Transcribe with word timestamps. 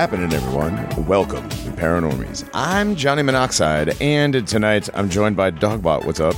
What's 0.00 0.12
happening, 0.12 0.32
everyone? 0.32 1.06
Welcome 1.06 1.46
to 1.50 1.70
Paranormies. 1.72 2.48
I'm 2.54 2.96
Johnny 2.96 3.22
Monoxide, 3.22 4.00
and 4.00 4.48
tonight 4.48 4.88
I'm 4.94 5.10
joined 5.10 5.36
by 5.36 5.50
Dogbot. 5.50 6.06
What's 6.06 6.20
up? 6.20 6.34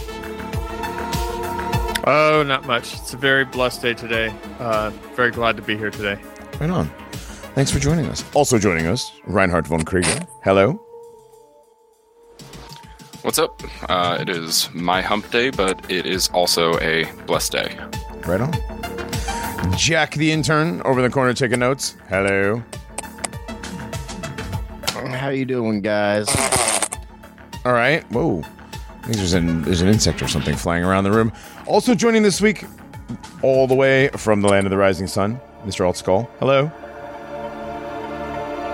Oh, 2.04 2.42
not 2.44 2.66
much. 2.66 2.94
It's 2.94 3.14
a 3.14 3.16
very 3.16 3.44
blessed 3.44 3.80
day 3.80 3.94
today. 3.94 4.34
Uh, 4.58 4.90
very 5.14 5.30
glad 5.30 5.54
to 5.58 5.62
be 5.62 5.76
here 5.76 5.92
today. 5.92 6.20
Right 6.60 6.70
on. 6.70 6.90
Thanks 7.54 7.70
for 7.70 7.78
joining 7.78 8.06
us. 8.06 8.24
Also 8.34 8.58
joining 8.58 8.88
us, 8.88 9.12
Reinhard 9.26 9.68
von 9.68 9.84
Krieger. 9.84 10.26
Hello. 10.42 10.72
What's 13.22 13.38
up? 13.38 13.62
Uh, 13.88 14.18
it 14.20 14.28
is 14.28 14.74
my 14.74 15.00
hump 15.02 15.30
day, 15.30 15.50
but 15.50 15.88
it 15.88 16.04
is 16.04 16.28
also 16.30 16.80
a 16.80 17.04
blessed 17.26 17.52
day. 17.52 17.78
Right 18.26 18.40
on. 18.40 18.52
Jack 19.76 20.14
the 20.14 20.32
intern 20.32 20.82
over 20.82 20.98
in 20.98 21.04
the 21.04 21.14
corner 21.14 21.32
taking 21.32 21.60
notes. 21.60 21.96
Hello. 22.08 22.60
How 25.22 25.28
you 25.28 25.44
doing, 25.44 25.82
guys? 25.82 26.28
All 27.64 27.72
right. 27.72 28.02
Whoa. 28.10 28.40
I 28.40 29.02
think 29.04 29.18
there's 29.18 29.34
an 29.34 29.62
there's 29.62 29.80
an 29.80 29.86
insect 29.86 30.20
or 30.20 30.26
something 30.26 30.56
flying 30.56 30.82
around 30.82 31.04
the 31.04 31.12
room. 31.12 31.30
Also 31.64 31.94
joining 31.94 32.24
this 32.24 32.40
week, 32.40 32.64
all 33.40 33.68
the 33.68 33.74
way 33.76 34.08
from 34.16 34.40
the 34.40 34.48
land 34.48 34.66
of 34.66 34.72
the 34.72 34.76
rising 34.76 35.06
sun, 35.06 35.40
Mr. 35.64 35.86
Alt 35.86 35.96
Skull. 35.96 36.28
Hello. 36.40 36.66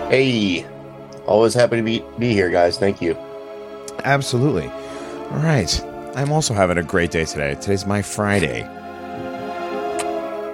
Hey, 0.08 0.64
always 1.26 1.52
happy 1.52 1.76
to 1.76 1.82
be 1.82 2.02
be 2.18 2.32
here, 2.32 2.48
guys. 2.48 2.78
Thank 2.78 3.02
you. 3.02 3.14
Absolutely. 4.04 4.68
All 4.68 5.40
right. 5.40 5.84
I'm 6.16 6.32
also 6.32 6.54
having 6.54 6.78
a 6.78 6.82
great 6.82 7.10
day 7.10 7.26
today. 7.26 7.56
Today's 7.56 7.84
my 7.84 8.00
Friday. 8.00 8.62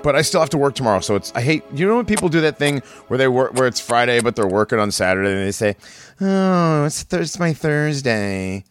But 0.04 0.14
I 0.14 0.22
still 0.22 0.40
have 0.40 0.50
to 0.50 0.58
work 0.58 0.74
tomorrow, 0.74 1.00
so 1.00 1.16
it's 1.16 1.32
I 1.34 1.40
hate 1.40 1.64
you 1.72 1.88
know 1.88 1.96
when 1.96 2.04
people 2.04 2.28
do 2.28 2.42
that 2.42 2.58
thing 2.58 2.80
where 3.08 3.16
they 3.16 3.26
work 3.26 3.54
where 3.54 3.66
it's 3.66 3.80
Friday 3.80 4.20
but 4.20 4.36
they're 4.36 4.46
working 4.46 4.78
on 4.78 4.90
Saturday 4.92 5.30
and 5.30 5.40
they 5.40 5.50
say, 5.50 5.76
"Oh, 6.20 6.84
it's, 6.84 7.02
th- 7.04 7.22
it's 7.22 7.38
my 7.38 7.54
Thursday." 7.54 8.64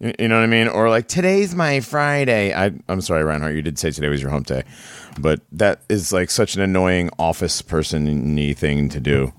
You, 0.00 0.14
you 0.18 0.28
know 0.28 0.36
what 0.36 0.44
I 0.44 0.46
mean? 0.46 0.66
Or 0.66 0.88
like 0.88 1.06
today's 1.06 1.54
my 1.54 1.80
Friday. 1.80 2.54
I 2.54 2.72
I'm 2.88 3.02
sorry, 3.02 3.22
Reinhardt, 3.22 3.54
you 3.54 3.60
did 3.60 3.78
say 3.78 3.90
today 3.90 4.08
was 4.08 4.22
your 4.22 4.30
hump 4.30 4.46
day. 4.46 4.62
But 5.20 5.40
that 5.52 5.80
is 5.90 6.10
like 6.10 6.30
such 6.30 6.54
an 6.56 6.62
annoying 6.62 7.10
office 7.18 7.60
person-y 7.60 8.54
thing 8.54 8.88
to 8.88 8.98
do. 8.98 9.32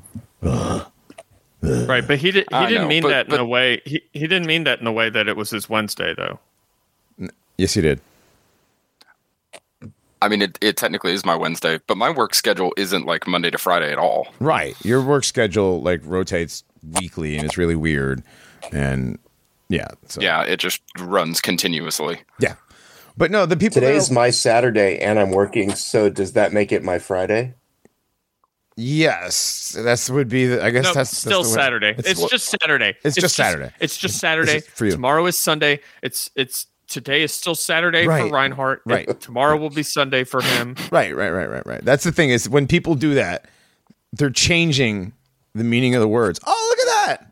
Right, 1.61 2.07
but 2.07 2.19
he 2.19 2.29
did. 2.31 2.45
He 2.49 2.55
I 2.55 2.67
didn't 2.69 2.83
know, 2.83 2.87
mean 2.89 3.01
but- 3.03 3.09
that 3.09 3.27
in 3.33 3.39
a 3.39 3.45
way. 3.45 3.81
He 3.85 4.03
he 4.13 4.27
didn't 4.27 4.45
mean 4.45 4.65
that 4.65 4.81
in 4.81 4.87
a 4.87 4.91
way 4.93 5.09
that 5.09 5.27
it 5.27 5.35
was 5.35 5.49
his 5.49 5.67
Wednesday, 5.67 6.13
though. 6.15 6.39
Yes, 7.57 7.73
he 7.73 7.81
did. 7.81 7.99
I 10.21 10.27
mean, 10.27 10.41
it, 10.41 10.57
it 10.61 10.75
technically 10.77 11.13
is 11.13 11.25
my 11.25 11.35
Wednesday, 11.35 11.79
but 11.87 11.97
my 11.97 12.09
work 12.09 12.33
schedule 12.33 12.73
isn't 12.77 13.05
like 13.05 13.25
Monday 13.27 13.49
to 13.51 13.57
Friday 13.57 13.91
at 13.91 13.97
all. 13.97 14.27
Right. 14.39 14.75
Your 14.83 15.01
work 15.01 15.23
schedule 15.23 15.81
like 15.81 16.01
rotates 16.03 16.63
weekly 16.99 17.37
and 17.37 17.45
it's 17.45 17.57
really 17.57 17.75
weird. 17.75 18.21
And 18.71 19.17
yeah. 19.69 19.87
So, 20.07 20.21
Yeah, 20.21 20.43
it 20.43 20.57
just 20.59 20.81
runs 20.97 21.39
continuously. 21.39 22.21
Yeah. 22.39 22.55
But 23.15 23.31
no, 23.31 23.45
the 23.45 23.55
people 23.57 23.75
Today's 23.81 24.07
that- 24.09 24.13
my 24.13 24.29
Saturday, 24.29 24.99
and 24.99 25.19
I'm 25.19 25.31
working. 25.31 25.75
So 25.75 26.09
does 26.09 26.33
that 26.33 26.53
make 26.53 26.71
it 26.71 26.83
my 26.83 26.99
Friday? 26.99 27.53
Yes. 28.75 29.75
That's 29.77 30.09
would 30.09 30.29
be 30.29 30.47
the, 30.47 30.63
I 30.63 30.69
guess 30.69 30.85
No, 30.85 30.93
that's 30.93 31.17
still 31.17 31.41
that's 31.43 31.53
the 31.53 31.59
Saturday. 31.61 31.95
It's, 31.97 32.19
what- 32.19 32.31
just 32.31 32.47
Saturday. 32.61 32.95
It's 33.03 33.15
just 33.15 33.35
Saturday. 33.35 33.71
It's 33.79 33.97
just 33.97 34.19
Saturday. 34.19 34.53
This 34.55 34.63
is 34.63 34.69
for 34.69 34.85
you. 34.85 34.91
Tomorrow 34.91 35.25
is 35.25 35.37
Sunday. 35.37 35.81
It's 36.01 36.29
it's 36.35 36.67
today 36.89 37.21
is 37.23 37.33
still 37.33 37.55
Saturday 37.55 38.05
Right. 38.05 38.23
for 38.27 38.33
Reinhardt. 38.33 38.81
Right. 38.85 39.19
Tomorrow 39.21 39.57
will 39.57 39.69
be 39.69 39.83
Sunday 39.83 40.23
for 40.23 40.41
him. 40.41 40.75
Right, 40.91 41.15
right, 41.15 41.29
right, 41.29 41.49
right, 41.49 41.65
right. 41.65 41.85
That's 41.85 42.03
the 42.03 42.11
thing 42.11 42.31
is 42.31 42.49
when 42.49 42.65
people 42.67 42.95
do 42.95 43.13
that, 43.13 43.47
they're 44.11 44.31
changing 44.31 45.13
the 45.53 45.63
meaning 45.63 45.93
of 45.93 46.01
the 46.01 46.07
words. 46.07 46.39
Oh, 46.45 46.67
look 46.69 46.79
at 46.79 47.07
that. 47.07 47.31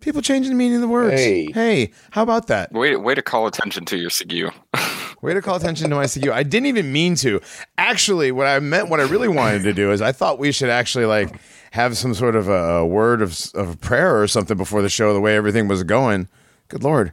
People 0.00 0.22
changing 0.22 0.50
the 0.52 0.56
meaning 0.56 0.76
of 0.76 0.82
the 0.82 0.88
words. 0.88 1.14
Hey. 1.14 1.50
hey 1.52 1.92
how 2.10 2.22
about 2.22 2.46
that? 2.46 2.72
Way, 2.72 2.94
way 2.96 3.14
to 3.14 3.22
call 3.22 3.46
attention 3.46 3.84
to 3.86 3.96
your 3.96 4.10
SIGU. 4.10 4.52
Way 5.22 5.34
to 5.34 5.40
call 5.40 5.54
attention 5.54 5.88
to 5.88 5.94
my 5.94 6.08
CU. 6.08 6.32
I 6.32 6.42
didn't 6.42 6.66
even 6.66 6.90
mean 6.90 7.14
to. 7.16 7.40
Actually, 7.78 8.32
what 8.32 8.48
I 8.48 8.58
meant, 8.58 8.88
what 8.88 8.98
I 8.98 9.04
really 9.04 9.28
wanted 9.28 9.62
to 9.62 9.72
do 9.72 9.92
is 9.92 10.02
I 10.02 10.10
thought 10.10 10.40
we 10.40 10.50
should 10.50 10.68
actually 10.68 11.06
like 11.06 11.32
have 11.70 11.96
some 11.96 12.12
sort 12.12 12.34
of 12.34 12.48
a, 12.48 12.78
a 12.78 12.86
word 12.86 13.22
of, 13.22 13.38
of 13.54 13.80
prayer 13.80 14.20
or 14.20 14.26
something 14.26 14.56
before 14.56 14.82
the 14.82 14.88
show, 14.88 15.14
the 15.14 15.20
way 15.20 15.36
everything 15.36 15.68
was 15.68 15.84
going. 15.84 16.26
Good 16.66 16.82
Lord. 16.82 17.12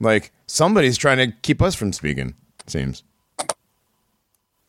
Like 0.00 0.32
somebody's 0.46 0.96
trying 0.96 1.18
to 1.18 1.36
keep 1.42 1.60
us 1.62 1.74
from 1.74 1.92
speaking, 1.92 2.34
seems. 2.66 3.02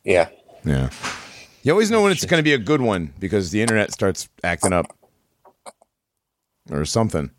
Yeah. 0.04 0.28
Yeah. 0.64 0.90
You 1.62 1.72
always 1.72 1.90
know 1.90 2.02
when 2.02 2.12
it's 2.12 2.24
going 2.24 2.38
to 2.38 2.44
be 2.44 2.52
a 2.52 2.58
good 2.58 2.80
one 2.80 3.12
because 3.18 3.50
the 3.50 3.60
internet 3.60 3.92
starts 3.92 4.28
acting 4.44 4.72
up 4.72 4.86
or 6.70 6.84
something. 6.84 7.30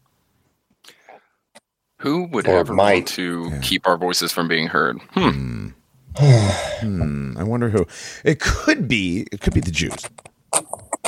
Who 1.99 2.25
would 2.25 2.47
Or 2.47 2.57
ever 2.57 2.73
might. 2.73 2.93
want 2.93 3.07
to 3.09 3.59
keep 3.61 3.87
our 3.87 3.97
voices 3.97 4.31
from 4.31 4.47
being 4.47 4.67
heard? 4.67 4.99
Hmm. 5.11 5.69
hmm. 6.17 7.37
I 7.37 7.43
wonder 7.43 7.69
who. 7.69 7.87
It 8.23 8.39
could 8.39 8.87
be. 8.87 9.25
It 9.31 9.41
could 9.41 9.53
be 9.53 9.61
the 9.61 9.71
Jews. 9.71 9.95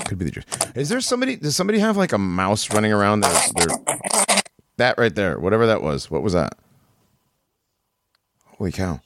Could 0.05 0.17
be 0.17 0.25
the 0.25 0.31
Jews. 0.31 0.45
Is 0.75 0.89
there 0.89 1.01
somebody? 1.01 1.35
Does 1.35 1.55
somebody 1.55 1.79
have 1.79 1.95
like 1.97 2.11
a 2.11 2.17
mouse 2.17 2.71
running 2.73 2.91
around? 2.91 3.19
Their, 3.21 3.33
their, 3.55 3.67
that 4.77 4.97
right 4.97 5.13
there, 5.13 5.39
whatever 5.39 5.67
that 5.67 5.83
was. 5.83 6.09
What 6.09 6.23
was 6.23 6.33
that? 6.33 6.57
Holy 8.59 8.71
cow! 8.71 8.99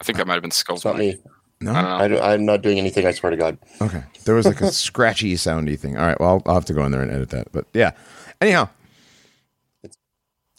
I 0.00 0.04
think 0.04 0.18
that 0.18 0.26
might 0.26 0.34
have 0.34 0.42
been 0.42 0.50
Skull's 0.50 0.80
It's 0.80 0.84
not 0.84 0.98
me. 0.98 1.16
No. 1.60 1.72
I 1.72 2.06
don't 2.06 2.20
I, 2.20 2.34
I'm 2.34 2.44
not 2.44 2.62
doing 2.62 2.78
anything. 2.78 3.06
I 3.06 3.12
swear 3.12 3.30
to 3.30 3.36
God. 3.36 3.56
Okay. 3.80 4.02
There 4.24 4.34
was 4.34 4.46
like 4.46 4.60
a 4.60 4.70
scratchy, 4.72 5.34
soundy 5.34 5.78
thing. 5.78 5.96
All 5.96 6.06
right. 6.06 6.18
Well, 6.20 6.28
I'll, 6.28 6.42
I'll 6.46 6.54
have 6.54 6.64
to 6.66 6.74
go 6.74 6.84
in 6.84 6.92
there 6.92 7.02
and 7.02 7.10
edit 7.10 7.30
that. 7.30 7.50
But 7.52 7.66
yeah. 7.72 7.92
Anyhow, 8.40 8.68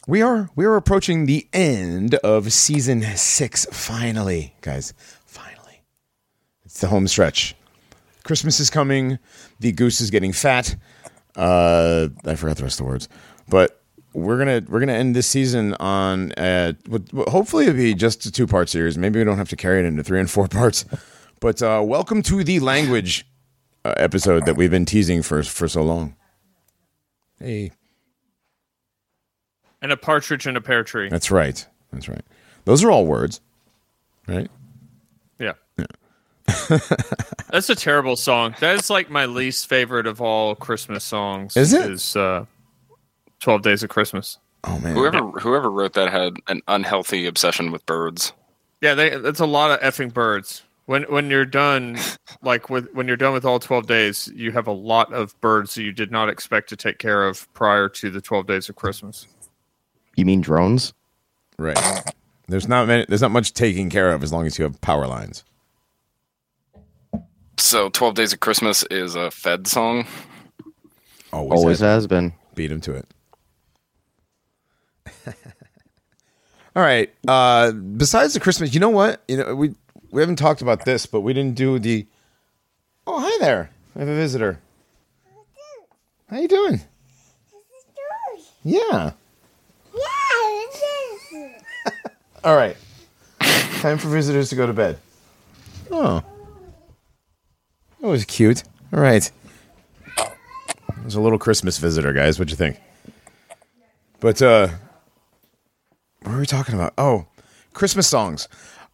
we 0.08 0.22
are 0.22 0.50
we 0.56 0.66
are 0.66 0.76
approaching 0.76 1.26
the 1.26 1.48
end 1.54 2.16
of 2.16 2.52
season 2.52 3.04
six. 3.16 3.66
Finally, 3.72 4.56
guys. 4.62 4.94
Finally, 5.26 5.84
it's 6.66 6.82
the 6.82 6.88
home 6.88 7.08
stretch. 7.08 7.56
Christmas 8.24 8.60
is 8.60 8.70
coming. 8.70 9.20
The 9.60 9.72
goose 9.72 10.02
is 10.02 10.10
getting 10.10 10.34
fat. 10.34 10.76
Uh, 11.36 12.10
I 12.26 12.36
forgot 12.36 12.58
the 12.58 12.64
rest 12.64 12.80
of 12.80 12.86
the 12.86 12.92
words, 12.92 13.08
but 13.48 13.79
we're 14.14 14.38
gonna 14.38 14.64
we're 14.68 14.80
gonna 14.80 14.94
end 14.94 15.16
this 15.16 15.28
season 15.28 15.74
on 15.76 16.32
uh, 16.34 16.74
hopefully 17.28 17.66
it'll 17.66 17.76
be 17.76 17.94
just 17.94 18.26
a 18.26 18.32
two 18.32 18.48
part 18.48 18.70
series. 18.70 18.98
Maybe 18.98 19.20
we 19.20 19.26
don't 19.26 19.38
have 19.38 19.50
to 19.50 19.56
carry 19.56 19.80
it 19.80 19.86
into 19.86 20.04
three 20.04 20.20
and 20.20 20.30
four 20.30 20.48
parts. 20.50 20.86
But 21.40 21.62
uh, 21.62 21.82
welcome 21.86 22.22
to 22.24 22.44
the 22.44 22.60
language 22.60 23.26
uh, 23.86 23.94
episode 23.98 24.46
that 24.46 24.56
we've 24.58 24.72
been 24.72 24.86
teasing 24.86 25.22
for 25.22 25.42
for 25.44 25.68
so 25.68 25.84
long. 25.84 26.16
Hey, 27.40 27.72
And 29.82 29.92
a 29.92 29.98
partridge 29.98 30.46
in 30.48 30.58
a 30.58 30.62
pear 30.62 30.84
tree. 30.84 31.08
that's 31.10 31.32
right. 31.32 31.66
That's 31.94 32.10
right. 32.10 32.22
Those 32.66 32.84
are 32.84 32.92
all 32.92 33.06
words, 33.06 33.40
right? 34.28 34.50
Yeah. 35.40 35.54
That's 37.50 37.70
a 37.70 37.76
terrible 37.76 38.16
song. 38.16 38.56
That 38.60 38.76
is 38.76 38.90
like 38.90 39.10
my 39.10 39.26
least 39.26 39.68
favorite 39.68 40.06
of 40.08 40.20
all 40.22 40.56
Christmas 40.56 41.04
songs. 41.04 41.56
Is 41.56 41.74
it? 41.74 41.90
Is 41.92 42.16
uh, 42.16 42.46
Twelve 43.40 43.62
Days 43.62 43.84
of 43.84 43.90
Christmas. 43.90 44.38
Oh 44.66 44.78
man, 44.80 44.96
Whoever 44.96 45.20
whoever 45.40 45.72
wrote 45.72 45.94
that 45.94 46.12
had 46.12 46.34
an 46.48 46.62
unhealthy 46.68 47.26
obsession 47.28 47.72
with 47.72 47.86
birds. 47.86 48.34
Yeah, 48.82 48.94
they, 48.94 49.18
that's 49.18 49.40
a 49.40 49.46
lot 49.46 49.72
of 49.72 49.80
effing 49.80 50.14
birds. 50.14 50.64
When 50.86 51.04
when 51.04 51.30
you're 51.30 51.46
done, 51.46 51.98
like 52.42 52.70
with 52.70 52.90
when 52.94 53.08
you're 53.08 53.18
done 53.18 53.34
with 53.34 53.46
all 53.46 53.60
twelve 53.60 53.88
days, 53.88 54.30
you 54.36 54.52
have 54.52 54.68
a 54.68 54.72
lot 54.74 55.14
of 55.14 55.40
birds 55.42 55.76
that 55.76 55.84
you 55.84 55.92
did 55.92 56.12
not 56.12 56.30
expect 56.30 56.70
to 56.70 56.76
take 56.76 56.98
care 56.98 57.28
of 57.28 57.52
prior 57.54 57.88
to 57.90 58.10
the 58.10 58.22
twelve 58.22 58.48
days 58.48 58.68
of 58.70 58.76
Christmas. 58.76 59.28
You 60.16 60.26
mean 60.26 60.42
drones? 60.42 60.94
right? 61.58 61.78
There's 62.48 62.68
not 62.68 62.88
many, 62.88 63.06
there's 63.08 63.22
not 63.22 63.32
much 63.32 63.54
taking 63.54 63.90
care 63.90 64.12
of 64.12 64.24
as 64.24 64.32
long 64.34 64.46
as 64.48 64.58
you 64.58 64.64
have 64.64 64.80
power 64.82 65.06
lines. 65.08 65.44
So, 67.58 67.90
Twelve 67.90 68.16
Days 68.16 68.34
of 68.34 68.40
Christmas 68.40 68.84
is 68.90 69.16
a 69.16 69.30
Fed 69.30 69.68
song. 69.68 70.08
Always, 71.32 71.60
Always 71.60 71.80
has. 71.82 71.88
has 72.04 72.08
been. 72.08 72.34
beat 72.56 72.72
him 72.72 72.82
to 72.82 72.94
it. 72.94 73.06
All 76.76 76.84
right. 76.84 77.14
Uh, 77.28 77.72
besides 77.72 78.34
the 78.34 78.40
Christmas, 78.40 78.74
you 78.74 78.80
know 78.80 78.90
what? 78.90 79.24
You 79.28 79.38
know 79.38 79.56
we 79.56 79.76
we 80.12 80.22
haven't 80.22 80.38
talked 80.38 80.62
about 80.62 80.86
this, 80.86 81.06
but 81.06 81.22
we 81.22 81.34
didn't 81.34 81.56
do 81.56 81.80
the. 81.80 82.08
Oh, 83.06 83.20
hi 83.20 83.38
there. 83.40 83.72
I 83.96 84.00
have 84.00 84.08
a 84.08 84.16
visitor. 84.16 84.60
How 86.30 86.38
are 86.38 86.42
you 86.42 86.48
doing? 86.48 86.74
This 86.74 86.84
is 87.78 87.86
George. 87.96 88.48
Yeah. 88.64 89.12
Yeah. 91.34 91.92
All 92.44 92.56
right. 92.56 92.78
Time 93.40 93.98
for 93.98 94.10
visitors 94.10 94.50
to 94.50 94.56
go 94.56 94.68
to 94.68 94.74
bed. 94.74 95.00
Oh. 95.90 96.24
That 98.00 98.08
was 98.08 98.26
cute. 98.26 98.64
All 98.94 99.00
right. 99.00 99.30
There's 101.02 101.16
a 101.16 101.22
little 101.22 101.40
Christmas 101.40 101.80
visitor, 101.80 102.14
guys. 102.14 102.38
What'd 102.38 102.52
you 102.52 102.58
think? 102.58 102.80
But 104.20 104.42
uh 104.42 104.70
what 106.22 106.34
were 106.34 106.40
we 106.40 106.46
talking 106.46 106.76
about? 106.76 106.94
Oh, 106.98 107.26
Christmas 107.74 108.08
songs. 108.08 108.48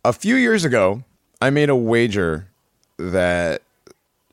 A 0.04 0.14
few 0.14 0.36
years 0.36 0.66
ago, 0.66 1.04
I 1.42 1.50
made 1.50 1.70
a 1.70 1.76
wager 1.76 2.48
that 2.98 3.62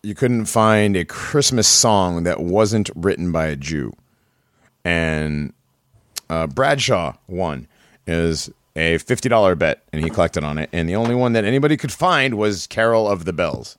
you 0.02 0.14
couldn't 0.14 0.46
find 0.46 0.96
a 0.96 1.04
Christmas 1.04 1.68
song 1.68 2.24
that 2.24 2.40
wasn't 2.40 2.90
written 2.94 3.32
by 3.32 3.46
a 3.46 3.56
Jew. 3.56 3.92
And 4.84 5.52
uh, 6.28 6.46
Bradshaw 6.48 7.14
won 7.28 7.68
is 8.06 8.50
a 8.74 8.98
fifty 8.98 9.28
dollar 9.28 9.54
bet, 9.54 9.82
and 9.92 10.02
he 10.02 10.10
collected 10.10 10.44
on 10.44 10.58
it. 10.58 10.68
And 10.72 10.88
the 10.88 10.96
only 10.96 11.14
one 11.14 11.34
that 11.34 11.44
anybody 11.44 11.76
could 11.76 11.92
find 11.92 12.36
was 12.36 12.66
"Carol 12.66 13.08
of 13.08 13.24
the 13.24 13.32
Bells." 13.32 13.78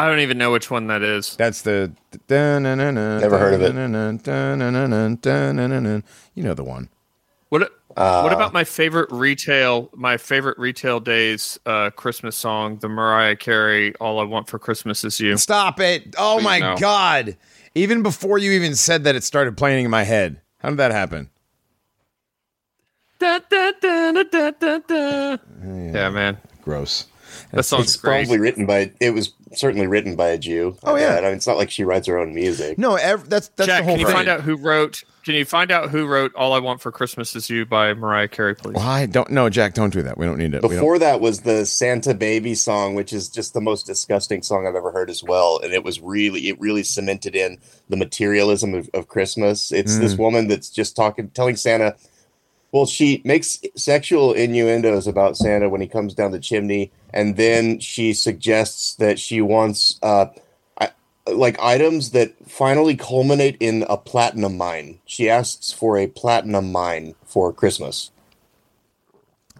I 0.00 0.06
don't 0.06 0.20
even 0.20 0.38
know 0.38 0.50
which 0.50 0.70
one 0.70 0.86
that 0.86 1.02
is. 1.02 1.36
That's 1.36 1.60
the 1.60 1.92
never 2.30 2.90
Never 2.92 3.38
heard 3.38 3.52
of 3.52 3.60
it. 3.60 3.76
it. 3.76 6.04
You 6.34 6.42
know 6.42 6.54
the 6.54 6.64
one. 6.64 6.88
What 7.50 7.70
Uh, 7.96 8.22
What 8.22 8.32
about 8.32 8.54
my 8.54 8.64
favorite 8.64 9.12
retail? 9.12 9.90
My 9.94 10.16
favorite 10.16 10.58
retail 10.58 11.00
days 11.00 11.60
uh, 11.66 11.90
Christmas 11.90 12.34
song, 12.34 12.78
the 12.78 12.88
Mariah 12.88 13.36
Carey 13.36 13.94
"All 13.96 14.20
I 14.20 14.24
Want 14.24 14.48
for 14.48 14.58
Christmas 14.58 15.04
Is 15.04 15.20
You." 15.20 15.36
Stop 15.36 15.80
it! 15.80 16.14
Oh 16.16 16.36
Please, 16.38 16.44
my 16.44 16.58
no. 16.60 16.76
god! 16.78 17.36
Even 17.74 18.02
before 18.02 18.38
you 18.38 18.52
even 18.52 18.76
said 18.76 19.04
that, 19.04 19.16
it 19.16 19.22
started 19.22 19.58
playing 19.58 19.84
in 19.84 19.90
my 19.90 20.04
head. 20.04 20.40
How 20.60 20.70
did 20.70 20.78
that 20.78 20.92
happen? 20.92 21.28
Da, 23.18 23.38
da, 23.50 23.72
da, 23.82 24.12
da, 24.12 24.22
da, 24.22 24.50
da, 24.52 24.78
da. 24.78 25.36
Yeah, 25.62 26.08
man, 26.08 26.38
Gross. 26.62 27.06
That 27.52 27.64
song's 27.64 27.86
It's 27.86 27.96
great. 27.96 28.26
probably 28.26 28.38
written 28.38 28.66
by. 28.66 28.92
It 29.00 29.10
was 29.10 29.32
certainly 29.52 29.86
written 29.86 30.16
by 30.16 30.28
a 30.28 30.38
Jew. 30.38 30.76
Oh, 30.84 30.96
yeah. 30.96 31.16
I 31.16 31.22
mean, 31.22 31.34
it's 31.34 31.46
not 31.46 31.56
like 31.56 31.70
she 31.70 31.84
writes 31.84 32.06
her 32.06 32.18
own 32.18 32.34
music. 32.34 32.78
No, 32.78 32.94
ev- 32.94 33.28
that's 33.28 33.48
that's 33.48 33.66
Jack, 33.66 33.80
the 33.80 33.84
whole 33.84 33.94
can 33.94 34.00
you 34.00 34.06
thing. 34.06 34.14
find 34.14 34.28
out 34.28 34.42
who 34.42 34.56
wrote? 34.56 35.04
Can 35.22 35.34
you 35.34 35.44
find 35.44 35.70
out 35.70 35.90
who 35.90 36.06
wrote 36.06 36.34
"All 36.34 36.54
I 36.54 36.60
Want 36.60 36.80
for 36.80 36.90
Christmas 36.90 37.36
Is 37.36 37.50
You" 37.50 37.66
by 37.66 37.92
Mariah 37.92 38.28
Carey, 38.28 38.54
please? 38.54 38.74
Well, 38.74 38.88
I 38.88 39.04
don't 39.04 39.30
know, 39.30 39.50
Jack. 39.50 39.74
Don't 39.74 39.92
do 39.92 40.02
that. 40.02 40.16
We 40.16 40.24
don't 40.24 40.38
need 40.38 40.54
it. 40.54 40.62
Before 40.62 40.98
that 40.98 41.20
was 41.20 41.40
the 41.40 41.66
Santa 41.66 42.14
Baby 42.14 42.54
song, 42.54 42.94
which 42.94 43.12
is 43.12 43.28
just 43.28 43.52
the 43.52 43.60
most 43.60 43.84
disgusting 43.86 44.42
song 44.42 44.66
I've 44.66 44.74
ever 44.74 44.92
heard 44.92 45.10
as 45.10 45.22
well. 45.22 45.60
And 45.62 45.74
it 45.74 45.84
was 45.84 46.00
really, 46.00 46.48
it 46.48 46.58
really 46.58 46.82
cemented 46.82 47.36
in 47.36 47.58
the 47.90 47.98
materialism 47.98 48.72
of, 48.72 48.88
of 48.94 49.08
Christmas. 49.08 49.72
It's 49.72 49.98
this 49.98 50.14
mm. 50.14 50.18
woman 50.18 50.48
that's 50.48 50.70
just 50.70 50.96
talking, 50.96 51.28
telling 51.30 51.56
Santa, 51.56 51.96
well, 52.72 52.86
she 52.86 53.20
makes 53.24 53.58
sexual 53.74 54.32
innuendos 54.32 55.06
about 55.06 55.36
Santa 55.36 55.68
when 55.68 55.80
he 55.80 55.88
comes 55.88 56.14
down 56.14 56.30
the 56.30 56.38
chimney, 56.38 56.92
and 57.12 57.36
then 57.36 57.80
she 57.80 58.12
suggests 58.12 58.94
that 58.96 59.18
she 59.18 59.40
wants 59.40 59.98
uh, 60.02 60.26
I, 60.80 60.90
like 61.26 61.58
items 61.58 62.12
that 62.12 62.34
finally 62.48 62.96
culminate 62.96 63.56
in 63.58 63.84
a 63.88 63.96
platinum 63.96 64.56
mine. 64.56 65.00
She 65.04 65.28
asks 65.28 65.72
for 65.72 65.98
a 65.98 66.06
platinum 66.06 66.70
mine 66.70 67.14
for 67.24 67.52
Christmas. 67.52 68.12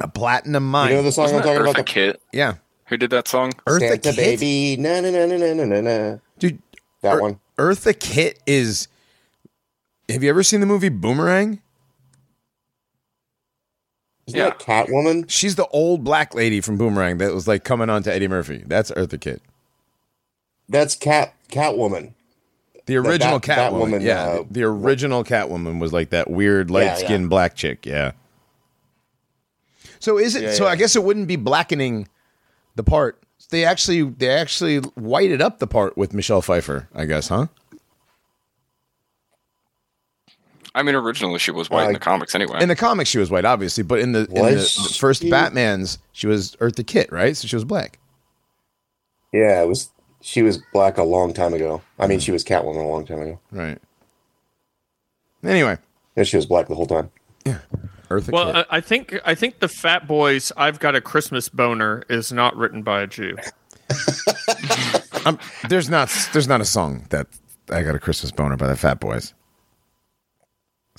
A 0.00 0.08
platinum 0.08 0.70
mine. 0.70 0.90
You 0.90 0.96
know 0.96 1.02
the 1.02 1.12
song 1.12 1.24
Wasn't 1.24 1.40
I'm 1.40 1.46
talking 1.46 1.62
about? 1.62 1.76
The... 1.76 1.84
Kit. 1.84 2.22
Yeah. 2.32 2.54
Who 2.86 2.96
did 2.96 3.10
that 3.10 3.28
song? 3.28 3.52
Earth 3.66 3.82
Santa 3.82 4.12
Kit? 4.12 4.16
baby, 4.16 4.76
na 4.80 5.00
na 5.00 5.10
na 5.10 5.26
na 5.26 5.36
na 5.36 5.64
na 5.64 5.80
na. 5.80 6.18
Dude, 6.38 6.62
that 7.02 7.20
one. 7.20 7.40
Eartha 7.58 7.98
Kitt 7.98 8.40
is. 8.46 8.88
Have 10.08 10.22
you 10.22 10.30
ever 10.30 10.42
seen 10.42 10.60
the 10.60 10.66
movie 10.66 10.88
Boomerang? 10.88 11.60
Isn't 14.30 14.38
Yeah. 14.38 14.50
that 14.50 14.58
Catwoman? 14.58 15.28
She's 15.28 15.56
the 15.56 15.66
old 15.68 16.04
black 16.04 16.34
lady 16.34 16.60
from 16.60 16.76
Boomerang 16.76 17.18
that 17.18 17.34
was 17.34 17.46
like 17.48 17.64
coming 17.64 17.90
on 17.90 18.02
to 18.04 18.12
Eddie 18.14 18.28
Murphy. 18.28 18.62
That's 18.66 18.90
Eartha 18.92 19.20
Kitt. 19.20 19.42
That's 20.68 20.94
Cat 20.94 21.34
Catwoman. 21.50 22.14
The 22.86 22.96
original 22.96 23.38
that- 23.38 23.46
that 23.46 23.72
Catwoman. 23.72 23.78
woman, 23.78 24.00
yeah, 24.02 24.22
uh, 24.22 24.44
the, 24.50 24.62
original 24.64 25.22
Catwoman 25.24 25.80
was 25.80 25.92
like 25.92 26.10
that 26.10 26.30
weird 26.30 26.70
light 26.70 26.98
skinned 26.98 27.24
yeah. 27.24 27.28
black 27.28 27.54
chick. 27.54 27.84
Yeah. 27.86 28.12
So 29.98 30.18
is 30.18 30.34
it? 30.34 30.42
Yeah, 30.42 30.52
so 30.54 30.64
yeah. 30.64 30.70
I 30.70 30.76
guess 30.76 30.96
it 30.96 31.04
wouldn't 31.04 31.28
be 31.28 31.36
blackening 31.36 32.08
the 32.76 32.82
part. 32.82 33.22
They 33.50 33.64
actually 33.64 34.02
they 34.02 34.28
actually 34.30 34.78
whited 34.78 35.42
up 35.42 35.58
the 35.58 35.66
part 35.66 35.96
with 35.96 36.14
Michelle 36.14 36.40
Pfeiffer. 36.42 36.88
I 36.94 37.04
guess, 37.04 37.28
huh? 37.28 37.46
I 40.74 40.82
mean, 40.82 40.94
originally 40.94 41.38
she 41.38 41.50
was 41.50 41.68
white 41.68 41.86
in 41.88 41.92
the 41.92 41.98
comics 41.98 42.34
anyway. 42.34 42.62
In 42.62 42.68
the 42.68 42.76
comics, 42.76 43.10
she 43.10 43.18
was 43.18 43.30
white, 43.30 43.44
obviously, 43.44 43.82
but 43.82 43.98
in 43.98 44.12
the 44.12 44.20
in 44.26 44.34
the, 44.34 44.42
Was 44.42 44.76
the 44.76 44.94
first 44.98 45.22
she? 45.22 45.30
Batman's, 45.30 45.98
she 46.12 46.26
was 46.26 46.56
Eartha 46.56 46.86
Kitt, 46.86 47.10
right? 47.10 47.36
So 47.36 47.48
she 47.48 47.56
was 47.56 47.64
black. 47.64 47.98
Yeah, 49.32 49.62
it 49.62 49.66
was. 49.66 49.90
She 50.22 50.42
was 50.42 50.58
black 50.72 50.98
a 50.98 51.02
long 51.02 51.32
time 51.32 51.54
ago. 51.54 51.80
I 51.98 52.06
mean, 52.06 52.20
she 52.20 52.30
was 52.30 52.44
Catwoman 52.44 52.76
a 52.84 52.86
long 52.86 53.06
time 53.06 53.22
ago. 53.22 53.40
Right. 53.50 53.78
Anyway, 55.42 55.78
Yeah, 56.14 56.24
she 56.24 56.36
was 56.36 56.44
black 56.44 56.68
the 56.68 56.74
whole 56.74 56.86
time. 56.86 57.10
Yeah. 57.46 57.58
Eartha 58.10 58.30
Well, 58.30 58.52
Kitt. 58.52 58.66
I, 58.70 58.76
I 58.76 58.80
think 58.82 59.18
I 59.24 59.34
think 59.34 59.60
the 59.60 59.68
Fat 59.68 60.06
Boys 60.06 60.52
"I've 60.56 60.78
Got 60.78 60.94
a 60.94 61.00
Christmas 61.00 61.48
Boner" 61.48 62.02
is 62.10 62.30
not 62.32 62.54
written 62.56 62.82
by 62.82 63.02
a 63.02 63.06
Jew. 63.06 63.36
Um, 65.26 65.38
there's 65.68 65.90
not 65.90 66.08
there's 66.32 66.48
not 66.48 66.62
a 66.62 66.64
song 66.64 67.04
that 67.10 67.26
I 67.70 67.82
got 67.82 67.94
a 67.94 67.98
Christmas 67.98 68.30
boner 68.32 68.56
by 68.56 68.68
the 68.68 68.76
Fat 68.76 69.00
Boys. 69.00 69.34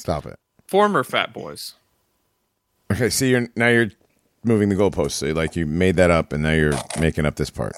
Stop 0.01 0.25
it. 0.25 0.39
Former 0.68 1.03
Fat 1.03 1.31
Boys. 1.31 1.75
Okay, 2.92 3.12
see, 3.12 3.30
you're 3.30 3.48
now 3.56 3.68
you're 3.68 3.92
moving 4.44 4.69
the 4.69 4.75
goalposts. 4.75 5.12
So 5.12 5.27
like 5.27 5.56
you 5.56 5.68
made 5.68 5.95
that 5.98 6.09
up, 6.09 6.33
and 6.33 6.42
now 6.42 6.53
you're 6.53 6.74
making 7.00 7.27
up 7.27 7.36
this 7.36 7.51
part. 7.51 7.74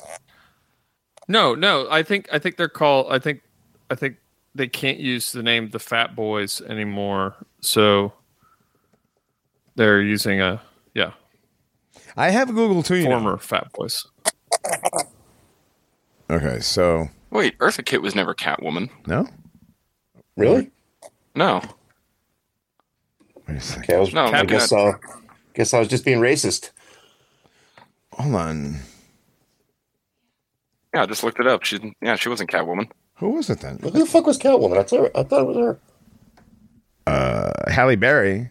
No, 1.28 1.54
no. 1.54 1.86
I 1.92 2.02
think 2.02 2.30
I 2.32 2.40
think 2.40 2.56
they're 2.56 2.70
called. 2.70 3.08
I 3.12 3.20
think 3.20 3.42
I 3.90 3.96
think 3.96 4.16
they 4.56 4.70
can't 4.70 5.00
use 5.00 5.34
the 5.34 5.44
name 5.44 5.72
the 5.72 5.80
Fat 5.80 6.16
Boys 6.16 6.62
anymore. 6.62 7.36
So 7.60 8.14
they're 9.76 10.02
using 10.02 10.40
a 10.40 10.62
yeah 10.94 11.12
I 12.16 12.30
have 12.30 12.48
Google 12.48 12.84
too. 12.84 12.96
You 12.96 13.04
know. 13.04 13.20
former 13.20 13.38
Fat 13.38 13.70
Boys. 13.74 14.08
Okay, 16.30 16.62
so 16.62 17.10
Wait, 17.32 17.58
Eartha 17.58 17.86
Kitt 17.86 18.02
was 18.02 18.16
never 18.16 18.34
Catwoman. 18.34 18.90
no. 19.06 19.28
Really? 20.38 20.72
No, 21.36 21.62
Wait 23.48 23.58
a 23.58 23.62
second. 23.62 23.84
Okay, 23.84 23.96
I, 23.96 24.00
was, 24.00 24.14
No, 24.14 24.26
I 24.26 24.46
guess. 24.46 24.72
Uh, 24.72 24.94
guess 25.54 25.74
I 25.74 25.80
was 25.80 25.88
just 25.88 26.06
being 26.06 26.20
racist. 26.20 26.72
Hold 28.14 28.36
on. 28.36 28.80
yeah, 30.94 31.04
I 31.04 31.06
just 31.06 31.24
looked 31.24 31.40
it 31.40 31.48
up. 31.48 31.64
She, 31.64 31.96
yeah, 32.02 32.16
she 32.16 32.30
wasn't 32.30 32.50
Catwoman. 32.52 32.90
Who 33.16 33.30
was 33.32 33.50
it 33.50 33.60
then? 33.60 33.80
Who 33.82 33.90
the 33.92 34.06
fuck 34.06 34.26
was 34.26 34.38
Catwoman? 34.40 34.78
I 34.78 34.84
thought. 34.84 35.12
I 35.16 35.24
thought 35.24 35.42
it 35.42 35.48
was 35.48 35.58
her. 35.58 35.80
Uh, 37.06 37.72
Halle 37.72 37.96
Berry. 37.96 38.50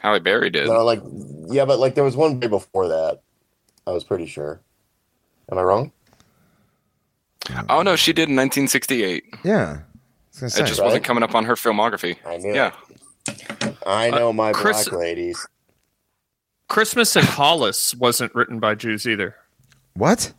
Halle 0.00 0.20
Berry 0.20 0.50
did. 0.50 0.66
No, 0.68 0.84
like 0.84 1.00
yeah, 1.48 1.64
but 1.64 1.78
like 1.78 1.94
there 1.94 2.04
was 2.04 2.16
one 2.16 2.38
way 2.40 2.48
before 2.48 2.88
that. 2.88 3.20
I 3.86 3.92
was 3.92 4.04
pretty 4.04 4.26
sure. 4.26 4.60
Am 5.50 5.58
I 5.58 5.62
wrong? 5.62 5.92
Oh 7.68 7.82
no, 7.82 7.96
she 7.96 8.12
did 8.12 8.28
in 8.30 8.36
1968. 8.36 9.24
Yeah. 9.44 9.80
I 10.42 10.46
It 10.46 10.50
just 10.50 10.78
Right? 10.80 10.86
wasn't 10.86 11.04
coming 11.04 11.22
up 11.22 11.34
on 11.34 11.44
her 11.44 11.54
filmography. 11.54 12.16
I 12.26 12.38
knew. 12.38 12.54
Yeah, 12.54 12.72
I 13.86 14.10
uh, 14.10 14.18
know 14.18 14.32
my 14.32 14.52
Chris- 14.52 14.88
black 14.88 15.00
ladies. 15.00 15.46
Christmas 16.68 17.14
in 17.14 17.24
Hollis 17.24 17.94
wasn't 17.94 18.34
written 18.34 18.58
by 18.58 18.74
Jews 18.74 19.06
either. 19.06 19.36
what? 19.94 20.32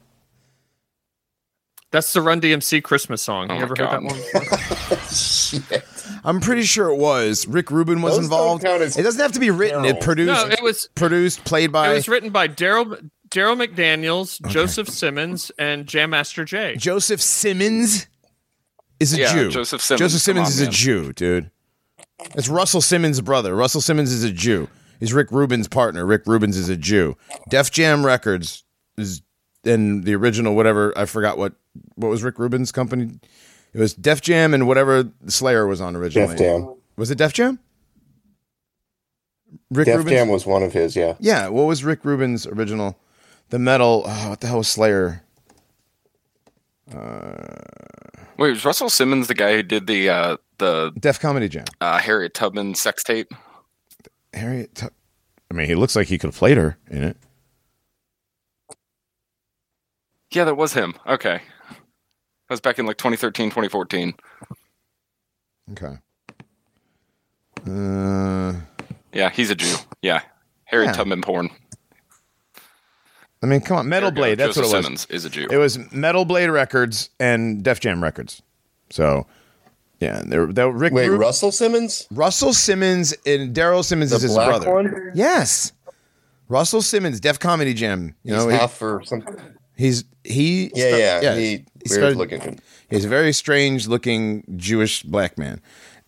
That's 1.92 2.12
the 2.12 2.22
Run 2.22 2.42
DMC 2.42 2.84
Christmas 2.84 3.22
song. 3.22 3.50
Oh 3.50 3.54
you 3.54 3.60
my 3.60 3.64
ever 3.64 3.76
heard 3.78 3.90
that 3.90 4.04
one? 4.04 5.00
Shit. 5.08 5.86
I'm 6.26 6.42
pretty 6.42 6.64
sure 6.64 6.90
it 6.90 6.98
was. 6.98 7.48
Rick 7.48 7.72
Rubin 7.72 8.02
was 8.02 8.16
Those 8.16 8.26
involved. 8.26 8.66
It 8.66 9.04
doesn't 9.04 9.22
have 9.22 9.32
to 9.34 9.40
be 9.40 9.52
written. 9.52 9.86
It 9.86 10.02
produced. 10.02 10.28
No, 10.28 10.52
it 10.52 10.62
was 10.62 10.90
produced, 10.96 11.46
played 11.46 11.72
by 11.72 11.92
it 11.92 11.94
was 11.94 12.10
written 12.10 12.32
by 12.32 12.48
Daryl 12.48 13.10
Darryl 13.30 13.56
McDaniels, 13.56 14.46
Joseph 14.48 14.90
Simmons, 14.90 15.52
and 15.58 15.88
Jam 15.88 16.10
Master 16.10 16.44
Jay. 16.44 16.76
Joseph 16.76 17.22
Simmons. 17.22 18.08
Is 19.00 19.14
a 19.14 19.20
Yeah, 19.20 19.34
Jew. 19.34 19.52
Joseph 19.52 19.82
Simmons, 19.82 20.00
Joseph 20.00 20.22
Simmons 20.22 20.48
on, 20.48 20.52
is 20.52 20.62
a. 20.62 20.70
Jew, 20.70 21.14
dude. 21.14 21.52
It's 22.36 22.48
Russell 22.50 22.82
Simmons' 22.82 23.22
brother. 23.22 23.56
Russell 23.56 23.82
Simmons 23.82 24.12
is 24.12 24.24
a 24.24 24.32
Jew. 24.32 24.68
He's 25.00 25.14
Rick 25.14 25.32
Rubin's 25.32 25.68
partner. 25.68 26.06
Rick 26.06 26.24
Rubin's 26.26 26.58
is 26.58 26.70
a 26.70 26.78
Jew. 26.78 27.18
Def 27.50 27.72
Jam 27.72 28.06
Records 28.06 28.64
is 28.98 29.22
in 29.64 30.02
the 30.02 30.16
original 30.16 30.56
whatever 30.56 30.94
I 30.98 31.06
forgot 31.06 31.38
what 31.38 31.54
what 31.96 32.08
was 32.10 32.24
Rick 32.24 32.40
Rubin's 32.40 32.72
company. 32.72 33.20
It 33.74 33.80
was 33.80 33.94
Def 33.94 34.22
Jam 34.22 34.54
and 34.54 34.68
whatever 34.68 35.12
Slayer 35.28 35.68
was 35.68 35.82
on 35.82 35.96
originally. 35.96 36.30
Def 36.30 36.38
Jam. 36.38 36.74
Was 36.96 37.12
it 37.12 37.18
Def 37.18 37.34
Jam? 37.34 37.60
Rick 39.70 39.88
Def 39.88 39.98
Rubin's- 39.98 40.18
Jam 40.18 40.30
was 40.30 40.46
one 40.46 40.64
of 40.64 40.72
his. 40.72 40.96
Yeah. 40.96 41.16
Yeah, 41.20 41.50
what 41.50 41.64
was 41.64 41.84
Rick 41.84 42.06
Rubin's 42.06 42.48
original? 42.48 42.98
The 43.50 43.60
metal. 43.60 44.04
Oh, 44.06 44.30
what 44.30 44.40
the 44.40 44.48
hell 44.48 44.60
was 44.60 44.68
Slayer? 44.70 45.24
Uh, 46.94 47.46
Wait, 48.38 48.50
was 48.52 48.66
Russell 48.66 48.90
Simmons 48.90 49.28
the 49.28 49.34
guy 49.34 49.54
who 49.56 49.64
did 49.64 49.88
the 49.88 50.10
uh, 50.10 50.38
the 50.58 50.92
Def 51.00 51.20
Comedy 51.20 51.48
Jam. 51.50 51.66
uh, 51.82 51.98
Harriet 52.00 52.34
Tubman 52.34 52.76
sex 52.76 53.04
tape? 53.04 53.32
Harriet. 54.34 54.84
I 54.84 55.54
mean, 55.54 55.68
he 55.68 55.76
looks 55.76 55.96
like 55.96 56.08
he 56.08 56.18
could 56.18 56.28
have 56.30 56.36
played 56.36 56.58
her 56.58 56.78
in 56.90 57.04
it. 57.04 57.18
Yeah, 60.32 60.44
that 60.44 60.56
was 60.56 60.74
him. 60.74 60.96
Okay, 61.08 61.40
that 61.70 62.50
was 62.50 62.60
back 62.60 62.78
in 62.80 62.86
like 62.86 62.98
2013, 62.98 63.50
2014. 63.52 64.14
Okay. 65.72 65.98
Uh, 67.68 68.54
Yeah, 69.14 69.30
he's 69.30 69.50
a 69.50 69.56
Jew. 69.56 69.76
Yeah, 70.02 70.22
Harriet 70.66 70.90
Yeah. 70.90 70.94
Tubman 70.94 71.22
porn. 71.22 71.50
I 73.46 73.48
mean, 73.48 73.62
come 73.62 73.78
on, 73.78 73.88
Metal 73.88 74.08
Ergo, 74.08 74.16
Blade. 74.16 74.40
That's 74.40 74.56
Joseph 74.56 74.72
what 74.72 74.74
it 74.74 74.78
was. 74.78 74.86
Simmons 74.86 75.08
is 75.12 75.26
a 75.26 75.30
Jew. 75.30 75.48
It 75.52 75.58
was 75.58 75.92
Metal 75.92 76.26
Blade 76.26 76.50
Records 76.50 77.12
and 77.20 77.64
Def 77.64 77.80
Jam 77.80 78.02
Records. 78.02 78.42
So, 78.90 79.28
yeah, 80.00 80.24
they're, 80.26 80.48
they're 80.48 80.72
Rick 80.72 80.94
Wait, 80.94 81.06
Rubin- 81.10 81.22
Russell 81.22 81.52
Simmons, 81.52 82.08
Russell 82.12 82.54
Simmons 82.54 83.14
and 83.26 83.56
Daryl 83.56 83.84
Simmons 83.86 84.10
the 84.10 84.16
is 84.18 84.22
his 84.24 84.32
black 84.34 84.48
brother. 84.50 84.74
one, 84.74 85.12
Yes, 85.14 85.74
Russell 86.50 86.82
Simmons, 86.82 87.20
Def 87.20 87.38
Comedy 87.40 87.74
Jam. 87.76 88.16
You 88.24 88.34
he's 88.34 88.44
know, 88.44 88.50
he- 88.50 88.58
half 88.58 88.82
or 88.82 89.04
something. 89.04 89.36
he's 89.78 90.04
he. 90.24 90.72
Yeah, 90.74 90.88
sta- 90.90 90.98
yeah, 90.98 91.36
he, 91.36 91.42
he, 91.42 91.48
he 91.48 91.64
weird 91.90 91.92
started- 91.92 92.18
looking. 92.18 92.60
He's 92.90 93.06
a 93.06 93.10
very 93.10 93.32
strange 93.34 93.88
looking 93.88 94.44
Jewish 94.58 95.04
black 95.04 95.38
man, 95.38 95.62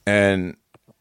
and 0.06 0.56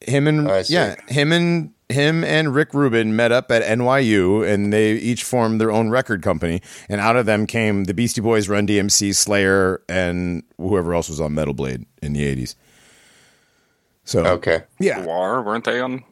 him 0.06 0.26
and 0.26 0.50
I 0.50 0.64
yeah, 0.68 0.94
him 1.08 1.32
and 1.32 1.72
him 1.88 2.25
and 2.25 2.54
Rick 2.54 2.75
Rubin 2.75 3.14
met 3.14 3.30
up 3.32 3.50
at 3.50 3.62
NYU, 3.62 4.46
and 4.48 4.72
they 4.72 4.92
each 4.92 5.22
formed 5.22 5.60
their 5.60 5.70
own 5.70 5.88
record 5.90 6.22
company. 6.22 6.60
And 6.88 7.00
out 7.00 7.16
of 7.16 7.26
them 7.26 7.46
came 7.46 7.84
the 7.84 7.94
Beastie 7.94 8.20
Boys, 8.20 8.48
Run 8.48 8.66
DMC, 8.66 9.14
Slayer, 9.14 9.82
and 9.88 10.42
whoever 10.58 10.94
else 10.94 11.08
was 11.08 11.20
on 11.20 11.34
Metal 11.34 11.54
Blade 11.54 11.86
in 12.02 12.12
the 12.12 12.25
eighties. 12.25 12.56
So 14.04 14.25
Okay, 14.25 14.64
yeah, 14.78 15.04
War, 15.04 15.42
weren't 15.42 15.64
they 15.64 15.80
on? 15.80 16.04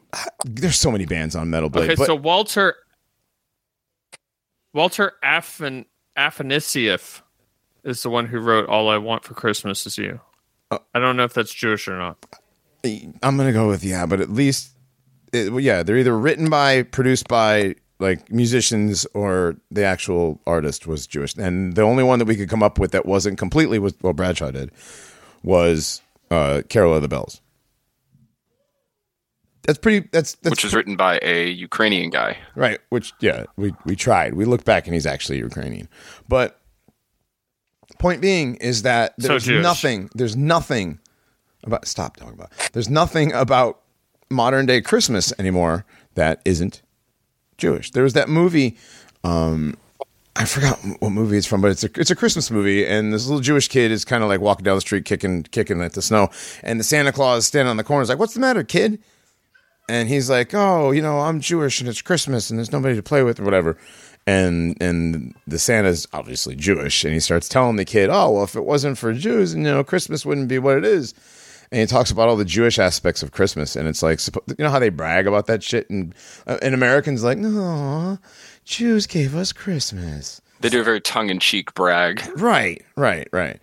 there's 0.45 0.77
so 0.77 0.91
many 0.91 1.05
bands 1.05 1.35
on 1.35 1.49
Metal 1.49 1.69
Blade. 1.69 1.85
Okay, 1.85 1.95
but 1.95 2.07
so 2.07 2.15
Walter 2.15 2.75
Walter 4.73 5.13
Afan 5.23 5.85
Afanasieff 6.17 7.21
is 7.83 8.03
the 8.03 8.09
one 8.09 8.27
who 8.27 8.39
wrote 8.39 8.67
"All 8.67 8.89
I 8.89 8.97
Want 8.97 9.23
for 9.23 9.33
Christmas 9.33 9.85
Is 9.85 9.97
You." 9.97 10.19
Uh, 10.71 10.79
I 10.93 10.99
don't 10.99 11.15
know 11.17 11.23
if 11.23 11.33
that's 11.33 11.53
Jewish 11.53 11.87
or 11.87 11.97
not. 11.97 12.17
I'm 13.23 13.37
gonna 13.37 13.53
go 13.53 13.67
with 13.67 13.83
yeah, 13.83 14.05
but 14.05 14.21
at 14.21 14.29
least 14.29 14.75
it, 15.33 15.51
well, 15.51 15.59
yeah, 15.59 15.83
they're 15.83 15.97
either 15.97 16.17
written 16.17 16.49
by, 16.49 16.83
produced 16.83 17.27
by 17.27 17.75
like 17.99 18.31
musicians, 18.31 19.05
or 19.13 19.55
the 19.71 19.83
actual 19.83 20.41
artist 20.45 20.87
was 20.87 21.07
Jewish. 21.07 21.35
And 21.35 21.75
the 21.75 21.81
only 21.81 22.03
one 22.03 22.19
that 22.19 22.25
we 22.25 22.35
could 22.35 22.49
come 22.49 22.63
up 22.63 22.79
with 22.79 22.91
that 22.91 23.05
wasn't 23.05 23.37
completely 23.37 23.79
was 23.79 23.93
well, 24.01 24.13
Bradshaw 24.13 24.51
did 24.51 24.71
was 25.43 26.01
uh, 26.31 26.61
Carol 26.69 26.95
of 26.95 27.01
the 27.01 27.07
Bells. 27.07 27.41
That's 29.63 29.79
pretty. 29.79 30.07
That's 30.11 30.35
that's 30.35 30.51
which 30.51 30.63
was 30.63 30.75
written 30.75 30.95
by 30.95 31.19
a 31.23 31.49
Ukrainian 31.49 32.11
guy. 32.11 32.37
Right. 32.55 32.79
Which 32.89 33.13
yeah, 33.19 33.45
we 33.57 33.73
we 33.85 33.95
tried. 33.95 34.35
We 34.35 34.45
looked 34.45 34.65
back 34.65 34.85
and 34.85 34.93
he's 34.93 35.07
actually 35.07 35.39
Ukrainian. 35.39 35.89
But 36.27 36.59
point 37.97 38.21
being 38.21 38.55
is 38.55 38.83
that 38.83 39.15
there's 39.17 39.45
Jewish. 39.45 39.63
nothing. 39.63 40.09
There's 40.13 40.35
nothing 40.35 40.99
about 41.65 41.87
stop 41.87 42.17
talking 42.17 42.33
about. 42.33 42.51
There's 42.73 42.89
nothing 42.89 43.33
about 43.33 43.81
modern 44.29 44.65
day 44.65 44.81
Christmas 44.81 45.33
anymore 45.39 45.85
that 46.15 46.41
isn't 46.45 46.81
Jewish. 47.57 47.91
There 47.91 48.03
was 48.03 48.13
that 48.13 48.29
movie. 48.29 48.77
Um, 49.23 49.77
I 50.35 50.45
forgot 50.45 50.79
what 50.99 51.11
movie 51.11 51.37
it's 51.37 51.47
from, 51.47 51.61
but 51.61 51.71
it's 51.71 51.83
a 51.83 51.89
it's 51.95 52.11
a 52.11 52.15
Christmas 52.15 52.51
movie, 52.51 52.85
and 52.85 53.13
this 53.13 53.25
little 53.25 53.41
Jewish 53.41 53.67
kid 53.69 53.91
is 53.91 54.03
kind 54.03 54.21
of 54.21 54.29
like 54.29 54.41
walking 54.41 54.63
down 54.65 54.75
the 54.75 54.81
street, 54.81 55.05
kicking 55.05 55.43
kicking 55.43 55.81
at 55.81 55.93
the 55.93 56.01
snow, 56.01 56.29
and 56.61 56.79
the 56.79 56.83
Santa 56.83 57.11
Claus 57.11 57.47
standing 57.47 57.69
on 57.69 57.77
the 57.77 57.83
corner 57.83 58.03
is 58.03 58.09
like, 58.09 58.19
"What's 58.19 58.33
the 58.33 58.41
matter, 58.41 58.63
kid?" 58.63 58.99
and 59.87 60.09
he's 60.09 60.29
like, 60.29 60.53
"Oh, 60.53 60.91
you 60.91 61.01
know, 61.01 61.19
I'm 61.19 61.39
Jewish 61.39 61.79
and 61.79 61.89
it's 61.89 62.01
Christmas 62.01 62.49
and 62.49 62.59
there's 62.59 62.71
nobody 62.71 62.95
to 62.95 63.03
play 63.03 63.23
with 63.23 63.39
or 63.39 63.43
whatever." 63.43 63.77
And 64.27 64.75
and 64.81 65.35
the 65.45 65.59
Santa's 65.59 66.07
obviously 66.11 66.55
Jewish, 66.55 67.03
and 67.03 67.13
he 67.13 67.19
starts 67.19 67.47
telling 67.47 67.75
the 67.75 67.85
kid, 67.85 68.09
"Oh, 68.09 68.31
well, 68.31 68.43
if 68.43 68.55
it 68.55 68.65
wasn't 68.65 68.97
for 68.97 69.13
Jews, 69.13 69.53
you 69.53 69.61
know, 69.61 69.83
Christmas 69.83 70.25
wouldn't 70.25 70.47
be 70.47 70.59
what 70.59 70.77
it 70.77 70.85
is." 70.85 71.13
And 71.75 71.81
he 71.81 71.87
talks 71.87 72.09
about 72.09 72.29
all 72.29 72.37
the 72.37 72.45
Jewish 72.45 72.79
aspects 72.79 73.21
of 73.21 73.33
Christmas, 73.33 73.75
and 73.75 73.85
it's 73.85 74.01
like, 74.01 74.21
you 74.47 74.55
know 74.59 74.69
how 74.69 74.79
they 74.79 74.87
brag 74.87 75.27
about 75.27 75.47
that 75.47 75.61
shit, 75.61 75.89
and 75.89 76.15
uh, 76.47 76.57
and 76.61 76.73
Americans 76.73 77.21
like, 77.21 77.37
"No, 77.37 78.17
Jews 78.63 79.05
gave 79.05 79.35
us 79.35 79.51
Christmas." 79.51 80.39
They 80.61 80.69
do 80.69 80.79
a 80.79 80.85
very 80.85 81.01
tongue-in-cheek 81.01 81.73
brag. 81.73 82.23
Right, 82.37 82.81
right, 82.95 83.27
right. 83.33 83.59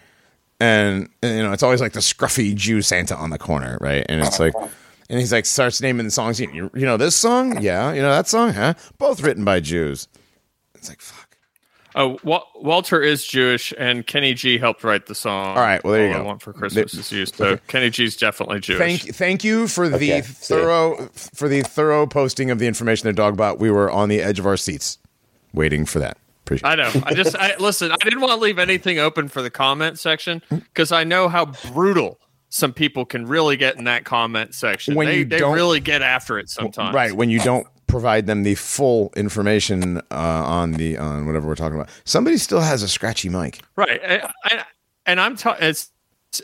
And, 0.60 1.08
and, 1.22 1.36
you 1.38 1.42
know, 1.42 1.52
it's 1.52 1.62
always 1.62 1.80
like 1.80 1.94
the 1.94 2.00
scruffy 2.00 2.54
Jew 2.54 2.82
Santa 2.82 3.16
on 3.16 3.30
the 3.30 3.38
corner, 3.38 3.78
right? 3.80 4.04
And 4.10 4.20
it's 4.20 4.38
like, 4.38 4.52
and 5.08 5.18
he's 5.18 5.32
like 5.32 5.46
starts 5.46 5.80
naming 5.80 6.04
the 6.04 6.10
songs. 6.10 6.38
You, 6.38 6.70
you 6.74 6.84
know 6.84 6.98
this 6.98 7.16
song? 7.16 7.62
Yeah. 7.62 7.94
You 7.94 8.02
know 8.02 8.10
that 8.10 8.28
song? 8.28 8.52
Huh? 8.52 8.74
Both 8.98 9.22
written 9.22 9.42
by 9.42 9.60
Jews. 9.60 10.06
It's 10.74 10.90
like 10.90 11.00
fuck. 11.00 11.21
Oh, 11.94 12.18
Wa- 12.24 12.44
Walter 12.54 13.02
is 13.02 13.24
Jewish, 13.26 13.72
and 13.78 14.06
Kenny 14.06 14.32
G 14.34 14.56
helped 14.58 14.82
write 14.84 15.06
the 15.06 15.14
song. 15.14 15.56
All 15.56 15.62
right, 15.62 15.82
well, 15.84 15.92
there 15.92 16.06
you 16.06 16.12
All 16.12 16.18
go. 16.20 16.24
I 16.24 16.26
Want 16.26 16.42
for 16.42 16.52
Christmas 16.52 16.94
Is 16.94 17.12
You. 17.12 17.26
So 17.26 17.58
Kenny 17.68 17.90
G's 17.90 18.16
definitely 18.16 18.60
Jewish. 18.60 18.78
Thank 18.78 19.14
thank 19.14 19.44
you 19.44 19.68
for 19.68 19.88
the 19.88 19.96
Okay, 19.96 20.22
see. 20.22 20.54
thorough 20.54 21.08
for 21.12 21.48
the 21.48 21.62
thorough 21.62 22.06
posting 22.06 22.50
of 22.50 22.58
the 22.58 22.66
information 22.66 23.12
there, 23.14 23.32
Dogbot. 23.32 23.58
We 23.58 23.70
were 23.70 23.90
on 23.90 24.08
the 24.08 24.22
edge 24.22 24.38
of 24.38 24.46
our 24.46 24.56
seats, 24.56 24.98
waiting 25.52 25.84
for 25.84 25.98
that. 25.98 26.16
Appreciate. 26.44 26.68
I 26.68 26.74
know. 26.76 26.90
I 27.04 27.14
just 27.14 27.36
I, 27.36 27.56
listen. 27.58 27.92
I 27.92 27.96
didn't 28.02 28.20
want 28.20 28.32
to 28.32 28.38
leave 28.38 28.58
anything 28.58 28.98
open 28.98 29.28
for 29.28 29.42
the 29.42 29.50
comment 29.50 29.98
section 29.98 30.42
because 30.50 30.92
I 30.92 31.04
know 31.04 31.28
how 31.28 31.46
brutal 31.72 32.18
some 32.48 32.72
people 32.72 33.04
can 33.04 33.26
really 33.26 33.56
get 33.56 33.76
in 33.76 33.84
that 33.84 34.04
comment 34.04 34.54
section. 34.54 34.94
When 34.94 35.06
they 35.06 35.18
you 35.18 35.24
they 35.24 35.38
don't- 35.38 35.54
really 35.54 35.80
get 35.80 36.02
after 36.02 36.38
it 36.38 36.48
sometimes. 36.50 36.94
Right 36.94 37.12
when 37.12 37.30
you 37.30 37.38
don't 37.38 37.66
provide 37.92 38.26
them 38.26 38.42
the 38.42 38.54
full 38.54 39.12
information 39.16 39.98
uh, 39.98 40.02
on 40.10 40.72
the 40.72 40.96
on 40.96 41.26
whatever 41.26 41.46
we're 41.46 41.54
talking 41.54 41.78
about. 41.78 41.90
Somebody 42.04 42.38
still 42.38 42.60
has 42.60 42.82
a 42.82 42.88
scratchy 42.88 43.28
mic. 43.28 43.60
Right. 43.76 44.00
I, 44.02 44.30
I, 44.44 44.64
and 45.06 45.20
I'm 45.20 45.36
talking. 45.36 45.68
It's 45.68 45.90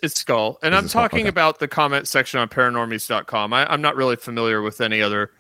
it's 0.03 0.21
skull, 0.21 0.59
and 0.63 0.75
I'm 0.77 0.87
talking 0.87 1.21
Okay. 1.21 1.29
about 1.29 1.59
the 1.61 1.67
comment 1.67 2.07
section 2.07 2.39
on 2.39 2.49
paranormies.com. 2.49 3.55
I, 3.55 3.67
I'm 3.73 3.81
not 3.81 3.97
really 3.97 4.17
familiar 4.17 4.61
with 4.61 4.83
any 4.83 5.01
other 5.01 5.31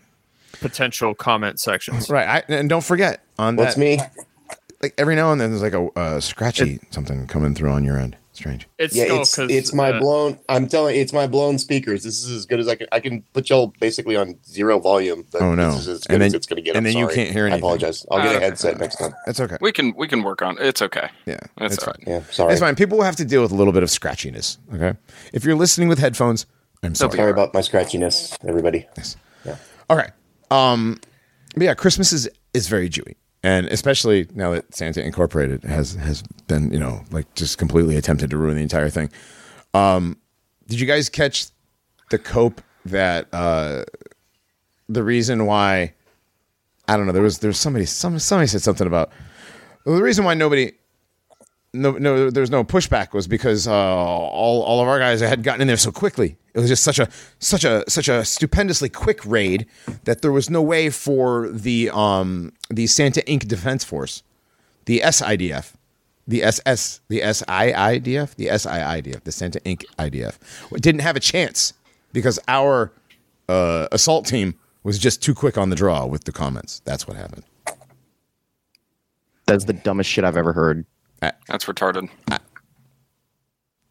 potential 0.60 1.14
comment 1.14 1.60
sections. 1.60 2.08
Right. 2.08 2.26
I, 2.26 2.52
and 2.52 2.68
don't 2.68 2.82
forget 2.84 3.22
on 3.38 3.56
what's 3.56 3.74
that. 3.74 3.80
me? 3.80 3.98
Like 4.82 4.94
every 4.96 5.14
now 5.16 5.30
and 5.32 5.40
then, 5.40 5.50
there's 5.50 5.62
like 5.62 5.74
a 5.74 5.86
uh, 5.98 6.20
scratchy 6.20 6.80
something 6.90 7.26
coming 7.26 7.54
through 7.54 7.70
on 7.70 7.84
your 7.84 7.98
end. 7.98 8.16
Strange. 8.38 8.68
It's 8.78 8.94
Yeah, 8.94 9.04
skull 9.06 9.20
it's 9.22 9.34
'cause, 9.34 9.50
it's 9.50 9.72
my 9.74 9.90
uh, 9.90 9.98
blown. 10.00 10.38
I'm 10.48 10.68
telling 10.68 10.94
you, 10.94 11.02
it's 11.02 11.12
my 11.12 11.26
blown 11.26 11.58
speakers. 11.58 12.04
This 12.04 12.22
is 12.24 12.30
as 12.30 12.46
good 12.46 12.60
as 12.60 12.68
I 12.68 12.76
can. 12.76 12.86
I 12.92 13.00
can 13.00 13.22
put 13.32 13.50
y'all 13.50 13.72
basically 13.80 14.14
on 14.16 14.36
zero 14.46 14.78
volume. 14.78 15.24
but 15.32 15.42
Oh, 15.42 15.54
no. 15.56 15.72
This 15.72 15.80
is 15.80 15.88
as 15.88 16.04
good 16.04 16.14
And 16.14 16.22
as 16.22 16.32
then- 16.32 16.36
it's 16.38 16.46
going 16.46 16.56
to 16.56 16.62
get. 16.62 16.76
and 16.76 16.86
I'm 16.86 16.92
then 16.92 16.96
you 17.00 17.08
can't 17.08 17.30
hear 17.30 17.48
I 17.48 17.56
apologize. 17.56 18.06
I'll 18.10 18.22
get 18.22 18.34
Uh, 18.34 18.38
a 18.38 18.40
headset 18.40 18.78
next 18.78 18.96
time. 18.96 19.12
That's 19.26 19.40
okay. 19.40 19.56
We 19.60 19.72
can 19.72 19.92
we 19.96 20.06
can 20.06 20.22
work 20.22 20.40
on. 20.42 20.56
It's 20.60 20.80
okay. 20.82 21.08
Yeah, 21.26 21.38
That's 21.58 21.74
it's 21.74 21.84
fine. 21.84 21.94
right. 22.06 22.08
Yeah, 22.08 22.22
sorry. 22.30 22.52
It's 22.52 22.60
fine. 22.60 22.76
People 22.76 22.98
will 22.98 23.04
have 23.04 23.16
to 23.16 23.24
deal 23.24 23.42
with 23.42 23.50
a 23.50 23.56
little 23.56 23.72
bit 23.72 23.82
of 23.82 23.88
scratchiness. 23.88 24.58
Okay. 24.74 24.96
If 25.32 25.44
you're 25.44 25.56
listening 25.56 25.88
with 25.88 25.98
headphones, 25.98 26.46
I'm 26.84 26.94
sorry. 26.94 27.16
Sorry 27.16 27.30
about 27.32 27.52
my 27.54 27.60
scratchiness, 27.60 28.36
everybody. 28.48 28.86
Okay. 29.90 30.08
Um, 30.50 31.00
but 31.54 31.64
yeah, 31.64 31.74
Christmas 31.74 32.12
is 32.12 32.28
is 32.54 32.68
very 32.68 32.88
Jewy, 32.88 33.14
and 33.42 33.66
especially 33.66 34.26
now 34.34 34.52
that 34.52 34.74
Santa 34.74 35.02
Incorporated 35.04 35.64
has 35.64 35.94
has 35.94 36.22
been 36.46 36.72
you 36.72 36.78
know 36.78 37.04
like 37.10 37.32
just 37.34 37.58
completely 37.58 37.96
attempted 37.96 38.30
to 38.30 38.38
ruin 38.38 38.56
the 38.56 38.62
entire 38.62 38.90
thing. 38.90 39.10
Um, 39.74 40.18
did 40.66 40.80
you 40.80 40.86
guys 40.86 41.08
catch 41.08 41.46
the 42.10 42.18
cope 42.18 42.60
that 42.86 43.28
uh, 43.32 43.84
the 44.88 45.02
reason 45.02 45.46
why? 45.46 45.94
I 46.88 46.96
don't 46.96 47.06
know. 47.06 47.12
There 47.12 47.22
was 47.22 47.38
there 47.38 47.48
was 47.48 47.58
somebody 47.58 47.84
some 47.84 48.18
somebody 48.18 48.48
said 48.48 48.62
something 48.62 48.86
about 48.86 49.10
well, 49.84 49.96
the 49.96 50.02
reason 50.02 50.24
why 50.24 50.34
nobody. 50.34 50.72
No, 51.74 51.92
no, 51.92 52.30
there 52.30 52.40
was 52.40 52.50
no 52.50 52.64
pushback 52.64 53.12
was 53.12 53.26
because 53.26 53.68
uh, 53.68 53.72
all 53.72 54.62
all 54.62 54.80
of 54.80 54.88
our 54.88 54.98
guys 54.98 55.20
had 55.20 55.42
gotten 55.42 55.60
in 55.60 55.68
there 55.68 55.76
so 55.76 55.92
quickly. 55.92 56.38
It 56.54 56.60
was 56.60 56.68
just 56.68 56.82
such 56.82 56.98
a 56.98 57.08
such 57.40 57.62
a 57.62 57.84
such 57.88 58.08
a 58.08 58.24
stupendously 58.24 58.88
quick 58.88 59.24
raid 59.26 59.66
that 60.04 60.22
there 60.22 60.32
was 60.32 60.48
no 60.48 60.62
way 60.62 60.88
for 60.88 61.48
the 61.50 61.90
um 61.90 62.52
the 62.70 62.86
Santa 62.86 63.20
Inc. 63.22 63.46
Defense 63.46 63.84
Force, 63.84 64.22
the 64.86 65.00
SIDF, 65.00 65.74
the 66.26 66.42
SS, 66.42 67.00
the 67.08 67.20
SIIDF, 67.20 68.34
the 68.36 68.46
SIIDF, 68.46 69.24
the 69.24 69.32
Santa 69.32 69.60
Inc. 69.60 69.84
IDF, 69.98 70.38
didn't 70.80 71.02
have 71.02 71.16
a 71.16 71.20
chance 71.20 71.74
because 72.12 72.38
our 72.48 72.92
uh, 73.48 73.88
assault 73.92 74.26
team 74.26 74.54
was 74.84 74.98
just 74.98 75.22
too 75.22 75.34
quick 75.34 75.58
on 75.58 75.70
the 75.70 75.76
draw 75.76 76.06
with 76.06 76.24
the 76.24 76.32
comments. 76.32 76.80
That's 76.84 77.06
what 77.06 77.16
happened. 77.16 77.44
That's 79.46 79.64
the 79.64 79.72
dumbest 79.72 80.10
shit 80.10 80.24
I've 80.24 80.36
ever 80.36 80.52
heard. 80.52 80.84
That's 81.20 81.64
retarded. 81.64 82.08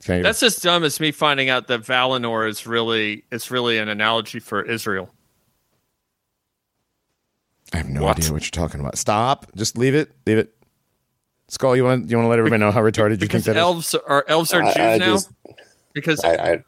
Can 0.03 0.19
I- 0.19 0.22
That's 0.22 0.41
as 0.43 0.55
dumb 0.57 0.84
as 0.84 1.00
me 1.00 1.12
finding 1.12 1.50
out 1.50 1.67
that 1.67 1.81
Valinor 1.81 2.48
is 2.48 2.65
really 2.67 3.24
it's 3.31 3.51
really 3.51 3.77
an 3.77 3.89
analogy 3.89 4.39
for 4.39 4.62
Israel. 4.63 5.13
I 7.74 7.77
have 7.77 7.89
no 7.89 8.03
What? 8.03 8.17
idea 8.17 8.31
what 8.31 8.43
you're 8.43 8.51
talking 8.51 8.79
about. 8.79 8.98
Stop. 8.98 9.48
Just 9.55 9.77
leave 9.77 9.93
it. 9.96 10.12
Leave 10.25 10.38
it. 10.38 10.53
Skull, 11.50 11.75
you 11.75 11.84
want 11.84 12.10
you 12.10 12.17
want 12.17 12.25
to 12.25 12.29
let 12.29 12.39
everybody 12.39 12.60
know 12.60 12.72
how 12.72 12.81
retarded 12.81 13.12
you 13.12 13.17
think 13.17 13.31
Because 13.31 13.46
that 13.46 13.51
is? 13.51 13.57
elves 13.57 13.96
are 13.96 14.25
elves 14.27 14.53
are 14.53 14.62
Jews 14.63 14.77
I 14.77 14.98
now. 14.98 15.05
just- 15.13 15.29
because 15.93 16.24
I, 16.24 16.36
I 16.53 16.63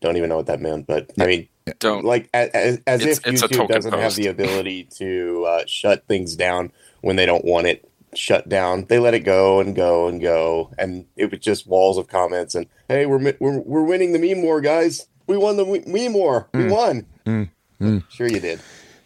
don't 0.00 0.16
even 0.16 0.28
know 0.28 0.36
what 0.36 0.46
that 0.46 0.60
meant, 0.60 0.86
but 0.86 1.10
I 1.18 1.26
mean, 1.26 1.48
Don't. 1.80 2.04
like 2.04 2.30
as, 2.32 2.78
as 2.86 3.00
It's- 3.00 3.18
if 3.18 3.26
it's 3.26 3.42
a 3.42 3.48
YouTube 3.48 3.68
doesn't 3.68 3.92
have 3.92 4.14
the 4.14 4.28
ability 4.28 4.84
to 4.98 5.44
uh, 5.48 5.62
shut 5.66 6.06
things 6.06 6.36
down 6.36 6.72
when 7.00 7.16
they 7.16 7.26
don't 7.26 7.44
want 7.44 7.66
it 7.66 7.86
shut 8.14 8.48
down. 8.48 8.86
They 8.86 8.98
let 8.98 9.14
it 9.14 9.20
go 9.20 9.60
and 9.60 9.74
go 9.74 10.08
and 10.08 10.20
go, 10.20 10.72
and 10.78 11.06
it 11.16 11.30
was 11.30 11.40
just 11.40 11.66
walls 11.66 11.98
of 11.98 12.08
comments. 12.08 12.54
And 12.54 12.66
hey, 12.88 13.06
we're 13.06 13.34
we're 13.40 13.60
we're 13.60 13.84
winning 13.84 14.12
the 14.12 14.18
meme 14.18 14.42
war, 14.42 14.60
guys. 14.60 15.06
We 15.26 15.36
won 15.36 15.56
the 15.56 15.64
meme 15.86 16.12
war. 16.12 16.48
We 16.52 16.64
mm. 16.64 16.70
won. 16.70 17.06
Mm. 17.24 17.50
Mm. 17.80 18.04
Sure, 18.10 18.28
you 18.28 18.40
did. 18.40 18.60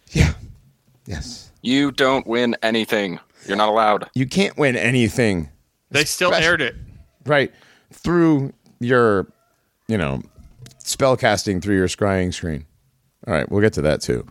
Yeah. 0.09 0.33
Yes. 1.05 1.51
You 1.61 1.91
don't 1.91 2.25
win 2.25 2.55
anything. 2.61 3.19
You're 3.47 3.57
not 3.57 3.69
allowed. 3.69 4.09
You 4.15 4.25
can't 4.25 4.57
win 4.57 4.75
anything, 4.75 5.49
They 5.91 6.03
still 6.05 6.29
Especially- 6.31 6.47
aired 6.47 6.61
it. 6.61 6.75
right? 7.25 7.51
Through 7.93 8.53
your, 8.79 9.27
you 9.87 9.97
know, 9.97 10.23
spell 10.79 11.15
casting 11.15 11.61
through 11.61 11.75
your 11.75 11.87
scrying 11.87 12.33
screen. 12.33 12.65
All 13.27 13.33
right, 13.33 13.49
we'll 13.49 13.61
get 13.61 13.73
to 13.73 13.81
that 13.83 14.01
too. 14.01 14.25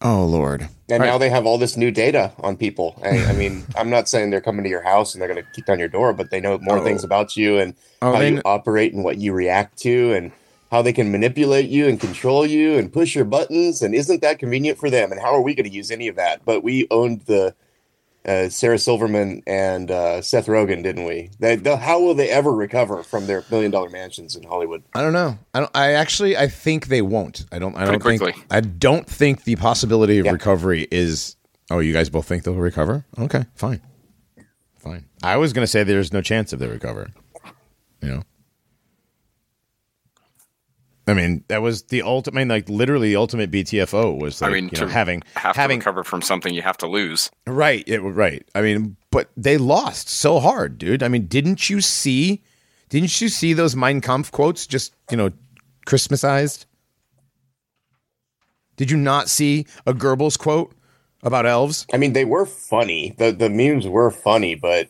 Oh 0.00 0.24
Lord. 0.26 0.68
And 0.90 1.02
All 1.02 1.08
now 1.08 1.18
they 1.18 1.30
have 1.30 1.46
all 1.46 1.56
this 1.56 1.76
new 1.76 1.90
data 1.90 2.32
on 2.40 2.56
people. 2.56 3.00
I, 3.02 3.24
I 3.26 3.32
mean, 3.32 3.64
I'm 3.76 3.88
not 3.90 4.08
saying 4.08 4.30
they're 4.30 4.40
coming 4.40 4.64
to 4.64 4.70
your 4.70 4.82
house 4.82 5.14
and 5.14 5.20
they're 5.22 5.32
going 5.32 5.42
to 5.42 5.50
kick 5.52 5.66
down 5.66 5.78
your 5.78 5.88
door, 5.88 6.12
but 6.12 6.30
they 6.30 6.40
know 6.40 6.58
more 6.60 6.78
Oh. 6.78 6.84
things 6.84 7.04
about 7.04 7.36
you 7.36 7.58
and 7.58 7.74
Oh, 8.02 8.12
how 8.12 8.20
you 8.20 8.32
kn- 8.32 8.42
operate 8.44 8.92
and 8.92 9.02
what 9.04 9.18
you 9.18 9.32
react 9.32 9.78
to 9.78 10.12
and 10.12 10.30
how 10.70 10.82
they 10.82 10.92
can 10.92 11.10
manipulate 11.10 11.70
you 11.70 11.86
and 11.88 11.98
control 12.00 12.44
you 12.44 12.76
and 12.76 12.92
push 12.92 13.14
your 13.14 13.24
buttons. 13.24 13.80
And 13.80 13.94
isn't 13.94 14.20
that 14.22 14.38
convenient 14.38 14.78
for 14.78 14.90
them? 14.90 15.10
And 15.12 15.20
how 15.20 15.32
are 15.34 15.40
we 15.40 15.54
going 15.54 15.68
to 15.68 15.74
use 15.74 15.90
any 15.90 16.08
of 16.08 16.16
that? 16.16 16.44
But 16.44 16.62
we 16.62 16.86
owned 16.90 17.22
the 17.22 17.54
uh, 18.26 18.48
Sarah 18.48 18.78
Silverman 18.78 19.42
and 19.46 19.90
uh, 19.90 20.22
Seth 20.22 20.46
Rogen, 20.46 20.82
didn't 20.82 21.04
we? 21.04 21.30
They, 21.38 21.56
the, 21.56 21.76
how 21.76 22.00
will 22.00 22.14
they 22.14 22.30
ever 22.30 22.50
recover 22.52 23.02
from 23.02 23.26
their 23.26 23.44
million 23.50 23.70
dollar 23.70 23.90
mansions 23.90 24.34
in 24.36 24.42
Hollywood? 24.44 24.82
I 24.94 25.02
don't 25.02 25.12
know. 25.12 25.38
I 25.52 25.60
don't. 25.60 25.70
I 25.76 25.92
actually. 25.92 26.36
I 26.36 26.46
think 26.48 26.86
they 26.86 27.02
won't. 27.02 27.44
I 27.52 27.58
don't. 27.58 27.76
I 27.76 27.84
don't 27.84 28.00
Pretty 28.00 28.18
think. 28.18 28.34
quickly. 28.34 28.44
I 28.50 28.60
don't 28.60 29.06
think 29.06 29.44
the 29.44 29.56
possibility 29.56 30.18
of 30.18 30.26
Yeah. 30.26 30.32
recovery 30.32 30.86
is. 30.90 31.36
Oh, 31.70 31.78
you 31.80 31.92
guys 31.92 32.08
both 32.10 32.26
think 32.26 32.44
they'll 32.44 32.54
recover? 32.54 33.04
Okay, 33.18 33.44
fine, 33.54 33.80
fine. 34.76 35.06
I 35.22 35.36
was 35.38 35.52
gonna 35.52 35.66
say 35.66 35.82
there's 35.82 36.12
no 36.12 36.20
chance 36.20 36.52
if 36.52 36.58
they 36.60 36.66
recover. 36.68 37.10
You 38.02 38.08
know. 38.08 38.22
I 41.06 41.12
mean, 41.12 41.44
that 41.48 41.60
was 41.60 41.82
the 41.84 42.02
ultimate. 42.02 42.38
I 42.38 42.40
mean, 42.40 42.48
like 42.48 42.68
literally, 42.68 43.10
the 43.10 43.16
ultimate 43.16 43.50
BTFO 43.50 44.18
was 44.18 44.40
like 44.40 44.50
I 44.50 44.54
mean, 44.54 44.64
you 44.64 44.70
to 44.70 44.80
know, 44.82 44.88
having 44.88 45.22
have 45.36 45.54
having 45.54 45.80
to 45.80 45.84
recover 45.84 46.04
from 46.04 46.22
something, 46.22 46.54
you 46.54 46.62
have 46.62 46.78
to 46.78 46.86
lose. 46.86 47.30
Right, 47.46 47.84
it, 47.86 48.00
right. 48.00 48.46
I 48.54 48.62
mean, 48.62 48.96
but 49.10 49.28
they 49.36 49.58
lost 49.58 50.08
so 50.08 50.40
hard, 50.40 50.78
dude. 50.78 51.02
I 51.02 51.08
mean, 51.08 51.26
didn't 51.26 51.68
you 51.68 51.80
see? 51.80 52.42
Didn't 52.88 53.20
you 53.20 53.28
see 53.28 53.52
those 53.52 53.76
Mein 53.76 54.00
Kampf 54.00 54.32
quotes? 54.32 54.66
Just 54.66 54.94
you 55.10 55.16
know, 55.16 55.30
Christmasized. 55.84 56.64
Did 58.76 58.90
you 58.90 58.96
not 58.96 59.28
see 59.28 59.66
a 59.86 59.92
Goebbels 59.92 60.38
quote 60.38 60.74
about 61.22 61.46
elves? 61.46 61.86
I 61.92 61.98
mean, 61.98 62.14
they 62.14 62.24
were 62.24 62.46
funny. 62.46 63.14
the 63.18 63.30
The 63.30 63.50
memes 63.50 63.86
were 63.86 64.10
funny, 64.10 64.54
but 64.54 64.88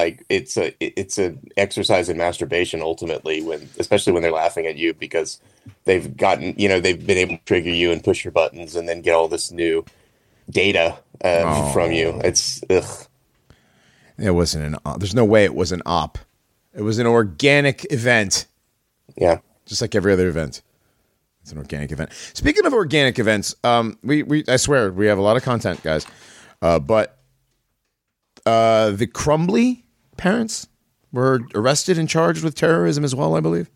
like 0.00 0.24
it's 0.28 0.56
a 0.56 0.66
it's 0.80 1.16
an 1.18 1.32
exercise 1.56 2.08
in 2.08 2.16
masturbation 2.16 2.80
ultimately 2.82 3.42
when 3.42 3.68
especially 3.78 4.12
when 4.12 4.22
they're 4.22 4.30
laughing 4.44 4.66
at 4.66 4.76
you 4.76 4.92
because 4.94 5.40
they've 5.84 6.16
gotten 6.16 6.54
you 6.56 6.68
know 6.68 6.78
they've 6.80 7.04
been 7.06 7.18
able 7.18 7.36
to 7.38 7.44
trigger 7.44 7.70
you 7.70 7.90
and 7.92 8.04
push 8.04 8.24
your 8.24 8.32
buttons 8.32 8.76
and 8.76 8.88
then 8.88 9.00
get 9.02 9.14
all 9.14 9.28
this 9.28 9.50
new 9.50 9.84
data 10.50 10.96
uh, 11.24 11.42
Oh. 11.44 11.72
from 11.72 11.90
you. 11.92 12.20
It's 12.22 12.62
ugh. 12.70 13.06
It 14.18 14.30
wasn't 14.30 14.64
an. 14.66 14.76
op. 14.84 14.98
There's 15.00 15.14
no 15.14 15.24
way 15.24 15.44
it 15.44 15.54
was 15.54 15.72
an 15.72 15.82
op. 15.84 16.18
It 16.74 16.82
was 16.82 16.98
an 16.98 17.06
organic 17.06 17.90
event, 17.92 18.46
Yeah. 19.16 19.38
just 19.66 19.80
like 19.80 19.94
every 19.94 20.12
other 20.12 20.28
event. 20.28 20.62
It's 21.42 21.52
an 21.52 21.58
organic 21.58 21.90
event. 21.92 22.10
Speaking 22.34 22.66
of 22.66 22.72
organic 22.74 23.18
events, 23.18 23.54
um, 23.64 23.98
we 24.02 24.22
we 24.22 24.44
I 24.48 24.56
swear 24.56 24.90
we 24.92 25.06
have 25.06 25.18
a 25.18 25.22
lot 25.22 25.36
of 25.36 25.42
content, 25.42 25.82
guys. 25.82 26.06
Uh, 26.62 26.78
but 26.78 27.18
uh, 28.44 28.90
the 28.90 29.06
Crumbley 29.06 29.82
parents 30.16 30.68
were 31.12 31.40
arrested 31.54 31.98
and 31.98 32.08
charged 32.08 32.42
with 32.44 32.54
terrorism 32.54 33.04
as 33.04 33.14
well, 33.14 33.36
I 33.36 33.40
believe. 33.40 33.70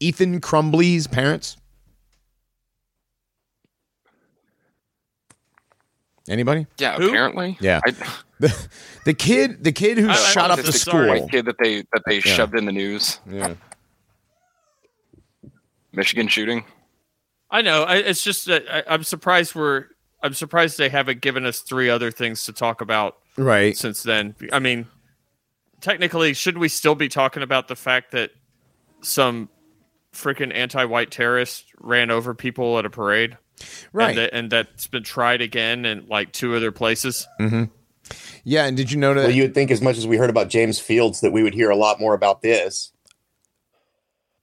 Ethan 0.00 0.40
Crumbley's 0.40 1.06
parents. 1.06 1.56
Anybody? 6.28 6.66
Yeah, 6.78 6.96
Who? 6.96 7.08
apparently. 7.08 7.56
Yeah. 7.60 7.80
I, 7.84 7.92
The, 8.40 8.68
the 9.04 9.14
kid, 9.14 9.62
the 9.62 9.70
kid 9.72 9.98
who 9.98 10.08
I- 10.08 10.12
I 10.12 10.16
shot 10.16 10.50
up 10.50 10.58
the 10.60 10.72
school. 10.72 10.92
so. 11.04 11.06
white 11.08 11.30
kid 11.30 11.44
that 11.46 11.56
they 11.62 11.82
that 11.92 12.02
they 12.06 12.18
shoved 12.18 12.56
in 12.58 12.64
the 12.64 12.72
news. 12.72 13.20
Yeah. 13.30 13.54
Michigan 15.92 16.26
shooting. 16.26 16.64
I 17.52 17.62
know. 17.62 17.84
I, 17.84 17.96
it's 17.98 18.24
just 18.24 18.46
that 18.46 18.64
I, 18.68 18.82
I'm 18.94 19.04
surprised 19.04 19.54
we're. 19.54 19.86
I'm 20.24 20.34
surprised 20.34 20.76
they 20.78 20.88
haven't 20.88 21.20
given 21.20 21.44
us 21.46 21.60
three 21.60 21.88
other 21.88 22.10
things 22.10 22.44
to 22.46 22.52
talk 22.52 22.80
about 22.80 23.18
Right. 23.36 23.76
since 23.76 24.02
then. 24.02 24.34
I 24.52 24.58
mean, 24.58 24.86
technically, 25.80 26.34
should 26.34 26.58
we 26.58 26.68
still 26.68 26.94
be 26.94 27.08
talking 27.08 27.42
about 27.42 27.68
the 27.68 27.76
fact 27.76 28.12
that 28.12 28.30
some 29.02 29.48
freaking 30.12 30.54
anti-white 30.54 31.10
terrorist 31.10 31.64
ran 31.80 32.10
over 32.10 32.34
people 32.34 32.78
at 32.78 32.84
a 32.84 32.90
parade? 32.90 33.36
Right. 33.92 34.10
And, 34.10 34.18
that, 34.18 34.34
and 34.34 34.50
that's 34.50 34.86
been 34.86 35.02
tried 35.02 35.40
again 35.40 35.84
in 35.84 36.06
like 36.08 36.32
two 36.32 36.54
other 36.56 36.72
places. 36.72 37.26
Mm-hmm. 37.40 37.64
Yeah, 38.44 38.66
and 38.66 38.76
did 38.76 38.90
you 38.90 38.98
know 38.98 39.14
that? 39.14 39.22
Well, 39.22 39.30
you 39.30 39.42
would 39.42 39.54
think 39.54 39.70
as 39.70 39.80
much 39.80 39.96
as 39.96 40.06
we 40.06 40.16
heard 40.16 40.30
about 40.30 40.48
James 40.48 40.78
Fields 40.78 41.20
that 41.20 41.32
we 41.32 41.42
would 41.42 41.54
hear 41.54 41.70
a 41.70 41.76
lot 41.76 42.00
more 42.00 42.14
about 42.14 42.42
this. 42.42 42.92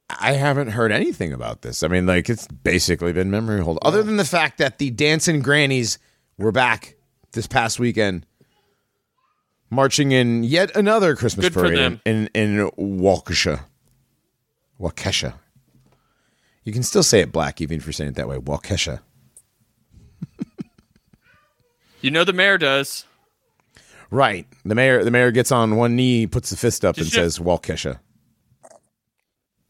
I 0.09 0.33
haven't 0.33 0.69
heard 0.69 0.91
anything 0.91 1.33
about 1.33 1.61
this. 1.61 1.83
I 1.83 1.87
mean, 1.87 2.07
like 2.07 2.29
it's 2.29 2.47
basically 2.47 3.13
been 3.13 3.29
memory 3.29 3.61
hold. 3.61 3.77
Other 3.81 4.01
than 4.01 4.17
the 4.17 4.25
fact 4.25 4.57
that 4.57 4.79
the 4.79 4.89
dancing 4.89 5.41
grannies 5.41 5.99
were 6.37 6.51
back 6.51 6.95
this 7.33 7.45
past 7.45 7.79
weekend, 7.79 8.25
marching 9.69 10.11
in 10.11 10.43
yet 10.43 10.75
another 10.75 11.15
Christmas 11.15 11.45
Good 11.47 11.53
parade 11.53 11.77
them. 11.77 12.01
in 12.05 12.27
in 12.33 12.69
Waukesha. 12.77 13.61
Waukesha. 14.79 15.33
You 16.63 16.73
can 16.73 16.83
still 16.83 17.03
say 17.03 17.21
it 17.21 17.31
black 17.31 17.61
even 17.61 17.77
if 17.77 17.85
you're 17.85 17.93
saying 17.93 18.11
it 18.11 18.15
that 18.15 18.27
way. 18.27 18.37
Waukesha. 18.37 18.99
You 22.01 22.11
know 22.11 22.23
the 22.23 22.31
mayor 22.33 22.57
does. 22.57 23.05
Right. 24.09 24.47
The 24.63 24.73
mayor 24.73 25.03
the 25.03 25.11
mayor 25.11 25.31
gets 25.31 25.51
on 25.51 25.75
one 25.75 25.95
knee, 25.97 26.27
puts 26.27 26.49
the 26.49 26.55
fist 26.57 26.85
up, 26.85 26.95
Did 26.95 27.01
and 27.05 27.13
you- 27.13 27.19
says 27.19 27.39
Waukesha. 27.39 27.99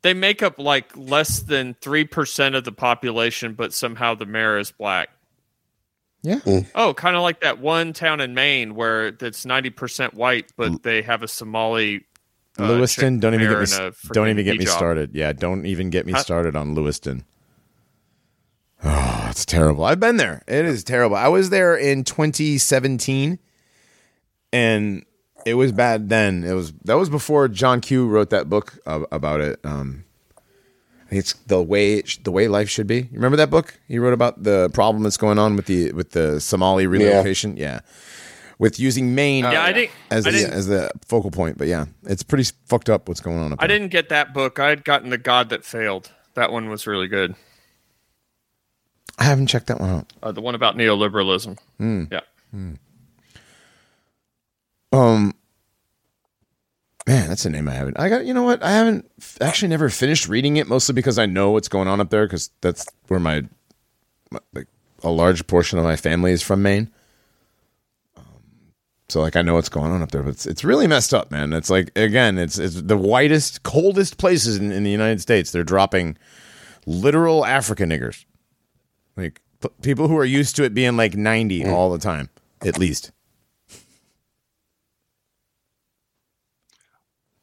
They 0.01 0.13
make 0.13 0.41
up 0.41 0.59
like 0.59 0.95
less 0.95 1.39
than 1.41 1.75
three 1.81 2.05
percent 2.05 2.55
of 2.55 2.63
the 2.65 2.71
population, 2.71 3.53
but 3.53 3.73
somehow 3.73 4.13
the 4.15 4.25
mayor 4.27 4.57
is 4.59 4.71
black. 4.71 5.09
Yeah. 6.21 6.39
Oh, 6.75 6.93
kind 6.93 7.15
of 7.15 7.21
like 7.21 7.41
that 7.41 7.59
one 7.59 7.93
town 7.93 8.19
in 8.19 8.33
Maine 8.33 8.75
where 8.75 9.07
it's 9.07 9.45
ninety 9.45 9.69
percent 9.69 10.13
white, 10.13 10.51
but 10.57 10.83
they 10.83 11.01
have 11.01 11.23
a 11.23 11.27
Somali. 11.27 12.05
uh, 12.59 12.67
Lewiston, 12.67 13.19
don't 13.19 13.33
even 13.33 13.49
get 13.49 13.59
me 13.59 13.91
don't 14.11 14.27
even 14.27 14.43
get 14.45 14.57
me 14.57 14.65
hijab. 14.65 14.69
started. 14.75 15.15
Yeah, 15.15 15.31
don't 15.31 15.65
even 15.65 15.89
get 15.89 16.05
me 16.05 16.13
started 16.15 16.55
on 16.55 16.75
Lewiston. 16.75 17.23
Oh, 18.83 19.27
it's 19.29 19.45
terrible. 19.45 19.83
I've 19.85 19.99
been 19.99 20.17
there. 20.17 20.41
It 20.47 20.65
is 20.65 20.83
terrible. 20.83 21.15
I 21.15 21.27
was 21.27 21.49
there 21.49 21.75
in 21.75 22.03
2017 22.03 23.39
and 24.53 25.05
it 25.45 25.53
was 25.55 25.71
bad 25.71 26.09
then. 26.09 26.43
It 26.43 26.53
was 26.53 26.73
that 26.85 26.95
was 26.95 27.09
before 27.09 27.47
John 27.47 27.81
Q 27.81 28.07
wrote 28.07 28.29
that 28.29 28.49
book 28.49 28.77
uh, 28.85 29.03
about 29.11 29.41
it. 29.41 29.59
Um 29.63 29.65
I 29.73 29.95
think 29.95 30.08
it's 31.11 31.33
the 31.47 31.61
way 31.61 31.95
it 31.95 32.07
sh- 32.07 32.17
the 32.23 32.31
way 32.31 32.47
life 32.47 32.69
should 32.69 32.87
be. 32.87 32.97
You 33.01 33.09
remember 33.13 33.37
that 33.37 33.49
book? 33.49 33.79
He 33.87 33.99
wrote 33.99 34.13
about 34.13 34.43
the 34.43 34.69
problem 34.73 35.03
that's 35.03 35.17
going 35.17 35.39
on 35.39 35.55
with 35.55 35.65
the 35.65 35.91
with 35.93 36.11
the 36.11 36.39
Somali 36.39 36.87
relocation. 36.87 37.57
Yeah. 37.57 37.79
With 38.59 38.77
using 38.79 39.15
Maine 39.15 39.45
Yeah, 39.45 39.63
I 39.63 39.71
didn't. 39.71 39.91
as 40.11 40.27
I 40.27 40.31
the, 40.31 40.37
didn't. 40.37 40.53
as 40.53 40.67
the 40.67 40.91
focal 41.05 41.31
point. 41.31 41.57
But 41.57 41.67
yeah, 41.67 41.85
it's 42.03 42.23
pretty 42.23 42.43
fucked 42.65 42.89
up 42.89 43.07
what's 43.07 43.21
going 43.21 43.37
on. 43.37 43.53
Up 43.53 43.59
I 43.61 43.67
there. 43.67 43.77
didn't 43.77 43.91
get 43.91 44.09
that 44.09 44.33
book. 44.33 44.59
I 44.59 44.67
had 44.69 44.83
gotten 44.83 45.09
the 45.11 45.17
God 45.17 45.49
that 45.49 45.63
failed. 45.63 46.11
That 46.33 46.51
one 46.51 46.69
was 46.69 46.85
really 46.85 47.07
good. 47.07 47.35
I 49.17 49.23
haven't 49.23 49.47
checked 49.47 49.67
that 49.67 49.79
one 49.79 49.89
out. 49.89 50.13
Uh, 50.21 50.31
the 50.33 50.41
one 50.41 50.55
about 50.55 50.75
neoliberalism. 50.75 51.57
Hmm. 51.77 52.03
Yeah. 52.11 52.19
Um, 54.91 55.33
man, 57.07 57.29
that's 57.29 57.45
a 57.45 57.49
name 57.49 57.67
I 57.67 57.73
haven't. 57.73 57.99
I 57.99 58.09
got. 58.09 58.25
You 58.25 58.33
know 58.33 58.43
what? 58.43 58.61
I 58.63 58.71
haven't 58.71 59.09
actually 59.41 59.69
never 59.69 59.89
finished 59.89 60.27
reading 60.27 60.57
it, 60.57 60.67
mostly 60.67 60.93
because 60.93 61.17
I 61.17 61.25
know 61.25 61.51
what's 61.51 61.67
going 61.69 61.87
on 61.87 61.99
up 61.99 62.09
there, 62.09 62.25
because 62.25 62.49
that's 62.61 62.85
where 63.07 63.19
my, 63.19 63.43
my 64.31 64.39
like 64.53 64.67
a 65.03 65.09
large 65.09 65.47
portion 65.47 65.79
of 65.79 65.85
my 65.85 65.95
family 65.95 66.31
is 66.31 66.41
from 66.41 66.61
Maine. 66.61 66.89
Um, 68.17 68.23
So 69.09 69.21
like 69.21 69.35
I 69.35 69.41
know 69.41 69.55
what's 69.55 69.69
going 69.69 69.91
on 69.91 70.01
up 70.01 70.11
there, 70.11 70.21
but 70.23 70.31
it's, 70.31 70.45
it's 70.45 70.63
really 70.63 70.87
messed 70.87 71.13
up, 71.13 71.31
man. 71.31 71.53
It's 71.53 71.69
like 71.69 71.91
again, 71.97 72.37
it's 72.37 72.57
it's 72.59 72.81
the 72.81 72.97
whitest, 72.97 73.63
coldest 73.63 74.17
places 74.17 74.57
in, 74.57 74.71
in 74.71 74.83
the 74.83 74.91
United 74.91 75.21
States. 75.21 75.51
They're 75.51 75.63
dropping 75.63 76.17
literal 76.85 77.45
African 77.45 77.89
niggers, 77.89 78.25
like 79.15 79.41
p- 79.61 79.69
people 79.81 80.07
who 80.07 80.17
are 80.17 80.25
used 80.25 80.55
to 80.57 80.63
it 80.63 80.73
being 80.73 80.97
like 80.97 81.15
ninety 81.15 81.65
all 81.65 81.89
the 81.91 81.97
time, 81.99 82.29
at 82.61 82.77
least. 82.77 83.11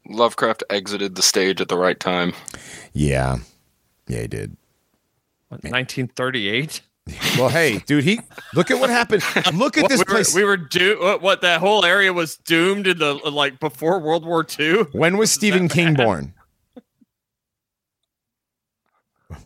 Lovecraft 0.09 0.63
exited 0.71 1.15
the 1.15 1.23
stage 1.23 1.61
at 1.61 1.69
the 1.69 1.77
right 1.79 1.99
time. 1.99 2.33
Yeah, 2.93 3.39
yeah, 4.09 4.23
he 4.23 4.29
did. 4.29 4.57
What, 5.49 5.63
1938. 5.65 6.81
Well, 7.39 7.51
hey, 7.51 7.79
dude, 7.87 8.03
he 8.03 8.19
look 8.53 8.69
at 8.73 8.81
what 8.81 8.91
happened. 8.91 9.23
Look 9.55 9.79
at 9.79 9.89
this 9.89 9.99
we 10.01 10.05
were, 10.05 10.05
place. 10.07 10.35
we 10.35 10.43
were 10.43 10.57
do 10.57 10.99
what, 11.01 11.23
what 11.23 11.41
that 11.43 11.61
whole 11.61 11.85
area 11.85 12.13
was 12.13 12.37
doomed 12.37 12.89
in 12.89 12.99
the 12.99 13.15
like 13.15 13.61
before 13.61 14.01
World 14.01 14.27
War 14.27 14.45
II. 14.59 14.87
when 14.91 15.17
was 15.17 15.31
Stephen 15.31 15.69
King 15.69 15.95
born? 15.95 16.35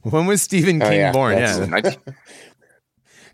When 0.02 0.24
was 0.26 0.40
Stephen 0.40 0.82
Oh, 0.82 0.88
King 0.88 0.98
yeah, 1.00 1.12
born? 1.12 1.36
Yeah, 1.36 1.66
Nineteen- 1.66 2.00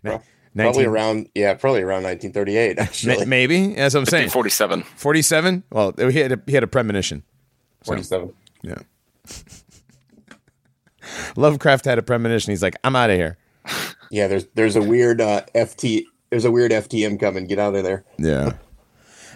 Probably 0.57 0.83
19 0.83 0.85
around, 0.87 1.29
yeah, 1.35 1.53
probably 1.53 1.81
around 1.81 2.03
1938. 2.03 2.77
Ma- 2.77 2.83
Actually, 2.83 3.25
maybe 3.27 3.73
that's 3.75 3.93
what 3.93 4.01
I'm 4.01 4.05
saying. 4.07 4.29
47. 4.29 4.83
47. 4.83 5.63
Well, 5.71 5.93
he 5.97 6.17
had 6.19 6.31
a, 6.31 6.41
he 6.45 6.53
had 6.53 6.63
a 6.63 6.67
premonition. 6.67 7.23
47. 7.83 8.33
Yeah. 8.63 8.75
Lovecraft 11.35 11.85
had 11.85 11.97
a 11.97 12.01
premonition. 12.01 12.51
He's 12.51 12.63
like, 12.63 12.75
I'm 12.83 12.95
out 12.95 13.09
of 13.09 13.15
here. 13.17 13.37
Yeah, 14.09 14.27
there's 14.27 14.45
there's 14.55 14.75
a 14.75 14.81
weird 14.81 15.21
uh, 15.21 15.41
FT. 15.53 16.03
There's 16.29 16.45
a 16.45 16.51
weird 16.51 16.71
FTM 16.71 17.19
coming. 17.19 17.47
Get 17.47 17.59
out 17.59 17.75
of 17.75 17.83
there. 17.83 18.03
Yeah. 18.17 18.53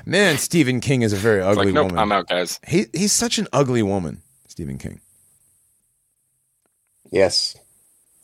Man, 0.06 0.38
Stephen 0.38 0.80
King 0.80 1.02
is 1.04 1.14
a 1.14 1.18
very 1.18 1.42
ugly 1.42 1.66
like, 1.68 1.74
nope, 1.74 1.86
woman. 1.88 2.00
I'm 2.00 2.12
out, 2.12 2.28
guys. 2.28 2.60
He 2.68 2.86
he's 2.94 3.12
such 3.12 3.38
an 3.38 3.48
ugly 3.54 3.84
woman, 3.84 4.22
Stephen 4.48 4.78
King. 4.78 5.02
Yes. 7.12 7.56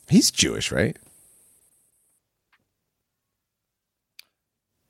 He's 0.08 0.30
Jewish, 0.30 0.72
right? 0.72 0.96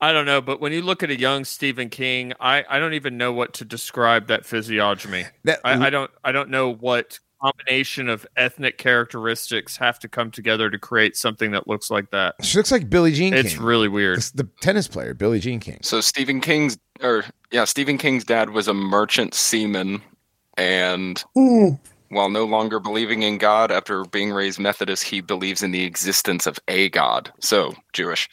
I 0.01 0.13
don't 0.13 0.27
know, 0.27 0.41
but 0.41 0.61
when 0.61 0.73
you 0.73 0.83
look 0.83 1.03
at 1.03 1.11
a 1.11 1.19
young 1.19 1.45
Stephen 1.45 1.89
King, 1.91 2.33
I, 2.39 2.65
I 2.69 2.79
don't 2.79 2.95
even 2.95 3.17
know 3.17 3.33
what 3.33 3.55
to 3.55 3.65
describe 3.65 4.29
that 4.29 4.47
physiognomy. 4.47 5.27
That 5.45 5.61
I, 5.65 5.87
I 5.87 5.91
don't 5.91 6.11
I 6.23 6.31
don't 6.31 6.51
know 6.51 6.73
what 6.73 7.19
combination 7.41 8.09
of 8.09 8.27
ethnic 8.37 8.79
characteristics 8.79 9.77
have 9.77 9.99
to 10.01 10.09
come 10.09 10.31
together 10.31 10.71
to 10.71 10.79
create 10.79 11.17
something 11.17 11.53
that 11.53 11.69
looks 11.69 11.91
like 11.91 12.11
that. 12.11 12.35
she 12.43 12.59
looks 12.59 12.73
like 12.73 12.91
Billie 12.91 13.13
Jean 13.13 13.33
King. 13.33 13.45
It's 13.45 13.55
King. 13.55 13.63
really 13.63 13.89
weird. 13.89 14.19
It's 14.19 14.31
the 14.33 14.49
tennis 14.61 14.89
player, 14.89 15.15
Billie 15.15 15.41
Jean 15.41 15.61
King. 15.61 15.79
So 15.83 16.01
Stephen 16.01 16.41
King's, 16.41 16.79
or 17.01 17.25
yeah, 17.51 17.65
Stephen 17.65 17.99
King's 17.99 18.25
dad 18.25 18.51
was 18.51 18.69
a 18.69 18.75
merchant 18.75 19.35
seaman, 19.35 20.03
and 20.57 21.23
while 22.09 22.29
no 22.29 22.45
longer 22.45 22.81
believing 22.81 23.23
in 23.23 23.39
God 23.39 23.71
after 23.71 24.05
being 24.05 24.33
raised 24.33 24.59
Methodist, 24.59 25.05
he 25.05 25.21
believes 25.21 25.63
in 25.63 25.71
the 25.71 25.85
existence 25.85 26.47
of 26.47 26.59
a 26.69 26.89
God. 26.91 27.33
So 27.41 27.75
Jewish. 27.93 28.29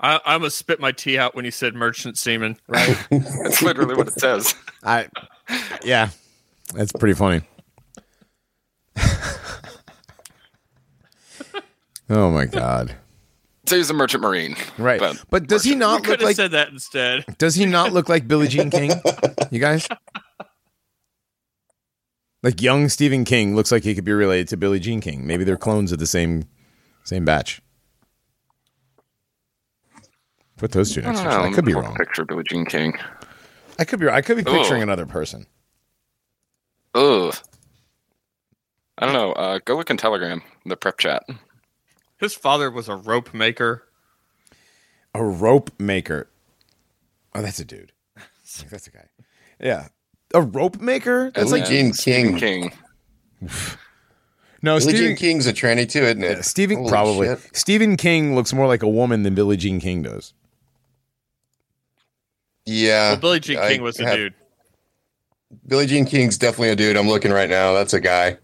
I, 0.00 0.20
I 0.24 0.32
almost 0.34 0.56
spit 0.58 0.80
my 0.80 0.92
tea 0.92 1.18
out 1.18 1.34
when 1.34 1.44
you 1.44 1.50
said 1.50 1.74
merchant 1.74 2.16
seaman. 2.18 2.56
Right. 2.66 2.96
That's 3.10 3.62
literally 3.62 3.94
what 3.94 4.08
it 4.08 4.14
says. 4.18 4.54
I 4.82 5.08
yeah. 5.84 6.08
That's 6.74 6.92
pretty 6.92 7.14
funny. 7.14 7.42
oh 12.08 12.30
my 12.30 12.46
god. 12.46 12.96
So 13.66 13.76
he's 13.76 13.90
a 13.90 13.94
merchant 13.94 14.22
marine. 14.22 14.56
Right. 14.78 14.98
But, 14.98 15.22
But 15.30 15.46
does 15.46 15.62
he 15.62 15.74
not 15.76 16.02
could 16.02 16.20
look 16.20 16.22
like 16.22 16.36
said 16.36 16.52
that 16.52 16.70
instead. 16.70 17.24
does 17.38 17.54
he 17.54 17.66
not 17.66 17.92
look 17.92 18.08
like 18.08 18.26
Billie 18.26 18.48
Jean 18.48 18.70
King? 18.70 18.90
You 19.50 19.60
guys? 19.60 19.86
Like 22.42 22.62
young 22.62 22.88
Stephen 22.88 23.24
King 23.24 23.54
looks 23.54 23.70
like 23.70 23.84
he 23.84 23.94
could 23.94 24.04
be 24.04 24.12
related 24.12 24.48
to 24.48 24.56
Billie 24.56 24.80
Jean 24.80 25.00
King. 25.00 25.26
Maybe 25.26 25.44
they're 25.44 25.56
clones 25.58 25.92
of 25.92 25.98
the 25.98 26.06
same 26.06 26.44
same 27.04 27.24
batch. 27.24 27.60
Put 30.60 30.72
those 30.72 30.92
two 30.92 31.00
I 31.00 31.06
next 31.06 31.20
to 31.20 31.26
each 31.26 31.32
other. 31.32 31.48
I 31.48 31.52
could 31.52 31.64
be 31.64 31.72
wrong. 31.72 31.94
Picture 31.94 32.26
Billie 32.26 32.44
Jean 32.44 32.66
King. 32.66 32.94
I 33.78 33.84
could 33.86 33.98
be 33.98 34.10
I 34.10 34.20
could 34.20 34.36
be 34.36 34.44
picturing 34.44 34.82
Ugh. 34.82 34.88
another 34.88 35.06
person. 35.06 35.46
Ugh. 36.94 37.34
I 38.98 39.06
don't 39.06 39.14
know. 39.14 39.32
Uh, 39.32 39.60
go 39.64 39.74
look 39.74 39.88
in 39.88 39.96
Telegram, 39.96 40.42
the 40.66 40.76
prep 40.76 40.98
chat. 40.98 41.22
His 42.18 42.34
father 42.34 42.70
was 42.70 42.90
a 42.90 42.94
rope 42.94 43.32
maker. 43.32 43.84
A 45.14 45.24
rope 45.24 45.70
maker. 45.78 46.28
Oh, 47.34 47.40
that's 47.40 47.58
a 47.58 47.64
dude. 47.64 47.92
That's 48.70 48.86
a 48.86 48.90
guy. 48.90 49.06
Yeah. 49.60 49.88
A 50.34 50.42
rope 50.42 50.78
maker? 50.80 51.30
That's 51.30 51.50
Billie 51.50 51.60
like 51.60 51.70
Jean 51.70 51.92
Stephen 51.94 52.36
King. 52.36 52.70
King. 53.40 53.48
no 54.62 54.78
Billie 54.78 54.80
Jean 54.80 54.98
Stephen 54.98 55.16
King's 55.16 55.46
a 55.46 55.54
tranny 55.54 55.88
too, 55.88 56.02
isn't 56.02 56.22
it? 56.22 56.44
Stephen 56.44 56.78
Holy 56.78 56.90
probably 56.90 57.28
shit. 57.28 57.56
Stephen 57.56 57.96
King 57.96 58.34
looks 58.34 58.52
more 58.52 58.66
like 58.66 58.82
a 58.82 58.88
woman 58.88 59.22
than 59.22 59.34
Billie 59.34 59.56
Jean 59.56 59.80
King 59.80 60.02
does. 60.02 60.34
Yeah. 62.66 63.10
Well, 63.10 63.16
Billy 63.18 63.40
Jean 63.40 63.58
I 63.58 63.68
King 63.68 63.82
was 63.82 63.98
a 64.00 64.04
have- 64.06 64.16
dude. 64.16 64.34
Billie 65.66 65.86
Jean 65.86 66.04
King's 66.04 66.38
definitely 66.38 66.68
a 66.70 66.76
dude. 66.76 66.96
I'm 66.96 67.08
looking 67.08 67.32
right 67.32 67.50
now. 67.50 67.72
That's 67.74 67.92
a 67.92 68.00
guy. 68.00 68.36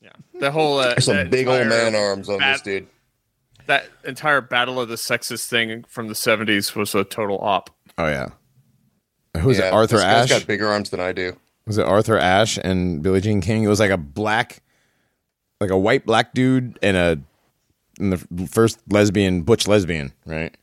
Yeah, 0.00 0.10
the 0.40 0.50
whole 0.50 0.78
uh, 0.78 0.98
some 0.98 1.14
that 1.16 1.30
big 1.30 1.46
old 1.46 1.66
man 1.68 1.94
arms 1.94 2.28
on 2.28 2.40
this 2.40 2.60
dude. 2.62 2.88
That 3.66 3.86
entire 4.04 4.40
battle 4.40 4.80
of 4.80 4.88
the 4.88 4.96
sexes 4.96 5.46
thing 5.46 5.84
from 5.88 6.08
the 6.08 6.14
'70s 6.14 6.74
was 6.74 6.94
a 6.96 7.04
total 7.04 7.38
op. 7.40 7.70
Oh 7.96 8.08
yeah. 8.08 8.30
Who's 9.38 9.58
Yeah, 9.58 9.68
it? 9.68 9.72
Arthur 9.72 9.96
this 9.96 10.04
guy's 10.04 10.30
Ashe? 10.32 10.40
got 10.40 10.46
bigger 10.48 10.66
arms 10.66 10.90
than 10.90 10.98
I 11.00 11.12
do. 11.12 11.36
Was 11.66 11.78
it 11.78 11.86
Arthur 11.86 12.18
Ashe 12.18 12.58
and 12.62 13.02
Billie 13.02 13.20
Jean 13.20 13.40
King? 13.40 13.62
It 13.62 13.68
was 13.68 13.80
like 13.80 13.90
a 13.90 13.96
black, 13.96 14.62
like 15.60 15.70
a 15.70 15.78
white 15.78 16.04
black 16.06 16.34
dude 16.34 16.78
and 16.82 16.96
a 16.96 17.20
and 18.00 18.12
the 18.12 18.46
first 18.48 18.80
lesbian, 18.90 19.42
butch 19.42 19.68
lesbian, 19.68 20.12
right? 20.26 20.54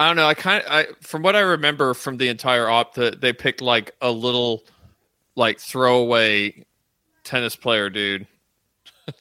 I 0.00 0.06
don't 0.06 0.16
know. 0.16 0.26
I 0.26 0.32
kind 0.32 0.64
of, 0.64 0.72
I 0.72 0.86
from 1.02 1.22
what 1.22 1.36
I 1.36 1.40
remember 1.40 1.92
from 1.92 2.16
the 2.16 2.28
entire 2.28 2.66
op, 2.70 2.94
that 2.94 3.20
they 3.20 3.34
picked 3.34 3.60
like 3.60 3.94
a 4.00 4.10
little, 4.10 4.64
like 5.36 5.60
throwaway 5.60 6.64
tennis 7.22 7.54
player 7.54 7.90
dude. 7.90 8.26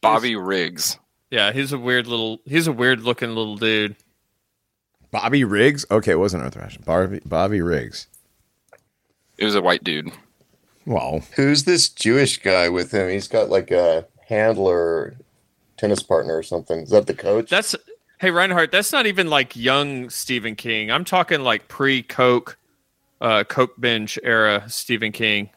Bobby 0.00 0.34
Riggs. 0.34 0.98
Yeah, 1.30 1.52
he's 1.52 1.74
a 1.74 1.78
weird 1.78 2.06
little. 2.06 2.40
He's 2.46 2.66
a 2.66 2.72
weird 2.72 3.02
looking 3.02 3.34
little 3.34 3.56
dude. 3.56 3.94
Bobby 5.10 5.44
Riggs. 5.44 5.84
Okay, 5.90 6.12
it 6.12 6.18
wasn't 6.18 6.44
Arthur 6.44 6.62
Ashe. 6.62 6.78
Bobby, 6.78 7.20
Bobby 7.26 7.60
Riggs. 7.60 8.06
It 9.36 9.44
was 9.44 9.54
a 9.54 9.60
white 9.60 9.84
dude. 9.84 10.12
Well, 10.86 11.22
Who's 11.36 11.64
this 11.64 11.90
Jewish 11.90 12.38
guy 12.38 12.70
with 12.70 12.90
him? 12.90 13.10
He's 13.10 13.28
got 13.28 13.50
like 13.50 13.70
a 13.70 14.06
handler, 14.26 15.14
tennis 15.76 16.02
partner 16.02 16.38
or 16.38 16.42
something. 16.42 16.80
Is 16.80 16.90
that 16.90 17.06
the 17.06 17.12
coach? 17.12 17.50
That's 17.50 17.76
hey 18.22 18.30
Reinhardt. 18.30 18.70
That's 18.70 18.92
not 18.92 19.06
even 19.06 19.28
like 19.28 19.56
young 19.56 20.08
Stephen 20.08 20.54
King. 20.54 20.90
I'm 20.90 21.04
talking 21.04 21.42
like 21.42 21.66
pre 21.68 22.02
Coke, 22.04 22.56
uh, 23.20 23.44
Coke 23.44 23.78
binge 23.78 24.18
era 24.22 24.64
Stephen 24.68 25.10
King. 25.12 25.50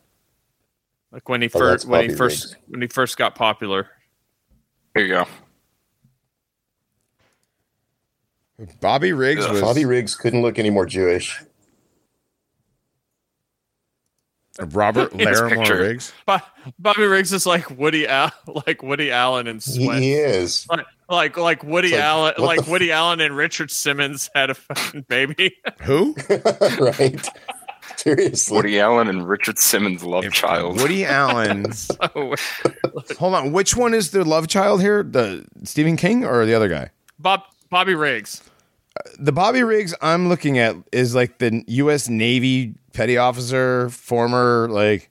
Like 1.12 1.30
when 1.30 1.42
he 1.42 1.48
Oh, 1.54 1.60
first 1.60 1.88
when 1.88 2.02
he 2.02 2.08
Bobby 2.08 2.18
first 2.18 2.44
Riggs. 2.44 2.56
when 2.68 2.82
he 2.82 2.88
first 2.88 3.18
got 3.18 3.36
popular. 3.36 3.88
Here 4.96 5.06
you 5.06 5.14
go. 5.14 5.28
Bobby 8.82 9.14
Riggs 9.14 9.46
Ugh. 9.46 9.52
was 9.52 9.62
Bobby 9.62 9.86
Riggs 9.86 10.16
couldn't 10.16 10.42
look 10.42 10.58
any 10.58 10.72
more 10.72 10.86
Jewish. 10.86 11.42
Robert 14.60 15.12
His 15.20 15.28
Larimore. 15.42 15.80
Riggs. 15.80 16.14
Bo- 16.26 16.38
Bobby 16.80 17.04
Riggs 17.04 17.34
is 17.34 17.46
like 17.46 17.70
Woody 17.72 18.08
Al- 18.08 18.32
like 18.68 18.82
Woody 18.84 19.12
Allen 19.12 19.48
and 19.48 19.62
He, 19.64 19.86
Sweat. 19.86 20.02
he 20.02 20.14
is. 20.14 20.66
Like, 20.70 20.86
like 21.10 21.38
like 21.38 21.64
Woody 21.64 21.92
like, 21.92 22.00
Allen 22.02 22.34
like 22.38 22.58
the 22.60 22.64
f- 22.66 22.70
Woody 22.70 22.92
Allen 22.92 23.20
and 23.22 23.36
Richard 23.36 23.70
Simmons 23.72 24.30
had 24.34 24.50
a 24.50 24.54
fucking 24.56 25.02
baby. 25.10 25.56
Who? 25.82 26.16
right? 26.80 27.28
Seriously. 27.98 28.56
Woody 28.56 28.80
Allen 28.80 29.08
and 29.08 29.28
Richard 29.28 29.58
Simmons' 29.60 30.04
love 30.04 30.32
child. 30.32 30.82
Woody 30.82 31.06
Allen. 31.06 31.72
so, 31.72 32.36
Hold 33.18 33.36
on. 33.36 33.52
Which 33.52 33.76
one 33.76 33.94
is 33.94 34.12
the 34.12 34.24
love 34.26 34.48
child 34.48 34.82
here? 34.82 35.02
The 35.04 35.46
Stephen 35.64 35.96
King 35.96 36.26
or 36.26 36.46
the 36.46 36.54
other 36.54 36.68
guy? 36.68 36.90
Bob 37.20 37.44
Bobby 37.70 37.96
Riggs. 37.96 38.42
The 39.20 39.32
Bobby 39.32 39.64
Riggs 39.64 39.94
I'm 40.02 40.30
looking 40.30 40.58
at 40.58 40.76
is 40.92 41.16
like 41.16 41.38
the 41.40 41.64
U.S. 41.68 42.10
Navy 42.10 42.76
petty 42.94 43.18
officer, 43.18 43.90
former 43.90 44.68
like. 44.70 45.10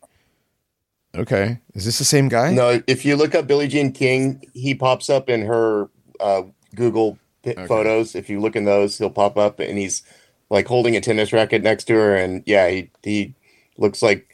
Okay, 1.16 1.60
is 1.74 1.84
this 1.84 1.98
the 1.98 2.04
same 2.04 2.28
guy? 2.28 2.52
No, 2.52 2.82
if 2.88 3.04
you 3.04 3.14
look 3.14 3.34
up 3.36 3.46
Billie 3.46 3.68
Jean 3.68 3.92
King, 3.92 4.42
he 4.52 4.74
pops 4.74 5.08
up 5.08 5.28
in 5.28 5.42
her 5.46 5.88
uh, 6.18 6.42
Google 6.74 7.18
Okay. 7.46 7.66
photos. 7.66 8.14
If 8.14 8.30
you 8.30 8.40
look 8.40 8.56
in 8.56 8.64
those, 8.64 8.96
he'll 8.98 9.10
pop 9.10 9.36
up, 9.36 9.60
and 9.60 9.76
he's 9.78 10.02
like 10.50 10.66
holding 10.66 10.96
a 10.96 11.00
tennis 11.00 11.32
racket 11.32 11.62
next 11.62 11.84
to 11.84 11.94
her, 11.94 12.16
and 12.16 12.42
yeah, 12.46 12.68
he 12.70 12.90
he 13.02 13.34
looks 13.76 14.02
like 14.02 14.26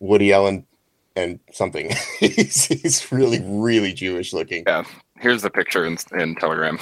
Woody 0.00 0.32
Allen 0.32 0.66
and 1.14 1.38
something. 1.52 1.90
he's 2.18 2.64
he's 2.66 3.10
really 3.12 3.40
really 3.44 3.92
Jewish 3.92 4.32
looking. 4.32 4.64
Yeah. 4.66 4.82
Here's 5.18 5.42
the 5.42 5.50
picture 5.50 5.86
in, 5.86 5.96
in 6.18 6.34
Telegram. 6.34 6.78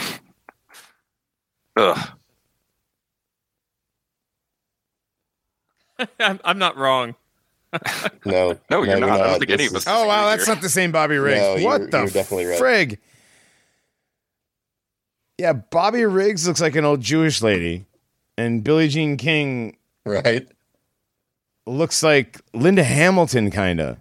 Ugh. 1.77 2.09
I'm, 6.21 6.41
I'm 6.45 6.59
not 6.59 6.77
wrong. 6.77 7.15
No, 8.25 8.57
No, 8.71 8.83
you're 8.85 9.01
not. 9.01 9.21
I 9.21 9.27
don't 9.27 9.39
think 9.41 9.51
This 9.51 9.61
any 9.61 9.67
of 9.67 9.75
us- 9.75 9.83
is- 9.83 9.89
Oh 9.89 10.07
wow, 10.07 10.27
that's 10.29 10.47
not 10.47 10.61
the 10.63 10.69
same 10.69 10.93
Bobby 10.93 11.17
Riggs. 11.17 11.41
No, 11.41 11.65
what 11.69 11.81
you're- 11.81 11.91
the 11.91 11.99
you're 11.99 12.07
definitely 12.09 12.47
right. 12.47 12.61
frig? 12.61 12.99
Yeah, 15.39 15.53
Bobby 15.55 16.05
Riggs 16.05 16.47
looks 16.47 16.61
like 16.61 16.77
an 16.77 16.85
old 16.85 17.01
Jewish 17.01 17.43
lady, 17.43 17.87
and 18.39 18.63
Billie 18.63 18.87
Jean 18.89 19.17
King 19.17 19.77
right. 20.07 20.47
looks 21.67 22.05
like 22.05 22.41
Linda 22.53 22.85
Hamilton, 22.85 23.51
kind 23.51 23.81
of. 23.81 23.99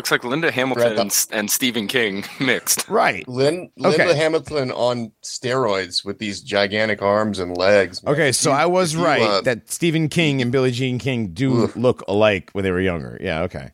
Looks 0.00 0.10
like 0.10 0.24
Linda 0.24 0.50
Hamilton 0.50 0.98
and, 0.98 1.26
and 1.30 1.50
Stephen 1.50 1.86
King 1.86 2.24
mixed. 2.40 2.88
Right. 2.88 3.28
Lynn, 3.28 3.70
Linda 3.76 4.04
Okay. 4.06 4.16
Hamilton 4.16 4.70
on 4.72 5.12
steroids 5.22 6.06
with 6.06 6.18
these 6.18 6.40
gigantic 6.40 7.02
arms 7.02 7.38
and 7.38 7.54
legs. 7.54 8.02
man. 8.02 8.14
Okay, 8.14 8.32
so 8.32 8.48
If 8.50 8.54
you- 8.54 8.60
I 8.62 8.64
was 8.64 8.94
if 8.94 8.98
you, 9.00 9.04
right 9.04 9.20
uh, 9.20 9.40
that 9.42 9.70
Stephen 9.70 10.08
King 10.08 10.40
and 10.40 10.50
Billie 10.50 10.70
Jean 10.70 10.98
King 10.98 11.34
do 11.34 11.64
Ugh. 11.64 11.76
look 11.76 12.02
alike 12.08 12.48
when 12.54 12.64
they 12.64 12.70
were 12.70 12.80
younger. 12.80 13.18
Yeah, 13.20 13.42
okay. 13.42 13.72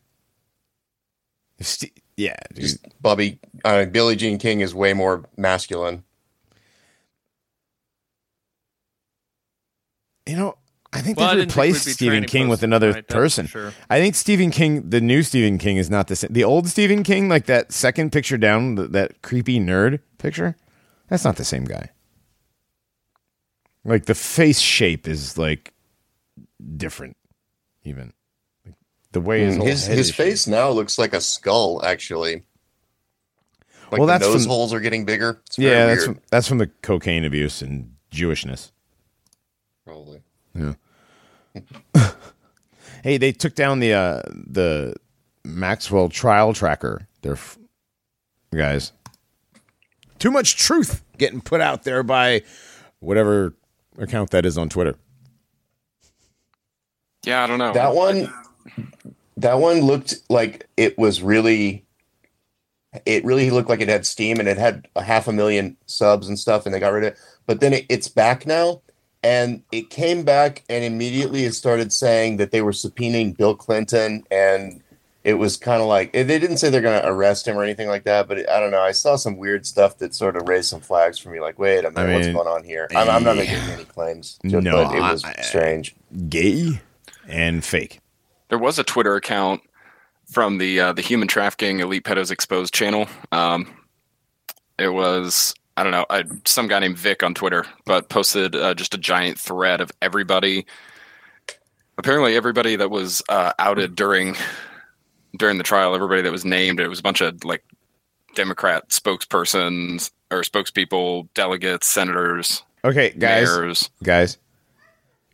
If 1.60 1.68
Ste- 1.68 2.00
Yeah, 2.16 2.34
dude. 2.52 2.62
Just 2.64 2.78
Bobby, 3.00 3.38
uh, 3.64 3.84
Billie 3.84 4.16
Jean 4.16 4.38
King 4.38 4.62
is 4.62 4.74
way 4.74 4.94
more 4.94 5.26
masculine. 5.36 6.02
you 10.28 10.36
know, 10.36 10.56
I 10.96 11.00
think 11.02 11.18
Well, 11.18 11.28
they 11.30 11.36
didn't 11.36 11.52
think 11.52 11.64
replaced 11.64 11.88
Stephen 11.90 12.24
King 12.24 12.48
with 12.48 12.62
another 12.62 12.88
tonight, 12.92 13.06
that's 13.08 13.14
for 13.14 13.20
person. 13.20 13.46
Sure. 13.46 13.72
I 13.90 13.98
think 14.00 14.14
Stephen 14.14 14.50
King, 14.50 14.90
the 14.90 15.00
new 15.00 15.22
Stephen 15.22 15.58
King, 15.58 15.76
is 15.76 15.88
not 15.90 16.08
the 16.08 16.16
same. 16.16 16.32
The 16.32 16.44
old 16.44 16.68
Stephen 16.68 17.02
King, 17.02 17.28
like 17.28 17.46
that 17.46 17.72
second 17.72 18.12
picture 18.12 18.36
down, 18.38 18.76
th- 18.76 18.90
that 18.90 19.22
creepy 19.22 19.58
nerd 19.60 20.00
picture, 20.18 20.56
that's 21.08 21.24
not 21.24 21.36
the 21.36 21.44
same 21.44 21.64
guy. 21.64 21.90
Like 23.84 24.06
the 24.06 24.14
face 24.14 24.58
shape 24.58 25.06
is 25.06 25.38
like 25.38 25.72
different, 26.76 27.16
even 27.84 28.12
like, 28.64 28.74
the 29.12 29.20
way 29.20 29.40
his 29.44 29.54
Mm, 29.54 29.58
whole 29.58 29.66
his 29.68 29.86
head 29.86 29.96
his 29.98 30.08
is 30.08 30.14
face 30.14 30.42
shaped. 30.44 30.48
now 30.52 30.70
looks 30.70 30.98
like 30.98 31.12
a 31.14 31.20
skull. 31.20 31.84
Actually, 31.84 32.42
like 33.92 33.98
Well, 34.00 34.06
the 34.06 34.14
that's 34.14 34.24
nose 34.24 34.42
from- 34.42 34.50
holes 34.50 34.72
are 34.74 34.80
getting 34.80 35.04
bigger. 35.04 35.40
It's 35.46 35.56
Yeah, 35.58 35.86
that's 35.86 36.04
from, 36.04 36.20
that's 36.30 36.48
from 36.48 36.58
the 36.58 36.66
cocaine 36.82 37.24
abuse 37.24 37.62
and 37.62 37.92
Jewishness. 38.10 38.72
probably. 39.84 40.22
Yeah. 40.54 40.74
hey, 43.02 43.16
they 43.18 43.32
took 43.32 43.54
down 43.54 43.80
the 43.80 43.92
uh, 43.92 44.22
the 44.32 44.94
Maxwell 45.44 46.08
trial 46.08 46.52
tracker. 46.52 47.06
They're 47.22 47.32
f- 47.32 47.58
guys. 48.54 48.92
Too 50.18 50.30
much 50.30 50.56
truth 50.56 51.02
getting 51.18 51.40
put 51.40 51.60
out 51.60 51.84
there 51.84 52.02
by 52.02 52.42
whatever 53.00 53.54
account 53.98 54.30
that 54.30 54.46
is 54.46 54.56
on 54.56 54.68
Twitter. 54.68 54.96
Yeah, 57.24 57.42
I 57.42 57.46
don't 57.46 57.58
know. 57.58 57.72
That 57.72 57.94
one, 57.94 58.32
that 59.36 59.58
one 59.58 59.80
looked 59.80 60.14
like 60.28 60.68
it 60.76 60.96
was 60.98 61.22
really. 61.22 61.84
It 63.04 63.26
really 63.26 63.50
looked 63.50 63.68
like 63.68 63.82
it 63.82 63.88
had 63.88 64.06
steam 64.06 64.40
and 64.40 64.48
it 64.48 64.56
had 64.56 64.88
a 64.96 65.02
half 65.02 65.28
a 65.28 65.32
million 65.32 65.76
subs 65.84 66.28
and 66.28 66.38
stuff, 66.38 66.64
and 66.64 66.74
they 66.74 66.80
got 66.80 66.92
rid 66.92 67.04
of 67.04 67.12
it. 67.12 67.18
But 67.44 67.60
then 67.60 67.74
it, 67.74 67.86
it's 67.90 68.08
back 68.08 68.46
now, 68.46 68.80
and 69.26 69.60
it 69.72 69.90
came 69.90 70.22
back 70.22 70.62
and 70.68 70.84
immediately 70.84 71.44
it 71.44 71.52
started 71.52 71.92
saying 71.92 72.36
that 72.36 72.52
they 72.52 72.62
were 72.62 72.70
subpoenaing 72.70 73.36
Bill 73.36 73.56
Clinton, 73.56 74.24
and 74.30 74.80
it 75.24 75.34
was 75.34 75.56
kind 75.56 75.82
of 75.82 75.88
like 75.88 76.12
they 76.12 76.22
didn't 76.24 76.58
say 76.58 76.70
they're 76.70 76.80
going 76.80 77.02
to 77.02 77.08
arrest 77.08 77.48
him 77.48 77.58
or 77.58 77.64
anything 77.64 77.88
like 77.88 78.04
that. 78.04 78.28
But 78.28 78.38
it, 78.38 78.48
I 78.48 78.60
don't 78.60 78.70
know. 78.70 78.80
I 78.80 78.92
saw 78.92 79.16
some 79.16 79.36
weird 79.36 79.66
stuff 79.66 79.98
that 79.98 80.14
sort 80.14 80.36
of 80.36 80.48
raised 80.48 80.68
some 80.68 80.80
flags 80.80 81.18
for 81.18 81.30
me. 81.30 81.40
Like, 81.40 81.58
wait 81.58 81.84
a 81.84 81.90
minute, 81.90 82.08
I 82.08 82.14
what's 82.14 82.28
going 82.28 82.46
on 82.46 82.62
here? 82.62 82.86
I'm, 82.94 83.10
I'm 83.10 83.24
not 83.24 83.34
yeah. 83.36 83.42
making 83.42 83.70
any 83.72 83.84
claims, 83.84 84.38
just, 84.46 84.62
No, 84.62 84.84
but 84.84 84.94
it 84.94 85.00
was 85.00 85.24
I- 85.24 85.42
strange. 85.42 85.96
Gay 86.28 86.80
and 87.26 87.64
fake. 87.64 87.98
there 88.48 88.58
was 88.58 88.78
a 88.78 88.84
Twitter 88.84 89.16
account 89.16 89.60
from 90.30 90.58
the 90.58 90.78
uh, 90.78 90.92
the 90.92 91.02
Human 91.02 91.26
Trafficking 91.26 91.80
Elite 91.80 92.04
Pedos 92.04 92.30
Exposed 92.30 92.72
channel. 92.72 93.08
Um, 93.32 93.66
it 94.78 94.90
was 94.90 95.52
I 95.76 95.82
don't 95.82 95.92
know 95.92 96.06
I, 96.08 96.24
some 96.46 96.68
guy 96.68 96.78
named 96.78 96.98
Vic 96.98 97.22
on 97.22 97.34
Twitter, 97.34 97.64
but 97.84 98.08
posted 98.08 98.56
uh, 98.56 98.74
just 98.74 98.94
a 98.94 98.98
giant 98.98 99.38
thread 99.38 99.80
of 99.80 99.90
everybody. 100.00 100.66
Apparently, 101.98 102.34
everybody 102.36 102.76
that 102.76 102.90
was 102.90 103.22
uh, 103.28 103.52
outed 103.58 103.94
during 103.96 104.36
during 105.38 105.58
the 105.58 105.64
trial, 105.64 105.94
everybody 105.94 106.22
that 106.22 106.32
was 106.32 106.44
named, 106.44 106.80
it 106.80 106.88
was 106.88 107.00
a 107.00 107.02
bunch 107.02 107.20
of 107.20 107.44
like 107.44 107.62
Democrat 108.34 108.88
spokespersons 108.88 110.10
or 110.30 110.40
spokespeople, 110.42 111.28
delegates, 111.34 111.86
senators, 111.86 112.62
Okay, 112.84 113.10
guys, 113.10 113.48
mayors, 113.48 113.90
guys. 114.02 114.38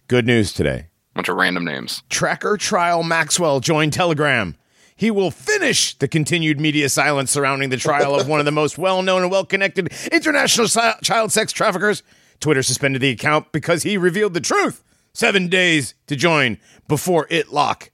Good 0.09 0.27
news 0.27 0.53
today. 0.53 0.87
a 1.13 1.15
bunch 1.15 1.29
of 1.29 1.37
random 1.37 1.65
names. 1.65 2.03
Tracker 2.11 2.57
Trial 2.57 3.03
Maxwell 3.03 3.61
joined 3.61 3.93
Telegram. 3.93 4.57
He 5.03 5.11
will 5.11 5.33
finish 5.33 5.95
the 5.99 6.07
continued 6.07 6.61
media 6.61 6.89
silence 6.89 7.33
surrounding 7.33 7.71
the 7.71 7.77
trial 7.77 8.15
of 8.15 8.29
one 8.29 8.39
of 8.39 8.47
the 8.47 8.53
most 8.53 8.79
well 8.79 9.03
known 9.03 9.23
and 9.23 9.33
well 9.33 9.45
connected 9.45 9.93
international 10.13 10.69
si- 10.69 10.93
child 11.03 11.33
sex 11.33 11.51
traffickers. 11.53 12.05
Twitter 12.39 12.63
suspended 12.63 13.03
the 13.03 13.09
account 13.11 13.51
because 13.51 13.83
he 13.83 13.97
revealed 13.97 14.33
the 14.33 14.41
truth. 14.41 14.85
Seven 15.13 15.49
days 15.49 15.95
to 16.07 16.15
join 16.15 16.57
before 16.87 17.27
it 17.31 17.53
lock. 17.53 17.91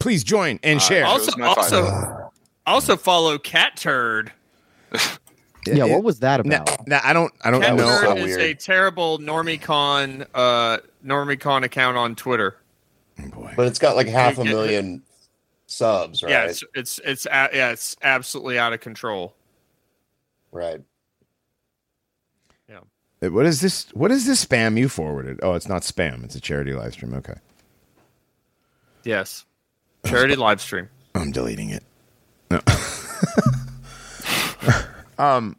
Please 0.00 0.24
join 0.24 0.58
and 0.64 0.82
share. 0.82 1.04
I'll- 1.04 1.12
Also, 1.12 1.26
Goes 1.26 1.38
my 1.38 1.46
five. 1.54 1.58
also, 1.72 2.32
also 2.66 2.96
follow 2.96 3.38
Cat 3.38 3.76
Turd. 3.76 4.32
Yeah, 5.68 5.84
what 5.84 6.02
was 6.02 6.18
that 6.18 6.44
Now, 6.44 6.62
about? 6.62 6.88
now, 6.88 7.00
I 7.04 7.12
don't. 7.12 7.32
I 7.44 7.52
don't 7.52 7.60
Cat 7.62 7.76
was 7.76 7.84
know. 7.84 8.00
Turd 8.00 8.08
so 8.08 8.16
is 8.16 8.24
weird. 8.24 8.40
a 8.40 8.54
terrible 8.56 9.20
NormieCon, 9.20 10.26
uh, 10.34 10.78
NormieCon 11.06 11.62
account 11.62 11.96
on 11.96 12.16
Twitter. 12.16 12.56
Boy. 13.32 13.52
But 13.56 13.68
it's 13.68 13.78
got 13.78 13.94
like 13.94 14.08
half 14.08 14.38
a 14.38 14.44
million 14.44 15.04
subs, 15.72 16.22
right? 16.22 16.30
Yeah, 16.30 16.44
it's 16.44 16.64
it's 16.74 17.00
it's 17.04 17.26
a- 17.26 17.50
yeah, 17.52 17.70
it's 17.70 17.96
absolutely 18.02 18.58
out 18.58 18.72
of 18.72 18.80
control. 18.80 19.34
right. 20.52 20.80
Yeah. 22.68 23.28
What 23.28 23.46
is 23.46 23.60
this? 23.60 23.86
What 23.94 24.10
is 24.10 24.26
this 24.26 24.44
spam 24.44 24.76
you 24.78 24.88
forwarded? 24.88 25.40
Oh, 25.42 25.54
it's 25.54 25.68
not 25.68 25.82
spam. 25.82 26.24
It's 26.24 26.34
a 26.34 26.40
charity 26.40 26.72
live 26.72 26.92
stream. 26.92 27.14
Okay, 27.14 27.34
Yes, 29.04 29.44
charity 30.06 30.36
live 30.36 30.60
stream. 30.60 30.88
I'm 31.14 31.30
deleting 31.32 31.70
it. 31.70 31.84
No. 32.50 32.60
um. 35.18 35.56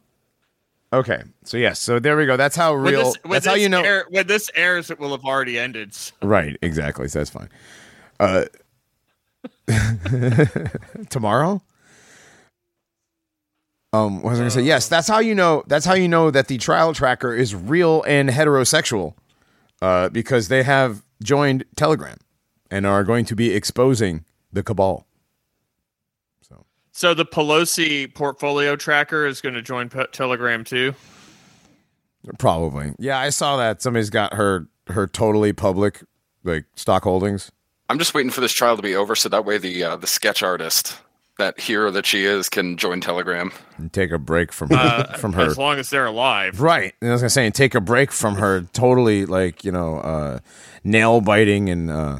Okay. 0.92 1.22
So 1.44 1.56
yes. 1.56 1.80
So 1.80 1.98
there 1.98 2.16
we 2.16 2.26
go. 2.26 2.36
That's 2.36 2.54
how 2.56 2.74
When 2.74 2.92
real. 2.92 3.04
this, 3.12 3.16
when 3.22 3.32
that's 3.32 3.46
how 3.46 3.54
you 3.54 3.68
know. 3.68 3.82
air- 3.82 4.06
when 4.10 4.26
this 4.26 4.50
airs, 4.54 4.90
it 4.90 4.98
will 5.00 5.10
have 5.10 5.24
already 5.24 5.58
ended. 5.58 5.92
so- 5.94 6.12
Right, 6.22 6.56
exactly. 6.62 7.08
So 7.08 7.18
that's 7.20 7.30
fine. 7.30 7.48
Uh, 8.20 8.44
tomorrow. 11.10 11.62
Um, 13.92 14.22
what 14.22 14.30
was 14.30 14.40
I 14.40 14.42
gonna 14.42 14.50
say? 14.50 14.62
Yes, 14.62 14.88
that's 14.88 15.06
how 15.06 15.20
you 15.20 15.34
know. 15.34 15.62
That's 15.68 15.86
how 15.86 15.94
you 15.94 16.08
know 16.08 16.30
that 16.30 16.48
the 16.48 16.58
trial 16.58 16.92
tracker 16.94 17.32
is 17.32 17.54
real 17.54 18.02
and 18.08 18.28
heterosexual, 18.28 19.14
uh, 19.80 20.08
because 20.08 20.48
they 20.48 20.64
have 20.64 21.04
joined 21.22 21.64
Telegram 21.76 22.18
and 22.70 22.86
are 22.86 23.04
going 23.04 23.24
to 23.26 23.36
be 23.36 23.54
exposing 23.54 24.24
the 24.52 24.64
cabal. 24.64 25.06
So 26.42 26.66
So 26.90 27.14
the 27.14 27.24
Pelosi 27.24 28.12
portfolio 28.12 28.74
tracker 28.74 29.26
is 29.26 29.40
going 29.40 29.54
to 29.54 29.62
join 29.62 29.88
Pe- 29.88 30.06
Telegram 30.10 30.64
too. 30.64 30.94
probably, 32.38 32.94
yeah, 32.98 33.18
I 33.18 33.30
saw 33.30 33.56
that 33.58 33.80
somebody's 33.80 34.10
got 34.10 34.34
her 34.34 34.66
her 34.88 35.06
totally 35.06 35.52
public 35.52 36.02
like 36.42 36.64
stock 36.74 37.04
holdings. 37.04 37.52
I'm 37.88 37.98
just 37.98 38.14
waiting 38.14 38.30
for 38.30 38.40
this 38.40 38.52
trial 38.52 38.76
to 38.76 38.82
be 38.82 38.94
over 38.96 39.14
so 39.14 39.28
that 39.28 39.44
way 39.44 39.58
the 39.58 39.82
uh, 39.84 39.96
the 39.96 40.06
sketch 40.06 40.42
artist, 40.42 40.98
that 41.38 41.60
hero 41.60 41.90
that 41.90 42.06
she 42.06 42.24
is, 42.24 42.48
can 42.48 42.76
join 42.76 43.00
Telegram. 43.00 43.52
and 43.76 43.92
take 43.92 44.10
a 44.10 44.18
break 44.18 44.52
from 44.52 44.70
Uh, 44.72 45.04
from 45.18 45.32
her. 45.34 45.42
as 45.42 45.58
long 45.58 45.78
as 45.78 45.90
they're 45.90 46.06
alive. 46.06 46.60
Right. 46.60 46.94
And 47.00 47.10
I 47.10 47.12
was 47.12 47.20
gonna 47.22 47.30
say, 47.30 47.44
and 47.46 47.54
take 47.54 47.74
a 47.74 47.80
break 47.80 48.10
from 48.12 48.36
her 48.36 48.62
totally 48.72 49.26
like 49.26 49.64
you 49.64 49.72
know 49.72 49.98
uh, 49.98 50.38
nail 50.82 51.20
biting 51.20 51.68
and 51.68 51.90
uh, 51.90 52.18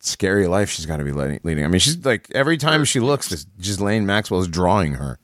scary 0.00 0.46
life 0.46 0.70
she's 0.70 0.86
got 0.86 0.96
to 0.98 1.04
be 1.04 1.12
leading, 1.12 1.40
leading. 1.42 1.64
I 1.64 1.68
mean, 1.68 1.80
she's 1.80 2.02
like 2.04 2.28
every 2.34 2.56
time 2.56 2.84
she 2.86 3.00
looks, 3.00 3.28
this 3.28 3.44
Ghislaine 3.60 4.06
Maxwell 4.06 4.40
is 4.40 4.48
drawing 4.48 4.94
her. 4.94 5.18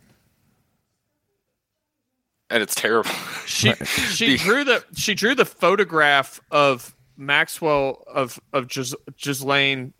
And 2.50 2.62
it's 2.62 2.74
terrible. 2.74 3.10
She 3.46 3.72
she 3.84 4.36
drew 4.36 4.62
the 4.64 4.84
she 4.94 5.14
drew 5.14 5.34
the 5.34 5.44
photograph 5.44 6.40
of 6.50 6.94
Maxwell 7.16 8.04
of 8.06 8.38
of 8.52 8.68
Gis- 8.68 8.94
Ghislaine 9.20 9.92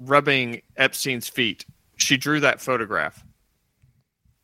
rubbing 0.00 0.62
Epstein's 0.76 1.28
feet. 1.28 1.64
She 1.96 2.16
drew 2.16 2.40
that 2.40 2.60
photograph. 2.60 3.24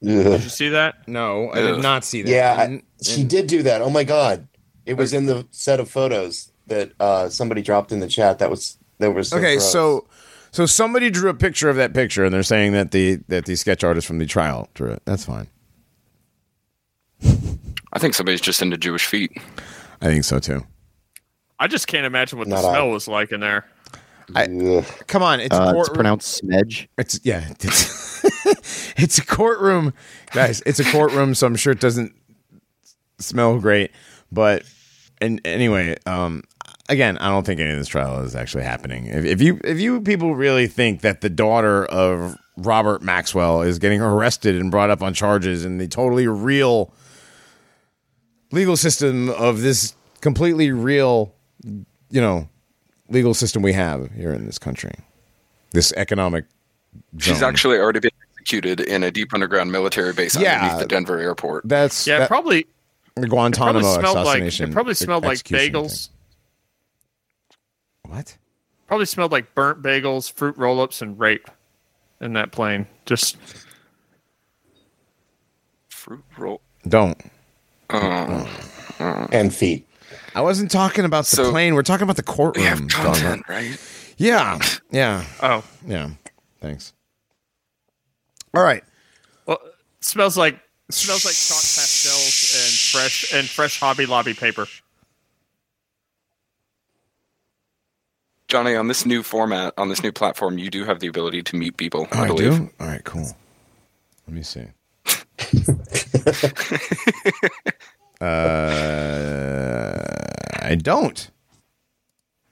Did 0.02 0.42
you 0.42 0.48
see 0.50 0.68
that? 0.70 1.08
No, 1.08 1.50
I 1.52 1.62
did 1.62 1.82
not 1.82 2.04
see 2.04 2.22
that. 2.22 2.30
Yeah, 2.30 2.56
I- 2.58 2.82
she 3.02 3.24
did 3.24 3.46
do 3.46 3.62
that. 3.62 3.80
Oh 3.80 3.90
my 3.90 4.04
god, 4.04 4.48
it 4.86 4.94
was 4.94 5.12
in 5.12 5.26
the 5.26 5.46
set 5.50 5.80
of 5.80 5.90
photos 5.90 6.50
that 6.66 6.92
uh, 7.00 7.28
somebody 7.28 7.62
dropped 7.62 7.92
in 7.92 8.00
the 8.00 8.08
chat. 8.08 8.38
That 8.38 8.50
was 8.50 8.78
that 8.98 9.12
was 9.12 9.28
so 9.28 9.38
okay, 9.38 9.56
gross. 9.56 9.70
so 9.72 10.06
so 10.50 10.66
somebody 10.66 11.10
drew 11.10 11.30
a 11.30 11.34
picture 11.34 11.68
of 11.70 11.76
that 11.76 11.94
picture, 11.94 12.24
and 12.24 12.32
they're 12.34 12.42
saying 12.42 12.72
that 12.72 12.90
the 12.90 13.20
that 13.28 13.44
the 13.46 13.56
sketch 13.56 13.82
artist 13.84 14.06
from 14.06 14.18
the 14.18 14.26
trial 14.26 14.68
drew 14.74 14.90
it. 14.90 15.02
That's 15.04 15.24
fine. 15.24 15.48
I 17.92 17.98
think 17.98 18.14
somebody's 18.14 18.40
just 18.40 18.60
into 18.60 18.76
Jewish 18.76 19.06
feet. 19.06 19.32
I 20.02 20.06
think 20.06 20.24
so 20.24 20.38
too. 20.38 20.66
I 21.58 21.66
just 21.66 21.86
can't 21.86 22.06
imagine 22.06 22.38
what 22.38 22.48
the 22.48 22.54
Not 22.56 22.64
I. 22.64 22.72
smell 22.72 22.90
was 22.90 23.08
like 23.08 23.32
in 23.32 23.40
there. 23.40 23.64
Ugh. 24.34 24.84
Come 25.06 25.22
on, 25.22 25.40
it's 25.40 25.54
a 25.54 25.62
Uh, 25.62 25.74
it's 25.80 25.88
pronounced 25.90 26.42
smedge. 26.42 26.88
It's 26.98 27.20
yeah, 27.24 27.48
it's, 27.60 28.24
it's 28.96 29.18
a 29.18 29.24
courtroom, 29.24 29.92
guys. 30.32 30.62
It's 30.64 30.80
a 30.80 30.84
courtroom, 30.84 31.34
so 31.34 31.46
I'm 31.46 31.56
sure 31.56 31.72
it 31.72 31.80
doesn't 31.80 32.14
smell 33.18 33.58
great. 33.60 33.90
But 34.32 34.64
and 35.20 35.40
anyway, 35.44 35.96
um, 36.06 36.42
again, 36.88 37.18
I 37.18 37.28
don't 37.28 37.44
think 37.44 37.60
any 37.60 37.70
of 37.70 37.76
this 37.78 37.88
trial 37.88 38.22
is 38.22 38.34
actually 38.34 38.64
happening. 38.64 39.06
If, 39.06 39.24
if 39.24 39.42
you 39.42 39.60
if 39.62 39.78
you 39.78 40.00
people 40.00 40.34
really 40.34 40.66
think 40.66 41.02
that 41.02 41.20
the 41.20 41.30
daughter 41.30 41.84
of 41.86 42.36
Robert 42.56 43.02
Maxwell 43.02 43.62
is 43.62 43.78
getting 43.78 44.00
arrested 44.00 44.56
and 44.56 44.70
brought 44.70 44.88
up 44.90 45.02
on 45.02 45.12
charges 45.12 45.64
in 45.64 45.78
the 45.78 45.86
totally 45.86 46.26
real 46.26 46.92
legal 48.52 48.76
system 48.76 49.28
of 49.30 49.60
this 49.60 49.94
completely 50.20 50.70
real, 50.72 51.34
you 52.14 52.20
know, 52.20 52.48
legal 53.08 53.34
system 53.34 53.60
we 53.60 53.72
have 53.72 54.08
here 54.12 54.32
in 54.32 54.46
this 54.46 54.56
country, 54.58 54.92
this 55.72 55.92
economic. 55.96 56.44
She's 57.18 57.42
actually 57.42 57.76
already 57.78 57.98
been 57.98 58.12
executed 58.38 58.78
in 58.80 59.02
a 59.02 59.10
deep 59.10 59.34
underground 59.34 59.72
military 59.72 60.12
base 60.12 60.36
Yeah. 60.38 60.60
underneath 60.62 60.78
the 60.80 60.86
Denver 60.86 61.18
airport. 61.18 61.68
That's 61.68 62.06
Yeah, 62.06 62.20
that- 62.20 62.28
probably 62.28 62.62
the 63.16 63.22
probably 63.22 63.28
Guantanamo 63.30 63.80
smelled 63.98 64.14
like 64.16 64.26
assassination. 64.26 64.70
it 64.70 64.72
probably 64.74 64.94
smelled 64.94 65.24
like 65.24 65.38
bagels. 65.38 66.08
thing. 68.04 68.12
What? 68.12 68.36
Probably 68.86 69.06
smelled 69.06 69.32
like 69.32 69.52
burnt 69.56 69.82
bagels, 69.82 70.30
fruit 70.32 70.56
roll-ups, 70.56 71.02
and 71.02 71.18
rape 71.18 71.50
in 72.20 72.34
that 72.34 72.52
plane. 72.52 72.86
Just 73.06 73.36
Fruit 75.88 76.22
roll. 76.38 76.60
Don't. 76.86 77.18
Uh, 77.90 78.46
and 79.32 79.54
feet. 79.54 79.88
I 80.34 80.40
wasn't 80.40 80.70
talking 80.70 81.04
about 81.04 81.26
the 81.26 81.36
So- 81.36 81.50
plane. 81.50 81.74
We're 81.74 81.82
talking 81.82 82.04
about 82.04 82.16
the 82.16 82.22
courtroom. 82.22 82.64
we 82.64 82.68
have 82.68 82.78
Donovan. 82.88 83.12
content, 83.12 83.42
right? 83.48 83.78
Yeah. 84.16 84.58
Yeah. 84.90 85.24
oh, 85.42 85.64
Yeah. 85.86 86.10
Thanks. 86.60 86.92
All 88.54 88.62
right. 88.62 88.84
well, 89.46 89.58
it 89.64 90.04
smells 90.04 90.36
like 90.36 90.54
it 90.88 90.94
smells 90.94 91.24
like 91.24 91.34
chalk 91.48 91.58
pastels 91.58 92.54
and 92.54 93.02
fresh 93.02 93.32
and 93.34 93.48
fresh 93.48 93.80
Hobby 93.80 94.06
Lobby 94.06 94.34
paper. 94.34 94.66
Johnny, 98.48 98.76
on 98.76 98.88
this 98.88 99.04
new 99.06 99.22
format, 99.22 99.74
on 99.76 99.88
this 99.88 100.02
new 100.02 100.12
platform, 100.12 100.58
you 100.58 100.70
do 100.70 100.84
have 100.84 101.00
the 101.00 101.08
ability 101.08 101.42
to 101.42 101.56
mute 101.56 101.76
people. 101.76 102.06
Oh, 102.12 102.18
I 102.18 102.28
I 102.28 102.34
do. 102.34 102.70
All 102.78 102.86
right. 102.86 103.02
Cool. 103.04 103.26
Let 104.28 104.34
me 104.34 104.42
see. 104.42 104.66
uh, 108.24 110.02
I 110.62 110.74
don't. 110.76 111.30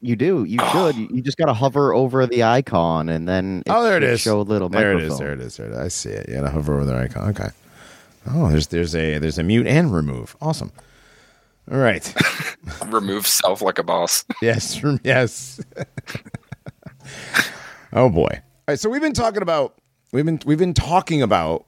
You 0.00 0.16
do. 0.16 0.44
You 0.44 0.58
should. 0.72 0.96
You 0.96 1.08
you 1.12 1.22
just 1.22 1.38
got 1.38 1.46
to 1.46 1.54
hover 1.54 1.94
over 1.94 2.26
the 2.26 2.42
icon 2.42 3.08
and 3.08 3.28
then 3.28 3.62
Oh, 3.68 3.85
there 3.85 3.96
it 3.96 4.02
is. 4.02 4.20
Show 4.20 4.40
a 4.40 4.42
little 4.42 4.68
There 4.68 4.90
it 4.92 4.94
microphone. 4.94 5.12
is. 5.12 5.18
There 5.18 5.32
it 5.32 5.40
is. 5.40 5.56
There 5.56 5.66
it 5.68 5.72
is. 5.72 5.78
I 5.78 5.88
see 5.88 6.11
it. 6.11 6.26
Yeah, 6.28 6.44
I 6.44 6.50
hover 6.50 6.74
over 6.74 6.85
the 6.85 6.96
icon. 6.96 7.28
Okay. 7.30 7.48
Oh, 8.28 8.48
there's 8.50 8.66
there's 8.68 8.94
a 8.96 9.18
there's 9.18 9.38
a 9.38 9.42
mute 9.44 9.66
and 9.68 9.94
remove. 9.94 10.37
Awesome. 10.40 10.72
All 11.70 11.78
right. 11.78 12.12
Remove 12.87 13.24
self 13.26 13.62
like 13.62 13.78
a 13.78 13.85
boss. 13.85 14.24
yes. 14.42 14.80
Yes. 15.04 15.61
oh 17.92 18.08
boy. 18.11 18.28
All 18.32 18.40
right. 18.68 18.78
So 18.80 18.90
we've 18.90 19.00
been 19.00 19.12
talking 19.12 19.42
about 19.42 19.76
we've 20.12 20.24
been 20.24 20.40
we've 20.44 20.58
been 20.58 20.74
talking 20.74 21.22
about 21.22 21.66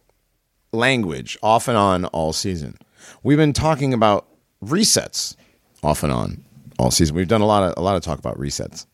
language 0.73 1.39
off 1.43 1.69
and 1.69 1.77
on 1.77 2.05
all 2.07 2.33
season. 2.33 2.77
We've 3.25 3.39
been 3.39 3.55
talking 3.55 3.95
about 3.95 4.29
resets 4.63 5.35
off 5.83 6.03
and 6.03 6.13
on 6.13 6.45
all 6.79 6.91
season. 6.91 7.17
We've 7.17 7.27
done 7.27 7.41
a 7.41 7.47
lot 7.47 7.63
of 7.63 7.75
a 7.77 7.81
lot 7.81 7.97
of 7.97 8.03
talk 8.03 8.19
about 8.19 8.39
resets. 8.39 8.87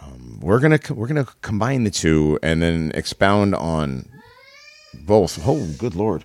Um, 0.00 0.38
we're 0.40 0.60
gonna 0.60 0.78
we're 0.90 1.08
gonna 1.08 1.26
combine 1.42 1.84
the 1.84 1.90
two 1.90 2.38
and 2.42 2.62
then 2.62 2.92
expound 2.94 3.54
on 3.56 4.08
both. 4.94 5.40
Oh, 5.46 5.66
good 5.78 5.94
lord! 5.96 6.24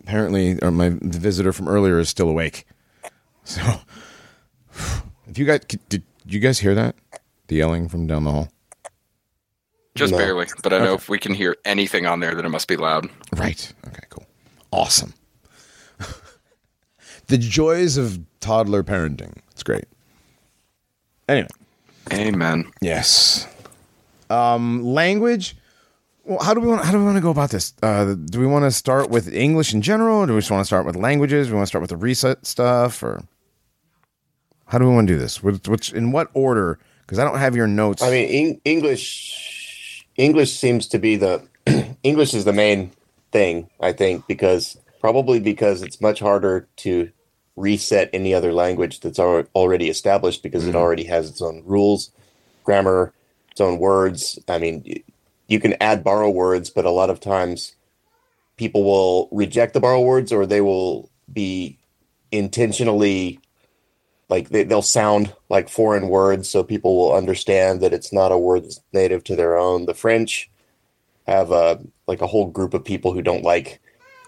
Apparently, 0.00 0.58
uh, 0.60 0.70
my 0.70 0.88
the 0.88 1.18
visitor 1.18 1.52
from 1.52 1.68
earlier 1.68 1.98
is 1.98 2.08
still 2.08 2.28
awake. 2.28 2.64
So, 3.44 3.60
if 5.26 5.36
you 5.36 5.44
guys 5.44 5.60
did 5.88 6.04
you 6.24 6.38
guys 6.38 6.60
hear 6.60 6.74
that 6.76 6.94
the 7.48 7.56
yelling 7.56 7.88
from 7.88 8.06
down 8.06 8.24
the 8.24 8.30
hall? 8.30 8.48
Just 9.96 10.12
No. 10.12 10.18
barely. 10.18 10.46
But 10.62 10.72
I 10.72 10.78
know 10.78 10.94
if 10.94 11.08
we 11.10 11.18
can 11.18 11.34
hear 11.34 11.56
anything 11.64 12.06
on 12.06 12.20
there, 12.20 12.34
then 12.34 12.46
it 12.46 12.50
must 12.50 12.68
be 12.68 12.76
loud. 12.76 13.10
Right. 13.36 13.70
Okay. 13.88 14.04
Cool. 14.08 14.24
Awesome. 14.70 15.12
The 17.32 17.38
joys 17.38 17.96
of 17.96 18.20
toddler 18.40 18.82
parenting. 18.82 19.38
It's 19.52 19.62
great. 19.62 19.86
Anyway. 21.26 21.48
Amen. 22.12 22.70
Yes. 22.82 23.46
Um, 24.28 24.82
language. 24.84 25.56
Well, 26.24 26.40
how 26.40 26.52
do 26.52 26.60
we 26.60 26.68
want? 26.68 26.84
How 26.84 26.92
do 26.92 26.98
we 26.98 27.04
want 27.04 27.16
to 27.16 27.22
go 27.22 27.30
about 27.30 27.50
this? 27.50 27.72
Uh, 27.82 28.14
do 28.14 28.38
we 28.38 28.46
want 28.46 28.66
to 28.66 28.70
start 28.70 29.08
with 29.08 29.32
English 29.32 29.72
in 29.72 29.80
general? 29.80 30.18
Or 30.18 30.26
do 30.26 30.34
we 30.34 30.40
just 30.40 30.50
want 30.50 30.60
to 30.60 30.66
start 30.66 30.84
with 30.84 30.94
languages? 30.94 31.46
Do 31.46 31.54
we 31.54 31.56
want 31.56 31.66
to 31.66 31.68
start 31.68 31.80
with 31.80 31.90
the 31.90 31.96
reset 31.96 32.44
stuff, 32.44 33.02
or 33.02 33.24
how 34.66 34.78
do 34.78 34.86
we 34.86 34.94
want 34.94 35.08
to 35.08 35.14
do 35.14 35.18
this? 35.18 35.42
Which, 35.42 35.66
which 35.66 35.92
in 35.92 36.12
what 36.12 36.28
order? 36.34 36.78
Because 37.00 37.18
I 37.18 37.24
don't 37.24 37.38
have 37.38 37.56
your 37.56 37.66
notes. 37.66 38.02
I 38.02 38.10
mean, 38.10 38.28
Eng- 38.28 38.60
English 38.66 40.04
English 40.16 40.52
seems 40.52 40.86
to 40.88 40.98
be 40.98 41.16
the 41.16 41.42
English 42.02 42.34
is 42.34 42.44
the 42.44 42.52
main 42.52 42.92
thing, 43.32 43.70
I 43.80 43.92
think, 43.92 44.26
because 44.26 44.76
probably 45.00 45.40
because 45.40 45.82
it's 45.82 46.00
much 46.00 46.20
harder 46.20 46.68
to 46.76 47.10
reset 47.56 48.10
any 48.12 48.32
other 48.34 48.52
language 48.52 49.00
that's 49.00 49.18
already 49.18 49.88
established 49.88 50.42
because 50.42 50.64
it 50.64 50.70
mm-hmm. 50.70 50.78
already 50.78 51.04
has 51.04 51.28
its 51.28 51.42
own 51.42 51.62
rules, 51.64 52.10
grammar, 52.64 53.12
its 53.50 53.60
own 53.60 53.78
words. 53.78 54.38
I 54.48 54.58
mean, 54.58 55.02
you 55.48 55.60
can 55.60 55.74
add 55.80 56.04
borrow 56.04 56.30
words, 56.30 56.70
but 56.70 56.84
a 56.84 56.90
lot 56.90 57.10
of 57.10 57.20
times 57.20 57.74
people 58.56 58.84
will 58.84 59.28
reject 59.32 59.74
the 59.74 59.80
borrow 59.80 60.00
words 60.00 60.32
or 60.32 60.46
they 60.46 60.60
will 60.60 61.10
be 61.32 61.78
intentionally 62.30 63.38
like 64.28 64.48
they, 64.48 64.64
they'll 64.64 64.80
sound 64.80 65.34
like 65.50 65.68
foreign 65.68 66.08
words 66.08 66.48
so 66.48 66.62
people 66.62 66.96
will 66.96 67.14
understand 67.14 67.82
that 67.82 67.92
it's 67.92 68.12
not 68.12 68.32
a 68.32 68.38
word 68.38 68.64
that's 68.64 68.80
native 68.92 69.22
to 69.24 69.36
their 69.36 69.58
own. 69.58 69.84
The 69.84 69.94
french 69.94 70.50
have 71.26 71.50
a 71.50 71.80
like 72.06 72.22
a 72.22 72.26
whole 72.26 72.46
group 72.46 72.72
of 72.72 72.84
people 72.84 73.12
who 73.12 73.20
don't 73.20 73.44
like 73.44 73.80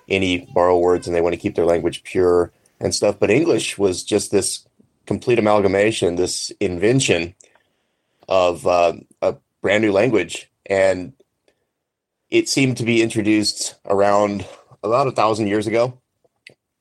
any 0.08 0.46
borrow 0.54 0.78
words 0.78 1.06
and 1.06 1.16
they 1.16 1.22
want 1.22 1.32
to 1.32 1.40
keep 1.40 1.54
their 1.54 1.64
language 1.64 2.02
pure 2.02 2.52
and 2.84 2.94
stuff 2.94 3.18
but 3.18 3.30
english 3.30 3.76
was 3.76 4.04
just 4.04 4.30
this 4.30 4.66
complete 5.06 5.38
amalgamation 5.38 6.14
this 6.14 6.50
invention 6.60 7.34
of 8.28 8.66
uh, 8.66 8.92
a 9.20 9.34
brand 9.60 9.82
new 9.82 9.92
language 9.92 10.50
and 10.66 11.12
it 12.30 12.48
seemed 12.48 12.76
to 12.76 12.84
be 12.84 13.02
introduced 13.02 13.74
around 13.86 14.46
about 14.82 15.08
a 15.08 15.12
thousand 15.12 15.48
years 15.48 15.66
ago 15.66 15.98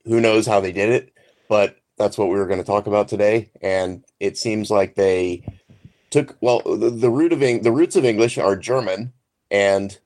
who 0.06 0.22
knows 0.22 0.46
how 0.46 0.60
they 0.60 0.72
did 0.72 0.90
it 0.90 1.14
but 1.50 1.78
that's 1.98 2.18
what 2.18 2.30
we 2.30 2.36
were 2.36 2.48
going 2.48 2.60
to 2.60 2.66
talk 2.66 2.88
about 2.88 3.08
today. 3.08 3.50
And 3.62 4.04
it 4.20 4.38
seems 4.38 4.70
like 4.70 4.96
they 4.96 5.44
took 6.10 6.38
well 6.42 6.62
the, 6.66 6.90
the 6.90 7.10
root 7.10 7.34
of 7.34 7.40
the 7.40 7.72
roots 7.72 7.96
of 7.96 8.06
English 8.06 8.38
are 8.38 8.56
German 8.56 9.14
and 9.50 9.98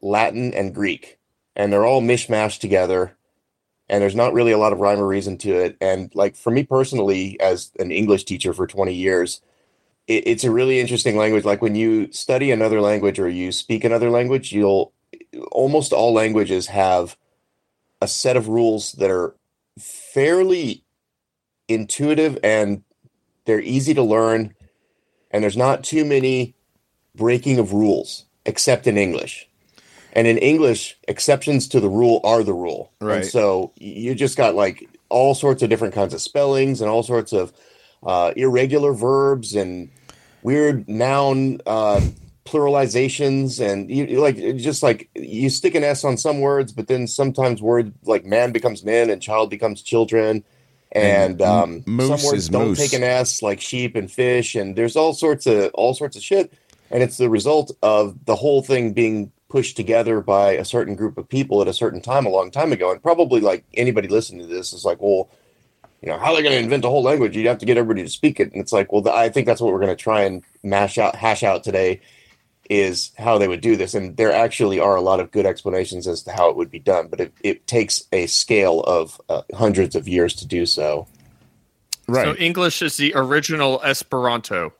Latin 0.00 0.52
and 0.54 0.74
Greek, 0.74 1.18
and 1.54 1.72
they're 1.72 1.86
all 1.86 2.02
mishmashed 2.02 2.60
together. 2.60 3.16
And 3.92 4.02
there's 4.02 4.16
not 4.16 4.32
really 4.32 4.50
a 4.50 4.58
lot 4.58 4.72
of 4.72 4.80
rhyme 4.80 4.98
or 4.98 5.06
reason 5.06 5.38
to 5.38 5.54
it. 5.54 5.76
And 5.80 6.12
like 6.14 6.34
for 6.34 6.50
me 6.50 6.64
personally, 6.64 7.38
as 7.38 7.70
an 7.78 7.92
English 7.92 8.24
teacher 8.24 8.52
for 8.52 8.66
20 8.66 8.92
years, 8.92 9.40
it, 10.08 10.26
it's 10.26 10.44
a 10.44 10.50
really 10.50 10.80
interesting 10.80 11.16
language. 11.16 11.44
Like 11.44 11.62
when 11.62 11.76
you 11.76 12.10
study 12.10 12.50
another 12.50 12.80
language 12.80 13.20
or 13.20 13.28
you 13.28 13.52
speak 13.52 13.84
another 13.84 14.10
language, 14.10 14.50
you'll 14.50 14.92
almost 15.52 15.92
all 15.92 16.12
languages 16.12 16.66
have 16.66 17.16
a 18.00 18.08
set 18.08 18.36
of 18.36 18.48
rules 18.48 18.92
that 18.92 19.10
are 19.10 19.36
fairly 19.78 20.84
intuitive 21.68 22.38
and 22.42 22.82
they're 23.44 23.60
easy 23.60 23.94
to 23.94 24.02
learn 24.02 24.54
and 25.30 25.42
there's 25.42 25.56
not 25.56 25.84
too 25.84 26.04
many 26.04 26.54
breaking 27.14 27.58
of 27.58 27.72
rules 27.72 28.26
except 28.44 28.86
in 28.86 28.98
english 28.98 29.48
and 30.14 30.26
in 30.26 30.38
english 30.38 30.96
exceptions 31.08 31.66
to 31.68 31.80
the 31.80 31.88
rule 31.88 32.20
are 32.24 32.42
the 32.44 32.52
rule 32.54 32.90
Right. 33.00 33.16
and 33.16 33.24
so 33.26 33.72
you 33.76 34.14
just 34.14 34.36
got 34.36 34.54
like 34.54 34.88
all 35.08 35.34
sorts 35.34 35.62
of 35.62 35.68
different 35.70 35.94
kinds 35.94 36.14
of 36.14 36.20
spellings 36.20 36.80
and 36.80 36.90
all 36.90 37.02
sorts 37.02 37.32
of 37.32 37.52
uh, 38.04 38.32
irregular 38.36 38.92
verbs 38.92 39.54
and 39.54 39.88
weird 40.42 40.88
noun 40.88 41.60
uh, 41.66 42.00
pluralizations 42.44 43.60
and 43.60 43.90
you 43.90 44.20
like 44.20 44.36
just 44.56 44.82
like 44.82 45.08
you 45.14 45.48
stick 45.50 45.74
an 45.74 45.84
s 45.84 46.04
on 46.04 46.16
some 46.16 46.40
words 46.40 46.72
but 46.72 46.86
then 46.88 47.06
sometimes 47.06 47.60
word 47.62 47.92
like 48.04 48.24
man 48.24 48.52
becomes 48.52 48.84
men 48.84 49.10
and 49.10 49.20
child 49.22 49.50
becomes 49.50 49.82
children 49.82 50.44
and 50.92 51.40
And 51.40 51.42
um, 51.42 51.82
moose 51.86 52.20
some 52.20 52.30
words 52.30 52.48
don't 52.48 52.68
moose. 52.68 52.78
take 52.78 52.92
an 52.92 53.02
s 53.04 53.42
like 53.42 53.60
sheep 53.60 53.96
and 53.96 54.10
fish 54.10 54.54
and 54.54 54.76
there's 54.76 54.96
all 54.96 55.14
sorts 55.14 55.46
of 55.46 55.70
all 55.74 55.94
sorts 55.94 56.16
of 56.16 56.22
shit 56.22 56.52
and 56.90 57.02
it's 57.02 57.16
the 57.16 57.30
result 57.30 57.70
of 57.82 58.16
the 58.26 58.36
whole 58.36 58.62
thing 58.62 58.92
being 58.92 59.32
pushed 59.52 59.76
together 59.76 60.20
by 60.22 60.52
a 60.52 60.64
certain 60.64 60.94
group 60.96 61.18
of 61.18 61.28
people 61.28 61.60
at 61.60 61.68
a 61.68 61.74
certain 61.74 62.00
time 62.00 62.24
a 62.24 62.30
long 62.30 62.50
time 62.50 62.72
ago 62.72 62.90
and 62.90 63.02
probably 63.02 63.40
like 63.40 63.64
anybody 63.74 64.08
listening 64.08 64.40
to 64.40 64.46
this 64.46 64.72
is 64.72 64.84
like 64.84 65.00
well 65.00 65.28
you 66.02 66.08
know, 66.08 66.18
how 66.18 66.32
are 66.32 66.36
they 66.36 66.42
going 66.42 66.56
to 66.56 66.62
invent 66.62 66.84
a 66.84 66.88
whole 66.88 67.02
language? 67.02 67.36
You'd 67.36 67.46
have 67.46 67.58
to 67.58 67.66
get 67.66 67.78
everybody 67.78 68.02
to 68.02 68.10
speak 68.10 68.40
it. 68.40 68.52
And 68.52 68.60
it's 68.60 68.72
like, 68.72 68.92
well, 68.92 69.02
th- 69.02 69.14
I 69.14 69.28
think 69.28 69.46
that's 69.46 69.60
what 69.60 69.72
we're 69.72 69.78
going 69.78 69.96
to 69.96 70.02
try 70.02 70.22
and 70.22 70.42
mash 70.64 70.98
out, 70.98 71.14
hash 71.14 71.44
out 71.44 71.62
today 71.62 72.00
is 72.68 73.12
how 73.18 73.38
they 73.38 73.46
would 73.46 73.60
do 73.60 73.76
this. 73.76 73.94
And 73.94 74.16
there 74.16 74.32
actually 74.32 74.80
are 74.80 74.96
a 74.96 75.00
lot 75.00 75.20
of 75.20 75.30
good 75.30 75.46
explanations 75.46 76.08
as 76.08 76.22
to 76.24 76.32
how 76.32 76.50
it 76.50 76.56
would 76.56 76.70
be 76.70 76.80
done, 76.80 77.06
but 77.06 77.20
it, 77.20 77.32
it 77.42 77.66
takes 77.68 78.02
a 78.10 78.26
scale 78.26 78.80
of 78.80 79.20
uh, 79.28 79.42
hundreds 79.54 79.94
of 79.94 80.08
years 80.08 80.34
to 80.36 80.46
do 80.46 80.66
so. 80.66 81.06
right. 82.08 82.24
So 82.24 82.34
English 82.34 82.82
is 82.82 82.96
the 82.96 83.12
original 83.14 83.80
Esperanto. 83.84 84.72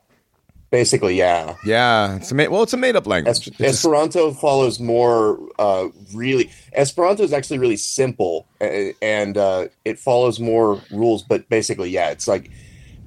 Basically, 0.73 1.15
yeah. 1.17 1.55
yeah. 1.67 2.17
It's 2.17 2.33
a 2.33 2.35
ma- 2.35 2.49
well, 2.49 2.63
it's 2.63 2.73
a 2.73 2.79
made 2.79 2.97
up 2.97 3.07
language. 3.07 3.47
Es- 3.47 3.61
Esperanto 3.61 4.33
follows 4.33 4.81
more 4.81 5.39
uh, 5.59 5.89
really. 6.15 6.51
Esperanto 6.73 7.23
is 7.23 7.35
actually 7.35 7.59
really 7.59 7.77
simple 7.77 8.49
and 8.59 9.37
uh, 9.37 9.69
it 9.85 9.99
follows 9.99 10.41
more 10.41 10.81
rules. 10.91 11.25
But 11.25 11.47
basically, 11.51 11.91
yeah, 11.91 12.09
it's 12.09 12.27
like 12.27 12.51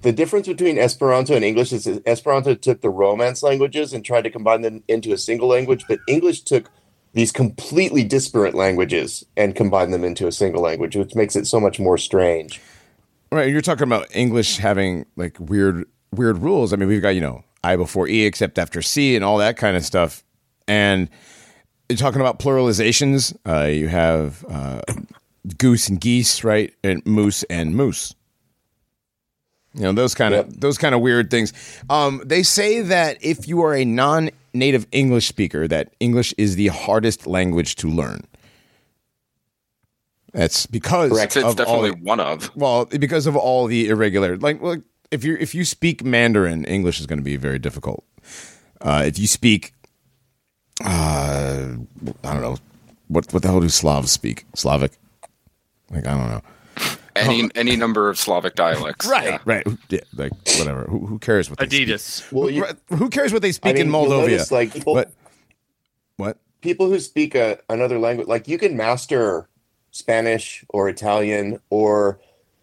the 0.03 0.11
difference 0.11 0.47
between 0.47 0.77
Esperanto 0.77 1.33
and 1.33 1.43
English 1.43 1.73
is 1.73 1.85
that 1.85 2.07
Esperanto 2.07 2.53
took 2.53 2.81
the 2.81 2.91
Romance 2.91 3.41
languages 3.41 3.93
and 3.93 4.05
tried 4.05 4.25
to 4.25 4.29
combine 4.29 4.61
them 4.61 4.83
into 4.87 5.11
a 5.11 5.17
single 5.17 5.47
language, 5.47 5.85
but 5.87 5.97
English 6.07 6.41
took 6.41 6.69
these 7.13 7.31
completely 7.31 8.03
disparate 8.03 8.53
languages 8.53 9.25
and 9.35 9.55
combine 9.55 9.89
them 9.89 10.03
into 10.03 10.27
a 10.27 10.31
single 10.31 10.61
language, 10.61 10.95
which 10.95 11.15
makes 11.15 11.35
it 11.35 11.47
so 11.47 11.59
much 11.59 11.79
more 11.79 11.97
strange. 11.97 12.61
Right, 13.31 13.49
you're 13.49 13.61
talking 13.61 13.87
about 13.87 14.15
English 14.15 14.57
having 14.57 15.07
like 15.15 15.39
weird 15.39 15.85
weird 16.11 16.37
rules. 16.37 16.71
I 16.71 16.75
mean, 16.75 16.87
we've 16.87 17.01
got 17.01 17.15
you 17.15 17.21
know 17.21 17.43
I 17.65 17.75
before 17.75 18.07
E 18.07 18.25
except 18.25 18.57
after 18.59 18.81
C 18.81 19.15
and 19.15 19.25
all 19.25 19.37
that 19.39 19.57
kind 19.57 19.75
of 19.75 19.83
stuff. 19.85 20.23
And 20.67 21.09
you're 21.89 21.97
talking 21.97 22.21
about 22.21 22.39
pluralizations. 22.39 23.35
Uh, 23.45 23.65
you 23.67 23.87
have 23.87 24.43
uh, 24.49 24.81
goose 25.57 25.89
and 25.89 25.99
geese, 25.99 26.43
right, 26.43 26.73
and 26.83 27.05
moose 27.05 27.43
and 27.43 27.75
moose. 27.75 28.13
You 29.73 29.81
know 29.83 29.91
those 29.91 30.15
kind 30.15 30.33
of 30.33 30.45
Yep. 30.47 30.55
those 30.59 30.77
kind 30.77 30.95
of 30.95 31.01
weird 31.01 31.29
things. 31.29 31.51
Um, 31.89 32.21
they 32.25 32.43
say 32.43 32.81
that 32.81 33.17
if 33.21 33.47
you 33.47 33.61
are 33.61 33.75
a 33.75 33.83
non-native 33.83 34.87
English 34.93 35.27
speaker, 35.27 35.67
that 35.67 35.93
English 35.99 36.33
is 36.37 36.55
the 36.55 36.67
hardest 36.67 37.27
language 37.27 37.75
to 37.77 37.89
learn. 37.89 38.21
That's 40.33 40.65
because 40.65 41.11
Correct. 41.11 41.35
It's 41.37 41.55
definitely 41.55 41.91
the- 41.91 41.97
one 41.97 42.19
of. 42.19 42.55
well, 42.55 42.85
because 42.85 43.27
of 43.27 43.35
all 43.35 43.67
the 43.67 43.89
irregular, 43.89 44.37
like, 44.37 44.61
well, 44.61 44.77
if 45.11 45.23
you 45.23 45.37
if 45.39 45.53
you 45.55 45.65
speak 45.65 46.03
Mandarin, 46.03 46.65
English 46.65 46.99
is 46.99 47.05
going 47.05 47.19
to 47.19 47.23
be 47.23 47.35
very 47.37 47.59
difficult. 47.59 48.03
Uh, 48.81 49.03
if 49.05 49.17
you 49.19 49.27
speak, 49.27 49.73
uh, 50.83 51.75
I 52.23 52.33
don't 52.33 52.41
know, 52.41 52.57
what 53.07 53.31
what 53.33 53.41
the 53.43 53.47
hell 53.49 53.59
do 53.61 53.69
Slavs 53.69 54.11
speak? 54.11 54.45
Slavic, 54.55 54.91
like 55.91 56.05
I 56.07 56.11
don't 56.17 56.29
know. 56.29 56.41
Any 57.15 57.49
any 57.55 57.75
number 57.77 58.09
of 58.09 58.17
Slavic 58.19 58.55
dialects. 58.55 59.07
Yeah. 59.23 59.37
right, 59.45 59.65
yeah, 59.89 60.01
like 60.15 60.33
whatever. 60.59 60.83
Who, 60.83 61.05
who 61.05 61.19
cares 61.19 61.49
what 61.49 61.59
they 61.59 61.67
speak? 61.67 61.87
Adidas. 61.87 62.31
Well, 62.31 62.49
you, 62.49 62.63
Right, 62.63 62.75
Who 62.89 63.09
cares 63.09 63.31
what 63.31 63.41
they 63.41 63.47
I 63.49 63.51
speak 63.51 63.75
mean, 63.75 63.87
in 63.87 63.91
you'll 63.91 64.05
Moldova? 64.05 64.21
notice, 64.21 64.51
like 64.51 64.73
people, 64.73 64.93
what? 64.95 65.11
What? 66.17 66.37
people 66.61 66.87
who 66.87 66.99
speak 66.99 67.35
a, 67.35 67.59
another 67.69 67.99
language, 67.99 68.27
like 68.27 68.47
you 68.47 68.57
can 68.57 68.75
master 68.75 69.47
Spanish 69.91 70.65
or 70.69 70.89
Italian 70.89 71.59
or 71.69 72.19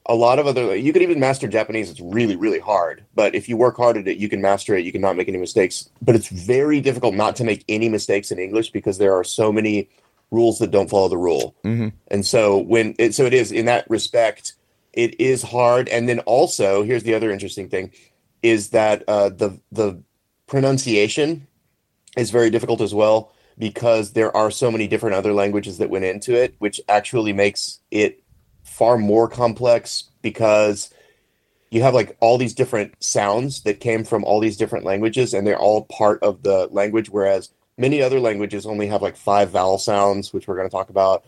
a 0.06 0.14
lot 0.14 0.38
of 0.38 0.46
other. 0.46 0.74
You 0.74 0.92
could 0.92 1.02
even 1.02 1.20
master 1.20 1.46
Japanese. 1.48 1.90
It's 1.90 2.00
really, 2.00 2.36
really 2.36 2.58
hard. 2.58 3.04
But 3.14 3.34
if 3.34 3.48
you 3.48 3.56
work 3.56 3.76
hard 3.76 3.96
at 3.96 4.08
it, 4.08 4.18
you 4.18 4.28
can 4.28 4.40
master 4.40 4.74
it. 4.74 4.84
You 4.84 4.92
can 4.92 5.00
not 5.00 5.16
make 5.16 5.28
any 5.28 5.38
mistakes. 5.38 5.88
But 6.00 6.14
it's 6.14 6.28
very 6.28 6.80
difficult 6.80 7.14
not 7.14 7.36
to 7.36 7.44
make 7.44 7.64
any 7.68 7.88
mistakes 7.88 8.30
in 8.30 8.38
English 8.38 8.70
because 8.70 8.98
there 8.98 9.14
are 9.14 9.24
so 9.24 9.52
many 9.52 9.88
rules 10.30 10.58
that 10.58 10.70
don't 10.70 10.90
follow 10.90 11.08
the 11.08 11.18
rule. 11.18 11.54
hmm 11.62 11.88
And 12.08 12.26
so 12.26 12.58
when 12.58 12.94
it 12.98 13.14
so 13.14 13.24
it 13.24 13.34
is 13.34 13.52
in 13.52 13.66
that 13.66 13.88
respect, 13.88 14.54
it 14.92 15.20
is 15.20 15.42
hard. 15.42 15.88
And 15.88 16.08
then 16.08 16.20
also, 16.20 16.82
here's 16.82 17.04
the 17.04 17.14
other 17.14 17.30
interesting 17.30 17.68
thing, 17.68 17.92
is 18.42 18.70
that 18.70 19.04
uh, 19.08 19.28
the 19.28 19.60
the 19.70 20.02
pronunciation 20.46 21.46
is 22.16 22.30
very 22.30 22.50
difficult 22.50 22.80
as 22.80 22.94
well 22.94 23.32
because 23.58 24.12
there 24.12 24.34
are 24.36 24.50
so 24.50 24.70
many 24.70 24.88
different 24.88 25.14
other 25.14 25.32
languages 25.32 25.78
that 25.78 25.90
went 25.90 26.04
into 26.04 26.34
it, 26.34 26.54
which 26.58 26.80
actually 26.88 27.32
makes 27.32 27.80
it 27.90 28.21
far 28.72 28.96
more 28.96 29.28
complex 29.28 30.04
because 30.22 30.90
you 31.70 31.82
have 31.82 31.94
like 31.94 32.16
all 32.20 32.38
these 32.38 32.54
different 32.54 32.94
sounds 33.02 33.62
that 33.62 33.80
came 33.80 34.04
from 34.04 34.24
all 34.24 34.40
these 34.40 34.56
different 34.56 34.84
languages 34.84 35.34
and 35.34 35.46
they're 35.46 35.58
all 35.58 35.84
part 35.84 36.22
of 36.22 36.42
the 36.42 36.68
language 36.70 37.10
whereas 37.10 37.50
many 37.76 38.02
other 38.02 38.18
languages 38.18 38.66
only 38.66 38.86
have 38.86 39.02
like 39.02 39.16
five 39.16 39.50
vowel 39.50 39.78
sounds 39.78 40.32
which 40.32 40.48
we're 40.48 40.56
going 40.56 40.68
to 40.68 40.72
talk 40.72 40.90
about 40.90 41.24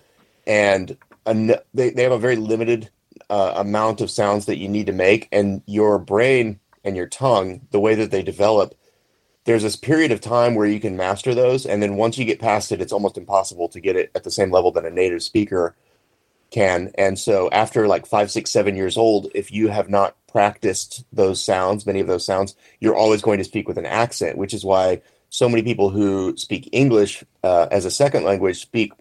and 0.47 0.97
an- 1.26 1.57
they, 1.72 1.90
they 1.90 2.03
have 2.03 2.12
a 2.12 2.18
very 2.18 2.36
limited 2.36 2.90
uh, 3.30 3.55
amount 3.57 4.01
of 4.01 4.11
sounds 4.11 4.47
that 4.47 4.59
you 4.59 4.68
need 4.68 4.86
to 4.86 4.92
make 4.92 5.28
and 5.32 5.62
your 5.66 5.99
brain 5.99 6.59
and 6.82 6.97
your 6.97 7.07
tongue 7.07 7.66
the 7.70 7.80
way 7.80 7.95
that 7.95 8.11
they 8.11 8.22
develop 8.22 8.74
there's 9.45 9.62
this 9.62 9.76
period 9.76 10.12
of 10.12 10.20
time 10.20 10.55
where 10.55 10.66
you 10.66 10.80
can 10.80 10.97
master 10.97 11.34
those 11.34 11.66
and 11.66 11.82
then 11.82 11.97
once 11.97 12.16
you 12.16 12.24
get 12.24 12.40
past 12.40 12.72
it 12.72 12.80
it's 12.80 12.92
almost 12.92 13.18
impossible 13.18 13.68
to 13.68 13.80
get 13.80 13.97
it 13.97 14.11
at 14.14 14.24
the 14.24 14.30
same 14.30 14.51
level 14.51 14.70
that 14.70 14.84
a 14.84 14.90
native 14.90 15.22
speaker 15.22 15.74
can. 16.55 16.90
And 16.96 17.18
so 17.18 17.50
after 17.50 17.86
like 17.88 18.07
five 18.07 18.30
six 18.30 18.50
seven 18.50 18.76
years 18.76 18.96
old 18.96 19.30
if 19.34 19.52
you 19.52 19.68
have 19.68 19.88
not 19.88 20.16
practiced 20.28 21.05
those 21.12 21.42
sounds 21.42 21.86
many 21.86 22.00
of 22.00 22.09
those 22.09 22.26
sounds 22.26 22.57
you're 22.80 22.96
always 22.96 23.22
going 23.22 23.38
to 23.38 23.44
speak 23.44 23.68
with 23.68 23.78
an 23.78 23.86
accent 23.86 24.36
which 24.36 24.52
is 24.52 24.64
why 24.64 25.00
so 25.30 25.48
many 25.48 25.62
people 25.62 25.90
who 25.90 26.36
speak 26.36 26.68
english 26.72 27.22
uh, 27.44 27.68
as 27.70 27.84
a 27.84 27.90
second 27.90 28.24
language 28.24 28.61
speak 28.61 28.92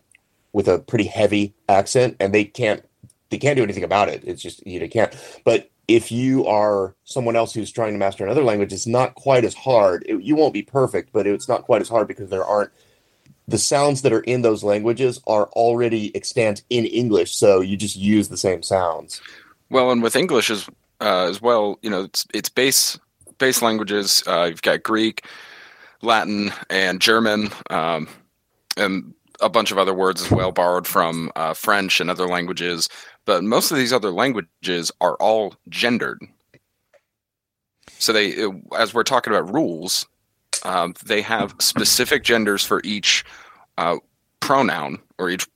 with 0.54 0.68
a 0.68 0.80
pretty 0.80 1.06
heavy 1.06 1.54
accent 1.68 2.16
and 2.20 2.34
they 2.34 2.46
can't 2.46 2.86
they 3.32 3.40
can't 3.40 3.58
do 3.58 3.64
anything 3.64 3.84
about 3.84 4.10
it. 4.10 4.24
It's 4.24 4.44
just 4.44 4.66
you 4.66 4.88
can't. 4.88 5.14
But 5.44 5.72
if 5.88 6.12
you 6.12 6.46
are 6.46 6.96
someone 7.04 7.36
else 7.36 7.52
who's 7.52 7.72
trying 7.72 7.94
to 7.94 7.98
master 7.98 8.24
another 8.24 8.44
language 8.44 8.72
it's 8.72 8.88
not 8.88 9.16
quite 9.16 9.44
as 9.44 9.56
hard. 9.56 10.06
It- 10.08 10.22
you 10.22 10.36
won't 10.36 10.54
be 10.54 10.62
perfect 10.62 11.12
but 11.12 11.28
it's 11.28 11.50
not 11.50 11.64
quite 11.64 11.82
as 11.82 11.90
hard 11.90 12.08
because 12.08 12.30
there 12.30 12.46
aren't 12.46 12.72
the 13.48 13.58
sounds 13.58 14.02
that 14.02 14.14
are 14.14 14.22
in 14.22 14.42
those 14.42 14.64
languages 14.64 15.20
are 15.28 15.48
already 15.50 16.16
extant 16.16 16.64
in 16.70 16.86
English, 16.86 17.36
so 17.36 17.62
you 17.62 17.76
just 17.76 17.96
use 17.96 18.30
the 18.30 18.38
same 18.38 18.64
sounds. 18.64 19.22
Well, 19.70 19.92
and 19.92 20.02
with 20.02 20.16
English 20.16 20.50
as 20.50 20.68
uh, 21.02 21.28
as 21.28 21.42
well, 21.42 21.80
you 21.82 21.90
know, 21.90 22.04
it's 22.04 22.26
it's 22.34 22.50
base 22.50 22.98
base 23.38 23.62
languages. 23.62 24.24
Uh, 24.26 24.46
you've 24.50 24.62
got 24.62 24.84
Greek, 24.84 25.26
Latin, 26.02 26.52
and 26.70 27.02
German, 27.02 27.50
um, 27.70 28.08
and 28.78 29.14
a 29.42 29.50
bunch 29.50 29.72
of 29.72 29.78
other 29.78 29.94
words 29.94 30.24
as 30.24 30.32
well, 30.32 30.52
borrowed 30.52 30.88
from 30.88 31.32
uh, 31.36 31.54
French 31.54 32.00
and 32.00 32.10
other 32.10 32.28
languages. 32.28 32.88
But 33.26 33.44
most 33.44 33.72
of 33.72 33.78
these 33.78 33.94
other 33.94 34.12
languages 34.12 34.92
are 35.02 35.16
all 35.16 35.56
gendered. 35.70 36.20
So 38.00 38.14
they, 38.14 38.46
as 38.78 38.94
we're 38.94 39.04
talking 39.04 39.34
about 39.34 39.54
rules, 39.54 40.06
um, 40.64 40.94
they 41.06 41.22
have 41.22 41.56
specific 41.60 42.24
genders 42.24 42.64
for 42.64 42.82
each 42.84 43.24
uh, 43.78 43.98
pronoun 44.40 45.00
or 45.18 45.30
each 45.30 45.48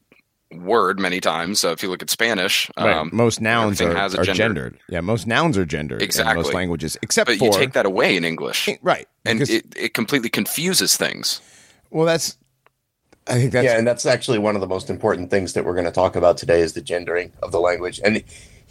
word. 0.51 0.99
Many 0.99 1.19
times, 1.19 1.59
so 1.59 1.71
if 1.71 1.83
you 1.83 1.89
look 1.89 2.01
at 2.01 2.09
Spanish, 2.09 2.69
Right. 2.77 2.95
um, 2.95 3.09
most 3.11 3.41
nouns 3.41 3.81
are, 3.81 3.93
has 3.95 4.13
a 4.13 4.19
are 4.21 4.23
gender. 4.23 4.35
gendered. 4.37 4.79
Yeah, 4.89 5.01
most 5.01 5.27
nouns 5.27 5.57
are 5.57 5.65
gendered 5.65 6.01
in 6.01 6.35
most 6.35 6.53
languages, 6.53 6.97
except 7.01 7.27
but 7.27 7.37
for 7.37 7.45
you 7.45 7.51
take 7.51 7.73
that 7.73 7.85
away 7.85 8.15
in 8.15 8.23
English, 8.23 8.69
right. 8.81 9.07
and 9.25 9.39
because- 9.39 9.53
it, 9.53 9.65
it 9.77 9.93
completely 9.93 10.29
confuses 10.29 10.95
things. 10.97 11.41
well, 11.89 12.05
that's. 12.05 12.37
I 13.29 13.33
think 13.33 13.51
that's 13.51 13.65
yeah, 13.65 13.77
and 13.77 13.85
that's 13.85 14.05
actually 14.05 14.37
one 14.39 14.55
of 14.55 14.61
the 14.61 14.67
most 14.67 14.89
important 14.89 15.29
things 15.29 15.51
that 15.51 15.65
we're 15.65 15.73
going 15.73 15.83
to 15.85 15.91
talk 15.91 16.15
about 16.15 16.37
today 16.37 16.61
is 16.61 16.71
the 16.71 16.81
gendering 16.81 17.33
of 17.43 17.51
the 17.51 17.59
language. 17.59 17.99
And 18.01 18.23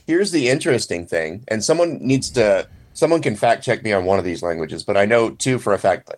here's 0.06 0.30
the 0.30 0.48
interesting 0.48 1.06
thing, 1.06 1.44
and 1.48 1.62
someone 1.62 1.98
needs 2.00 2.30
to 2.30 2.66
someone 2.96 3.20
can 3.20 3.36
fact 3.36 3.62
check 3.62 3.84
me 3.84 3.92
on 3.92 4.06
one 4.06 4.18
of 4.18 4.24
these 4.24 4.42
languages, 4.42 4.82
but 4.82 4.96
I 4.96 5.04
know 5.04 5.30
two 5.30 5.58
for 5.58 5.74
a 5.74 5.78
fact. 5.78 6.10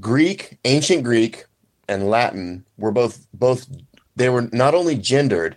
Greek, 0.00 0.58
ancient 0.64 1.04
Greek, 1.04 1.44
and 1.88 2.08
Latin 2.08 2.64
were 2.78 2.90
both 2.90 3.26
both 3.34 3.66
they 4.16 4.28
were 4.28 4.48
not 4.52 4.74
only 4.74 4.96
gendered, 4.96 5.56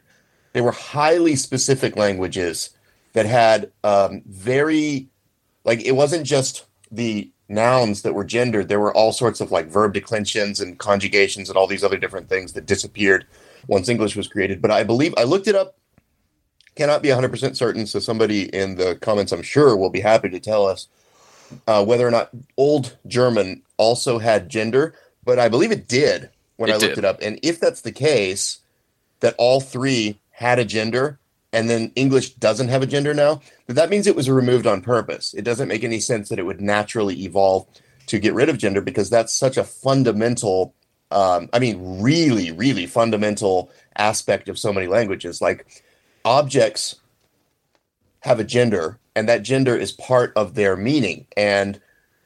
they 0.54 0.62
were 0.62 0.72
highly 0.72 1.36
specific 1.36 1.96
languages 1.96 2.72
that 3.14 3.26
had 3.26 3.72
um, 3.84 4.22
very 4.28 5.10
like 5.64 5.82
it 5.82 5.94
wasn't 5.94 6.26
just 6.26 6.66
the 6.92 7.32
nouns 7.48 8.02
that 8.02 8.14
were 8.14 8.24
gendered 8.24 8.70
there 8.70 8.80
were 8.80 8.96
all 8.96 9.12
sorts 9.12 9.42
of 9.42 9.52
like 9.52 9.68
verb 9.68 9.94
declensions 9.94 10.62
and 10.62 10.80
conjugations 10.80 11.50
and 11.50 11.58
all 11.58 11.68
these 11.68 11.84
other 11.84 11.98
different 11.98 12.30
things 12.30 12.54
that 12.54 12.66
disappeared 12.66 13.28
once 13.68 13.90
english 13.90 14.16
was 14.16 14.26
created 14.26 14.62
but 14.62 14.72
i 14.72 14.86
believe 14.86 15.14
i 15.18 15.24
looked 15.24 15.50
it 15.50 15.56
up 15.56 15.76
cannot 16.76 17.02
be 17.02 17.10
100% 17.10 17.56
certain 17.56 17.86
so 17.86 18.00
somebody 18.00 18.44
in 18.56 18.76
the 18.76 18.96
comments 18.96 19.32
i'm 19.32 19.42
sure 19.42 19.76
will 19.76 19.90
be 19.90 20.00
happy 20.00 20.30
to 20.30 20.40
tell 20.40 20.66
us 20.66 20.88
uh, 21.68 21.84
whether 21.84 22.08
or 22.08 22.12
not 22.12 22.30
old 22.58 22.98
german 23.08 23.62
also 23.78 24.20
had 24.20 24.50
gender 24.50 24.94
but 25.24 25.38
i 25.38 25.50
believe 25.50 25.72
it 25.72 25.88
did 25.88 26.30
when 26.58 26.70
It 26.70 26.74
i 26.74 26.78
looked 26.78 26.98
it 26.98 27.06
up 27.06 27.20
and 27.22 27.40
if 27.44 27.60
that's 27.60 27.82
the 27.82 27.92
case 27.92 28.60
that 29.20 29.36
all 29.38 29.62
three 29.62 30.20
had 30.32 30.60
a 30.60 30.66
gender 30.66 31.20
and 31.54 31.70
then 31.70 31.92
English 31.96 32.36
doesn't 32.36 32.70
have 32.70 32.82
a 32.82 32.88
gender 32.88 33.14
now, 33.14 33.42
but 33.68 33.76
that 33.76 33.90
means 33.90 34.08
it 34.08 34.16
was 34.16 34.30
removed 34.30 34.66
on 34.66 34.82
purpose. 34.82 35.34
It 35.34 35.44
doesn't 35.44 35.68
make 35.68 35.84
any 35.84 36.00
sense 36.00 36.30
that 36.30 36.40
it 36.40 36.46
would 36.46 36.62
naturally 36.62 37.24
evolve 37.24 37.68
to 38.08 38.20
get 38.20 38.34
rid 38.34 38.50
of 38.50 38.58
gender 38.58 38.82
because 38.82 39.10
that's 39.10 39.34
such 39.34 39.58
a 39.58 39.64
fundamental, 39.64 40.74
um, 41.12 41.50
I 41.54 41.60
mean, 41.60 42.02
really, 42.02 42.52
really 42.52 42.86
fundamental 42.86 43.70
aspect 43.98 44.50
of 44.50 44.58
so 44.58 44.72
many 44.72 44.88
languages. 44.88 45.42
Like 45.42 45.84
objects 46.26 46.96
have 48.22 48.40
a 48.40 48.44
gender, 48.44 49.00
and 49.16 49.28
that 49.28 49.44
gender 49.44 49.76
is 49.76 49.92
part 49.92 50.32
of 50.36 50.56
their 50.56 50.76
meaning. 50.76 51.26
And 51.36 51.80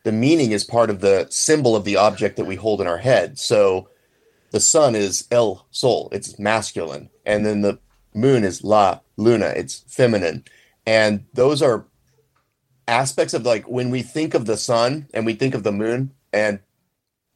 the 0.03 0.11
meaning 0.11 0.51
is 0.51 0.63
part 0.63 0.89
of 0.89 1.01
the 1.01 1.27
symbol 1.29 1.75
of 1.75 1.83
the 1.83 1.97
object 1.97 2.37
that 2.37 2.45
we 2.45 2.55
hold 2.55 2.81
in 2.81 2.87
our 2.87 2.97
head. 2.97 3.39
So 3.39 3.89
the 4.51 4.59
sun 4.59 4.95
is 4.95 5.27
El 5.31 5.65
Sol, 5.71 6.09
it's 6.11 6.37
masculine. 6.37 7.09
And 7.25 7.45
then 7.45 7.61
the 7.61 7.79
moon 8.13 8.43
is 8.43 8.63
La 8.63 8.99
Luna, 9.17 9.47
it's 9.47 9.83
feminine. 9.87 10.43
And 10.85 11.25
those 11.33 11.61
are 11.61 11.85
aspects 12.87 13.33
of 13.33 13.45
like 13.45 13.67
when 13.67 13.89
we 13.89 14.01
think 14.01 14.33
of 14.33 14.45
the 14.45 14.57
sun 14.57 15.07
and 15.13 15.25
we 15.25 15.33
think 15.33 15.55
of 15.55 15.63
the 15.63 15.71
moon, 15.71 16.11
and 16.31 16.59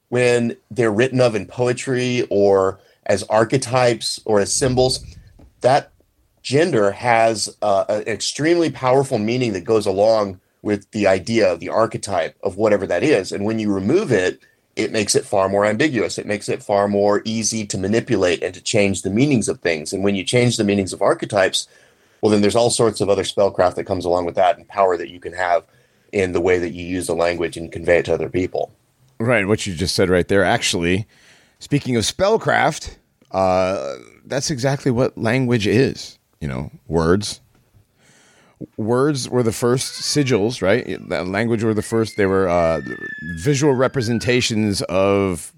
when 0.09 0.57
they're 0.69 0.91
written 0.91 1.21
of 1.21 1.35
in 1.35 1.45
poetry 1.45 2.27
or 2.29 2.79
as 3.05 3.23
archetypes 3.23 4.19
or 4.25 4.39
as 4.39 4.53
symbols, 4.53 5.03
that 5.61 5.91
gender 6.41 6.91
has 6.91 7.55
uh, 7.61 7.85
an 7.89 8.03
extremely 8.07 8.69
powerful 8.69 9.17
meaning 9.17 9.53
that 9.53 9.63
goes 9.63 9.85
along 9.85 10.39
with 10.61 10.89
the 10.91 11.07
idea 11.07 11.51
of 11.51 11.59
the 11.59 11.69
archetype 11.69 12.35
of 12.43 12.57
whatever 12.57 12.85
that 12.87 13.03
is. 13.03 13.31
And 13.31 13.45
when 13.45 13.59
you 13.59 13.73
remove 13.73 14.11
it, 14.11 14.39
it 14.75 14.91
makes 14.91 15.15
it 15.15 15.25
far 15.25 15.49
more 15.49 15.65
ambiguous. 15.65 16.17
It 16.17 16.25
makes 16.25 16.49
it 16.49 16.63
far 16.63 16.87
more 16.87 17.21
easy 17.25 17.65
to 17.67 17.77
manipulate 17.77 18.43
and 18.43 18.53
to 18.53 18.61
change 18.61 19.01
the 19.01 19.09
meanings 19.09 19.49
of 19.49 19.59
things. 19.59 19.93
And 19.93 20.03
when 20.03 20.15
you 20.15 20.23
change 20.23 20.57
the 20.57 20.63
meanings 20.63 20.93
of 20.93 21.01
archetypes, 21.01 21.67
well, 22.21 22.31
then 22.31 22.41
there's 22.41 22.55
all 22.55 22.69
sorts 22.69 23.01
of 23.01 23.09
other 23.09 23.23
spellcraft 23.23 23.75
that 23.75 23.85
comes 23.85 24.05
along 24.05 24.25
with 24.25 24.35
that 24.35 24.57
and 24.57 24.67
power 24.67 24.97
that 24.97 25.09
you 25.09 25.19
can 25.19 25.33
have 25.33 25.65
in 26.11 26.33
the 26.33 26.41
way 26.41 26.59
that 26.59 26.71
you 26.71 26.85
use 26.85 27.07
the 27.07 27.15
language 27.15 27.55
and 27.55 27.71
convey 27.71 27.99
it 27.99 28.05
to 28.05 28.13
other 28.13 28.29
people. 28.29 28.71
Right, 29.19 29.47
what 29.47 29.65
you 29.67 29.73
just 29.73 29.95
said 29.95 30.09
right 30.09 30.27
there. 30.27 30.43
Actually, 30.43 31.07
speaking 31.59 31.95
of 31.95 32.03
spellcraft, 32.03 32.95
uh, 33.31 33.95
that's 34.25 34.49
exactly 34.49 34.91
what 34.91 35.17
language 35.17 35.67
is. 35.67 36.18
You 36.41 36.47
know, 36.47 36.71
words. 36.87 37.41
Words 38.77 39.29
were 39.29 39.43
the 39.43 39.53
first 39.53 40.01
sigils, 40.01 40.61
right? 40.61 40.99
Language 41.27 41.63
were 41.63 41.73
the 41.73 41.81
first. 41.81 42.17
They 42.17 42.25
were 42.25 42.49
uh, 42.49 42.81
visual 43.37 43.73
representations 43.73 44.81
of 44.83 45.53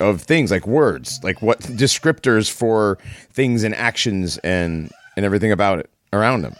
of 0.00 0.22
things 0.22 0.50
like 0.50 0.66
words, 0.66 1.20
like 1.22 1.42
what 1.42 1.60
descriptors 1.60 2.50
for 2.50 2.98
things 3.32 3.64
and 3.64 3.74
actions 3.74 4.38
and 4.38 4.90
and 5.16 5.24
everything 5.24 5.52
about 5.52 5.80
it 5.80 5.90
around 6.12 6.42
them. 6.42 6.54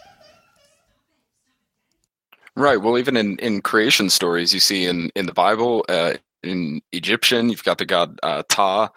Right. 2.55 2.81
Well, 2.81 2.97
even 2.97 3.15
in, 3.15 3.39
in 3.39 3.61
creation 3.61 4.09
stories, 4.09 4.53
you 4.53 4.59
see 4.59 4.85
in, 4.85 5.11
in 5.15 5.27
the 5.27 5.33
Bible, 5.33 5.85
uh, 5.87 6.15
in 6.43 6.81
Egyptian, 6.91 7.47
you've 7.47 7.63
got 7.63 7.77
the 7.77 7.85
god 7.85 8.19
uh, 8.21 8.43
Ptah. 8.43 8.89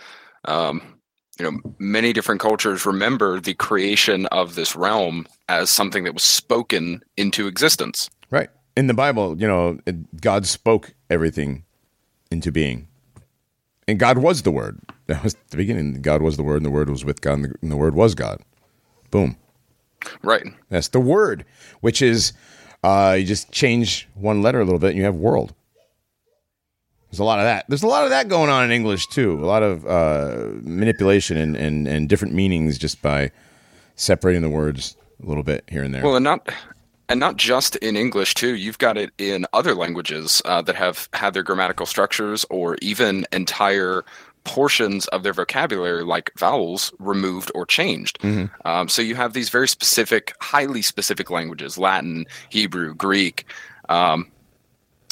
Um, 0.46 0.82
you 1.38 1.50
know, 1.50 1.58
many 1.78 2.12
different 2.12 2.40
cultures 2.40 2.84
remember 2.84 3.40
the 3.40 3.54
creation 3.54 4.26
of 4.26 4.54
this 4.54 4.76
realm 4.76 5.26
as 5.48 5.70
something 5.70 6.04
that 6.04 6.14
was 6.14 6.22
spoken 6.22 7.02
into 7.16 7.46
existence. 7.46 8.10
Right. 8.30 8.50
In 8.76 8.86
the 8.86 8.94
Bible, 8.94 9.40
you 9.40 9.46
know, 9.46 9.78
God 10.20 10.46
spoke 10.46 10.94
everything 11.10 11.64
into 12.30 12.52
being. 12.52 12.88
And 13.88 13.98
God 13.98 14.18
was 14.18 14.42
the 14.42 14.50
Word. 14.50 14.80
That 15.06 15.24
was 15.24 15.36
the 15.50 15.56
beginning. 15.58 16.00
God 16.00 16.22
was 16.22 16.36
the 16.36 16.44
Word, 16.44 16.58
and 16.58 16.64
the 16.64 16.70
Word 16.70 16.88
was 16.88 17.04
with 17.04 17.20
God, 17.20 17.32
and 17.32 17.44
the, 17.44 17.54
and 17.60 17.70
the 17.70 17.76
Word 17.76 17.94
was 17.94 18.14
God. 18.14 18.40
Boom. 19.10 19.36
Right. 20.22 20.46
That's 20.70 20.88
the 20.88 21.00
Word, 21.00 21.44
which 21.80 22.00
is 22.00 22.32
uh, 22.82 23.16
you 23.18 23.26
just 23.26 23.50
change 23.52 24.08
one 24.14 24.42
letter 24.42 24.60
a 24.60 24.64
little 24.64 24.78
bit, 24.78 24.90
and 24.90 24.96
you 24.96 25.04
have 25.04 25.16
world. 25.16 25.54
There's 27.12 27.20
a 27.20 27.24
lot 27.24 27.40
of 27.40 27.44
that. 27.44 27.66
There's 27.68 27.82
a 27.82 27.86
lot 27.86 28.04
of 28.04 28.10
that 28.10 28.28
going 28.28 28.48
on 28.48 28.64
in 28.64 28.70
English 28.70 29.08
too. 29.08 29.34
A 29.34 29.44
lot 29.44 29.62
of 29.62 29.86
uh, 29.86 30.48
manipulation 30.62 31.36
and, 31.36 31.54
and, 31.54 31.86
and 31.86 32.08
different 32.08 32.32
meanings 32.32 32.78
just 32.78 33.02
by 33.02 33.30
separating 33.96 34.40
the 34.40 34.48
words 34.48 34.96
a 35.22 35.26
little 35.26 35.42
bit 35.42 35.62
here 35.68 35.82
and 35.82 35.94
there. 35.94 36.02
Well, 36.02 36.16
and 36.16 36.24
not 36.24 36.48
and 37.10 37.20
not 37.20 37.36
just 37.36 37.76
in 37.76 37.96
English 37.98 38.32
too. 38.32 38.54
You've 38.56 38.78
got 38.78 38.96
it 38.96 39.10
in 39.18 39.44
other 39.52 39.74
languages 39.74 40.40
uh, 40.46 40.62
that 40.62 40.74
have 40.76 41.10
had 41.12 41.34
their 41.34 41.42
grammatical 41.42 41.84
structures 41.84 42.46
or 42.48 42.78
even 42.80 43.26
entire 43.30 44.06
portions 44.44 45.06
of 45.08 45.22
their 45.22 45.34
vocabulary, 45.34 46.04
like 46.04 46.32
vowels, 46.38 46.94
removed 46.98 47.52
or 47.54 47.66
changed. 47.66 48.18
Mhm. 48.20 48.50
Um, 48.64 48.88
so 48.88 49.02
you 49.02 49.16
have 49.16 49.34
these 49.34 49.50
very 49.50 49.68
specific, 49.68 50.34
highly 50.40 50.80
specific 50.80 51.30
languages: 51.30 51.76
Latin, 51.76 52.24
Hebrew, 52.48 52.94
Greek. 52.94 53.44
Um, 53.90 54.28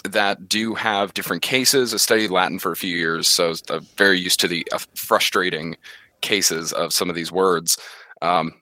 that 0.04 0.48
do 0.48 0.74
have 0.74 1.14
different 1.14 1.42
cases. 1.42 1.92
I 1.92 1.98
studied 1.98 2.30
Latin 2.30 2.58
for 2.58 2.72
a 2.72 2.76
few 2.76 2.96
years, 2.96 3.28
so 3.28 3.54
I'm 3.68 3.86
very 3.96 4.18
used 4.18 4.40
to 4.40 4.48
the 4.48 4.66
uh, 4.72 4.78
frustrating 4.94 5.76
cases 6.20 6.72
of 6.72 6.92
some 6.92 7.08
of 7.08 7.16
these 7.16 7.32
words. 7.32 7.78
Um, 8.22 8.54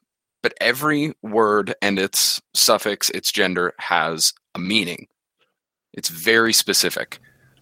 but 0.42 0.54
every 0.60 1.14
word 1.22 1.74
and 1.82 1.98
its 1.98 2.40
suffix, 2.54 3.10
its 3.10 3.32
gender 3.32 3.74
has 3.78 4.32
a 4.54 4.58
meaning. 4.58 5.08
It's 5.92 6.08
very 6.08 6.52
specific. 6.52 7.18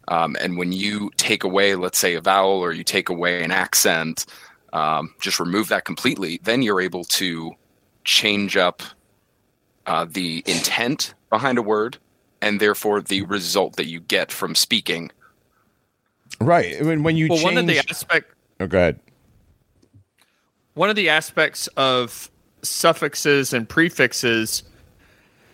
Um, 0.09 0.37
and 0.41 0.57
when 0.57 0.73
you 0.73 1.11
take 1.17 1.43
away, 1.43 1.75
let's 1.75 1.99
say, 1.99 2.15
a 2.15 2.21
vowel 2.21 2.61
or 2.61 2.73
you 2.73 2.85
take 2.85 3.09
away 3.09 3.43
an 3.43 3.51
accent, 3.51 4.27
um, 4.73 5.15
just 5.21 5.41
remove 5.41 5.69
that 5.69 5.85
completely, 5.85 6.41
then 6.45 6.63
you're 6.63 6.81
able 6.81 7.05
to 7.05 7.53
change 8.05 8.57
up 8.57 8.83
uh, 9.87 10.07
the 10.09 10.43
intent 10.47 11.15
behind 11.31 11.59
a 11.59 11.63
word 11.63 11.99
and 12.43 12.61
therefore 12.61 13.01
the 13.01 13.23
result 13.23 13.77
that 13.77 13.87
you 13.87 14.01
get 14.01 14.31
from 14.33 14.55
speaking. 14.55 15.11
right. 16.41 16.85
When, 16.85 17.03
when 17.03 17.17
you 17.17 17.29
Well, 17.29 17.39
change. 17.39 17.45
one 17.45 17.59
of 17.59 17.67
the 17.67 17.79
aspect 17.79 18.33
oh, 18.61 18.67
go 18.67 18.79
ahead. 18.79 19.01
one 20.75 20.91
of 20.91 20.97
the 20.97 21.09
aspects 21.09 21.67
of 21.77 22.31
suffixes 22.63 23.53
and 23.53 23.69
prefixes 23.69 24.63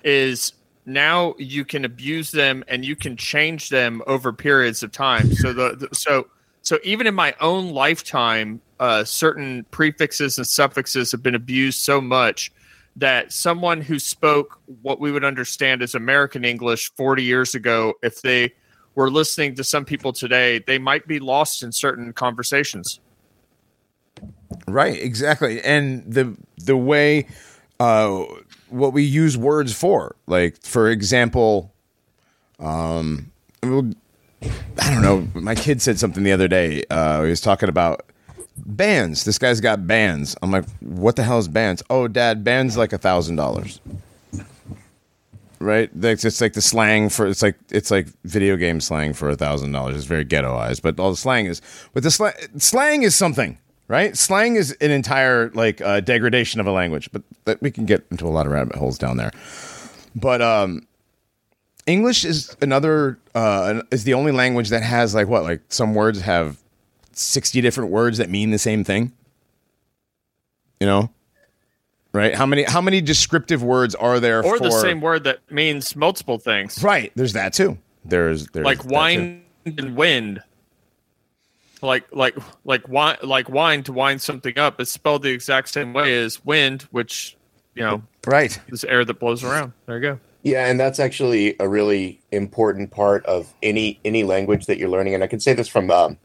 is 0.05 0.53
now 0.87 1.35
you 1.39 1.65
can 1.65 1.85
abuse 1.85 2.33
them 2.33 2.65
and 2.69 2.85
you 2.85 2.97
can 2.97 3.17
change 3.17 3.69
them 3.69 4.03
over 4.07 4.33
periods 4.33 4.83
of 4.83 4.91
time. 4.91 5.33
So 5.35 5.53
the, 5.53 5.77
the 5.77 5.95
so 5.95 6.27
so 6.63 6.79
even 6.85 7.07
in 7.07 7.15
my 7.15 7.35
own 7.41 7.71
lifetime, 7.71 8.61
uh, 8.81 9.05
certain 9.05 9.65
prefixes 9.71 10.39
and 10.39 10.47
suffixes 10.47 11.13
have 11.13 11.23
been 11.23 11.35
abused 11.35 11.81
so 11.81 12.01
much 12.01 12.51
that 12.97 13.33
someone 13.33 13.81
who 13.81 13.99
spoke 13.99 14.61
what 14.83 15.01
we 15.01 15.11
would 15.13 15.25
understand 15.25 15.83
as 15.83 15.95
American 15.95 16.45
English 16.45 16.93
40 16.97 17.23
years 17.23 17.55
ago, 17.55 17.95
if 18.03 18.21
they 18.23 18.53
were 18.95 19.11
listening 19.11 19.55
to 19.55 19.65
some 19.65 19.85
people 19.85 20.13
today, 20.13 20.59
they 20.67 20.79
might 20.79 21.07
be 21.07 21.19
lost 21.19 21.63
in 21.63 21.73
certain 21.73 22.13
conversations. 22.13 23.01
Right, 24.69 25.01
exactly. 25.01 25.63
And 25.63 26.05
the 26.13 26.37
the 26.59 26.77
way 26.77 27.27
uh 27.81 28.25
what 28.69 28.93
we 28.93 29.03
use 29.03 29.37
words 29.37 29.73
for. 29.73 30.15
Like 30.27 30.61
for 30.63 30.91
example, 30.91 31.73
um 32.59 33.33
I 33.63 33.71
don't 34.91 35.03
know, 35.03 35.29
my 35.35 35.55
kid 35.55 35.81
said 35.81 35.99
something 35.99 36.23
the 36.23 36.33
other 36.33 36.49
day. 36.49 36.85
Uh 36.91 37.23
he 37.23 37.31
was 37.31 37.41
talking 37.41 37.69
about 37.71 38.05
bands. 38.57 39.25
This 39.25 39.39
guy's 39.39 39.61
got 39.61 39.87
bands. 39.87 40.37
I'm 40.43 40.51
like, 40.51 40.65
what 40.81 41.17
the 41.17 41.23
hell 41.23 41.39
is 41.39 41.49
bands? 41.49 41.83
Oh, 41.91 42.09
dad, 42.09 42.45
bands 42.45 42.77
like 42.77 42.93
a 42.93 42.99
thousand 42.99 43.37
dollars. 43.37 43.81
Right? 45.59 45.91
It's 45.95 46.41
like 46.41 46.55
the 46.55 46.63
slang 46.63 47.09
for 47.09 47.27
it's 47.27 47.41
like 47.41 47.57
it's 47.71 47.91
like 47.91 48.09
video 48.25 48.57
game 48.57 48.81
slang 48.81 49.13
for 49.13 49.31
a 49.31 49.37
thousand 49.37 49.71
dollars. 49.71 49.97
It's 49.97 50.07
very 50.07 50.25
ghettoized, 50.25 50.83
but 50.83 50.99
all 50.99 51.11
the 51.11 51.17
slang 51.17 51.47
is 51.47 51.63
but 51.95 52.03
the 52.03 52.11
slang 52.11 52.35
slang 52.59 53.03
is 53.03 53.15
something 53.15 53.59
right? 53.93 54.17
Slang 54.17 54.57
is 54.57 54.73
an 54.81 54.91
entire 54.91 55.51
like 55.51 55.83
uh, 55.83 56.01
degradation 56.01 56.61
of 56.61 56.67
a 56.67 56.73
language, 56.73 57.11
but 57.13 57.23
that 57.45 57.61
we 57.61 57.71
can 57.71 57.85
get 57.85 58.07
into 58.11 58.27
a 58.27 58.31
lot 58.31 58.47
of 58.47 58.53
rabbit 58.53 58.77
holes 58.77 58.97
down 58.97 59.19
there. 59.19 59.33
But 60.15 60.41
um, 60.41 60.87
English 61.87 62.25
is 62.25 62.57
another 62.63 63.19
uh, 63.35 63.83
is 63.91 64.05
the 64.05 64.15
only 64.15 64.33
language 64.33 64.71
that 64.71 64.83
has 64.83 65.15
like 65.15 65.29
what 65.29 65.43
like 65.43 65.61
some 65.69 65.95
words 65.95 66.23
have 66.23 66.62
sixty 67.19 67.61
different 67.61 67.91
words 67.91 68.19
that 68.19 68.29
mean 68.31 68.51
the 68.51 68.59
same 68.59 68.85
thing. 68.85 69.13
You 70.81 70.87
know, 70.87 71.11
right? 72.13 72.35
How 72.35 72.47
many 72.47 72.65
how 72.65 72.81
many 72.81 73.01
descriptive 73.01 73.63
words 73.63 73.95
are 73.95 74.19
there 74.21 74.41
or 74.45 74.59
for 74.59 74.63
the 74.63 74.71
same 74.73 75.01
word 75.01 75.25
that 75.25 75.39
means 75.51 75.95
multiple 75.95 76.39
things 76.39 76.83
Right, 76.83 77.13
there's 77.15 77.35
that 77.35 77.53
too. 77.53 77.79
There's 78.05 78.47
there's 78.49 78.65
like 78.65 78.79
that 78.79 78.89
too. 78.89 78.95
wine 78.95 79.43
and 79.65 79.95
wind 79.97 80.43
like 81.83 82.05
like 82.13 82.37
like 82.65 82.89
wine 82.89 83.17
like 83.23 83.49
wine 83.49 83.83
to 83.85 83.93
wind 83.93 84.21
something 84.21 84.59
up 84.59 84.81
is 84.81 84.91
spelled 84.91 85.23
the 85.23 85.31
exact 85.31 85.69
same 85.69 85.93
way 85.93 86.17
as 86.19 86.45
wind 86.45 86.83
which 86.91 87.37
you 87.75 87.83
know 87.83 88.03
Right. 88.27 88.59
this 88.69 88.83
air 88.85 89.05
that 89.05 89.19
blows 89.21 89.43
around 89.45 89.73
there 89.87 89.97
you 89.97 90.03
go 90.03 90.21
Yeah, 90.43 90.67
and 90.67 90.79
that's 90.81 90.99
actually 90.99 91.55
a 91.61 91.69
really 91.69 92.21
important 92.33 92.91
part 92.91 93.25
of 93.27 93.53
any 93.63 94.01
any 94.05 94.25
language 94.25 94.67
that 94.67 94.79
you're 94.79 94.89
learning. 94.89 95.15
And 95.15 95.23
I 95.23 95.29
can 95.29 95.39
say 95.39 95.55
this 95.55 95.69
from 95.69 95.89
um, 95.93 96.19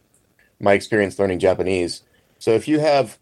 my 0.59 0.73
experience 0.73 1.19
learning 1.19 1.39
Japanese. 1.39 2.03
So 2.39 2.51
if 2.51 2.67
you 2.67 2.79
have 2.79 3.17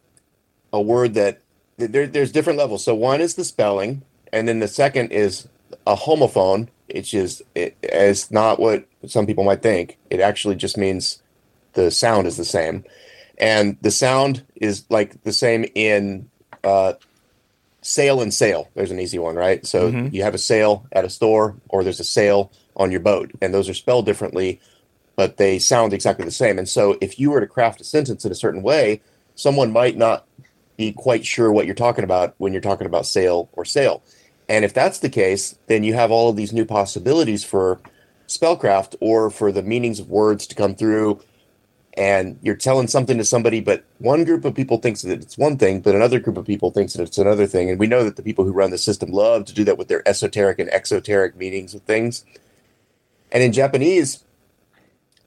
a 0.74 0.82
word 0.82 1.14
that 1.16 1.42
there, 1.78 2.08
there's 2.08 2.32
different 2.32 2.60
levels. 2.60 2.84
So 2.84 2.96
one 2.96 3.22
is 3.22 3.36
the 3.36 3.44
spelling, 3.44 4.04
and 4.32 4.48
then 4.48 4.60
the 4.60 4.68
second 4.68 5.12
is 5.12 5.48
a 5.86 5.96
homophone, 5.96 6.70
which 6.94 7.14
is 7.14 7.44
it 7.54 7.76
is 7.84 8.32
not 8.32 8.60
what 8.60 8.86
some 9.08 9.26
people 9.26 9.44
might 9.44 9.62
think. 9.62 9.98
It 10.10 10.20
actually 10.20 10.56
just 10.56 10.78
means 10.78 11.22
the 11.74 11.92
sound 11.92 12.28
is 12.28 12.38
the 12.38 12.46
same, 12.46 12.86
and 13.38 13.78
the 13.82 13.92
sound 13.92 14.44
is 14.56 14.86
like 14.90 15.22
the 15.24 15.34
same 15.34 15.66
in 15.76 16.30
uh, 16.64 16.94
sale 17.82 18.22
and 18.22 18.34
sale. 18.34 18.70
There's 18.74 18.92
an 18.92 19.00
easy 19.00 19.20
one, 19.20 19.36
right? 19.36 19.66
So 19.66 19.92
Mhm. 19.92 20.14
you 20.14 20.24
have 20.24 20.34
a 20.34 20.40
sale 20.40 20.86
at 20.92 21.06
a 21.06 21.10
store, 21.10 21.56
or 21.70 21.84
there's 21.84 22.00
a 22.00 22.06
sale 22.06 22.52
on 22.76 22.92
your 22.92 23.02
boat, 23.02 23.32
and 23.42 23.54
those 23.54 23.70
are 23.70 23.74
spelled 23.74 24.06
differently, 24.06 24.60
but 25.16 25.38
they 25.38 25.60
sound 25.60 25.94
exactly 25.94 26.26
the 26.26 26.32
same. 26.32 26.58
And 26.58 26.68
so 26.68 26.98
if 27.02 27.20
you 27.20 27.32
were 27.32 27.40
to 27.40 27.48
craft 27.48 27.82
a 27.82 27.84
sentence 27.84 28.26
in 28.26 28.32
a 28.32 28.36
certain 28.36 28.62
way, 28.62 29.02
someone 29.36 29.72
might 29.72 29.98
not 29.98 30.28
be 30.78 30.92
quite 30.92 31.26
sure 31.26 31.52
what 31.52 31.66
you're 31.66 31.76
talking 31.76 32.04
about 32.04 32.36
when 32.38 32.52
you're 32.52 32.62
talking 32.62 32.88
about 32.88 33.06
sale 33.06 33.50
or 33.54 33.66
sale. 33.66 34.04
And 34.48 34.66
if 34.66 34.74
that's 34.74 35.00
the 35.00 35.10
case, 35.10 35.58
then 35.68 35.84
you 35.84 35.94
have 35.94 36.12
all 36.12 36.30
of 36.30 36.36
these 36.36 36.54
new 36.54 36.66
possibilities 36.66 37.44
for 37.44 37.80
spellcraft 38.28 38.96
or 39.00 39.30
for 39.30 39.52
the 39.52 39.64
meanings 39.64 40.00
of 40.00 40.10
words 40.10 40.48
to 40.48 40.56
come 40.56 40.76
through 40.76 41.22
and 41.98 42.38
you're 42.42 42.56
telling 42.56 42.88
something 42.88 43.18
to 43.18 43.24
somebody 43.24 43.62
but 43.62 43.84
one 44.00 44.24
group 44.24 44.44
of 44.44 44.54
people 44.54 44.78
thinks 44.78 45.02
that 45.04 45.22
it's 45.22 45.38
one 45.38 45.58
thing 45.58 45.80
but 45.80 45.96
another 45.96 46.20
group 46.20 46.38
of 46.38 46.46
people 46.46 46.72
thinks 46.72 46.94
that 46.94 47.04
it's 47.04 47.18
another 47.18 47.48
thing 47.48 47.70
and 47.70 47.80
we 47.80 47.88
know 47.88 48.04
that 48.04 48.16
the 48.16 48.24
people 48.24 48.44
who 48.44 48.52
run 48.52 48.72
the 48.72 48.78
system 48.78 49.12
love 49.12 49.46
to 49.46 49.54
do 49.54 49.64
that 49.64 49.78
with 49.78 49.88
their 49.88 50.06
esoteric 50.08 50.60
and 50.60 50.70
exoteric 50.72 51.36
meanings 51.36 51.74
of 51.74 51.82
things 51.84 52.26
and 53.32 53.44
in 53.44 53.54
japanese 53.54 54.25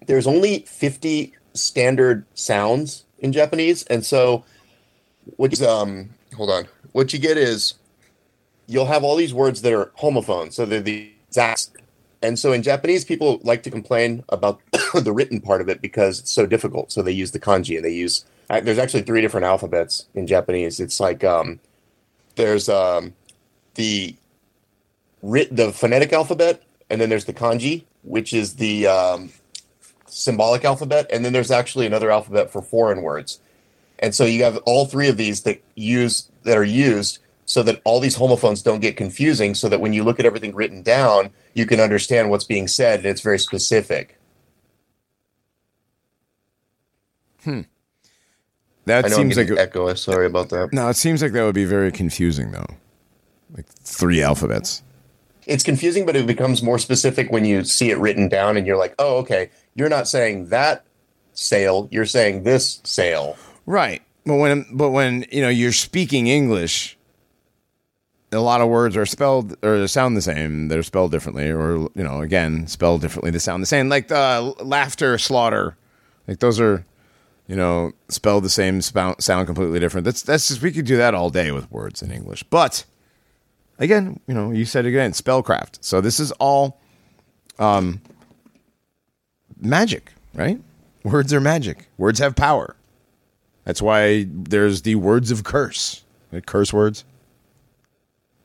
there's 0.08 0.26
only 0.26 0.60
50 0.60 1.34
standard 1.54 2.24
sounds 2.34 3.04
in 3.18 3.32
Japanese, 3.32 3.84
and 3.84 4.04
so 4.04 4.44
what 5.36 5.60
um 5.62 6.10
hold 6.34 6.50
on, 6.50 6.66
what 6.92 7.12
you 7.12 7.18
get 7.18 7.36
is 7.36 7.74
you'll 8.66 8.86
have 8.86 9.04
all 9.04 9.16
these 9.16 9.34
words 9.34 9.62
that 9.62 9.72
are 9.72 9.92
homophones, 9.94 10.56
so 10.56 10.64
they're 10.64 10.80
the 10.80 11.12
exact. 11.28 11.68
And 12.20 12.38
so 12.38 12.52
in 12.52 12.62
Japanese, 12.62 13.04
people 13.04 13.38
like 13.44 13.62
to 13.62 13.70
complain 13.70 14.24
about 14.30 14.60
the 14.94 15.12
written 15.12 15.40
part 15.40 15.60
of 15.60 15.68
it 15.68 15.80
because 15.80 16.18
it's 16.18 16.32
so 16.32 16.46
difficult. 16.46 16.90
So 16.90 17.02
they 17.02 17.12
use 17.12 17.30
the 17.30 17.38
kanji 17.38 17.76
and 17.76 17.84
they 17.84 17.92
use. 17.92 18.24
There's 18.48 18.78
actually 18.78 19.02
three 19.02 19.20
different 19.20 19.44
alphabets 19.44 20.06
in 20.14 20.26
Japanese. 20.26 20.80
It's 20.80 20.98
like 20.98 21.22
um, 21.22 21.60
there's 22.36 22.68
um, 22.68 23.12
the 23.74 24.16
writ 25.22 25.54
the 25.54 25.70
phonetic 25.70 26.14
alphabet, 26.14 26.62
and 26.88 26.98
then 26.98 27.10
there's 27.10 27.26
the 27.26 27.34
kanji, 27.34 27.84
which 28.02 28.32
is 28.32 28.56
the 28.56 28.86
um, 28.86 29.30
symbolic 30.08 30.64
alphabet, 30.64 31.06
and 31.12 31.24
then 31.24 31.32
there's 31.32 31.50
actually 31.50 31.86
another 31.86 32.10
alphabet 32.10 32.50
for 32.50 32.62
foreign 32.62 33.02
words. 33.02 33.40
And 33.98 34.14
so 34.14 34.24
you 34.24 34.44
have 34.44 34.58
all 34.58 34.86
three 34.86 35.08
of 35.08 35.16
these 35.16 35.42
that 35.42 35.62
use 35.74 36.30
that 36.44 36.56
are 36.56 36.64
used 36.64 37.18
so 37.46 37.62
that 37.62 37.80
all 37.84 37.98
these 37.98 38.14
homophones 38.14 38.62
don't 38.62 38.80
get 38.80 38.96
confusing 38.96 39.54
so 39.54 39.68
that 39.68 39.80
when 39.80 39.92
you 39.92 40.04
look 40.04 40.20
at 40.20 40.26
everything 40.26 40.54
written 40.54 40.82
down, 40.82 41.30
you 41.54 41.66
can 41.66 41.80
understand 41.80 42.30
what's 42.30 42.44
being 42.44 42.68
said 42.68 43.00
and 43.00 43.08
it's 43.08 43.22
very 43.22 43.38
specific. 43.38 44.18
Hmm. 47.42 47.62
That 48.84 49.10
seems 49.10 49.36
like 49.36 49.50
echo. 49.50 49.92
Sorry 49.94 50.26
about 50.26 50.50
that. 50.50 50.72
no. 50.72 50.88
It 50.88 50.96
seems 50.96 51.22
like 51.22 51.32
that 51.32 51.44
would 51.44 51.54
be 51.54 51.64
very 51.64 51.90
confusing 51.92 52.52
though. 52.52 52.66
Like 53.54 53.66
three 53.66 54.22
alphabets. 54.22 54.82
It's 55.48 55.64
confusing, 55.64 56.06
but 56.06 56.14
it 56.14 56.26
becomes 56.26 56.62
more 56.62 56.78
specific 56.78 57.32
when 57.32 57.44
you 57.44 57.64
see 57.64 57.90
it 57.90 57.98
written 57.98 58.28
down 58.28 58.56
and 58.56 58.66
you're 58.66 58.76
like, 58.76 58.94
oh, 58.98 59.16
okay, 59.18 59.50
you're 59.74 59.88
not 59.88 60.06
saying 60.06 60.50
that 60.50 60.84
sale, 61.32 61.88
you're 61.90 62.04
saying 62.06 62.42
this 62.42 62.80
sale. 62.84 63.36
Right. 63.66 64.02
But 64.24 64.36
when 64.36 64.66
but 64.72 64.90
when 64.90 65.24
you 65.32 65.40
know 65.40 65.48
you're 65.48 65.72
speaking 65.72 66.26
English, 66.26 66.98
a 68.30 68.40
lot 68.40 68.60
of 68.60 68.68
words 68.68 68.96
are 68.96 69.06
spelled 69.06 69.56
or 69.64 69.86
sound 69.88 70.16
the 70.16 70.22
same. 70.22 70.68
They're 70.68 70.82
spelled 70.82 71.12
differently, 71.12 71.50
or 71.50 71.88
you 71.94 72.04
know, 72.04 72.20
again, 72.20 72.66
spelled 72.66 73.00
differently. 73.00 73.30
They 73.30 73.38
sound 73.38 73.62
the 73.62 73.66
same. 73.66 73.88
Like 73.88 74.12
uh, 74.12 74.52
laughter, 74.60 75.16
slaughter, 75.16 75.76
like 76.26 76.40
those 76.40 76.60
are, 76.60 76.84
you 77.46 77.56
know, 77.56 77.92
spelled 78.08 78.44
the 78.44 78.50
same, 78.50 78.82
sound 78.82 79.46
completely 79.46 79.80
different. 79.80 80.04
That's 80.04 80.22
that's 80.22 80.48
just 80.48 80.60
we 80.60 80.72
could 80.72 80.84
do 80.84 80.98
that 80.98 81.14
all 81.14 81.30
day 81.30 81.50
with 81.50 81.70
words 81.70 82.02
in 82.02 82.12
English. 82.12 82.42
But 82.44 82.84
again, 83.78 84.20
you 84.26 84.34
know, 84.34 84.50
you 84.50 84.64
said 84.64 84.84
it 84.84 84.90
again, 84.90 85.12
spellcraft. 85.12 85.78
So 85.80 86.00
this 86.00 86.20
is 86.20 86.32
all, 86.32 86.80
um, 87.58 88.00
magic, 89.60 90.12
right? 90.34 90.60
Words 91.04 91.32
are 91.32 91.40
magic. 91.40 91.88
Words 91.96 92.18
have 92.18 92.36
power. 92.36 92.76
That's 93.64 93.82
why 93.82 94.26
there's 94.28 94.82
the 94.82 94.94
words 94.94 95.30
of 95.30 95.44
curse, 95.44 96.02
like 96.32 96.46
curse 96.46 96.72
words. 96.72 97.04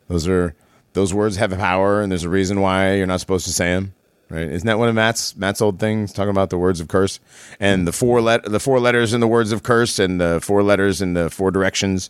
Those 0.07 0.27
are 0.27 0.55
those 0.93 1.13
words 1.13 1.37
have 1.37 1.57
power, 1.57 2.01
and 2.01 2.11
there's 2.11 2.23
a 2.23 2.29
reason 2.29 2.59
why 2.61 2.95
you're 2.95 3.07
not 3.07 3.19
supposed 3.19 3.45
to 3.45 3.53
say 3.53 3.73
them. 3.73 3.93
Right? 4.29 4.49
Isn't 4.49 4.67
that 4.67 4.79
one 4.79 4.89
of 4.89 4.95
Matt's 4.95 5.35
Matt's 5.35 5.61
old 5.61 5.79
things 5.79 6.11
talking 6.11 6.29
about 6.29 6.49
the 6.49 6.57
words 6.57 6.79
of 6.79 6.87
curse 6.87 7.19
and 7.59 7.87
the 7.87 7.91
four 7.91 8.21
let 8.21 8.43
the 8.43 8.59
four 8.59 8.79
letters 8.79 9.13
in 9.13 9.21
the 9.21 9.27
words 9.27 9.51
of 9.51 9.63
curse 9.63 9.99
and 9.99 10.19
the 10.19 10.39
four 10.41 10.63
letters 10.63 11.01
in 11.01 11.13
the 11.13 11.29
four 11.29 11.51
directions? 11.51 12.09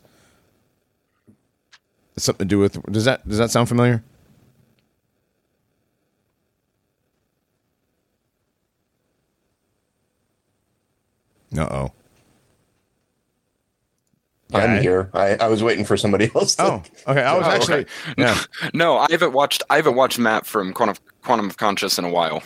It's 2.16 2.26
something 2.26 2.48
to 2.48 2.50
do 2.50 2.60
with 2.60 2.82
does 2.92 3.06
that 3.06 3.28
does 3.28 3.38
that 3.40 3.50
sound 3.52 3.68
familiar? 3.68 4.04
Uh 11.58 11.62
oh. 11.70 11.92
I'm 14.56 14.82
here. 14.84 15.10
I, 15.16 15.36
I 15.36 15.48
was 15.48 15.64
waiting 15.64 15.84
for 15.84 15.98
somebody 15.98 16.30
else. 16.36 16.56
To, 16.56 16.64
Oh, 16.64 16.84
okay. 17.08 17.24
I 17.24 17.36
was 17.38 17.48
Oh, 17.48 17.52
actually 17.52 17.80
okay. 17.82 17.90
yeah. 18.18 18.40
No, 18.74 18.98
I 19.00 19.08
haven't 19.10 19.34
watched. 19.34 19.64
I 19.70 19.78
haven't 19.78 19.96
watched 19.96 20.20
Matt 20.20 20.46
from 20.46 20.74
Quantum 20.74 20.96
Quantum 21.24 21.50
of 21.50 21.58
Conscious 21.58 21.98
in 21.98 22.06
a 22.06 22.10
while. 22.10 22.44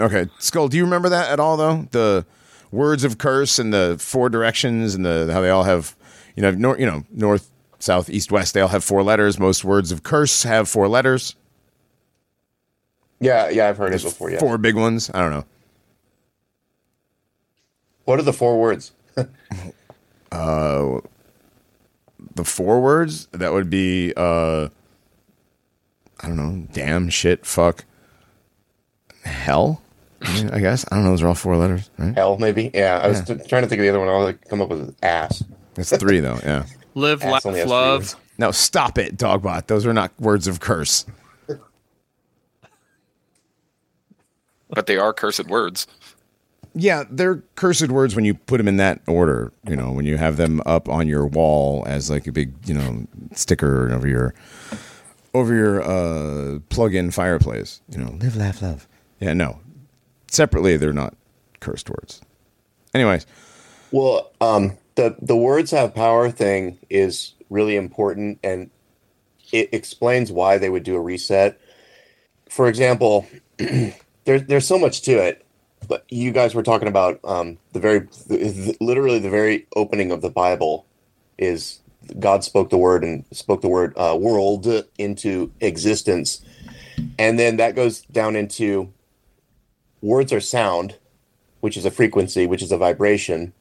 Okay, 0.00 0.26
Skull. 0.38 0.68
Do 0.68 0.76
you 0.76 0.84
remember 0.84 1.08
that 1.08 1.30
at 1.30 1.40
all, 1.40 1.56
though? 1.56 1.88
The 1.90 2.24
words 2.70 3.02
of 3.02 3.18
curse 3.18 3.58
and 3.58 3.72
the 3.72 3.96
four 3.98 4.28
directions 4.30 4.94
and 4.94 5.04
the 5.04 5.28
how 5.32 5.40
they 5.40 5.50
all 5.50 5.64
have, 5.64 5.96
you 6.36 6.42
know, 6.42 6.52
nor, 6.52 6.78
you 6.78 6.86
know, 6.86 7.02
north, 7.10 7.50
south, 7.78 8.10
east, 8.10 8.32
west. 8.32 8.54
They 8.54 8.60
all 8.60 8.68
have 8.68 8.84
four 8.84 9.02
letters. 9.02 9.38
Most 9.38 9.64
words 9.64 9.92
of 9.92 10.02
curse 10.02 10.42
have 10.42 10.68
four 10.68 10.88
letters. 10.88 11.34
Yeah, 13.20 13.48
yeah, 13.48 13.68
I've 13.68 13.76
heard 13.76 13.94
it 13.94 14.02
before. 14.02 14.30
Yeah. 14.30 14.38
Four 14.38 14.58
big 14.58 14.76
ones. 14.76 15.10
I 15.12 15.20
don't 15.20 15.30
know. 15.30 15.44
What 18.04 18.18
are 18.18 18.22
the 18.22 18.32
four 18.32 18.60
words? 18.60 18.92
Uh, 20.30 21.00
the 22.34 22.44
four 22.44 22.82
words 22.82 23.28
that 23.32 23.50
would 23.50 23.70
be, 23.70 24.12
uh 24.14 24.68
I 26.20 26.26
don't 26.26 26.36
know, 26.36 26.66
damn, 26.70 27.08
shit, 27.08 27.46
fuck, 27.46 27.86
hell. 29.24 29.80
I, 30.20 30.34
mean, 30.34 30.50
I 30.50 30.58
guess 30.58 30.84
I 30.90 30.96
don't 30.96 31.04
know. 31.04 31.10
Those 31.12 31.22
are 31.22 31.28
all 31.28 31.34
four 31.34 31.56
letters, 31.56 31.88
right? 31.96 32.14
Hell, 32.14 32.36
maybe. 32.36 32.70
Yeah, 32.74 32.98
I 32.98 33.08
was 33.08 33.22
t- 33.22 33.38
trying 33.48 33.62
to 33.62 33.68
think 33.68 33.78
of 33.80 33.84
the 33.84 33.88
other 33.88 34.00
one. 34.00 34.08
I'll 34.08 34.22
like, 34.22 34.46
come 34.48 34.60
up 34.60 34.68
with 34.68 34.94
ass. 35.02 35.42
That's 35.74 35.96
three, 35.96 36.20
though. 36.20 36.38
Yeah. 36.42 36.66
Live, 36.98 37.22
Ass 37.22 37.32
laugh, 37.32 37.46
only 37.46 37.60
has 37.60 37.68
three 37.68 37.76
love. 37.76 38.16
No, 38.38 38.50
stop 38.50 38.98
it, 38.98 39.16
Dogbot. 39.16 39.66
Those 39.66 39.86
are 39.86 39.92
not 39.92 40.12
words 40.20 40.46
of 40.46 40.60
curse. 40.60 41.04
But 44.70 44.86
they 44.86 44.98
are 44.98 45.12
cursed 45.12 45.46
words. 45.46 45.86
Yeah, 46.74 47.04
they're 47.10 47.42
cursed 47.54 47.88
words 47.88 48.14
when 48.14 48.24
you 48.24 48.34
put 48.34 48.58
them 48.58 48.68
in 48.68 48.76
that 48.76 49.00
order. 49.06 49.52
You 49.66 49.76
know, 49.76 49.90
when 49.90 50.04
you 50.04 50.18
have 50.18 50.36
them 50.36 50.60
up 50.66 50.88
on 50.88 51.08
your 51.08 51.26
wall 51.26 51.84
as 51.86 52.10
like 52.10 52.26
a 52.26 52.32
big, 52.32 52.52
you 52.68 52.74
know, 52.74 53.06
sticker 53.32 53.90
over 53.92 54.06
your 54.06 54.34
over 55.34 55.54
your 55.54 55.82
uh, 55.82 56.58
plug-in 56.68 57.10
fireplace. 57.10 57.80
You 57.88 57.98
know, 57.98 58.10
live, 58.20 58.36
laugh, 58.36 58.60
love. 58.60 58.86
Yeah, 59.20 59.32
no. 59.32 59.60
Separately, 60.30 60.76
they're 60.76 60.92
not 60.92 61.14
cursed 61.60 61.88
words. 61.88 62.20
Anyways, 62.94 63.26
Well, 63.90 64.30
um, 64.40 64.76
the 64.98 65.14
the 65.22 65.36
words 65.36 65.70
have 65.70 65.94
power 65.94 66.28
thing 66.28 66.76
is 66.90 67.34
really 67.50 67.76
important, 67.76 68.40
and 68.42 68.68
it 69.52 69.68
explains 69.72 70.32
why 70.32 70.58
they 70.58 70.68
would 70.68 70.82
do 70.82 70.96
a 70.96 71.00
reset. 71.00 71.60
For 72.50 72.68
example, 72.68 73.24
there's 74.24 74.42
there's 74.44 74.66
so 74.66 74.76
much 74.76 75.02
to 75.02 75.12
it, 75.12 75.46
but 75.86 76.04
you 76.08 76.32
guys 76.32 76.52
were 76.52 76.64
talking 76.64 76.88
about 76.88 77.20
um, 77.22 77.58
the 77.72 77.78
very 77.78 78.00
the, 78.26 78.76
literally 78.80 79.20
the 79.20 79.30
very 79.30 79.68
opening 79.76 80.10
of 80.10 80.20
the 80.20 80.30
Bible 80.30 80.84
is 81.38 81.78
God 82.18 82.42
spoke 82.42 82.70
the 82.70 82.76
word 82.76 83.04
and 83.04 83.24
spoke 83.30 83.60
the 83.60 83.68
word 83.68 83.96
uh, 83.96 84.18
world 84.20 84.66
into 84.98 85.52
existence, 85.60 86.44
and 87.20 87.38
then 87.38 87.56
that 87.58 87.76
goes 87.76 88.00
down 88.00 88.34
into 88.34 88.92
words 90.02 90.32
are 90.32 90.40
sound, 90.40 90.96
which 91.60 91.76
is 91.76 91.84
a 91.84 91.90
frequency, 91.92 92.48
which 92.48 92.62
is 92.62 92.72
a 92.72 92.76
vibration 92.76 93.52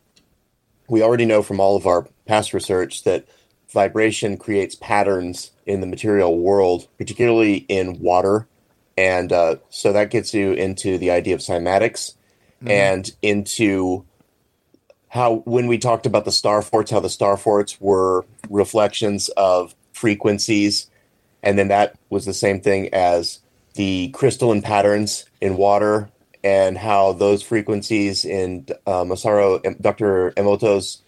we 0.87 1.01
already 1.01 1.25
know 1.25 1.41
from 1.41 1.59
all 1.59 1.75
of 1.75 1.85
our 1.85 2.07
past 2.25 2.53
research 2.53 3.03
that 3.03 3.25
vibration 3.69 4.37
creates 4.37 4.75
patterns 4.75 5.51
in 5.65 5.81
the 5.81 5.87
material 5.87 6.37
world, 6.39 6.87
particularly 6.97 7.65
in 7.67 7.99
water. 7.99 8.47
And 8.97 9.31
uh, 9.31 9.57
so 9.69 9.93
that 9.93 10.09
gets 10.09 10.33
you 10.33 10.53
into 10.53 10.97
the 10.97 11.11
idea 11.11 11.35
of 11.35 11.41
cymatics 11.41 12.15
and 12.65 13.11
into 13.21 14.05
how, 15.09 15.37
when 15.45 15.67
we 15.67 15.77
talked 15.77 16.05
about 16.05 16.25
the 16.25 16.31
star 16.31 16.61
forts, 16.61 16.91
how 16.91 16.99
the 16.99 17.09
star 17.09 17.37
forts 17.37 17.79
were 17.79 18.25
reflections 18.49 19.29
of 19.29 19.75
frequencies. 19.93 20.89
And 21.43 21.59
then 21.59 21.67
that 21.67 21.95
was 22.09 22.25
the 22.25 22.33
same 22.33 22.61
thing 22.61 22.93
as 22.93 23.39
the 23.75 24.09
crystalline 24.09 24.61
patterns 24.61 25.25
in 25.39 25.57
water 25.57 26.09
and 26.43 26.77
how 26.77 27.13
those 27.13 27.41
frequencies 27.41 28.25
in 28.25 28.67
uh, 28.85 29.03
Masaru, 29.03 29.81
Dr. 29.81 30.31
Emoto's 30.37 31.01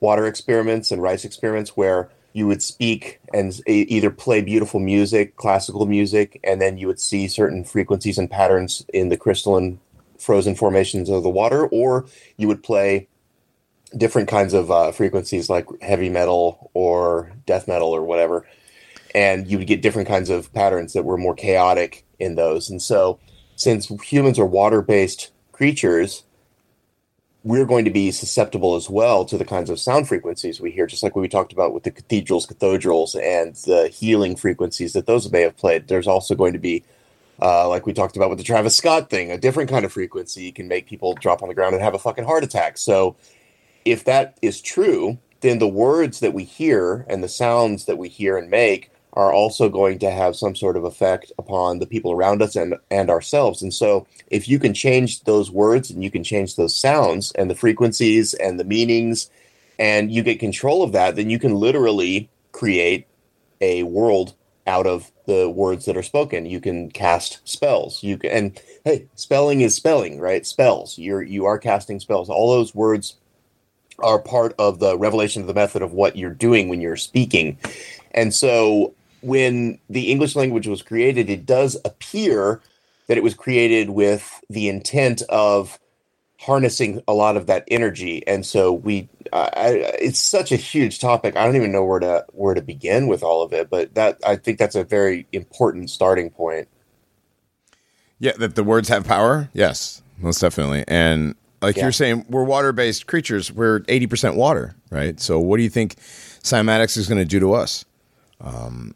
water 0.00 0.26
experiments 0.26 0.90
and 0.90 1.02
rice 1.02 1.24
experiments, 1.24 1.76
where 1.76 2.10
you 2.32 2.46
would 2.46 2.62
speak 2.62 3.20
and 3.32 3.60
either 3.66 4.10
play 4.10 4.40
beautiful 4.40 4.80
music, 4.80 5.36
classical 5.36 5.86
music, 5.86 6.40
and 6.44 6.60
then 6.60 6.78
you 6.78 6.86
would 6.86 7.00
see 7.00 7.28
certain 7.28 7.64
frequencies 7.64 8.18
and 8.18 8.30
patterns 8.30 8.84
in 8.92 9.08
the 9.08 9.16
crystalline 9.16 9.78
frozen 10.18 10.54
formations 10.54 11.08
of 11.08 11.22
the 11.22 11.28
water, 11.28 11.66
or 11.66 12.06
you 12.36 12.48
would 12.48 12.62
play 12.62 13.08
different 13.96 14.28
kinds 14.28 14.52
of 14.52 14.70
uh, 14.70 14.90
frequencies 14.90 15.48
like 15.48 15.66
heavy 15.80 16.08
metal 16.08 16.70
or 16.74 17.32
death 17.46 17.68
metal 17.68 17.88
or 17.88 18.02
whatever 18.02 18.44
and 19.14 19.46
you 19.46 19.58
would 19.58 19.66
get 19.66 19.80
different 19.80 20.08
kinds 20.08 20.28
of 20.28 20.52
patterns 20.52 20.92
that 20.92 21.04
were 21.04 21.16
more 21.16 21.34
chaotic 21.34 22.04
in 22.18 22.34
those. 22.34 22.68
And 22.68 22.82
so, 22.82 23.20
since 23.56 23.88
humans 24.02 24.38
are 24.38 24.46
water 24.46 24.82
based 24.82 25.30
creatures, 25.52 26.24
we're 27.42 27.66
going 27.66 27.84
to 27.84 27.90
be 27.90 28.10
susceptible 28.10 28.74
as 28.74 28.88
well 28.88 29.24
to 29.24 29.36
the 29.36 29.44
kinds 29.44 29.70
of 29.70 29.78
sound 29.78 30.08
frequencies 30.08 30.60
we 30.60 30.70
hear, 30.70 30.86
just 30.86 31.02
like 31.02 31.14
we 31.14 31.28
talked 31.28 31.52
about 31.52 31.74
with 31.74 31.82
the 31.82 31.90
cathedrals, 31.90 32.46
cathedrals, 32.46 33.14
and 33.14 33.54
the 33.66 33.88
healing 33.88 34.34
frequencies 34.36 34.94
that 34.94 35.06
those 35.06 35.30
may 35.30 35.42
have 35.42 35.56
played. 35.56 35.88
There's 35.88 36.06
also 36.06 36.34
going 36.34 36.54
to 36.54 36.58
be 36.58 36.82
Uh, 37.42 37.68
like 37.68 37.84
we 37.84 37.92
talked 37.92 38.16
about 38.16 38.30
with 38.30 38.38
the 38.38 38.44
Travis 38.44 38.76
Scott 38.76 39.10
thing, 39.10 39.32
a 39.32 39.36
different 39.36 39.68
kind 39.68 39.84
of 39.84 39.92
frequency 39.92 40.52
can 40.52 40.68
make 40.68 40.86
people 40.86 41.14
drop 41.14 41.42
on 41.42 41.48
the 41.48 41.54
ground 41.54 41.74
and 41.74 41.82
have 41.82 41.94
a 41.94 41.98
fucking 41.98 42.24
heart 42.24 42.44
attack. 42.44 42.78
So, 42.78 43.16
if 43.84 44.04
that 44.04 44.38
is 44.40 44.60
true, 44.60 45.18
then 45.40 45.58
the 45.58 45.66
words 45.68 46.20
that 46.20 46.32
we 46.32 46.44
hear 46.44 47.04
and 47.08 47.24
the 47.24 47.28
sounds 47.28 47.86
that 47.86 47.98
we 47.98 48.08
hear 48.08 48.38
and 48.38 48.48
make 48.48 48.90
are 49.14 49.32
also 49.32 49.68
going 49.68 49.98
to 50.00 50.10
have 50.10 50.36
some 50.36 50.54
sort 50.54 50.76
of 50.76 50.84
effect 50.84 51.32
upon 51.38 51.78
the 51.78 51.86
people 51.86 52.12
around 52.12 52.42
us 52.42 52.56
and 52.56 52.74
and 52.90 53.10
ourselves. 53.10 53.62
And 53.62 53.72
so, 53.72 54.06
if 54.28 54.48
you 54.48 54.58
can 54.58 54.74
change 54.74 55.22
those 55.22 55.50
words 55.50 55.90
and 55.90 56.02
you 56.04 56.10
can 56.10 56.24
change 56.24 56.56
those 56.56 56.76
sounds 56.76 57.32
and 57.32 57.50
the 57.50 57.54
frequencies 57.54 58.34
and 58.34 58.58
the 58.58 58.64
meanings, 58.64 59.30
and 59.78 60.12
you 60.12 60.22
get 60.22 60.40
control 60.40 60.82
of 60.82 60.92
that, 60.92 61.16
then 61.16 61.30
you 61.30 61.38
can 61.38 61.54
literally 61.54 62.28
create 62.52 63.06
a 63.60 63.84
world 63.84 64.34
out 64.66 64.86
of 64.86 65.10
the 65.26 65.48
words 65.48 65.84
that 65.84 65.96
are 65.96 66.02
spoken. 66.02 66.46
You 66.46 66.60
can 66.60 66.90
cast 66.90 67.40
spells. 67.44 68.02
You 68.02 68.18
can 68.18 68.30
and 68.30 68.60
hey, 68.84 69.06
spelling 69.14 69.60
is 69.60 69.74
spelling, 69.74 70.20
right? 70.20 70.44
Spells. 70.44 70.98
You're 70.98 71.22
you 71.22 71.44
are 71.44 71.58
casting 71.58 72.00
spells. 72.00 72.28
All 72.28 72.50
those 72.50 72.74
words 72.74 73.16
are 74.00 74.18
part 74.18 74.54
of 74.58 74.80
the 74.80 74.98
revelation 74.98 75.40
of 75.42 75.48
the 75.48 75.54
method 75.54 75.82
of 75.82 75.92
what 75.92 76.16
you're 76.16 76.30
doing 76.30 76.68
when 76.68 76.80
you're 76.80 76.96
speaking. 76.96 77.58
And 78.10 78.34
so 78.34 78.94
when 79.24 79.78
the 79.88 80.10
English 80.10 80.36
language 80.36 80.66
was 80.66 80.82
created, 80.82 81.30
it 81.30 81.46
does 81.46 81.76
appear 81.84 82.60
that 83.06 83.16
it 83.16 83.22
was 83.22 83.34
created 83.34 83.90
with 83.90 84.40
the 84.48 84.68
intent 84.68 85.22
of 85.28 85.78
harnessing 86.38 87.02
a 87.08 87.14
lot 87.14 87.36
of 87.36 87.46
that 87.46 87.64
energy. 87.68 88.26
And 88.26 88.44
so 88.44 88.72
we 88.72 89.08
uh, 89.32 89.50
I, 89.54 89.68
it's 90.00 90.18
such 90.18 90.52
a 90.52 90.56
huge 90.56 91.00
topic. 91.00 91.36
I 91.36 91.44
don't 91.44 91.56
even 91.56 91.72
know 91.72 91.84
where 91.84 92.00
to 92.00 92.24
where 92.32 92.54
to 92.54 92.62
begin 92.62 93.06
with 93.08 93.22
all 93.22 93.42
of 93.42 93.52
it, 93.52 93.70
but 93.70 93.94
that 93.94 94.18
I 94.26 94.36
think 94.36 94.58
that's 94.58 94.74
a 94.74 94.84
very 94.84 95.26
important 95.32 95.90
starting 95.90 96.30
point. 96.30 96.68
Yeah, 98.18 98.32
that 98.38 98.54
the 98.54 98.64
words 98.64 98.88
have 98.88 99.06
power. 99.06 99.48
Yes, 99.52 100.02
most 100.18 100.40
definitely. 100.40 100.84
And 100.86 101.34
like 101.62 101.76
Yeah. 101.76 101.84
you're 101.84 101.92
saying, 101.92 102.26
we're 102.28 102.44
water-based 102.44 103.06
creatures. 103.06 103.50
We're 103.50 103.80
80% 103.80 104.36
water, 104.36 104.74
right? 104.90 105.18
So 105.18 105.40
what 105.40 105.56
do 105.56 105.62
you 105.62 105.70
think 105.70 105.96
cymatics 106.42 106.96
is 106.96 107.08
going 107.08 107.18
to 107.18 107.24
do 107.24 107.40
to 107.40 107.54
us? 107.54 107.84
Um, 108.40 108.94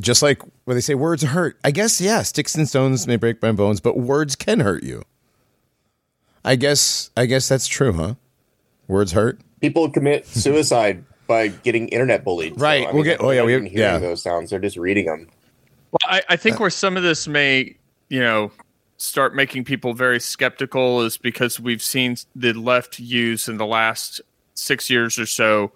just 0.00 0.22
like 0.22 0.40
when 0.64 0.76
they 0.76 0.80
say 0.80 0.94
words 0.94 1.22
hurt, 1.22 1.58
I 1.64 1.70
guess 1.70 2.00
yeah, 2.00 2.22
sticks 2.22 2.54
and 2.54 2.68
stones 2.68 3.06
may 3.06 3.16
break 3.16 3.42
my 3.42 3.52
bones, 3.52 3.80
but 3.80 3.96
words 3.96 4.36
can 4.36 4.60
hurt 4.60 4.82
you. 4.82 5.02
I 6.44 6.56
guess 6.56 7.10
I 7.16 7.26
guess 7.26 7.48
that's 7.48 7.66
true, 7.66 7.92
huh? 7.92 8.14
Words 8.86 9.12
hurt. 9.12 9.40
People 9.60 9.90
commit 9.90 10.26
suicide 10.26 11.04
by 11.26 11.48
getting 11.48 11.88
internet 11.88 12.22
bullied. 12.22 12.60
Right, 12.60 12.92
we'll 12.92 13.02
get- 13.02 13.20
oh, 13.20 13.30
yeah, 13.30 13.36
they're 13.36 13.46
we- 13.46 13.52
not 13.52 13.70
hearing 13.70 13.78
yeah. 13.78 13.98
those 13.98 14.22
sounds. 14.22 14.50
They're 14.50 14.58
just 14.58 14.76
reading 14.76 15.06
them. 15.06 15.28
Well, 15.90 15.98
I, 16.04 16.22
I 16.30 16.36
think 16.36 16.56
uh, 16.56 16.58
where 16.58 16.70
some 16.70 16.96
of 16.96 17.02
this 17.02 17.26
may, 17.26 17.76
you 18.10 18.20
know, 18.20 18.50
start 18.98 19.34
making 19.34 19.64
people 19.64 19.94
very 19.94 20.20
skeptical 20.20 21.02
is 21.02 21.16
because 21.16 21.58
we've 21.58 21.82
seen 21.82 22.16
the 22.34 22.52
left 22.52 22.98
use 22.98 23.48
in 23.48 23.56
the 23.56 23.66
last 23.66 24.20
six 24.54 24.90
years 24.90 25.18
or 25.18 25.26
so 25.26 25.72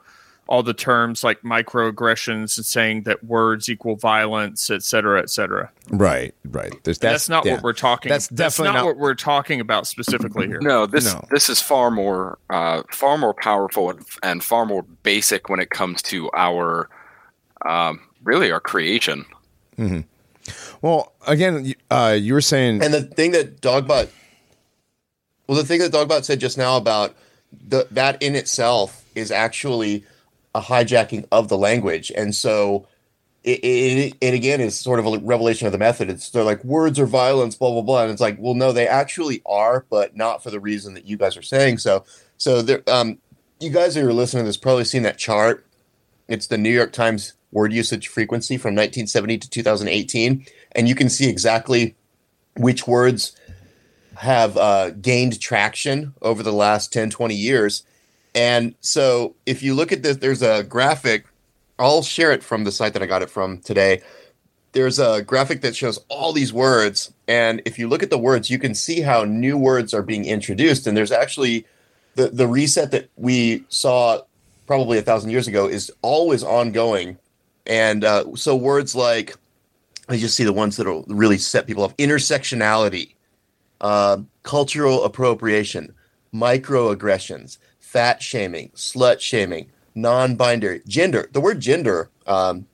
all 0.48 0.62
the 0.62 0.72
terms 0.72 1.22
like 1.22 1.42
microaggressions 1.42 2.56
and 2.56 2.64
saying 2.64 3.02
that 3.02 3.22
words 3.22 3.68
equal 3.68 3.96
violence, 3.96 4.70
et 4.70 4.82
cetera, 4.82 5.20
et 5.20 5.28
cetera. 5.28 5.70
Right, 5.90 6.34
right. 6.46 6.72
There's, 6.84 6.98
That's, 6.98 7.26
that's, 7.26 7.28
not 7.28 7.44
yeah. 7.44 7.54
what 7.54 7.62
we're 7.62 7.74
talking. 7.74 8.08
That's 8.08 8.28
definitely 8.28 8.72
not, 8.72 8.78
not- 8.78 8.84
what 8.86 8.96
we're 8.96 9.14
talking 9.14 9.60
about 9.60 9.86
specifically 9.86 10.46
here. 10.46 10.58
No, 10.62 10.86
this 10.86 11.12
No. 11.12 11.22
this 11.30 11.50
is 11.50 11.60
far 11.60 11.90
more 11.90 12.38
uh, 12.48 12.82
far 12.90 13.18
more 13.18 13.34
powerful 13.34 13.90
and, 13.90 14.04
and 14.22 14.42
far 14.42 14.64
more 14.64 14.82
basic 15.02 15.50
when 15.50 15.60
it 15.60 15.68
comes 15.70 16.00
to 16.02 16.30
our 16.34 16.88
um, 17.66 18.00
really 18.24 18.50
our 18.50 18.60
creation. 18.60 19.26
Well, 20.80 21.12
again, 21.26 21.64
you- 21.66 21.74
uh, 21.90 22.16
you 22.18 22.32
were 22.32 22.40
saying 22.40 22.82
And 22.82 22.94
the 22.94 23.02
thing 23.02 23.32
that 23.32 23.60
Dogbot, 23.60 24.08
well, 25.46 25.58
the 25.58 25.64
thing 25.64 25.80
that 25.80 25.92
Dogbot 25.92 26.24
said 26.24 26.40
just 26.40 26.56
now 26.56 26.76
about 26.78 27.14
the, 27.52 27.86
that 27.90 28.22
in 28.22 28.34
itself 28.34 29.04
is 29.14 29.30
actually 29.30 30.04
a 30.58 30.62
hijacking 30.62 31.26
of 31.30 31.48
the 31.48 31.58
language, 31.58 32.10
and 32.16 32.34
so 32.34 32.86
it, 33.44 33.60
it, 33.64 34.14
it 34.20 34.34
again 34.34 34.60
is 34.60 34.78
sort 34.78 34.98
of 34.98 35.06
a 35.06 35.18
revelation 35.18 35.66
of 35.66 35.72
the 35.72 35.78
method. 35.78 36.10
It's 36.10 36.30
they're 36.30 36.44
like 36.44 36.62
words 36.64 36.98
are 36.98 37.06
violence, 37.06 37.54
blah 37.54 37.70
blah 37.70 37.82
blah, 37.82 38.02
and 38.02 38.10
it's 38.10 38.20
like, 38.20 38.36
well, 38.38 38.54
no, 38.54 38.72
they 38.72 38.86
actually 38.86 39.42
are, 39.46 39.86
but 39.90 40.16
not 40.16 40.42
for 40.42 40.50
the 40.50 40.60
reason 40.60 40.94
that 40.94 41.06
you 41.06 41.16
guys 41.16 41.36
are 41.36 41.42
saying. 41.42 41.78
So, 41.78 42.04
so 42.36 42.62
there, 42.62 42.82
um, 42.88 43.18
you 43.60 43.70
guys 43.70 43.94
who 43.94 44.06
are 44.06 44.12
listening 44.12 44.44
to 44.44 44.48
this 44.48 44.56
probably 44.56 44.84
seen 44.84 45.02
that 45.04 45.18
chart. 45.18 45.64
It's 46.28 46.48
the 46.48 46.58
New 46.58 46.70
York 46.70 46.92
Times 46.92 47.32
word 47.52 47.72
usage 47.72 48.08
frequency 48.08 48.58
from 48.58 48.74
1970 48.74 49.38
to 49.38 49.50
2018, 49.50 50.44
and 50.72 50.88
you 50.88 50.94
can 50.94 51.08
see 51.08 51.28
exactly 51.28 51.96
which 52.56 52.86
words 52.86 53.36
have 54.16 54.56
uh, 54.56 54.90
gained 54.90 55.40
traction 55.40 56.12
over 56.20 56.42
the 56.42 56.52
last 56.52 56.92
10, 56.92 57.08
20 57.08 57.34
years. 57.34 57.84
And 58.34 58.74
so 58.80 59.34
if 59.46 59.62
you 59.62 59.74
look 59.74 59.92
at 59.92 60.02
this, 60.02 60.18
there's 60.18 60.42
a 60.42 60.64
graphic. 60.64 61.26
I'll 61.78 62.02
share 62.02 62.32
it 62.32 62.42
from 62.42 62.64
the 62.64 62.72
site 62.72 62.92
that 62.92 63.02
I 63.02 63.06
got 63.06 63.22
it 63.22 63.30
from 63.30 63.58
today. 63.58 64.02
There's 64.72 64.98
a 64.98 65.22
graphic 65.22 65.62
that 65.62 65.74
shows 65.74 65.98
all 66.08 66.32
these 66.32 66.52
words. 66.52 67.12
And 67.26 67.62
if 67.64 67.78
you 67.78 67.88
look 67.88 68.02
at 68.02 68.10
the 68.10 68.18
words, 68.18 68.50
you 68.50 68.58
can 68.58 68.74
see 68.74 69.00
how 69.00 69.24
new 69.24 69.56
words 69.56 69.94
are 69.94 70.02
being 70.02 70.24
introduced. 70.24 70.86
And 70.86 70.96
there's 70.96 71.12
actually 71.12 71.66
the, 72.14 72.28
the 72.28 72.46
reset 72.46 72.90
that 72.90 73.08
we 73.16 73.64
saw 73.68 74.20
probably 74.66 74.98
a 74.98 75.02
thousand 75.02 75.30
years 75.30 75.48
ago 75.48 75.66
is 75.66 75.90
always 76.02 76.42
ongoing. 76.42 77.16
And 77.66 78.04
uh, 78.04 78.34
so 78.34 78.54
words 78.54 78.94
like, 78.94 79.36
I 80.08 80.16
just 80.16 80.36
see 80.36 80.44
the 80.44 80.52
ones 80.52 80.76
that 80.76 80.86
will 80.86 81.04
really 81.08 81.38
set 81.38 81.66
people 81.66 81.82
off 81.82 81.96
intersectionality, 81.96 83.14
uh, 83.80 84.18
cultural 84.42 85.04
appropriation, 85.04 85.94
microaggressions, 86.32 87.58
fat 87.88 88.22
shaming, 88.22 88.68
slut 88.74 89.18
shaming, 89.18 89.66
non-binary, 89.94 90.82
gender. 90.86 91.26
The 91.32 91.40
word 91.40 91.58
gender 91.58 92.10
um, 92.26 92.66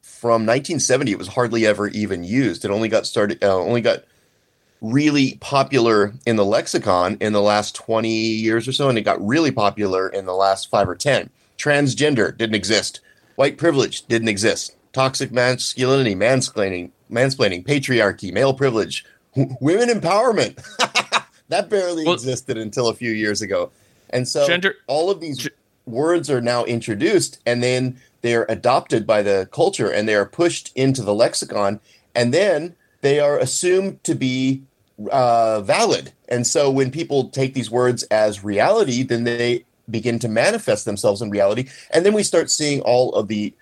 from 0.00 0.46
1970 0.46 1.12
it 1.12 1.18
was 1.18 1.28
hardly 1.28 1.66
ever 1.66 1.88
even 1.88 2.24
used. 2.24 2.64
It 2.64 2.70
only 2.70 2.88
got 2.88 3.04
started, 3.06 3.44
uh, 3.44 3.58
only 3.58 3.82
got 3.82 4.04
really 4.80 5.36
popular 5.42 6.14
in 6.24 6.36
the 6.36 6.46
lexicon 6.46 7.18
in 7.20 7.34
the 7.34 7.42
last 7.42 7.74
20 7.74 8.08
years 8.08 8.66
or 8.66 8.72
so, 8.72 8.88
and 8.88 8.96
it 8.96 9.02
got 9.02 9.24
really 9.24 9.50
popular 9.50 10.08
in 10.08 10.24
the 10.24 10.32
last 10.32 10.70
five 10.70 10.88
or 10.88 10.94
10. 10.96 11.28
Transgender 11.58 12.34
didn't 12.34 12.54
exist. 12.56 13.00
White 13.36 13.58
privilege 13.58 14.06
didn't 14.06 14.28
exist. 14.28 14.76
Toxic 14.94 15.30
masculinity, 15.30 16.14
mansplaining, 16.14 16.90
mansplaining, 17.12 17.66
patriarchy, 17.66 18.32
male 18.32 18.54
privilege, 18.54 19.04
w- 19.36 19.54
women 19.60 19.90
empowerment. 19.90 20.56
that 21.48 21.68
barely 21.68 22.04
Well- 22.06 22.14
existed 22.14 22.56
until 22.56 22.88
a 22.88 22.94
few 22.94 23.10
years 23.10 23.42
ago. 23.42 23.70
And 24.14 24.26
so 24.26 24.46
Gender- 24.46 24.76
all 24.86 25.10
of 25.10 25.20
these 25.20 25.46
words 25.84 26.30
are 26.30 26.40
now 26.40 26.64
introduced 26.64 27.40
and 27.44 27.62
then 27.62 28.00
they're 28.22 28.46
adopted 28.48 29.06
by 29.06 29.20
the 29.20 29.48
culture 29.52 29.90
and 29.90 30.08
they 30.08 30.14
are 30.14 30.24
pushed 30.24 30.72
into 30.74 31.02
the 31.02 31.14
lexicon 31.14 31.80
and 32.14 32.32
then 32.32 32.74
they 33.02 33.20
are 33.20 33.38
assumed 33.38 34.02
to 34.04 34.14
be 34.14 34.62
uh, 35.10 35.60
valid. 35.60 36.12
And 36.28 36.46
so 36.46 36.70
when 36.70 36.90
people 36.90 37.28
take 37.28 37.52
these 37.52 37.70
words 37.70 38.04
as 38.04 38.42
reality, 38.42 39.02
then 39.02 39.24
they 39.24 39.66
begin 39.90 40.18
to 40.20 40.28
manifest 40.28 40.86
themselves 40.86 41.20
in 41.20 41.28
reality. 41.28 41.68
And 41.90 42.06
then 42.06 42.14
we 42.14 42.22
start 42.22 42.50
seeing 42.50 42.80
all 42.80 43.12
of 43.14 43.28
the 43.28 43.52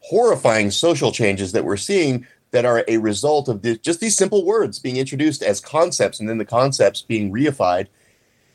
horrifying 0.00 0.70
social 0.70 1.12
changes 1.12 1.52
that 1.52 1.64
we're 1.64 1.76
seeing 1.76 2.26
that 2.50 2.64
are 2.64 2.84
a 2.88 2.96
result 2.96 3.48
of 3.48 3.62
this, 3.62 3.78
just 3.78 4.00
these 4.00 4.16
simple 4.16 4.44
words 4.44 4.78
being 4.78 4.96
introduced 4.96 5.42
as 5.42 5.60
concepts 5.60 6.18
and 6.18 6.28
then 6.28 6.38
the 6.38 6.44
concepts 6.44 7.02
being 7.02 7.30
reified. 7.30 7.86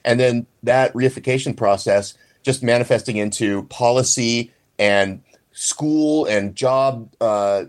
And 0.03 0.19
then 0.19 0.47
that 0.63 0.93
reification 0.93 1.55
process 1.55 2.17
just 2.43 2.63
manifesting 2.63 3.17
into 3.17 3.63
policy 3.63 4.51
and 4.79 5.21
school 5.51 6.25
and 6.25 6.55
job 6.55 7.13
uh, 7.21 7.65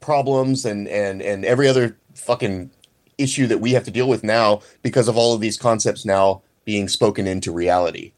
problems 0.00 0.64
and, 0.64 0.88
and, 0.88 1.22
and 1.22 1.44
every 1.44 1.68
other 1.68 1.96
fucking 2.14 2.70
issue 3.18 3.46
that 3.46 3.58
we 3.58 3.72
have 3.72 3.84
to 3.84 3.90
deal 3.90 4.08
with 4.08 4.24
now 4.24 4.60
because 4.82 5.08
of 5.08 5.16
all 5.16 5.34
of 5.34 5.40
these 5.40 5.56
concepts 5.56 6.04
now 6.04 6.42
being 6.64 6.88
spoken 6.88 7.26
into 7.26 7.52
reality. 7.52 8.12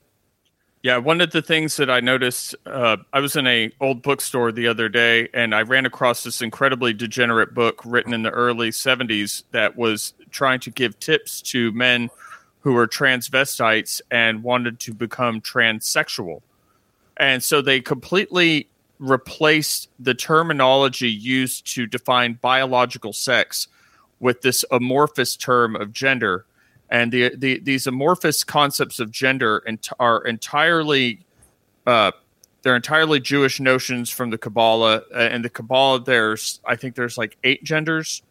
Yeah, 0.82 0.96
one 0.96 1.20
of 1.20 1.30
the 1.30 1.42
things 1.42 1.76
that 1.76 1.88
I 1.88 2.00
noticed, 2.00 2.56
uh, 2.66 2.96
I 3.12 3.20
was 3.20 3.36
in 3.36 3.46
a 3.46 3.70
old 3.80 4.02
bookstore 4.02 4.50
the 4.50 4.66
other 4.66 4.88
day, 4.88 5.28
and 5.32 5.54
I 5.54 5.62
ran 5.62 5.86
across 5.86 6.24
this 6.24 6.42
incredibly 6.42 6.92
degenerate 6.92 7.54
book 7.54 7.80
written 7.84 8.12
in 8.12 8.24
the 8.24 8.30
early 8.30 8.70
'70s 8.70 9.44
that 9.52 9.76
was 9.76 10.12
trying 10.32 10.58
to 10.58 10.70
give 10.70 10.98
tips 10.98 11.40
to 11.42 11.70
men 11.70 12.10
who 12.62 12.72
were 12.72 12.86
transvestites 12.86 14.00
and 14.10 14.42
wanted 14.42 14.80
to 14.80 14.94
become 14.94 15.40
transsexual, 15.40 16.42
and 17.16 17.42
so 17.42 17.60
they 17.60 17.80
completely 17.80 18.68
replaced 18.98 19.88
the 19.98 20.14
terminology 20.14 21.10
used 21.10 21.66
to 21.74 21.86
define 21.86 22.38
biological 22.40 23.12
sex 23.12 23.68
with 24.20 24.42
this 24.42 24.64
amorphous 24.70 25.36
term 25.36 25.74
of 25.74 25.92
gender 25.92 26.46
and 26.92 27.10
the, 27.10 27.34
the 27.34 27.58
these 27.58 27.86
amorphous 27.86 28.44
concepts 28.44 29.00
of 29.00 29.10
gender 29.10 29.62
ent- 29.66 29.88
are 29.98 30.22
entirely 30.24 31.20
uh, 31.86 32.12
they're 32.62 32.76
entirely 32.76 33.18
Jewish 33.18 33.60
notions 33.60 34.10
from 34.10 34.30
the 34.30 34.38
Kabbalah. 34.38 35.02
And 35.14 35.44
the 35.44 35.48
Kabbalah, 35.48 36.04
there's 36.04 36.60
I 36.64 36.76
think 36.76 36.94
there's 36.94 37.18
like 37.18 37.36
eight 37.44 37.64
genders, 37.64 38.22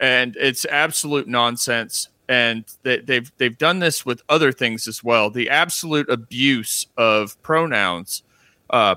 and 0.00 0.36
it's 0.36 0.64
absolute 0.66 1.28
nonsense. 1.28 2.08
And 2.28 2.64
they, 2.82 2.98
they've 2.98 3.30
they've 3.36 3.56
done 3.56 3.78
this 3.78 4.04
with 4.04 4.22
other 4.28 4.50
things 4.52 4.88
as 4.88 5.04
well. 5.04 5.30
The 5.30 5.48
absolute 5.48 6.10
abuse 6.10 6.86
of 6.96 7.40
pronouns. 7.42 8.22
Uh, 8.68 8.96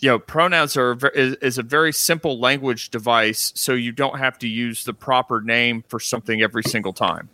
you 0.00 0.08
know, 0.08 0.18
pronouns 0.18 0.76
are 0.76 0.96
is, 1.14 1.36
is 1.36 1.58
a 1.58 1.62
very 1.62 1.92
simple 1.92 2.40
language 2.40 2.90
device, 2.90 3.52
so 3.54 3.72
you 3.72 3.92
don't 3.92 4.18
have 4.18 4.38
to 4.38 4.48
use 4.48 4.84
the 4.84 4.94
proper 4.94 5.40
name 5.40 5.84
for 5.88 6.00
something 6.00 6.42
every 6.42 6.64
single 6.64 6.92
time. 6.92 7.28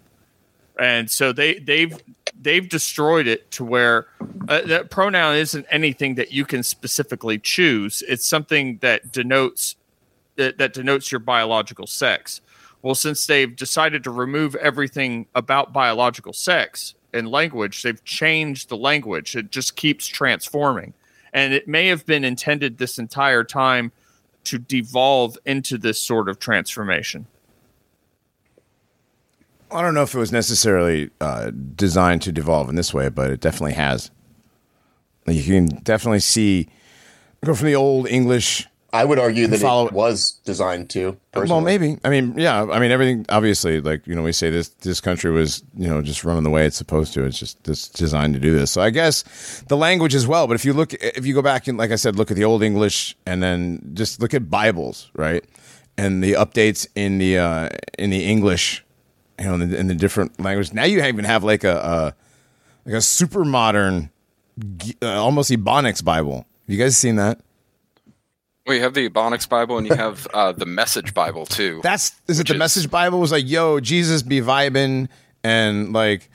And 0.78 1.11
so 1.11 1.32
they 1.32 1.59
they've 1.59 1.97
they've 2.41 2.68
destroyed 2.68 3.26
it 3.26 3.51
to 3.53 3.64
where 3.64 4.07
uh, 4.49 4.62
that 4.62 4.91
pronoun 4.91 5.36
isn't 5.36 5.66
anything 5.70 6.14
that 6.16 6.30
you 6.30 6.45
can 6.45 6.62
specifically 6.62 7.39
choose. 7.39 8.03
It's 8.07 8.26
something 8.26 8.78
that 8.78 9.12
denotes 9.12 9.76
that, 10.36 10.59
that 10.59 10.72
denotes 10.72 11.11
your 11.11 11.18
biological 11.20 11.86
sex. 11.86 12.41
Well, 12.82 12.94
since 12.94 13.26
they've 13.26 13.54
decided 13.54 14.04
to 14.04 14.10
remove 14.10 14.54
everything 14.56 15.26
about 15.34 15.72
biological 15.72 16.32
sex 16.32 16.94
in 17.12 17.26
language, 17.26 17.82
they've 17.82 18.02
changed 18.04 18.68
the 18.68 18.76
language. 18.76 19.34
It 19.34 19.50
just 19.50 19.76
keeps 19.76 20.06
transforming. 20.06 20.94
And 21.32 21.52
it 21.52 21.66
may 21.68 21.88
have 21.88 22.06
been 22.06 22.24
intended 22.24 22.78
this 22.78 22.98
entire 22.98 23.44
time 23.44 23.92
to 24.44 24.58
devolve 24.58 25.36
into 25.44 25.76
this 25.76 26.00
sort 26.00 26.28
of 26.28 26.38
transformation. 26.38 27.26
I 29.70 29.82
don't 29.82 29.92
know 29.92 30.02
if 30.02 30.14
it 30.14 30.18
was 30.18 30.32
necessarily 30.32 31.10
uh, 31.20 31.50
designed 31.50 32.22
to 32.22 32.32
devolve 32.32 32.70
in 32.70 32.76
this 32.76 32.94
way, 32.94 33.10
but 33.10 33.30
it 33.30 33.40
definitely 33.40 33.74
has. 33.74 34.10
You 35.26 35.42
can 35.42 35.66
definitely 35.82 36.20
see 36.20 36.68
go 37.44 37.54
from 37.54 37.66
the 37.66 37.74
old 37.74 38.08
English. 38.08 38.66
I 38.91 39.05
would 39.05 39.18
argue 39.18 39.47
that 39.49 39.61
follow- 39.61 39.89
it 39.89 39.93
was 39.93 40.32
designed 40.45 40.89
to. 40.91 41.18
Well, 41.34 41.61
maybe. 41.61 41.99
I 42.05 42.09
mean, 42.09 42.34
yeah. 42.39 42.62
I 42.64 42.78
mean, 42.78 42.91
everything. 42.91 43.26
Obviously, 43.28 43.80
like 43.82 44.07
you 44.07 44.14
know, 44.14 44.22
we 44.22 44.32
say 44.32 44.49
this 44.51 44.68
this 44.70 45.01
country 45.01 45.30
was 45.30 45.62
you 45.76 45.89
know 45.89 46.01
just 46.01 46.24
running 46.24 46.43
the 46.43 46.51
way 46.51 46.64
it's 46.64 46.76
supposed 46.76 47.12
to. 47.14 47.24
It's 47.24 47.39
just 47.39 47.68
it's 47.68 47.89
designed 47.89 48.32
to 48.34 48.41
do 48.41 48.57
this. 48.57 48.70
So 48.70 48.80
I 48.80 48.91
guess 48.91 49.62
the 49.68 49.76
language 49.76 50.14
as 50.14 50.26
well. 50.26 50.47
But 50.47 50.55
if 50.55 50.64
you 50.64 50.72
look, 50.72 50.95
if 50.95 51.26
you 51.26 51.34
go 51.34 51.43
back 51.43 51.68
and 51.68 51.76
like 51.76 51.91
I 51.91 51.97
said, 51.97 52.16
look 52.16 52.30
at 52.30 52.36
the 52.36 52.45
old 52.45 52.62
English, 52.62 53.14
and 53.26 53.43
then 53.43 53.91
just 53.93 54.22
look 54.22 54.32
at 54.32 54.49
Bibles, 54.49 55.11
right, 55.14 55.45
and 55.99 56.24
the 56.24 56.32
updates 56.32 56.86
in 56.95 57.18
the 57.18 57.39
uh, 57.39 57.68
in 57.99 58.09
the 58.09 58.24
English, 58.24 58.84
you 59.39 59.45
know, 59.45 59.55
in 59.55 59.68
the, 59.70 59.76
in 59.78 59.86
the 59.89 59.95
different 59.95 60.41
languages. 60.41 60.72
Now 60.72 60.84
you 60.84 61.05
even 61.05 61.26
have 61.26 61.45
like 61.45 61.62
a, 61.62 61.76
a 61.76 62.14
like 62.86 62.95
a 62.95 63.01
super 63.03 63.45
modern, 63.45 64.11
uh, 65.03 65.22
almost 65.22 65.51
Ebonics 65.51 66.03
Bible. 66.03 66.47
Have 66.66 66.74
you 66.74 66.78
guys 66.78 66.97
seen 66.97 67.16
that? 67.16 67.41
Well, 68.68 68.76
you 68.76 68.82
have 68.82 68.92
the 68.94 69.08
Ebonics 69.08 69.48
Bible 69.48 69.78
and 69.78 69.86
you 69.86 69.94
have 69.94 70.26
uh, 70.34 70.52
the 70.52 70.66
Message 70.66 71.14
Bible 71.14 71.46
too. 71.46 71.80
That's 71.82 72.12
is 72.28 72.38
it 72.38 72.46
the 72.46 72.52
is- 72.54 72.58
message 72.58 72.90
Bible 72.90 73.18
was 73.18 73.32
like, 73.32 73.48
yo, 73.48 73.80
Jesus 73.80 74.22
be 74.22 74.40
vibing 74.42 75.08
and 75.42 75.92
like 75.94 76.28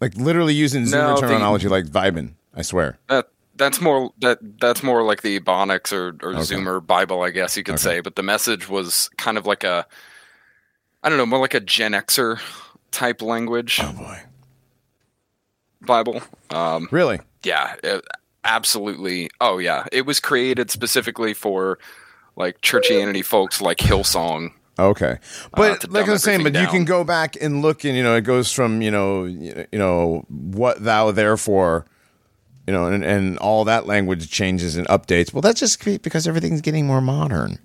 like 0.00 0.16
literally 0.16 0.52
using 0.54 0.82
Zoomer 0.82 0.90
No, 0.90 1.14
the- 1.14 1.20
terminology 1.22 1.68
like 1.68 1.84
vibing, 1.86 2.32
I 2.54 2.62
swear. 2.62 2.98
That 3.08 3.28
that's 3.56 3.80
more 3.80 4.10
that 4.18 4.38
that's 4.60 4.82
more 4.82 5.04
like 5.04 5.22
the 5.22 5.38
Ebonics 5.38 5.92
or, 5.92 6.08
or 6.26 6.32
Okay. 6.34 6.40
Zoomer 6.40 6.84
Bible, 6.84 7.22
I 7.22 7.30
guess 7.30 7.56
you 7.56 7.62
could 7.62 7.76
Okay. 7.76 7.82
say. 7.82 8.00
But 8.00 8.16
the 8.16 8.24
message 8.24 8.68
was 8.68 9.08
kind 9.16 9.38
of 9.38 9.46
like 9.46 9.62
a, 9.62 9.86
I 11.04 11.08
don't 11.08 11.18
know, 11.18 11.26
more 11.26 11.38
like 11.38 11.54
a 11.54 11.60
Gen 11.60 11.92
Xer 11.92 12.40
type 12.90 13.22
language 13.22 13.78
Oh 13.80 13.92
boy. 13.92 14.18
Bible. 15.82 16.20
Um, 16.50 16.88
Really? 16.90 17.20
yeah, 17.44 17.74
it- 17.82 18.04
absolutely. 18.44 19.30
Oh 19.40 19.58
yeah, 19.58 19.86
it 19.92 20.06
was 20.06 20.20
created 20.20 20.70
specifically 20.70 21.34
for 21.34 21.78
like 22.36 22.60
churchianity 22.60 23.24
folks 23.24 23.60
like 23.60 23.78
Hillsong. 23.78 24.52
Okay. 24.78 25.12
Uh, 25.12 25.48
but 25.54 25.80
to 25.82 25.90
like 25.90 26.08
I 26.08 26.12
was 26.12 26.22
saying, 26.22 26.42
but 26.42 26.54
everything 26.54 26.62
you 26.64 26.70
can 26.70 26.84
go 26.84 27.04
back 27.04 27.36
and 27.40 27.62
look 27.62 27.84
and 27.84 27.96
you 27.96 28.02
know, 28.02 28.16
it 28.16 28.22
goes 28.22 28.52
from, 28.52 28.82
you 28.82 28.90
know, 28.90 29.24
you 29.24 29.66
know, 29.72 30.24
what 30.28 30.82
thou 30.82 31.10
therefore 31.12 31.86
you 32.66 32.72
know, 32.72 32.86
and, 32.86 33.04
and 33.04 33.38
all 33.38 33.64
that 33.64 33.86
language 33.86 34.30
changes 34.30 34.76
and 34.76 34.86
updates. 34.88 35.32
Well, 35.32 35.42
that's 35.42 35.60
just 35.60 35.84
because 36.02 36.26
everything's 36.26 36.60
getting 36.60 36.86
more 36.86 37.00
modern, 37.00 37.58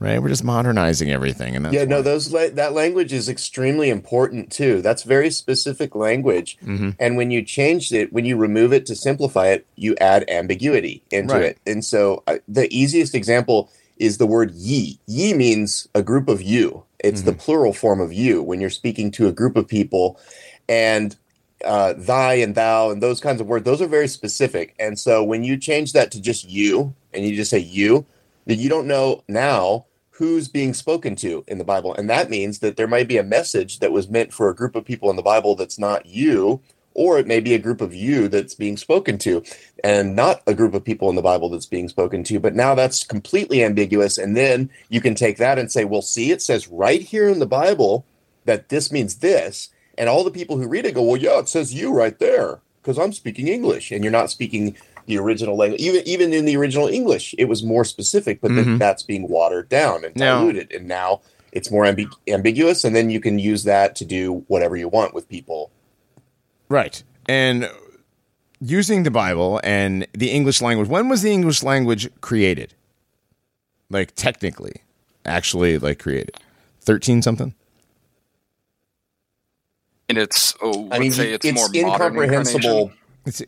right? 0.00 0.20
We're 0.20 0.28
just 0.30 0.42
modernizing 0.42 1.10
everything, 1.10 1.54
and 1.54 1.72
yeah, 1.72 1.84
no, 1.84 2.02
those 2.02 2.32
la- 2.32 2.48
that 2.54 2.72
language 2.72 3.12
is 3.12 3.28
extremely 3.28 3.90
important 3.90 4.50
too. 4.50 4.82
That's 4.82 5.02
very 5.04 5.30
specific 5.30 5.94
language, 5.94 6.58
Mhm. 6.66 6.96
and 6.98 7.16
when 7.16 7.30
you 7.30 7.42
change 7.42 7.92
it, 7.92 8.12
when 8.12 8.24
you 8.24 8.36
remove 8.36 8.72
it 8.72 8.86
to 8.86 8.96
simplify 8.96 9.48
it, 9.48 9.66
you 9.76 9.94
add 10.00 10.24
ambiguity 10.28 11.02
into 11.12 11.34
Right. 11.34 11.44
it. 11.44 11.58
And 11.66 11.84
so, 11.84 12.22
uh, 12.26 12.38
the 12.48 12.66
easiest 12.76 13.14
example 13.14 13.70
is 13.98 14.16
the 14.16 14.26
word 14.26 14.50
"ye." 14.54 14.98
"Ye" 15.06 15.34
means 15.34 15.86
a 15.94 16.02
group 16.02 16.28
of 16.28 16.40
you. 16.42 16.84
It's 17.04 17.22
the 17.22 17.32
plural 17.32 17.72
form 17.74 18.00
of 18.00 18.12
"you" 18.12 18.42
when 18.42 18.60
you're 18.60 18.70
speaking 18.70 19.10
to 19.12 19.28
a 19.28 19.32
group 19.32 19.56
of 19.56 19.68
people, 19.68 20.18
and 20.68 21.16
uh, 21.64 21.92
"thy" 21.96 22.34
and 22.34 22.54
"thou" 22.54 22.90
and 22.90 23.02
those 23.02 23.20
kinds 23.20 23.40
of 23.42 23.46
words. 23.46 23.66
Those 23.66 23.82
are 23.82 23.86
very 23.86 24.08
specific. 24.08 24.74
And 24.78 24.98
so, 24.98 25.22
when 25.22 25.44
you 25.44 25.58
change 25.58 25.92
that 25.92 26.10
to 26.12 26.20
just 26.20 26.48
"you" 26.48 26.94
and 27.12 27.26
you 27.26 27.36
just 27.36 27.50
say 27.50 27.58
"you," 27.58 28.06
then 28.46 28.58
you 28.58 28.70
don't 28.70 28.86
know 28.86 29.22
now 29.28 29.84
who's 30.20 30.48
being 30.48 30.74
spoken 30.74 31.16
to 31.16 31.42
in 31.48 31.56
the 31.56 31.64
Bible. 31.64 31.94
And 31.94 32.10
that 32.10 32.28
means 32.28 32.58
that 32.58 32.76
there 32.76 32.86
might 32.86 33.08
be 33.08 33.16
a 33.16 33.22
message 33.22 33.78
that 33.78 33.90
was 33.90 34.10
meant 34.10 34.34
for 34.34 34.50
a 34.50 34.54
group 34.54 34.76
of 34.76 34.84
people 34.84 35.08
in 35.08 35.16
the 35.16 35.22
Bible 35.22 35.56
that's 35.56 35.78
not 35.78 36.04
you, 36.04 36.60
or 36.92 37.18
it 37.18 37.26
may 37.26 37.40
be 37.40 37.54
a 37.54 37.58
group 37.58 37.80
of 37.80 37.94
you 37.94 38.28
that's 38.28 38.54
being 38.54 38.76
spoken 38.76 39.16
to, 39.16 39.42
and 39.82 40.14
not 40.14 40.42
a 40.46 40.52
group 40.52 40.74
of 40.74 40.84
people 40.84 41.08
in 41.08 41.16
the 41.16 41.22
Bible 41.22 41.48
that's 41.48 41.64
being 41.64 41.88
spoken 41.88 42.22
to. 42.24 42.38
But 42.38 42.54
now 42.54 42.74
that's 42.74 43.02
completely 43.02 43.64
ambiguous. 43.64 44.18
And 44.18 44.36
then 44.36 44.68
you 44.90 45.00
can 45.00 45.14
take 45.14 45.38
that 45.38 45.58
and 45.58 45.72
say, 45.72 45.86
well, 45.86 46.02
see, 46.02 46.30
it 46.30 46.42
says 46.42 46.68
right 46.68 47.00
here 47.00 47.30
in 47.30 47.38
the 47.38 47.46
Bible 47.46 48.04
that 48.44 48.68
this 48.68 48.92
means 48.92 49.20
this. 49.20 49.70
And 49.96 50.10
all 50.10 50.22
the 50.22 50.30
people 50.30 50.58
who 50.58 50.68
read 50.68 50.84
it 50.84 50.96
go, 50.96 51.02
well, 51.02 51.16
yeah, 51.16 51.38
it 51.38 51.48
says 51.48 51.72
you 51.72 51.94
right 51.94 52.18
there 52.18 52.60
because 52.82 52.98
I'm 52.98 53.14
speaking 53.14 53.48
English 53.48 53.90
and 53.90 54.04
you're 54.04 54.12
not 54.12 54.30
speaking 54.30 54.76
the 55.06 55.18
original 55.18 55.56
language. 55.56 55.80
Even 55.80 56.02
even 56.06 56.32
in 56.32 56.44
the 56.44 56.56
original 56.56 56.88
English, 56.88 57.34
it 57.38 57.46
was 57.46 57.62
more 57.62 57.84
specific, 57.84 58.40
but 58.40 58.54
then 58.54 58.64
Mhm. 58.64 58.78
that's 58.78 59.02
being 59.02 59.28
watered 59.28 59.68
down 59.68 60.04
and 60.04 60.14
Now- 60.16 60.40
diluted. 60.40 60.72
And 60.72 60.86
now 60.88 61.20
it's 61.52 61.70
more 61.70 61.84
ambi- 61.84 62.12
ambiguous. 62.28 62.84
And 62.84 62.94
then 62.94 63.10
you 63.10 63.20
can 63.20 63.38
use 63.38 63.64
that 63.64 63.96
to 63.96 64.04
do 64.04 64.44
whatever 64.48 64.76
you 64.76 64.88
want 64.88 65.14
with 65.14 65.28
people. 65.28 65.70
Right. 66.68 67.02
And 67.26 67.68
using 68.60 69.02
the 69.02 69.10
Bible 69.10 69.60
and 69.64 70.06
the 70.12 70.30
English 70.30 70.60
language, 70.62 70.88
when 70.88 71.08
was 71.08 71.22
the 71.22 71.32
English 71.32 71.62
language 71.62 72.08
created? 72.20 72.74
Like 73.88 74.14
technically, 74.14 74.76
actually 75.24 75.78
like 75.78 75.98
created. 75.98 76.36
13 76.82 77.22
something? 77.22 77.54
And 80.08 80.18
it's 80.18 80.54
oh, 80.60 80.88
I 80.90 80.98
mean, 80.98 81.12
say 81.12 81.32
it's, 81.32 81.44
it's 81.44 81.54
more 81.54 81.68
modern 81.68 82.16
incomprehensible. 82.16 82.58
incarnation. 82.68 82.96
It's 83.26 83.42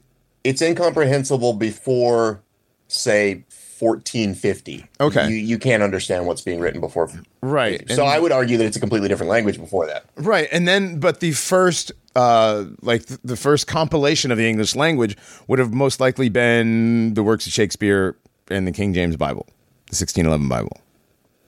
It's 0.44 0.60
incomprehensible 0.62 1.52
before, 1.54 2.42
say, 2.88 3.44
1450. 3.78 4.86
Okay. 5.00 5.28
You, 5.28 5.34
you 5.34 5.58
can't 5.58 5.82
understand 5.82 6.26
what's 6.26 6.40
being 6.42 6.60
written 6.60 6.80
before. 6.80 7.10
right. 7.40 7.84
So 7.90 8.02
And- 8.02 8.10
I 8.10 8.18
would 8.18 8.30
argue 8.32 8.56
that 8.58 8.64
it's 8.66 8.76
a 8.76 8.80
completely 8.80 9.08
different 9.08 9.30
language 9.30 9.58
before 9.58 9.86
that. 9.86 10.04
Right. 10.16 10.48
And 10.52 10.66
then 10.68 11.00
but 11.00 11.20
the 11.20 11.32
first 11.32 11.90
uh 12.14 12.66
like 12.82 13.06
th- 13.06 13.18
the 13.24 13.36
first 13.36 13.66
compilation 13.66 14.30
of 14.30 14.38
the 14.38 14.46
English 14.48 14.76
language 14.76 15.16
would 15.48 15.58
have 15.58 15.72
most 15.72 15.98
likely 15.98 16.28
been 16.28 17.14
the 17.14 17.22
works 17.22 17.46
of 17.46 17.52
Shakespeare 17.52 18.16
and 18.48 18.66
the 18.66 18.72
King 18.72 18.92
James 18.94 19.16
Bible, 19.16 19.46
the 19.90 19.96
1611 19.96 20.48
Bible. 20.48 20.78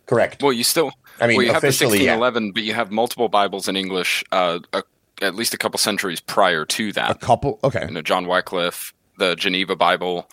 Correct. 0.07 0.43
Well, 0.43 0.53
you 0.53 0.65
still. 0.65 0.91
I 1.21 1.27
mean, 1.29 1.37
well, 1.37 1.47
you 1.47 1.53
have 1.53 1.63
the 1.63 1.69
officially, 1.69 2.05
yeah. 2.05 2.17
1611, 2.17 2.53
but 2.53 2.63
you 2.65 2.75
have 2.75 2.91
multiple 2.91 3.29
Bibles 3.29 3.69
in 3.69 3.77
English. 3.77 4.25
Uh, 4.33 4.59
a, 4.73 4.83
at 5.25 5.35
least 5.35 5.55
a 5.55 5.59
couple 5.59 5.79
centuries 5.79 6.21
prior 6.21 6.65
to 6.67 6.93
that. 6.93 7.11
A 7.11 7.15
couple 7.15 7.59
okay. 7.65 7.85
You 7.87 7.93
know, 7.95 8.03
John 8.03 8.27
Wycliffe, 8.27 8.93
the 9.19 9.35
Geneva 9.35 9.75
Bible. 9.77 10.29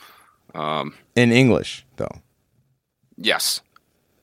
Um, 0.53 0.95
In 1.15 1.31
English 1.31 1.85
though. 1.95 2.21
yes, 3.17 3.61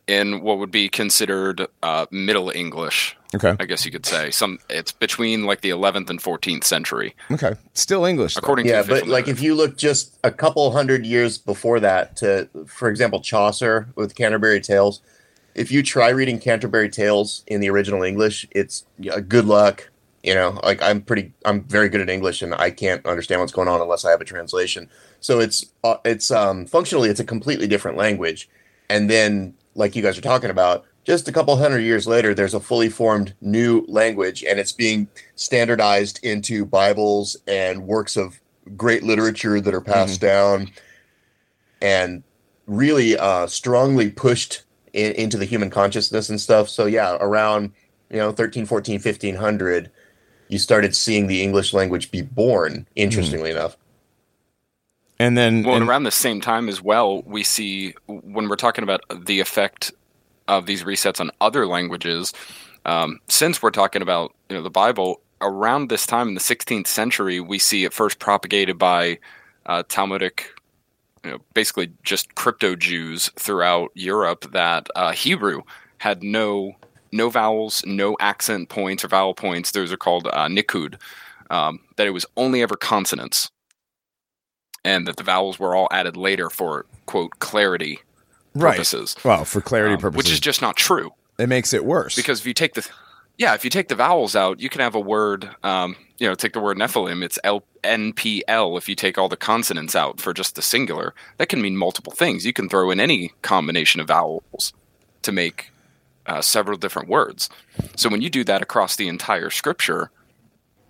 in 0.07 0.41
what 0.43 0.59
would 0.59 0.71
be 0.71 0.89
considered 0.89 1.67
uh, 1.83 2.07
Middle 2.11 2.51
English, 2.51 3.17
Okay. 3.35 3.55
I 3.61 3.67
guess 3.67 3.85
you 3.85 3.91
could 3.93 4.07
say. 4.07 4.31
Some 4.31 4.59
it's 4.71 4.93
between 4.93 5.45
like 5.45 5.61
the 5.61 5.69
11th 5.71 6.09
and 6.11 6.19
14th 6.21 6.65
century, 6.65 7.15
Okay. 7.31 7.55
Still 7.75 8.05
English. 8.07 8.35
though. 8.35 8.41
according 8.41 8.67
yeah, 8.67 8.83
to 8.83 8.89
but 8.89 8.93
official 8.99 9.09
like 9.13 9.27
narrative. 9.27 9.39
if 9.39 9.43
you 9.45 9.55
look 9.55 9.77
just 9.77 10.19
a 10.25 10.31
couple 10.31 10.71
hundred 10.71 11.05
years 11.07 11.37
before 11.39 11.81
that 11.81 12.17
to, 12.17 12.49
for 12.67 12.89
example, 12.89 13.21
Chaucer 13.21 13.89
with 13.97 14.15
Canterbury 14.15 14.61
Tales. 14.61 15.01
If 15.55 15.73
you 15.73 15.83
try 15.83 16.11
reading 16.11 16.39
Canterbury 16.39 16.89
Tales 16.89 17.43
in 17.47 17.61
the 17.61 17.69
original 17.71 18.03
English, 18.03 18.47
it's 18.53 18.85
yeah, 18.99 19.19
good 19.21 19.45
luck. 19.47 19.91
You 20.29 20.35
know, 20.35 20.61
like 20.63 20.83
I'm 20.83 21.01
pretty, 21.01 21.33
I'm 21.47 21.65
very 21.65 21.89
good 21.89 22.03
at 22.03 22.11
English, 22.11 22.43
and 22.43 22.55
I 22.55 22.71
can't 22.71 23.05
understand 23.07 23.41
what's 23.41 23.51
going 23.51 23.67
on 23.67 23.81
unless 23.81 24.05
I 24.05 24.11
have 24.11 24.21
a 24.21 24.27
translation. 24.27 24.91
So 25.21 25.41
it's, 25.41 25.65
uh, 25.83 25.97
it's 26.05 26.31
um, 26.31 26.67
functionally, 26.67 27.09
it's 27.09 27.19
a 27.19 27.25
completely 27.25 27.67
different 27.67 27.97
language. 27.97 28.47
And 28.91 29.09
then, 29.09 29.55
like 29.75 29.97
you 29.97 30.03
guys 30.03 30.19
are 30.19 30.21
talking 30.21 30.51
about, 30.51 30.85
just 31.05 31.29
a 31.29 31.33
couple 31.33 31.57
hundred 31.57 31.79
years 31.79 32.07
later, 32.07 32.35
there's 32.35 32.53
a 32.53 32.61
fully 32.61 32.91
formed 32.91 33.33
new 33.41 33.87
language, 33.89 34.45
and 34.45 34.61
it's 34.61 34.71
being 34.71 35.09
standardized 35.35 36.23
into 36.23 36.67
Bibles 36.67 37.35
and 37.47 37.87
works 37.87 38.15
of 38.15 38.39
great 38.77 39.05
literature 39.05 39.63
that 39.63 39.73
are 39.73 39.81
passed 39.81 40.21
down, 40.21 40.71
and 41.81 42.23
really 42.67 43.17
uh, 43.17 43.47
strongly 43.47 44.11
pushed 44.11 44.65
in, 44.93 45.13
into 45.13 45.39
the 45.39 45.47
human 45.47 45.71
consciousness 45.71 46.29
and 46.29 46.39
stuff. 46.39 46.69
So 46.69 46.85
yeah, 46.85 47.17
around 47.19 47.73
you 48.11 48.19
know, 48.19 48.33
13, 48.33 48.67
14, 48.67 48.95
1500, 48.95 49.91
you 50.49 50.59
started 50.59 50.95
seeing 50.95 51.27
the 51.27 51.43
English 51.43 51.73
language 51.73 52.11
be 52.11 52.23
born, 52.23 52.87
interestingly 52.97 53.51
enough. 53.51 53.77
And 55.19 55.37
then 55.37 55.63
Well, 55.65 55.75
and 55.75 55.83
and- 55.83 55.89
around 55.91 56.05
the 56.05 56.11
same 56.11 56.41
time 56.41 56.69
as 56.69 56.81
well, 56.81 57.23
we 57.23 57.43
see 57.43 57.95
when 58.07 58.49
we're 58.49 58.57
talking 58.57 58.85
about 58.85 59.03
the 59.25 59.41
effect 59.41 59.93
of 60.47 60.67
these 60.67 60.85
resets 60.85 61.21
on 61.21 61.31
other 61.41 61.67
languages. 61.67 62.33
Um, 62.87 63.19
since 63.29 63.63
we're 63.63 63.71
talking 63.71 64.01
about 64.03 64.35
you 64.49 64.57
know 64.57 64.63
the 64.63 64.71
Bible, 64.71 65.21
around 65.41 65.89
this 65.89 66.07
time 66.07 66.29
in 66.29 66.35
the 66.35 66.41
16th 66.41 66.87
century, 66.87 67.41
we 67.41 67.59
see 67.59 67.85
it 67.85 67.93
first 67.93 68.19
propagated 68.19 68.79
by 68.79 69.19
uh, 69.67 69.83
Talmudic, 69.89 70.47
you 71.25 71.33
know, 71.33 71.39
basically 71.53 71.93
just 72.03 72.35
crypto 72.35 72.75
Jews 72.77 73.31
throughout 73.37 73.91
Europe. 73.95 74.51
That 74.53 74.89
uh, 74.97 75.13
Hebrew 75.13 75.63
had 75.99 76.23
no 76.23 76.73
no 77.13 77.31
vowels, 77.31 77.83
no 77.87 78.17
accent 78.21 78.69
points 78.69 79.05
or 79.05 79.09
vowel 79.09 79.35
points. 79.35 79.71
Those 79.71 79.93
are 79.93 79.97
called 79.97 80.27
uh, 80.27 80.47
nikud. 80.49 80.97
Um, 81.51 81.81
that 81.97 82.07
it 82.07 82.11
was 82.11 82.27
only 82.37 82.61
ever 82.61 82.77
consonants 82.77 83.51
and 84.85 85.07
that 85.07 85.17
the 85.17 85.23
vowels 85.23 85.59
were 85.59 85.75
all 85.75 85.89
added 85.91 86.15
later 86.17 86.51
for 86.51 86.85
quote 87.07 87.39
clarity 87.39 88.01
right. 88.55 88.73
purposes, 88.73 89.17
Well, 89.25 89.45
for 89.47 89.61
clarity 89.63 89.95
um, 89.95 90.01
purposes, 90.01 90.17
which 90.19 90.31
is 90.31 90.41
just 90.41 90.61
not 90.61 90.77
true. 90.77 91.11
it 91.39 91.49
makes 91.49 91.73
it 91.73 91.87
worse 91.87 92.17
Because 92.17 92.41
if 92.41 92.47
you 92.47 92.53
take 92.55 92.75
the 92.75 92.87
yeah, 93.39 93.55
if 93.55 93.63
you 93.65 93.71
take 93.71 93.87
the 93.89 93.95
vowels 93.95 94.35
out, 94.35 94.59
you 94.61 94.69
can 94.69 94.81
have 94.81 94.97
a 94.97 95.01
word. 95.01 95.49
Um, 95.63 95.95
you 96.19 96.29
know, 96.29 96.35
take 96.35 96.53
the 96.55 96.61
word 96.61 96.77
Nephilim. 96.77 97.23
It's 97.23 97.39
L 97.45 97.63
N 97.85 98.13
P 98.13 98.43
L. 98.49 98.77
If 98.77 98.89
you 98.89 98.97
take 98.97 99.17
all 99.17 99.29
the 99.29 99.37
consonants 99.37 99.95
out 99.95 100.21
for 100.21 100.35
just 100.35 100.57
the 100.57 100.63
singular, 100.63 101.15
that 101.37 101.49
can 101.49 101.63
mean 101.63 101.77
multiple 101.77 102.13
things. 102.13 102.45
You 102.45 102.53
can 102.53 102.69
throw 102.69 102.91
in 102.91 102.99
any 102.99 103.33
combination 103.43 104.01
of 104.01 104.09
vowels 104.09 104.73
to 105.23 105.31
make 105.31 105.71
uh, 106.29 106.41
several 106.41 106.79
different 106.79 107.09
words. 107.09 107.49
So 107.97 108.09
when 108.09 108.23
you 108.23 108.31
do 108.31 108.45
that 108.45 108.63
across 108.63 108.97
the 108.97 109.09
entire 109.09 109.51
scripture, 109.51 110.11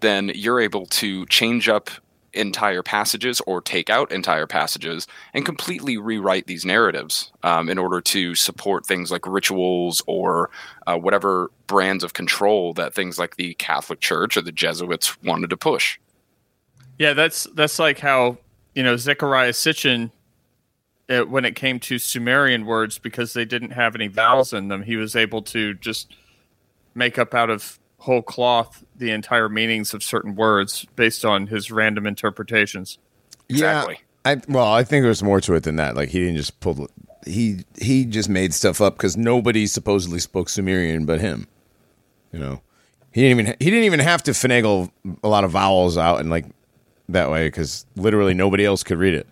then 0.00 0.30
you're 0.34 0.60
able 0.60 0.86
to 0.86 1.24
change 1.26 1.68
up 1.68 1.90
entire 2.34 2.82
passages 2.82 3.40
or 3.46 3.60
take 3.60 3.88
out 3.88 4.12
entire 4.12 4.46
passages 4.46 5.06
and 5.32 5.46
completely 5.46 5.96
rewrite 5.96 6.46
these 6.46 6.64
narratives 6.64 7.32
um, 7.42 7.68
in 7.70 7.78
order 7.78 8.00
to 8.00 8.34
support 8.34 8.84
things 8.84 9.10
like 9.10 9.26
rituals 9.26 10.02
or 10.06 10.50
uh, 10.86 10.96
whatever 10.96 11.50
brands 11.66 12.04
of 12.04 12.12
control 12.12 12.72
that 12.74 12.94
things 12.94 13.18
like 13.18 13.36
the 13.36 13.54
Catholic 13.54 14.00
Church 14.00 14.36
or 14.36 14.42
the 14.42 14.52
Jesuits 14.52 15.20
wanted 15.22 15.50
to 15.50 15.56
push. 15.56 15.98
Yeah, 16.98 17.12
that's 17.12 17.44
that's 17.54 17.78
like 17.78 18.00
how 18.00 18.38
you 18.74 18.82
know 18.82 18.94
Zecharia 18.94 19.50
Sitchin, 19.50 20.10
uh, 21.08 21.20
when 21.20 21.44
it 21.44 21.54
came 21.54 21.80
to 21.80 21.98
Sumerian 21.98 22.66
words, 22.66 22.98
because 22.98 23.32
they 23.32 23.44
didn't 23.44 23.70
have 23.70 23.94
any 23.94 24.08
vowels 24.08 24.52
in 24.52 24.68
them, 24.68 24.82
he 24.82 24.96
was 24.96 25.16
able 25.16 25.42
to 25.42 25.74
just 25.74 26.14
make 26.94 27.18
up 27.18 27.34
out 27.34 27.50
of 27.50 27.78
whole 27.98 28.22
cloth 28.22 28.84
the 28.96 29.10
entire 29.10 29.48
meanings 29.48 29.92
of 29.92 30.02
certain 30.02 30.34
words 30.34 30.86
based 30.96 31.24
on 31.24 31.46
his 31.48 31.70
random 31.70 32.06
interpretations. 32.06 32.98
Exactly. 33.48 33.98
Yeah, 34.24 34.32
I 34.32 34.42
well, 34.48 34.66
I 34.66 34.84
think 34.84 35.02
there's 35.02 35.22
more 35.22 35.40
to 35.40 35.54
it 35.54 35.62
than 35.62 35.76
that. 35.76 35.96
Like 35.96 36.10
he 36.10 36.20
didn't 36.20 36.36
just 36.36 36.60
pull. 36.60 36.88
He 37.26 37.64
he 37.80 38.04
just 38.04 38.28
made 38.28 38.54
stuff 38.54 38.80
up 38.80 38.96
because 38.96 39.16
nobody 39.16 39.66
supposedly 39.66 40.18
spoke 40.18 40.48
Sumerian 40.48 41.06
but 41.06 41.20
him. 41.20 41.46
You 42.32 42.38
know, 42.38 42.60
he 43.12 43.22
didn't 43.22 43.40
even 43.40 43.56
he 43.58 43.70
didn't 43.70 43.84
even 43.84 44.00
have 44.00 44.22
to 44.24 44.32
finagle 44.32 44.90
a 45.22 45.28
lot 45.28 45.44
of 45.44 45.50
vowels 45.50 45.96
out 45.96 46.20
and 46.20 46.30
like 46.30 46.46
that 47.08 47.30
way 47.30 47.46
because 47.46 47.86
literally 47.96 48.34
nobody 48.34 48.64
else 48.64 48.82
could 48.82 48.98
read 48.98 49.14
it. 49.14 49.26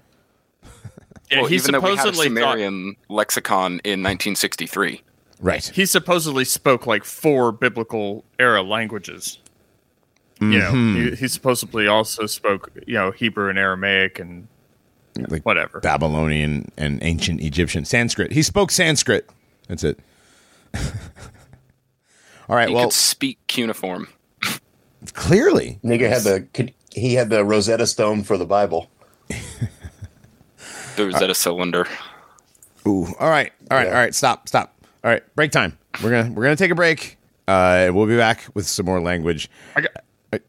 Yeah, 1.31 1.41
well, 1.41 1.47
he 1.49 1.57
even 1.57 1.73
though 1.73 1.81
we 1.81 1.91
had 1.97 1.99
a 1.99 2.15
supposedly 2.15 2.41
thought, 2.41 2.97
lexicon 3.09 3.73
in 3.85 4.03
1963. 4.03 5.03
Right. 5.39 5.65
he 5.75 5.85
supposedly 5.85 6.45
spoke 6.47 6.87
like 6.87 7.05
four 7.05 7.53
biblical 7.53 8.25
era 8.39 8.63
languages. 8.63 9.39
You 10.41 10.59
know, 10.59 10.71
Mm-hmm. 10.73 11.11
he, 11.11 11.17
he 11.17 11.29
supposedly 11.29 11.87
also 11.87 12.27
spoke 12.27 12.71
you 12.87 12.95
know 12.95 13.11
Hebrew 13.11 13.49
and 13.49 13.59
Aramaic 13.59 14.19
and 14.19 14.49
Like 15.29 15.45
whatever. 15.45 15.81
Babylonian 15.81 16.71
and 16.77 17.03
ancient 17.03 17.41
Egyptian 17.41 17.85
Sanskrit. 17.85 18.33
He 18.33 18.43
spoke 18.43 18.71
Sanskrit. 18.71 19.29
That's 19.69 19.83
it. 19.85 19.99
All 22.49 22.55
right. 22.57 22.69
He 22.69 22.75
well, 22.75 22.85
could 22.85 22.93
speak 22.93 23.39
cuneiform. 23.47 24.09
clearly, 25.15 25.79
Nigga 25.83 26.09
had 26.09 26.23
the 26.23 26.73
he 26.95 27.15
had 27.15 27.29
the 27.31 27.45
Rosetta 27.45 27.87
Stone 27.87 28.25
for 28.25 28.37
the 28.39 28.47
Bible. 28.47 28.91
There 30.97 31.07
was 31.07 31.17
at 31.17 31.31
a 31.31 31.35
cylinder. 31.35 31.87
Ooh. 32.87 33.07
All 33.19 33.29
right. 33.31 33.53
All 33.71 33.77
right. 33.77 33.87
Yeah. 33.87 33.93
All 33.93 33.99
right. 33.99 34.15
Stop. 34.15 34.49
Stop. 34.49 34.75
All 35.05 35.11
right. 35.11 35.23
Break 35.37 35.53
time. 35.53 35.77
We're 36.03 36.11
gonna 36.11 36.33
we're 36.35 36.43
gonna 36.45 36.57
take 36.57 36.71
a 36.71 36.75
break. 36.75 37.17
Uh, 37.49 37.91
we'll 37.93 38.07
be 38.07 38.17
back 38.17 38.45
with 38.55 38.67
some 38.67 38.87
more 38.87 39.01
language. 39.01 39.49
I 39.77 39.83
got, 39.83 39.91
I'm, 40.33 40.41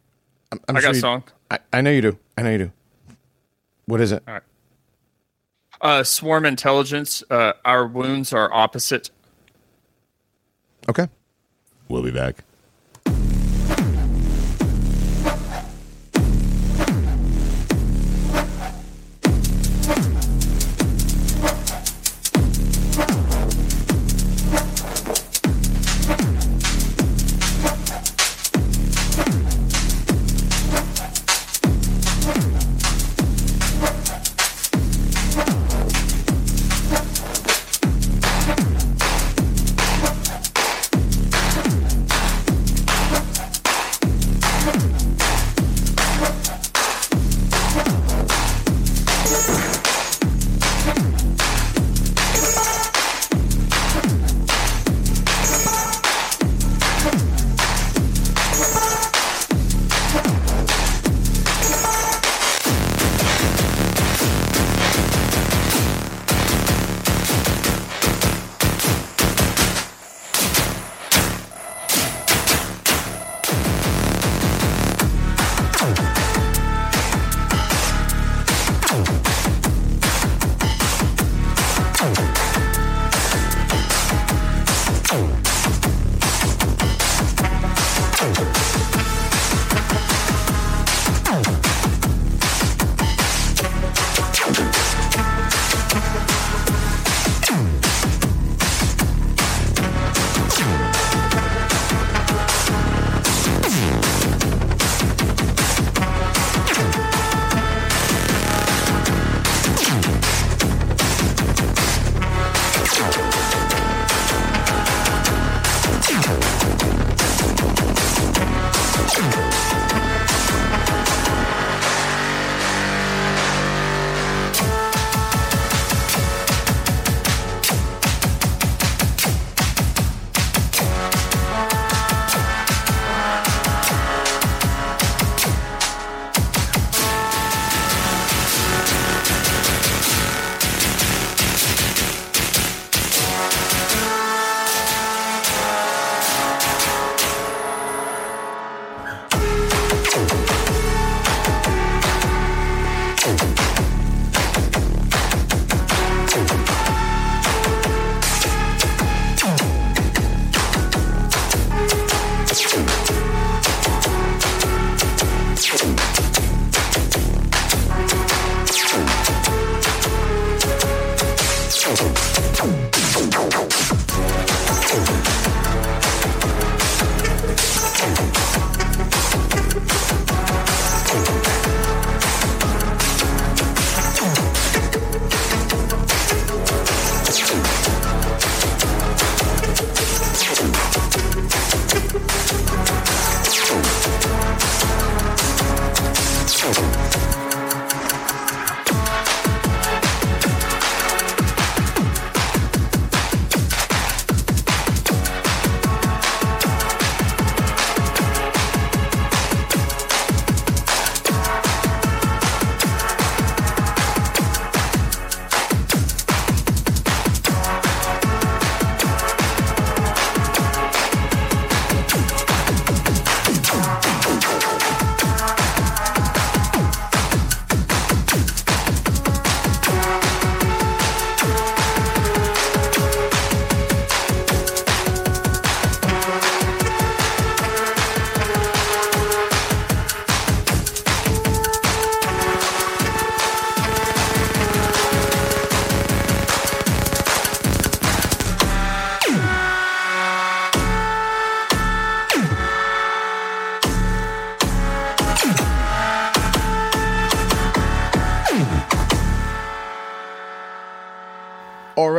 I'm 0.68 0.78
I 0.78 0.80
sure 0.80 0.88
got 0.88 0.92
a 0.92 0.96
you- 0.96 1.02
song. 1.02 1.24
I, 1.52 1.60
I 1.72 1.82
know 1.82 1.92
you 1.92 2.02
do. 2.02 2.18
I 2.38 2.42
know 2.42 2.52
you 2.52 2.58
do. 2.58 2.72
What 3.86 4.02
is 4.02 4.12
it? 4.12 4.24
Uh, 5.80 6.04
swarm 6.04 6.46
intelligence. 6.46 7.24
Uh, 7.30 7.54
our 7.64 7.88
wounds 7.88 8.34
are 8.34 8.52
opposite. 8.54 9.10
Okay. 10.90 11.08
We'll 11.88 12.04
be 12.04 12.12
back. 12.12 12.44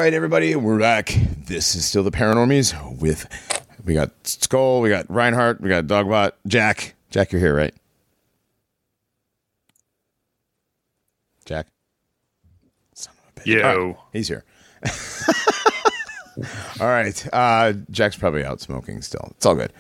Right, 0.09 0.15
everybody, 0.15 0.57
we're 0.57 0.79
back. 0.79 1.15
This 1.45 1.75
is 1.75 1.85
still 1.85 2.03
the 2.03 2.11
Paranormies 2.11 2.99
with 2.99 3.29
we 3.85 3.93
got 3.93 4.11
Skull, 4.27 4.81
we 4.81 4.89
got 4.89 5.05
Reinhardt, 5.11 5.61
we 5.61 5.69
got 5.69 5.85
Dogbot, 5.85 6.33
Jack. 6.47 6.95
Jack, 7.11 7.31
you're 7.31 7.43
here, 7.43 7.55
right? 7.55 7.75
Jack. 11.45 11.67
Son 12.95 13.13
of 13.19 13.33
a 13.37 13.41
bitch. 13.41 13.47
Yo. 13.61 13.87
Right, 13.87 13.97
he's 14.15 14.29
here. 14.29 14.45
all 16.81 16.87
right, 16.87 17.29
uh, 17.35 17.75
Jack's 17.91 18.17
probably 18.17 18.43
out 18.47 18.63
smoking 18.63 19.03
still. 19.03 19.29
It's 19.33 19.45
all 19.45 19.57
good. 19.57 19.75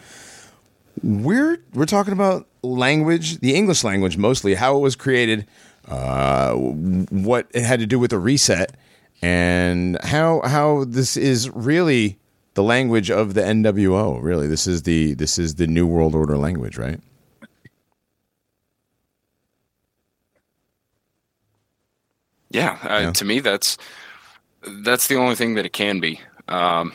We're 1.03 1.59
we're 1.73 1.87
talking 1.87 2.13
about 2.13 2.47
language, 2.63 3.39
the 3.39 3.55
English 3.55 3.83
language 3.83 4.19
mostly, 4.19 4.57
how 4.57 4.77
it 4.77 4.81
was 4.81 4.95
created, 4.95 5.47
uh, 5.87 6.53
what 6.53 7.47
it 7.55 7.65
had 7.65 7.81
to 7.81 7.87
do 7.87 7.99
with 7.99 8.11
the 8.11 8.19
reset, 8.19 8.77
and 9.23 9.99
how 10.03 10.41
how 10.45 10.85
this 10.85 11.17
is 11.17 11.51
really 11.51 12.19
the 12.55 12.63
language 12.63 13.11
of 13.11 13.35
the 13.35 13.41
NWO. 13.43 14.23
Really, 14.23 14.47
this 14.47 14.67
is 14.67 14.83
the 14.83 15.15
this 15.15 15.39
is 15.39 15.57
the 15.57 15.67
New 15.67 15.87
World 15.87 16.15
Order 16.15 16.37
language, 16.37 16.79
right? 16.79 17.01
Yeah, 22.51 22.79
uh, 22.83 23.01
Yeah. 23.01 23.13
to 23.13 23.25
me, 23.25 23.41
that's 23.41 23.77
that's 24.83 25.07
the 25.07 25.17
only 25.17 25.35
thing 25.35 25.55
that 25.55 25.67
it 25.67 25.73
can 25.73 26.01
be. 26.01 26.21
Um, 26.49 26.93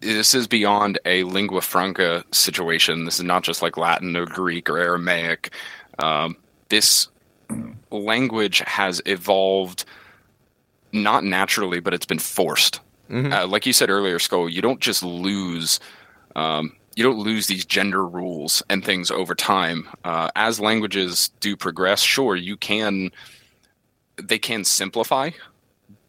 this 0.00 0.34
is 0.34 0.46
beyond 0.46 0.98
a 1.04 1.24
lingua 1.24 1.60
franca 1.60 2.24
situation. 2.32 3.04
This 3.04 3.18
is 3.18 3.24
not 3.24 3.42
just 3.42 3.62
like 3.62 3.76
Latin 3.76 4.16
or 4.16 4.26
Greek 4.26 4.68
or 4.68 4.78
Aramaic. 4.78 5.52
Um, 5.98 6.36
this 6.68 7.08
language 7.90 8.62
has 8.66 9.00
evolved 9.06 9.84
not 10.92 11.24
naturally, 11.24 11.80
but 11.80 11.94
it's 11.94 12.06
been 12.06 12.18
forced. 12.18 12.80
Uh, 13.10 13.46
like 13.46 13.66
you 13.66 13.72
said 13.74 13.90
earlier, 13.90 14.18
Skull, 14.18 14.48
you 14.48 14.62
don't 14.62 14.80
just 14.80 15.02
lose. 15.02 15.80
Um, 16.34 16.74
you 16.96 17.02
don't 17.04 17.18
lose 17.18 17.46
these 17.46 17.64
gender 17.64 18.06
rules 18.06 18.62
and 18.70 18.84
things 18.84 19.10
over 19.10 19.34
time. 19.34 19.88
Uh, 20.04 20.30
as 20.34 20.60
languages 20.60 21.30
do 21.40 21.56
progress, 21.56 22.00
sure, 22.00 22.36
you 22.36 22.56
can 22.56 23.10
they 24.16 24.38
can 24.38 24.64
simplify, 24.64 25.30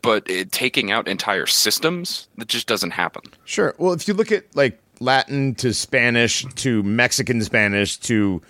but 0.02 0.30
it, 0.30 0.52
taking 0.52 0.91
out 0.91 1.08
entire 1.08 1.45
systems 1.45 2.28
that 2.38 2.48
just 2.48 2.68
doesn't 2.68 2.91
happen. 2.91 3.24
Sure. 3.45 3.76
Well, 3.78 3.94
if 3.94 4.08
you 4.08 4.14
look 4.14 4.32
at 4.32 4.56
like 4.56 4.80
Latin 4.99 5.56
to 5.56 5.74
Spanish 5.74 6.45
to 6.56 6.84
Mexican 6.84 7.41
Spanish 7.44 7.98
to 7.98 8.41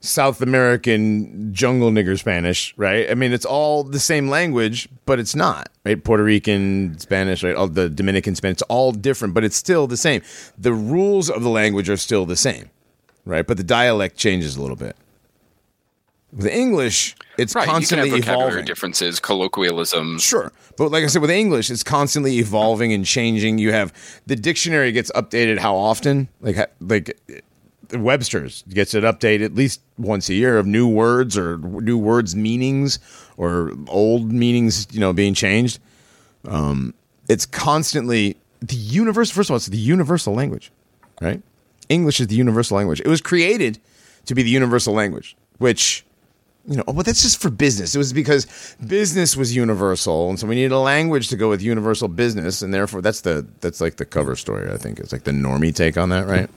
South 0.00 0.40
American 0.40 1.52
jungle 1.52 1.90
nigger 1.90 2.18
Spanish, 2.18 2.72
right? 2.76 3.10
I 3.10 3.14
mean, 3.14 3.32
it's 3.32 3.44
all 3.44 3.82
the 3.82 3.98
same 3.98 4.28
language, 4.28 4.88
but 5.06 5.18
it's 5.18 5.34
not, 5.34 5.70
right? 5.84 6.02
Puerto 6.02 6.22
Rican 6.22 6.98
Spanish, 6.98 7.42
right? 7.42 7.54
All 7.56 7.66
the 7.68 7.88
Dominican 7.90 8.34
Spanish, 8.36 8.54
it's 8.56 8.62
all 8.62 8.92
different, 8.92 9.34
but 9.34 9.42
it's 9.44 9.56
still 9.56 9.86
the 9.86 9.96
same. 9.96 10.22
The 10.56 10.72
rules 10.72 11.28
of 11.28 11.42
the 11.42 11.50
language 11.50 11.88
are 11.90 11.96
still 11.96 12.26
the 12.26 12.36
same, 12.36 12.70
right? 13.24 13.46
But 13.46 13.56
the 13.56 13.64
dialect 13.64 14.16
changes 14.16 14.56
a 14.56 14.60
little 14.62 14.76
bit. 14.76 14.96
With 16.32 16.46
English, 16.46 17.16
it's 17.38 17.54
Right, 17.54 17.66
constantly 17.66 18.08
you 18.08 18.14
can 18.16 18.22
have 18.24 18.26
vocabulary 18.34 18.50
evolving. 18.50 18.64
differences, 18.66 19.18
colloquialisms. 19.18 20.22
Sure. 20.22 20.52
But 20.76 20.90
like 20.92 21.02
I 21.02 21.06
said, 21.06 21.22
with 21.22 21.30
English, 21.30 21.70
it's 21.70 21.82
constantly 21.82 22.36
evolving 22.38 22.92
and 22.92 23.04
changing. 23.04 23.56
You 23.58 23.72
have 23.72 23.92
the 24.26 24.36
dictionary 24.36 24.92
gets 24.92 25.10
updated 25.12 25.58
how 25.58 25.74
often? 25.74 26.28
Like, 26.42 26.70
like 26.80 27.18
Webster's 27.92 28.62
gets 28.68 28.94
it 28.94 29.04
updated 29.04 29.44
at 29.44 29.54
least 29.54 29.80
once 29.96 30.28
a 30.28 30.34
year 30.34 30.58
of 30.58 30.66
new 30.66 30.86
words 30.86 31.38
or 31.38 31.58
new 31.58 31.96
words 31.96 32.36
meanings 32.36 32.98
or 33.36 33.72
old 33.88 34.30
meanings, 34.30 34.86
you 34.90 35.00
know, 35.00 35.12
being 35.12 35.34
changed. 35.34 35.78
Um, 36.46 36.94
it's 37.28 37.46
constantly 37.46 38.36
the 38.60 38.76
universal. 38.76 39.34
First 39.34 39.50
of 39.50 39.52
all, 39.52 39.56
it's 39.56 39.66
the 39.66 39.78
universal 39.78 40.34
language, 40.34 40.70
right? 41.20 41.42
English 41.88 42.20
is 42.20 42.26
the 42.26 42.36
universal 42.36 42.76
language. 42.76 43.00
It 43.00 43.08
was 43.08 43.20
created 43.20 43.78
to 44.26 44.34
be 44.34 44.42
the 44.42 44.50
universal 44.50 44.92
language, 44.92 45.36
which 45.58 46.04
you 46.66 46.76
know, 46.76 46.84
but 46.84 47.06
that's 47.06 47.22
just 47.22 47.40
for 47.40 47.48
business. 47.48 47.94
It 47.94 47.98
was 47.98 48.12
because 48.12 48.76
business 48.86 49.36
was 49.36 49.56
universal, 49.56 50.28
and 50.28 50.38
so 50.38 50.46
we 50.46 50.54
needed 50.54 50.72
a 50.72 50.78
language 50.78 51.28
to 51.28 51.36
go 51.36 51.48
with 51.48 51.62
universal 51.62 52.08
business, 52.08 52.60
and 52.60 52.74
therefore 52.74 53.00
that's 53.00 53.22
the 53.22 53.46
that's 53.60 53.80
like 53.80 53.96
the 53.96 54.04
cover 54.04 54.36
story. 54.36 54.70
I 54.70 54.76
think 54.76 55.00
it's 55.00 55.12
like 55.12 55.24
the 55.24 55.30
normie 55.30 55.74
take 55.74 55.96
on 55.96 56.10
that, 56.10 56.26
right? 56.26 56.50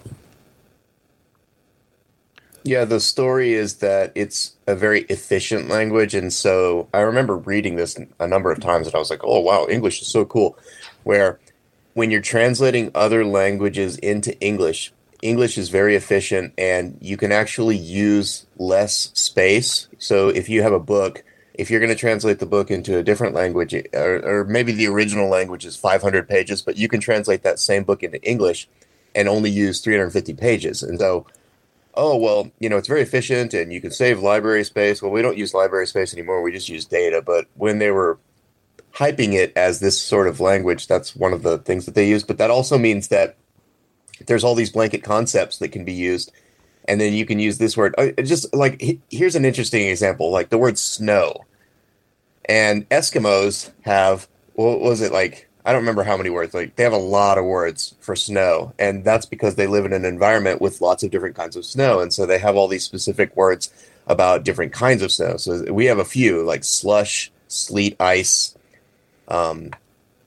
Yeah, 2.63 2.85
the 2.85 2.99
story 2.99 3.53
is 3.53 3.75
that 3.75 4.11
it's 4.13 4.53
a 4.67 4.75
very 4.75 5.01
efficient 5.03 5.67
language. 5.67 6.13
And 6.13 6.31
so 6.31 6.88
I 6.93 6.99
remember 6.99 7.38
reading 7.38 7.75
this 7.75 7.97
a 8.19 8.27
number 8.27 8.51
of 8.51 8.59
times 8.59 8.88
and 8.88 8.95
I 8.95 8.99
was 8.99 9.09
like, 9.09 9.23
oh, 9.23 9.39
wow, 9.39 9.65
English 9.67 10.01
is 10.01 10.07
so 10.07 10.25
cool. 10.25 10.57
Where 11.03 11.39
when 11.93 12.11
you're 12.11 12.21
translating 12.21 12.91
other 12.93 13.25
languages 13.25 13.97
into 13.97 14.39
English, 14.39 14.93
English 15.21 15.57
is 15.57 15.69
very 15.69 15.95
efficient 15.95 16.53
and 16.57 16.97
you 17.01 17.17
can 17.17 17.31
actually 17.31 17.77
use 17.77 18.45
less 18.57 19.11
space. 19.13 19.88
So 19.97 20.29
if 20.29 20.47
you 20.47 20.61
have 20.61 20.73
a 20.73 20.79
book, 20.79 21.23
if 21.55 21.69
you're 21.69 21.79
going 21.79 21.91
to 21.91 21.95
translate 21.95 22.39
the 22.39 22.45
book 22.45 22.71
into 22.71 22.97
a 22.97 23.03
different 23.03 23.35
language, 23.35 23.73
or, 23.93 24.21
or 24.23 24.45
maybe 24.45 24.71
the 24.71 24.88
original 24.88 25.29
language 25.29 25.65
is 25.65 25.75
500 25.75 26.27
pages, 26.27 26.61
but 26.61 26.77
you 26.77 26.88
can 26.88 26.99
translate 26.99 27.43
that 27.43 27.59
same 27.59 27.83
book 27.83 28.03
into 28.03 28.21
English 28.23 28.67
and 29.15 29.27
only 29.27 29.49
use 29.49 29.81
350 29.81 30.33
pages. 30.35 30.81
And 30.81 30.99
so 30.99 31.25
oh 31.95 32.18
well 32.18 32.51
you 32.59 32.69
know 32.69 32.77
it's 32.77 32.88
very 32.88 33.01
efficient 33.01 33.53
and 33.53 33.72
you 33.72 33.81
can 33.81 33.91
save 33.91 34.19
library 34.19 34.63
space. 34.63 35.01
Well 35.01 35.11
we 35.11 35.22
don't 35.22 35.38
use 35.38 35.53
library 35.53 35.88
space 35.88 36.13
anymore. 36.13 36.41
We 36.41 36.51
just 36.51 36.69
use 36.69 36.85
data. 36.85 37.22
But 37.22 37.47
when 37.55 37.80
they 37.80 37.91
were 37.91 38.19
hyping 38.93 39.34
it 39.34 39.53
as 39.55 39.80
this 39.80 40.01
sort 40.01 40.27
of 40.27 40.41
language 40.41 40.88
that's 40.88 41.15
one 41.15 41.31
of 41.31 41.43
the 41.43 41.57
things 41.59 41.85
that 41.85 41.95
they 41.95 42.07
use. 42.07 42.23
But 42.23 42.38
that 42.38 42.51
also 42.51 42.77
means 42.77 43.07
that 43.09 43.38
there's 44.27 44.43
all 44.43 44.55
these 44.55 44.72
blanket 44.72 45.03
concepts 45.03 45.57
that 45.59 45.69
can 45.69 45.85
be 45.85 45.93
used. 45.93 46.31
And 46.88 46.99
then 46.99 47.13
you 47.13 47.26
can 47.26 47.39
use 47.39 47.57
this 47.57 47.77
word. 47.77 47.93
Uh, 47.97 48.11
just 48.22 48.53
like 48.53 48.81
here's 49.09 49.35
an 49.35 49.45
interesting 49.45 49.88
example 49.88 50.31
like 50.31 50.49
the 50.49 50.57
word 50.57 50.77
snow. 50.77 51.45
And 52.45 52.89
eskimos 52.89 53.72
have 53.81 54.27
what 54.53 54.81
was 54.81 55.01
it 55.01 55.11
like 55.11 55.47
i 55.65 55.71
don't 55.71 55.81
remember 55.81 56.03
how 56.03 56.17
many 56.17 56.29
words 56.29 56.53
like 56.53 56.75
they 56.75 56.83
have 56.83 56.93
a 56.93 56.97
lot 56.97 57.38
of 57.38 57.45
words 57.45 57.95
for 57.99 58.15
snow 58.15 58.73
and 58.79 59.03
that's 59.03 59.25
because 59.25 59.55
they 59.55 59.67
live 59.67 59.85
in 59.85 59.93
an 59.93 60.05
environment 60.05 60.61
with 60.61 60.81
lots 60.81 61.03
of 61.03 61.11
different 61.11 61.35
kinds 61.35 61.55
of 61.55 61.65
snow 61.65 61.99
and 61.99 62.13
so 62.13 62.25
they 62.25 62.39
have 62.39 62.55
all 62.55 62.67
these 62.67 62.83
specific 62.83 63.35
words 63.35 63.71
about 64.07 64.43
different 64.43 64.73
kinds 64.73 65.03
of 65.03 65.11
snow. 65.11 65.38
So 65.38 65.71
we 65.71 65.85
have 65.85 65.99
a 65.99 66.03
few 66.03 66.41
like 66.43 66.63
slush 66.63 67.31
sleet 67.47 67.95
ice 68.01 68.55
um 69.27 69.69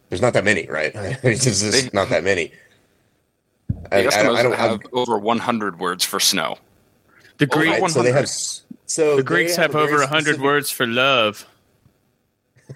there's 0.09 0.23
not 0.23 0.33
that 0.35 0.45
many 0.45 0.67
right? 0.69 0.93
It's 0.95 1.45
just 1.51 1.71
They- 1.73 1.91
not 1.93 2.09
that 2.11 2.23
many. 2.25 2.53
The 3.91 3.97
I, 3.97 3.99
I, 3.99 4.05
Eskimos 4.07 4.37
I 4.37 4.43
don't 4.43 4.53
have 4.55 4.71
have 4.71 4.81
over 4.93 5.19
100 5.19 5.79
words 5.81 6.05
for 6.05 6.21
snow. 6.21 6.57
The 7.39 7.47
Over 7.53 7.61
Greek, 7.65 7.81
Right, 7.81 7.91
so 7.91 8.03
they 8.03 8.13
have 8.13 8.29
so 8.87 9.17
the 9.17 9.23
Greeks 9.25 9.57
have, 9.57 9.71
a 9.71 9.73
very 9.73 9.93
over 9.95 10.03
a 10.03 10.07
hundred 10.07 10.37
specific- 10.37 10.43
words 10.45 10.71
for 10.71 10.87
love. 10.87 11.47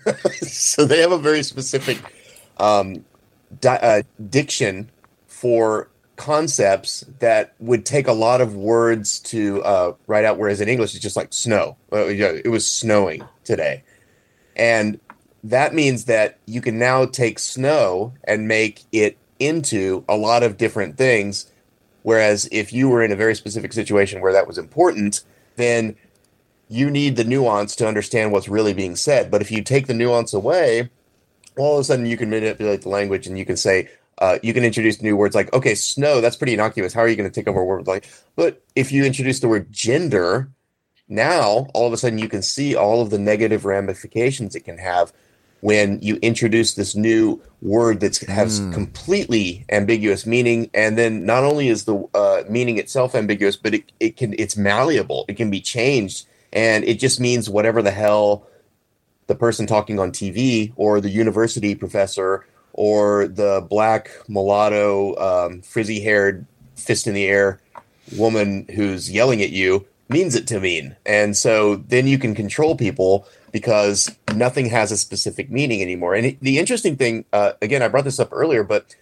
so 0.42 0.84
they 0.84 1.00
have 1.00 1.12
a 1.12 1.18
very 1.18 1.42
specific 1.44 1.98
um, 2.58 3.04
di- 3.60 3.76
uh, 3.76 4.02
diction 4.28 4.90
for 5.26 5.88
concepts 6.16 7.04
that 7.20 7.54
would 7.60 7.86
take 7.86 8.08
a 8.08 8.12
lot 8.12 8.40
of 8.40 8.56
words 8.56 9.20
to 9.20 9.62
uh, 9.62 9.92
write 10.06 10.24
out. 10.24 10.38
Whereas 10.38 10.60
in 10.60 10.68
English, 10.68 10.94
it's 10.94 11.02
just 11.02 11.16
like 11.16 11.32
snow. 11.32 11.76
It 11.92 12.50
was 12.50 12.68
snowing 12.68 13.24
today, 13.44 13.84
and 14.56 15.00
that 15.44 15.74
means 15.74 16.06
that 16.06 16.38
you 16.46 16.60
can 16.60 16.78
now 16.78 17.06
take 17.06 17.38
snow 17.38 18.12
and 18.24 18.48
make 18.48 18.82
it 18.92 19.16
into 19.38 20.04
a 20.08 20.16
lot 20.16 20.42
of 20.42 20.56
different 20.56 20.96
things. 20.96 21.50
Whereas 22.02 22.48
if 22.50 22.72
you 22.72 22.88
were 22.88 23.02
in 23.02 23.12
a 23.12 23.16
very 23.16 23.34
specific 23.34 23.72
situation 23.72 24.20
where 24.20 24.32
that 24.32 24.46
was 24.46 24.58
important, 24.58 25.22
then 25.56 25.96
you 26.68 26.90
need 26.90 27.16
the 27.16 27.24
nuance 27.24 27.74
to 27.76 27.86
understand 27.86 28.32
what's 28.32 28.48
really 28.48 28.74
being 28.74 28.96
said. 28.96 29.30
But 29.30 29.40
if 29.40 29.50
you 29.50 29.62
take 29.62 29.86
the 29.86 29.94
nuance 29.94 30.32
away, 30.32 30.90
all 31.58 31.74
of 31.74 31.80
a 31.80 31.84
sudden 31.84 32.06
you 32.06 32.16
can 32.16 32.30
manipulate 32.30 32.82
the 32.82 32.88
language 32.88 33.26
and 33.26 33.38
you 33.38 33.44
can 33.44 33.56
say, 33.56 33.88
uh, 34.18 34.38
you 34.42 34.52
can 34.52 34.64
introduce 34.64 35.00
new 35.02 35.16
words 35.16 35.34
like, 35.34 35.52
okay, 35.52 35.74
snow, 35.74 36.20
that's 36.20 36.36
pretty 36.36 36.54
innocuous. 36.54 36.92
How 36.92 37.02
are 37.02 37.08
you 37.08 37.16
going 37.16 37.30
to 37.30 37.34
take 37.34 37.46
over 37.48 37.60
a 37.60 37.64
word 37.64 37.86
like, 37.86 38.08
but 38.36 38.62
if 38.74 38.90
you 38.90 39.04
introduce 39.04 39.40
the 39.40 39.48
word 39.48 39.70
gender, 39.72 40.50
now 41.08 41.68
all 41.74 41.86
of 41.86 41.92
a 41.92 41.96
sudden 41.96 42.18
you 42.18 42.28
can 42.28 42.42
see 42.42 42.74
all 42.74 43.00
of 43.00 43.10
the 43.10 43.18
negative 43.18 43.64
ramifications 43.64 44.54
it 44.54 44.64
can 44.64 44.78
have 44.78 45.12
when 45.60 45.98
you 46.00 46.16
introduce 46.22 46.74
this 46.74 46.94
new 46.94 47.40
word 47.62 48.00
that 48.00 48.16
has 48.28 48.60
Mm. 48.60 48.72
completely 48.74 49.64
ambiguous 49.70 50.26
meaning 50.26 50.70
and 50.74 50.96
then 50.96 51.24
not 51.24 51.42
only 51.44 51.68
is 51.68 51.84
the 51.84 51.96
uh, 52.14 52.42
meaning 52.48 52.78
itself 52.78 53.14
ambiguous 53.14 53.56
but 53.56 53.74
it, 53.74 53.84
it 53.98 54.16
can 54.16 54.34
it's 54.38 54.56
malleable 54.56 55.24
it 55.28 55.36
can 55.36 55.50
be 55.50 55.60
changed 55.60 56.26
and 56.52 56.84
it 56.84 56.98
just 57.00 57.18
means 57.20 57.50
whatever 57.50 57.82
the 57.82 57.90
hell 57.90 58.46
the 59.28 59.34
person 59.34 59.66
talking 59.66 59.98
on 59.98 60.10
tv 60.10 60.72
or 60.76 61.00
the 61.00 61.10
university 61.10 61.74
professor 61.74 62.44
or 62.72 63.26
the 63.28 63.66
black 63.70 64.10
mulatto 64.28 65.16
um, 65.16 65.62
frizzy 65.62 66.00
haired 66.00 66.44
fist 66.74 67.06
in 67.06 67.14
the 67.14 67.26
air 67.26 67.60
woman 68.16 68.66
who's 68.74 69.10
yelling 69.10 69.40
at 69.40 69.50
you 69.50 69.86
means 70.08 70.34
it 70.34 70.46
to 70.46 70.58
mean 70.58 70.96
and 71.06 71.36
so 71.36 71.76
then 71.76 72.06
you 72.06 72.18
can 72.18 72.34
control 72.34 72.76
people 72.76 73.26
because 73.52 74.14
nothing 74.34 74.66
has 74.66 74.92
a 74.92 74.96
specific 74.96 75.50
meaning 75.50 75.82
anymore. 75.82 76.14
And 76.14 76.36
the 76.40 76.58
interesting 76.58 76.96
thing, 76.96 77.24
uh, 77.32 77.52
again, 77.62 77.82
I 77.82 77.88
brought 77.88 78.04
this 78.04 78.20
up 78.20 78.28
earlier, 78.32 78.62
but 78.62 78.94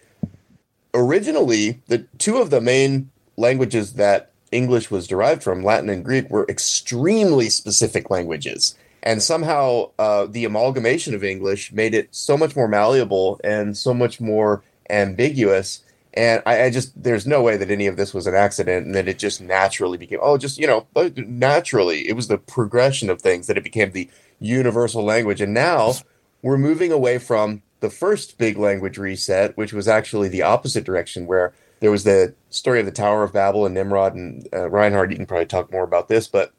originally 0.93 1.81
the 1.87 1.99
two 2.17 2.37
of 2.37 2.49
the 2.49 2.61
main 2.61 3.11
languages 3.35 3.93
that 3.93 4.31
English 4.51 4.89
was 4.89 5.07
derived 5.07 5.43
from, 5.43 5.63
Latin 5.63 5.89
and 5.89 6.03
Greek, 6.03 6.29
were 6.29 6.45
extremely 6.47 7.49
specific 7.49 8.09
languages. 8.09 8.75
And 9.03 9.21
somehow 9.21 9.91
uh, 9.99 10.25
the 10.25 10.45
amalgamation 10.45 11.13
of 11.13 11.23
English 11.23 11.71
made 11.71 11.93
it 11.93 12.09
so 12.11 12.37
much 12.37 12.55
more 12.55 12.67
malleable 12.67 13.39
and 13.43 13.77
so 13.77 13.93
much 13.93 14.19
more 14.19 14.63
ambiguous. 14.89 15.83
And 16.13 16.41
I, 16.45 16.63
I 16.63 16.69
just, 16.69 17.01
there's 17.01 17.27
no 17.27 17.41
way 17.41 17.57
that 17.57 17.69
any 17.69 17.87
of 17.87 17.95
this 17.95 18.13
was 18.13 18.27
an 18.27 18.35
accident 18.35 18.87
and 18.87 18.95
that 18.95 19.07
it 19.07 19.19
just 19.19 19.39
naturally 19.39 19.97
became, 19.97 20.19
oh, 20.21 20.37
just, 20.37 20.57
you 20.57 20.67
know, 20.67 20.87
naturally. 21.15 22.07
It 22.09 22.15
was 22.15 22.27
the 22.27 22.39
progression 22.39 23.09
of 23.09 23.21
things 23.21 23.47
that 23.47 23.57
it 23.57 23.63
became 23.63 23.91
the 23.91 24.09
universal 24.39 25.03
language. 25.03 25.41
And 25.41 25.53
now 25.53 25.93
we're 26.41 26.57
moving 26.57 26.91
away 26.91 27.19
from 27.19 27.61
the 27.79 27.89
first 27.89 28.37
big 28.37 28.57
language 28.57 28.97
reset, 28.97 29.55
which 29.55 29.73
was 29.73 29.87
actually 29.87 30.29
the 30.29 30.41
opposite 30.41 30.83
direction, 30.83 31.27
where 31.27 31.53
there 31.79 31.91
was 31.91 32.03
the 32.03 32.33
story 32.49 32.79
of 32.79 32.87
the 32.87 32.91
Tower 32.91 33.23
of 33.23 33.33
Babel 33.33 33.65
and 33.65 33.75
Nimrod 33.75 34.15
and 34.15 34.47
uh, 34.51 34.69
Reinhardt. 34.69 35.11
You 35.11 35.17
can 35.17 35.27
probably 35.27 35.45
talk 35.45 35.71
more 35.71 35.83
about 35.83 36.07
this, 36.07 36.27
but 36.27 36.51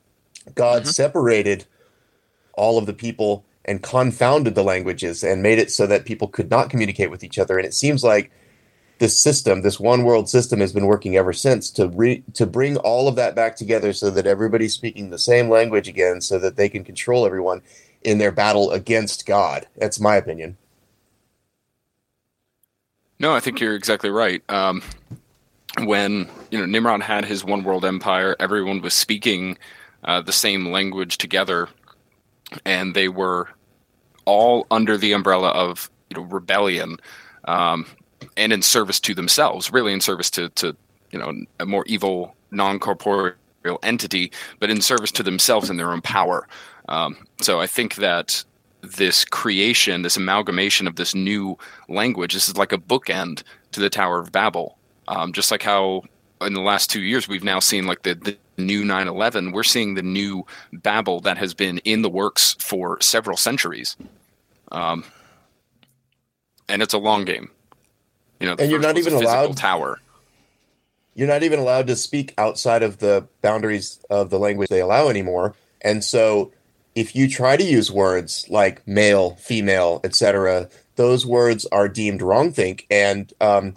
God 0.54 0.86
separated 0.86 1.66
all 2.58 2.78
of 2.78 2.86
the 2.86 2.92
people 2.92 3.44
and 3.64 3.82
confounded 3.82 4.54
the 4.54 4.64
languages 4.64 5.22
and 5.22 5.42
made 5.42 5.58
it 5.58 5.70
so 5.70 5.86
that 5.86 6.04
people 6.04 6.28
could 6.28 6.50
not 6.50 6.70
communicate 6.70 7.10
with 7.10 7.22
each 7.22 7.38
other. 7.38 7.58
And 7.58 7.66
it 7.66 7.74
seems 7.74 8.02
like 8.02 8.30
this 8.98 9.18
system, 9.18 9.62
this 9.62 9.78
one 9.78 10.02
world 10.04 10.28
system, 10.28 10.60
has 10.60 10.72
been 10.72 10.86
working 10.86 11.16
ever 11.16 11.32
since 11.32 11.70
to 11.70 11.88
re- 11.88 12.24
to 12.34 12.46
bring 12.46 12.76
all 12.78 13.08
of 13.08 13.16
that 13.16 13.34
back 13.34 13.56
together 13.56 13.92
so 13.92 14.10
that 14.10 14.26
everybody's 14.26 14.74
speaking 14.74 15.10
the 15.10 15.18
same 15.18 15.48
language 15.48 15.88
again, 15.88 16.20
so 16.20 16.38
that 16.38 16.56
they 16.56 16.68
can 16.68 16.84
control 16.84 17.24
everyone 17.24 17.62
in 18.02 18.18
their 18.18 18.32
battle 18.32 18.70
against 18.72 19.26
God. 19.26 19.66
That's 19.76 20.00
my 20.00 20.16
opinion. 20.16 20.56
No, 23.20 23.34
I 23.34 23.40
think 23.40 23.60
you're 23.60 23.74
exactly 23.74 24.10
right. 24.10 24.42
Um, 24.48 24.82
when 25.80 26.28
you 26.50 26.58
know 26.58 26.66
Nimrod 26.66 27.02
had 27.02 27.24
his 27.24 27.44
one 27.44 27.62
world 27.64 27.84
empire, 27.84 28.34
everyone 28.40 28.80
was 28.80 28.94
speaking 28.94 29.58
uh, 30.04 30.22
the 30.22 30.32
same 30.32 30.72
language 30.72 31.18
together, 31.18 31.68
and 32.64 32.94
they 32.94 33.08
were 33.08 33.48
all 34.24 34.66
under 34.70 34.96
the 34.96 35.12
umbrella 35.12 35.48
of 35.48 35.90
you 36.10 36.16
know 36.16 36.22
rebellion, 36.24 36.98
um, 37.44 37.86
and 38.36 38.52
in 38.52 38.62
service 38.62 39.00
to 39.00 39.14
themselves, 39.14 39.72
really 39.72 39.92
in 39.92 40.00
service 40.00 40.30
to 40.30 40.48
to 40.50 40.76
you 41.10 41.18
know 41.18 41.32
a 41.60 41.66
more 41.66 41.84
evil, 41.86 42.34
non 42.50 42.78
corporeal 42.78 43.34
entity, 43.82 44.32
but 44.60 44.70
in 44.70 44.80
service 44.80 45.12
to 45.12 45.22
themselves 45.22 45.70
and 45.70 45.78
their 45.78 45.92
own 45.92 46.02
power. 46.02 46.46
Um, 46.88 47.16
so 47.40 47.60
I 47.60 47.66
think 47.66 47.96
that 47.96 48.44
this 48.82 49.24
creation, 49.24 50.02
this 50.02 50.16
amalgamation 50.16 50.86
of 50.86 50.96
this 50.96 51.14
new 51.14 51.58
language, 51.88 52.34
this 52.34 52.48
is 52.48 52.56
like 52.56 52.72
a 52.72 52.78
bookend 52.78 53.42
to 53.72 53.80
the 53.80 53.90
Tower 53.90 54.20
of 54.20 54.32
Babel. 54.32 54.78
Um, 55.08 55.32
just 55.32 55.50
like 55.50 55.62
how 55.62 56.02
in 56.40 56.54
the 56.54 56.60
last 56.60 56.90
two 56.90 57.00
years 57.00 57.28
we've 57.28 57.44
now 57.44 57.58
seen 57.58 57.86
like 57.86 58.02
the, 58.02 58.14
the 58.14 58.36
new 58.58 58.84
9-11, 58.84 59.52
we're 59.52 59.62
seeing 59.62 59.94
the 59.94 60.02
new 60.02 60.44
Babel 60.72 61.20
that 61.20 61.38
has 61.38 61.54
been 61.54 61.78
in 61.78 62.02
the 62.02 62.10
works 62.10 62.56
for 62.58 63.00
several 63.00 63.36
centuries. 63.36 63.96
Um, 64.72 65.04
and 66.68 66.82
it's 66.82 66.94
a 66.94 66.98
long 66.98 67.24
game. 67.24 67.50
You 68.40 68.48
know, 68.48 68.56
And 68.58 68.70
you're 68.70 68.80
not 68.80 68.98
even 68.98 69.14
allowed- 69.14 69.56
tower. 69.56 70.00
You're 71.14 71.28
not 71.28 71.42
even 71.42 71.58
allowed 71.58 71.88
to 71.88 71.96
speak 71.96 72.32
outside 72.38 72.82
of 72.84 72.98
the 72.98 73.26
boundaries 73.42 73.98
of 74.08 74.30
the 74.30 74.38
language 74.38 74.68
they 74.68 74.80
allow 74.80 75.08
anymore. 75.08 75.56
And 75.80 76.04
so 76.04 76.52
if 76.94 77.16
you 77.16 77.28
try 77.28 77.56
to 77.56 77.64
use 77.64 77.90
words 77.90 78.46
like 78.48 78.86
male, 78.86 79.34
female, 79.36 80.00
etc., 80.04 80.68
those 80.94 81.26
words 81.26 81.66
are 81.72 81.88
deemed 81.88 82.20
wrongthink. 82.20 82.84
And 82.88 83.32
um, 83.40 83.74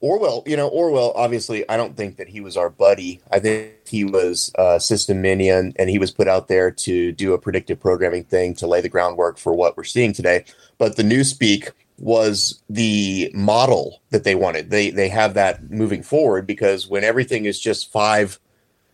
Orwell, 0.00 0.44
you 0.46 0.56
know, 0.56 0.68
Orwell, 0.68 1.12
obviously, 1.16 1.68
I 1.68 1.76
don't 1.76 1.96
think 1.96 2.16
that 2.16 2.28
he 2.28 2.40
was 2.40 2.56
our 2.56 2.70
buddy. 2.70 3.20
I 3.32 3.40
think 3.40 3.72
he 3.86 4.04
was 4.04 4.52
a 4.56 4.78
system 4.78 5.20
minion 5.22 5.72
and 5.76 5.90
he 5.90 5.98
was 5.98 6.12
put 6.12 6.28
out 6.28 6.46
there 6.46 6.70
to 6.70 7.10
do 7.12 7.32
a 7.32 7.38
predictive 7.38 7.80
programming 7.80 8.24
thing 8.24 8.54
to 8.56 8.66
lay 8.66 8.80
the 8.80 8.88
groundwork 8.88 9.38
for 9.38 9.52
what 9.52 9.76
we're 9.76 9.84
seeing 9.84 10.12
today. 10.12 10.44
But 10.78 10.96
the 10.96 11.02
Newspeak 11.02 11.72
was 11.98 12.62
the 12.70 13.30
model 13.34 14.00
that 14.10 14.22
they 14.22 14.36
wanted. 14.36 14.70
They 14.70 14.90
they 14.90 15.08
have 15.08 15.34
that 15.34 15.70
moving 15.70 16.04
forward 16.04 16.46
because 16.46 16.86
when 16.86 17.02
everything 17.02 17.44
is 17.44 17.58
just 17.58 17.90
five 17.90 18.38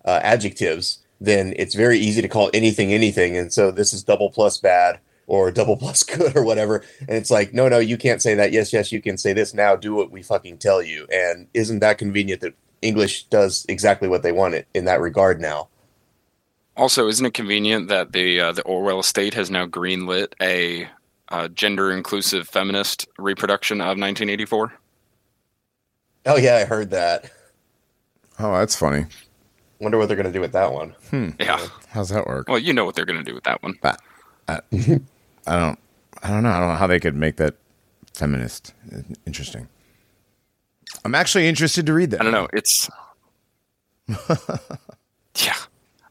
uh, 0.07 0.21
adjectives, 0.23 1.01
then 1.21 1.53
it's 1.57 1.75
very 1.75 1.99
easy 1.99 2.23
to 2.23 2.29
call 2.29 2.51
anything 2.55 2.95
anything. 2.95 3.37
And 3.37 3.53
so 3.53 3.71
this 3.71 3.93
is 3.93 4.03
double 4.03 4.31
plus 4.31 4.57
bad 4.57 5.01
or 5.27 5.51
double 5.51 5.77
plus 5.77 6.03
good 6.03 6.37
or 6.37 6.45
whatever. 6.45 6.85
And 7.01 7.11
it's 7.11 7.31
like, 7.31 7.55
no, 7.55 7.69
no, 7.69 7.79
you 7.79 7.97
can't 7.97 8.23
say 8.23 8.35
that. 8.35 8.53
Yes, 8.53 8.73
yes, 8.73 8.93
you 8.93 9.01
can 9.01 9.17
say 9.17 9.33
this 9.33 9.55
now. 9.55 9.77
Do 9.77 9.95
what 9.95 10.11
we 10.11 10.23
fucking 10.23 10.59
tell 10.59 10.83
you. 10.83 11.07
And 11.13 11.49
isn't 11.55 11.81
that 11.81 11.99
convenient 11.99 12.41
that 12.43 12.55
English 12.83 13.25
does 13.25 13.65
exactly 13.69 14.09
what 14.09 14.23
they 14.23 14.33
want 14.33 14.55
it 14.55 14.67
in 14.75 14.85
that 14.85 15.01
regard 15.01 15.41
now? 15.41 15.69
Also, 16.77 17.07
isn't 17.07 17.25
it 17.25 17.35
convenient 17.35 17.89
that 17.89 18.13
the 18.13 18.41
uh, 18.41 18.53
the 18.53 18.63
Orwell 18.63 18.99
estate 18.99 19.35
has 19.35 19.49
now 19.49 19.65
greenlit 19.65 20.33
a 20.43 20.89
uh, 21.29 21.47
gender 21.49 21.93
inclusive 21.93 22.49
feminist 22.49 23.07
reproduction 23.17 23.81
of 23.81 23.97
1984? 23.97 24.73
Oh 26.27 26.37
yeah, 26.37 26.57
I 26.57 26.65
heard 26.65 26.91
that. 26.91 27.31
Oh, 28.41 28.59
that's 28.59 28.75
funny. 28.75 29.07
Wonder 29.79 29.99
what 29.99 30.09
they're 30.09 30.17
gonna 30.17 30.33
do 30.33 30.41
with 30.41 30.53
that 30.53 30.73
one. 30.73 30.97
Hmm. 31.11 31.31
Yeah. 31.39 31.65
How's 31.95 32.09
that 32.09 32.27
work? 32.27 32.49
Well, 32.49 32.59
you 32.59 32.73
know 32.73 32.85
what 32.85 32.97
they're 32.97 33.05
going 33.05 33.21
to 33.21 33.25
do 33.25 33.35
with 33.35 33.45
that 33.45 33.63
one. 33.63 33.79
I 35.47 35.59
don't. 35.59 35.79
I 36.23 36.29
don't 36.31 36.43
know. 36.43 36.51
I 36.51 36.59
don't 36.59 36.69
know 36.69 36.75
how 36.77 36.87
they 36.87 37.01
could 37.01 37.15
make 37.15 37.37
that 37.37 37.55
feminist. 38.15 38.73
Interesting. 39.27 39.69
I'm 41.05 41.15
actually 41.15 41.49
interested 41.49 41.85
to 41.87 41.93
read 41.93 42.11
that. 42.13 42.21
I 42.21 42.25
don't 42.25 42.33
know. 42.33 42.49
It's 42.53 42.89
yeah. 45.45 45.55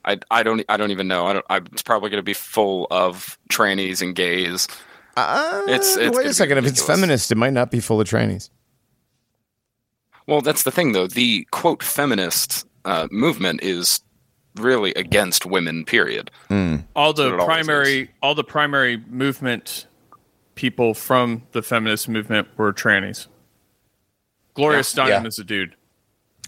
I, 0.06 0.20
I 0.30 0.44
don't 0.44 0.64
I 0.70 0.78
don't 0.78 0.92
even 0.92 1.08
know. 1.08 1.26
I 1.28 1.34
don't. 1.34 1.46
I, 1.50 1.58
it's 1.58 1.82
probably 1.82 2.10
going 2.10 2.20
to 2.20 2.24
be 2.26 2.34
full 2.34 2.88
of 2.92 3.38
trannies 3.50 4.02
and 4.02 4.16
gays. 4.16 4.68
Uh, 5.16 5.62
It's- 5.68 5.96
it's 5.98 6.16
wait 6.18 6.26
a 6.28 6.34
second. 6.34 6.58
If 6.58 6.66
it's 6.66 6.84
feminist, 6.84 7.32
it 7.32 7.36
might 7.36 7.54
not 7.54 7.72
be 7.72 7.80
full 7.80 8.02
of 8.02 8.08
trannies. 8.08 8.50
Well, 10.28 10.42
that's 10.42 10.64
the 10.64 10.72
thing, 10.72 10.94
though. 10.94 11.08
The 11.08 11.46
quote 11.52 11.84
feminist 11.84 12.66
uh, 12.86 13.08
movement 13.12 13.62
is 13.62 14.00
really 14.56 14.94
against 14.96 15.46
women. 15.46 15.86
Period. 15.86 16.30
Hmm. 16.50 16.78
all 16.96 17.14
the 17.14 17.32
what 17.32 17.40
it 17.42 17.46
primary 17.46 18.12
all 18.22 18.36
the 18.36 18.44
primary 18.44 18.98
movement 19.08 19.88
people 20.56 20.94
from 20.94 21.44
the 21.52 21.62
feminist 21.62 22.08
movement 22.08 22.48
were 22.58 22.72
trannies. 22.74 23.28
Gloria 24.54 24.78
Yeah. 24.80 24.84
Steinem 24.84 25.08
Yeah. 25.10 25.26
is 25.28 25.40
a 25.40 25.44
dude. 25.44 25.76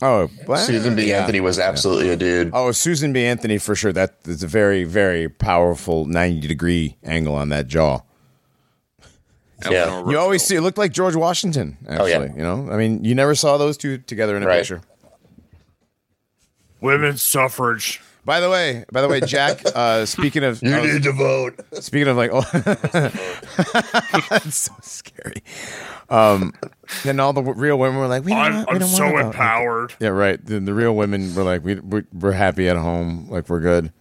Oh, 0.02 0.30
well, 0.45 0.57
Susan 0.60 0.94
B. 0.95 1.07
yeah. 1.10 1.19
Anthony 1.22 1.40
was 1.40 1.57
absolutely 1.57 2.10
a 2.10 2.18
dude. 2.18 2.52
Oh, 2.53 2.72
Susan 2.73 3.14
B. 3.14 3.23
Anthony 3.26 3.57
for 3.57 3.76
sure. 3.76 3.94
That 3.94 4.15
is 4.26 4.44
a 4.44 4.48
very, 4.48 4.84
very 4.84 5.30
powerful 5.30 6.06
ninety 6.06 6.48
degree 6.48 6.98
angle 7.03 7.34
on 7.34 7.48
that 7.49 7.68
jaw. 7.68 8.02
Yeah. 9.72 10.07
You 10.10 10.19
always 10.19 10.44
see 10.44 10.56
it 10.56 10.61
looked 10.61 10.77
like 10.77 10.91
George 10.91 11.15
Washington. 11.15 11.77
Actually, 11.88 12.14
Oh, 12.14 12.22
yeah. 12.26 12.32
you 12.36 12.44
know, 12.44 12.68
I 12.69 12.76
mean, 12.77 13.03
you 13.06 13.15
never 13.15 13.34
saw 13.36 13.57
those 13.57 13.77
two 13.77 13.98
together 13.99 14.36
in 14.36 14.44
a 14.44 14.48
Right. 14.48 14.57
picture. 14.60 14.82
Women's 16.86 17.22
suffrage. 17.22 17.99
By 18.24 18.40
the 18.40 18.49
way, 18.49 18.86
by 18.91 19.02
the 19.02 19.07
way, 19.07 19.20
Jack. 19.22 19.62
Uh, 19.76 20.06
speaking 20.06 20.44
of, 20.44 20.62
You 20.64 20.74
uh, 20.74 20.82
need 20.82 21.03
to 21.03 21.12
vote. 21.12 21.60
speaking 21.74 22.07
of 22.07 22.18
like, 22.18 22.32
oh, 22.34 22.44
it's 24.45 24.56
so 24.56 24.74
scary. 24.82 25.44
Um, 26.10 26.53
then 27.03 27.20
all 27.20 27.34
the 27.34 27.41
w- 27.41 27.60
real 27.60 27.78
women 27.78 27.99
were 27.99 28.07
like, 28.07 28.24
we 28.24 28.32
don't, 28.32 28.40
I'm, 28.40 28.53
want- 28.56 28.68
we 28.70 28.74
I'm 28.76 28.80
don't 28.80 28.90
so 28.90 29.03
want 29.03 29.18
to 29.18 29.24
vote. 29.24 29.30
empowered. 29.32 29.94
Yeah, 29.99 30.10
right. 30.10 30.44
Then 30.44 30.66
the 30.66 30.74
real 30.74 30.95
women 30.95 31.34
were 31.36 31.44
like, 31.44 31.64
we 31.64 31.76
we're, 31.76 32.06
we're 32.14 32.32
happy 32.32 32.68
at 32.70 32.78
home, 32.78 33.28
like 33.30 33.49
we're 33.49 33.60
good, 33.60 33.91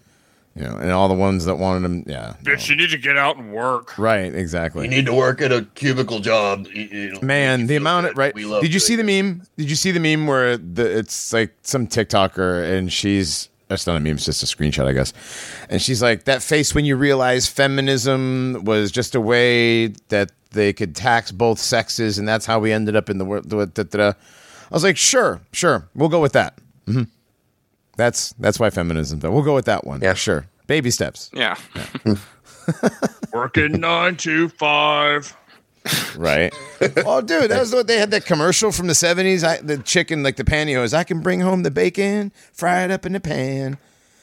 you 0.54 0.62
know. 0.62 0.76
And 0.76 0.90
all 0.90 1.08
the 1.08 1.14
ones 1.14 1.44
that 1.46 1.56
wanted 1.56 1.80
them, 1.82 2.04
yeah, 2.06 2.34
no. 2.44 2.52
Bitch, 2.52 2.68
you 2.68 2.76
need 2.76 2.90
to 2.90 2.98
get 2.98 3.16
out 3.16 3.36
and 3.36 3.52
work. 3.52 3.96
right, 3.98 4.34
exactly. 4.34 4.84
You 4.84 4.90
need 4.90 5.06
to 5.06 5.14
work 5.14 5.40
at 5.40 5.52
a 5.52 5.62
cubicle 5.74 6.20
job. 6.20 6.66
You- 6.72 6.82
you- 6.82 7.18
Man, 7.22 7.66
the 7.66 7.76
amount 7.76 8.06
of 8.06 8.16
right. 8.18 8.34
We 8.34 8.44
love 8.44 8.62
Did 8.62 8.72
you 8.74 8.80
see 8.80 8.96
the 8.96 9.04
meme? 9.04 9.42
Did 9.56 9.70
you 9.70 9.76
see 9.76 9.90
the 9.90 10.00
meme 10.00 10.26
where 10.26 10.56
the 10.56 10.98
it's 10.98 11.32
like 11.32 11.54
some 11.62 11.86
TikToker 11.86 12.76
and 12.78 12.92
she's 12.92 13.48
that's 13.68 13.86
not 13.86 13.96
a 13.96 14.00
meme, 14.00 14.16
it's 14.16 14.26
just 14.26 14.42
a 14.42 14.46
screenshot, 14.46 14.86
I 14.86 14.92
guess. 14.92 15.12
And 15.70 15.80
she's 15.80 16.02
like, 16.02 16.24
that 16.24 16.42
face 16.42 16.74
when 16.74 16.84
you 16.84 16.96
realize 16.96 17.48
feminism 17.48 18.62
was 18.64 18.92
just 18.92 19.14
a 19.14 19.20
way 19.20 19.88
that 20.10 20.30
they 20.50 20.72
could 20.72 20.94
tax 20.94 21.32
both 21.32 21.58
sexes, 21.58 22.18
and 22.18 22.28
that's 22.28 22.46
how 22.46 22.60
we 22.60 22.70
ended 22.72 22.94
up 22.94 23.08
in 23.10 23.16
the 23.18 23.24
world. 23.24 23.48
da, 23.48 23.64
da, 23.64 23.82
da. 23.82 24.08
I 24.08 24.14
was 24.74 24.84
like, 24.84 24.96
sure, 24.98 25.40
sure, 25.52 25.88
we'll 25.94 26.10
go 26.10 26.20
with 26.20 26.32
that. 26.34 26.58
hmm 26.86 27.04
That's 27.96 28.32
that's 28.38 28.58
why 28.58 28.70
feminism. 28.70 29.20
We'll 29.20 29.42
go 29.42 29.54
with 29.54 29.66
that 29.66 29.84
one. 29.84 30.00
Yeah. 30.00 30.14
sure. 30.14 30.46
Baby 30.66 30.90
steps. 30.90 31.30
Yeah. 31.32 31.56
Working 33.32 33.80
nine 33.80 34.16
to 34.18 34.48
five. 34.48 35.36
Right. 36.16 36.54
oh, 37.04 37.20
dude, 37.20 37.50
that 37.50 37.60
was 37.60 37.74
what 37.74 37.86
they 37.86 37.98
had 37.98 38.10
that 38.12 38.24
commercial 38.24 38.72
from 38.72 38.86
the 38.86 38.94
seventies. 38.94 39.44
I 39.44 39.58
the 39.58 39.78
chicken 39.78 40.22
like 40.22 40.36
the 40.36 40.44
pantyhose. 40.44 40.94
I 40.94 41.04
can 41.04 41.20
bring 41.20 41.40
home 41.40 41.62
the 41.62 41.70
bacon, 41.70 42.32
fry 42.52 42.84
it 42.84 42.90
up 42.90 43.04
in 43.04 43.12
the 43.12 43.20
pan, 43.20 43.76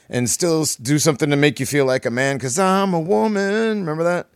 and 0.09 0.29
still 0.29 0.65
do 0.81 0.97
something 0.97 1.29
to 1.29 1.35
make 1.35 1.59
you 1.59 1.65
feel 1.67 1.85
like 1.85 2.05
a 2.05 2.11
man. 2.11 2.39
Cause 2.39 2.57
I'm 2.57 2.93
a 2.93 2.99
woman. 2.99 3.81
Remember 3.81 4.03
that? 4.03 4.27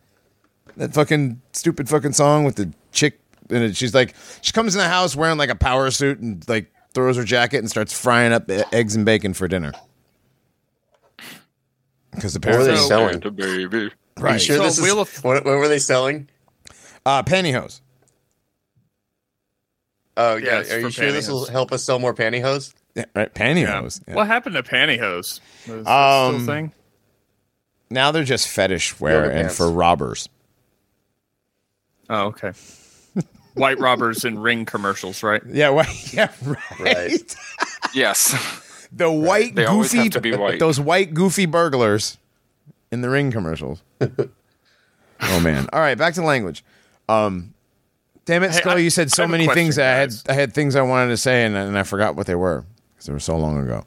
That 0.78 0.94
fucking 0.94 1.42
stupid 1.54 1.90
fucking 1.90 2.14
song 2.14 2.44
with 2.44 2.56
the 2.58 2.72
chick. 2.92 3.20
And 3.50 3.76
she's 3.76 3.94
like, 3.94 4.14
she 4.42 4.52
comes 4.52 4.76
in 4.76 4.80
the 4.80 4.88
house 4.88 5.16
wearing 5.16 5.38
like 5.38 5.50
a 5.50 5.56
power 5.56 5.90
suit 5.92 6.20
and 6.20 6.48
like 6.50 6.72
throws 6.96 7.18
her 7.18 7.24
jacket 7.24 7.60
and 7.60 7.70
starts 7.70 7.94
frying 7.98 8.34
up 8.34 8.50
eggs 8.74 8.96
and 8.96 9.06
bacon 9.06 9.34
for 9.36 9.48
dinner. 9.48 9.72
Because 12.12 12.36
apparently 12.36 12.72
What 12.72 12.80
were 12.80 12.88
they 12.88 12.88
parents, 12.88 12.88
So- 12.88 12.88
selling? 12.88 13.20
The 13.20 13.68
baby. 13.70 13.92
Are 14.18 14.24
right? 14.24 14.34
you 14.34 14.40
sure 14.40 14.58
So 14.58 14.64
this 14.64 14.82
Wheel 14.82 15.02
is 15.02 15.18
of- 15.18 15.24
what, 15.24 15.44
what 15.46 15.58
were 15.58 15.68
they 15.68 15.78
selling? 15.80 16.30
Uh, 17.06 17.22
pantyhose. 17.22 17.82
Oh 20.18 20.38
yeah, 20.38 20.46
Yes, 20.60 20.72
are 20.72 20.80
you 20.80 20.86
for 20.86 20.92
sure 20.92 21.12
this 21.12 21.28
will 21.28 21.46
help 21.46 21.74
us 21.74 21.84
sell 21.84 22.00
more 22.00 22.14
pantyhose? 22.14 22.74
Yeah, 22.96 23.04
right. 23.14 23.34
Pantyhose. 23.36 24.02
Yeah. 24.08 24.16
What 24.16 24.28
happened 24.28 24.56
to 24.56 24.64
pantyhose? 24.64 25.42
Is 25.66 25.84
that 25.84 25.88
Um, 25.92 26.36
still 26.44 26.46
thing? 26.56 26.72
Now 27.90 28.12
they're 28.12 28.24
just 28.24 28.48
fetish 28.48 28.98
wear 29.02 29.24
Yoga 29.26 29.30
and 29.32 29.42
pants. 29.42 29.58
for 29.58 29.70
robbers. 29.70 30.30
Oh, 32.10 32.28
okay. 32.28 32.54
White 33.56 33.80
robbers 33.80 34.24
in 34.26 34.38
ring 34.40 34.66
commercials, 34.66 35.24
right? 35.24 35.42
Yeah, 35.48 35.68
right. 35.68 36.14
Yeah, 36.14 36.32
right. 36.46 36.80
Right. 36.80 37.36
Yes. 37.94 38.62
The 38.92 39.12
white 39.12 39.56
They 39.56 39.66
always 39.66 39.92
goofy, 39.92 40.04
have 40.04 40.14
to 40.14 40.22
be 40.22 40.34
white. 40.36 40.58
those 40.60 40.80
white 40.80 41.14
goofy 41.14 41.46
burglars 41.48 42.18
in 42.92 43.02
the 43.02 43.10
ring 43.10 43.30
commercials. 43.30 43.82
oh 44.02 45.40
man! 45.42 45.68
All 45.74 45.82
right, 45.82 45.98
back 45.98 46.14
to 46.14 46.22
language. 46.22 46.64
Um, 47.10 47.54
damn 48.24 48.44
it, 48.44 48.52
Hey, 48.52 48.58
Scully! 48.60 48.76
I- 48.82 48.84
you 48.86 48.90
said 48.90 49.12
so 49.12 49.24
have 49.24 49.30
a 49.30 49.32
many 49.32 49.48
things 49.48 49.76
question, 49.76 49.82
that 49.84 49.96
I 49.96 50.00
had. 50.00 50.14
I 50.30 50.34
had 50.34 50.54
things 50.54 50.78
I 50.78 50.82
wanted 50.84 51.10
to 51.10 51.18
say, 51.18 51.44
and, 51.44 51.58
and 51.58 51.78
I 51.78 51.84
forgot 51.84 52.16
what 52.16 52.26
they 52.26 52.36
were 52.36 52.64
because 52.94 53.08
they 53.08 53.12
were 53.12 53.20
so 53.20 53.36
long 53.38 53.58
ago. 53.60 53.84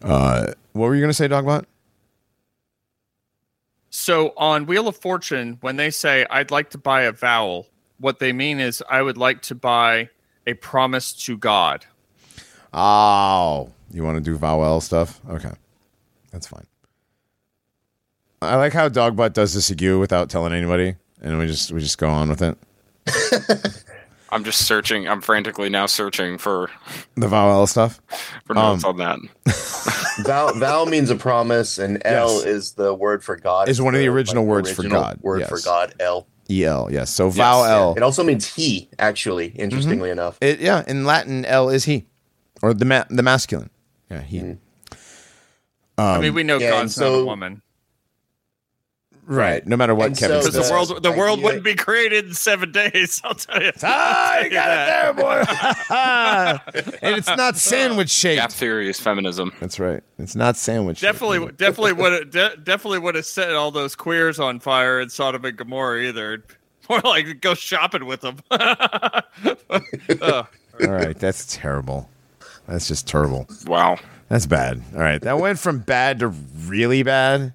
Uh, 0.00 0.52
what 0.74 0.86
were 0.86 0.94
you 0.94 1.00
going 1.00 1.10
to 1.10 1.14
say, 1.14 1.26
Dogbot? 1.26 1.64
So 3.90 4.32
on 4.36 4.66
Wheel 4.66 4.86
of 4.86 4.96
Fortune, 4.96 5.58
when 5.60 5.76
they 5.76 5.90
say 5.90 6.24
I'd 6.30 6.50
like 6.52 6.70
to 6.70 6.78
buy 6.78 7.02
a 7.02 7.12
vowel, 7.12 7.66
what 7.98 8.18
they 8.18 8.32
mean 8.32 8.60
is 8.60 8.82
I 8.88 9.02
would 9.02 9.16
like 9.16 9.42
to 9.42 9.54
buy 9.54 10.10
a 10.46 10.54
promise 10.54 11.12
to 11.24 11.36
God. 11.36 11.84
Oh, 12.72 13.72
you 13.92 14.02
want 14.04 14.16
to 14.16 14.20
do 14.22 14.36
vowel 14.36 14.80
stuff? 14.80 15.20
Okay, 15.28 15.52
that's 16.30 16.46
fine. 16.46 16.66
I 18.40 18.56
like 18.56 18.72
how 18.72 18.88
Dogbutt 18.88 19.32
does 19.32 19.54
this 19.54 19.70
again 19.70 19.98
without 19.98 20.30
telling 20.30 20.52
anybody, 20.52 20.94
and 21.20 21.38
we 21.38 21.46
just 21.46 21.72
we 21.72 21.80
just 21.80 21.98
go 21.98 22.08
on 22.08 22.28
with 22.28 22.42
it. 22.42 22.56
I'm 24.30 24.44
just 24.44 24.66
searching. 24.66 25.08
I'm 25.08 25.22
frantically 25.22 25.70
now 25.70 25.86
searching 25.86 26.36
for 26.36 26.70
The 27.14 27.26
vowel 27.28 27.66
stuff. 27.66 28.00
for 28.44 28.52
notes 28.54 28.84
Um, 28.84 28.90
on 28.90 28.96
that. 28.98 29.18
Val 30.26 30.52
Val 30.54 30.84
means 30.86 31.08
a 31.10 31.16
promise, 31.16 31.78
and 31.78 32.02
L 32.04 32.40
is 32.40 32.72
the 32.72 32.92
word 32.94 33.24
for 33.24 33.36
God. 33.36 33.68
Is 33.70 33.80
one 33.80 33.94
of 33.94 34.00
the 34.00 34.06
The, 34.06 34.12
original 34.12 34.44
words 34.44 34.70
for 34.70 34.82
God, 34.86 35.18
Word 35.22 35.40
yes. 35.40 35.48
for 35.48 35.60
God. 35.60 35.94
L. 35.98 36.26
El, 36.48 36.88
yes. 36.90 37.10
So 37.10 37.28
vowel 37.30 37.64
L. 37.64 37.94
It 37.96 38.02
also 38.02 38.24
means 38.24 38.46
he. 38.54 38.88
Actually, 38.98 39.48
interestingly 39.48 40.08
mm-hmm. 40.08 40.18
enough. 40.18 40.38
It, 40.40 40.60
yeah, 40.60 40.84
in 40.86 41.04
Latin, 41.04 41.44
L 41.44 41.68
is 41.68 41.84
he, 41.84 42.06
or 42.62 42.74
the 42.74 42.84
ma- 42.84 43.04
the 43.10 43.22
masculine. 43.22 43.70
Yeah, 44.10 44.22
he. 44.22 44.40
Mm. 44.40 44.58
I 45.98 46.18
mean, 46.20 46.28
um, 46.28 46.34
we 46.34 46.42
know 46.44 46.58
yeah, 46.58 46.80
and 46.80 46.88
God's 46.88 46.98
not 46.98 47.06
a 47.08 47.24
woman 47.24 47.62
Right. 49.30 49.66
No 49.66 49.76
matter 49.76 49.94
what 49.94 50.06
And 50.06 50.16
Kevin 50.18 50.40
so 50.40 50.48
because 50.48 50.54
says. 50.66 50.68
the 50.68 50.94
world 50.94 51.02
the 51.02 51.12
world 51.12 51.42
wouldn't 51.42 51.62
be 51.62 51.74
created 51.74 52.24
in 52.24 52.32
seven 52.32 52.72
days. 52.72 53.20
I'll 53.22 53.34
tell 53.34 53.62
you. 53.62 53.72
Ah, 53.82 54.38
you 54.40 54.48
got 54.48 54.70
it 54.70 54.90
there, 54.90 55.12
boy. 55.12 55.44
and 57.02 57.14
it's 57.16 57.28
not 57.28 57.56
sandwich 57.58 58.08
shaped. 58.08 58.40
Gap 58.40 58.50
theory 58.52 58.88
is 58.88 58.98
feminism. 58.98 59.52
That's 59.60 59.78
right. 59.78 60.02
It's 60.18 60.34
not 60.34 60.56
sandwich. 60.56 61.02
Definitely, 61.02 61.52
definitely 61.52 61.92
would 61.92 62.30
de- 62.30 62.56
definitely 62.56 63.00
would 63.00 63.16
have 63.16 63.26
set 63.26 63.54
all 63.54 63.70
those 63.70 63.94
queers 63.94 64.40
on 64.40 64.60
fire 64.60 64.98
in 64.98 65.10
Sodom 65.10 65.44
and 65.44 65.56
Gomorrah 65.58 66.00
either. 66.04 66.42
More 66.88 67.00
like 67.04 67.42
go 67.42 67.52
shopping 67.52 68.06
with 68.06 68.22
them. 68.22 68.38
Ugh. 68.50 69.24
All 70.80 70.88
right, 70.88 71.18
that's 71.18 71.54
terrible. 71.54 72.08
That's 72.66 72.88
just 72.88 73.06
terrible. 73.06 73.46
Wow. 73.66 73.98
That's 74.28 74.46
bad. 74.46 74.82
All 74.94 75.00
right, 75.00 75.20
that 75.20 75.38
went 75.38 75.58
from 75.58 75.80
bad 75.80 76.20
to 76.20 76.28
really 76.28 77.02
bad. 77.02 77.52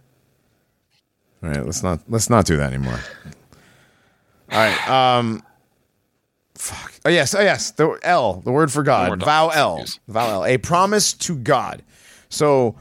All 1.43 1.49
right, 1.49 1.65
let's 1.65 1.83
not 1.83 1.99
let's 2.07 2.29
not 2.29 2.45
do 2.45 2.57
that 2.57 2.71
anymore. 2.73 2.99
All 4.51 4.59
right. 4.59 4.89
Um. 4.89 5.43
Fuck. 6.55 6.93
Oh 7.05 7.09
yes. 7.09 7.35
Oh 7.35 7.41
yes. 7.41 7.71
The 7.71 7.99
L, 8.03 8.41
the 8.45 8.51
word 8.51 8.71
for 8.71 8.83
God. 8.83 9.09
More 9.09 9.17
Vow 9.17 9.49
L. 9.49 9.77
please. 9.77 9.99
Vow 10.07 10.29
L. 10.29 10.45
A 10.45 10.57
promise 10.57 11.11
to 11.13 11.35
God. 11.35 11.83
So 12.29 12.75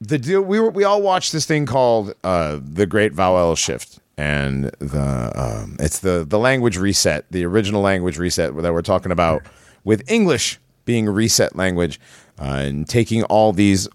the 0.00 0.18
deal. 0.18 0.42
We 0.42 0.60
were 0.60 0.70
we 0.70 0.84
all 0.84 1.02
watched 1.02 1.32
this 1.32 1.44
thing 1.44 1.66
called 1.66 2.14
uh, 2.22 2.60
the 2.62 2.86
Great 2.86 3.12
Vowel 3.12 3.56
Shift, 3.56 3.98
and 4.16 4.64
the 4.78 5.32
um, 5.34 5.76
it's 5.80 5.98
the 5.98 6.24
the 6.28 6.38
language 6.38 6.76
reset, 6.78 7.24
the 7.32 7.44
original 7.44 7.82
language 7.82 8.18
reset 8.18 8.54
that 8.62 8.72
we're 8.72 8.82
talking 8.82 9.10
about 9.10 9.42
with 9.82 10.08
English 10.08 10.60
being 10.84 11.08
a 11.08 11.10
reset 11.10 11.56
language 11.56 11.98
uh, 12.38 12.44
and 12.44 12.88
taking 12.88 13.24
all 13.24 13.52
these 13.52 13.88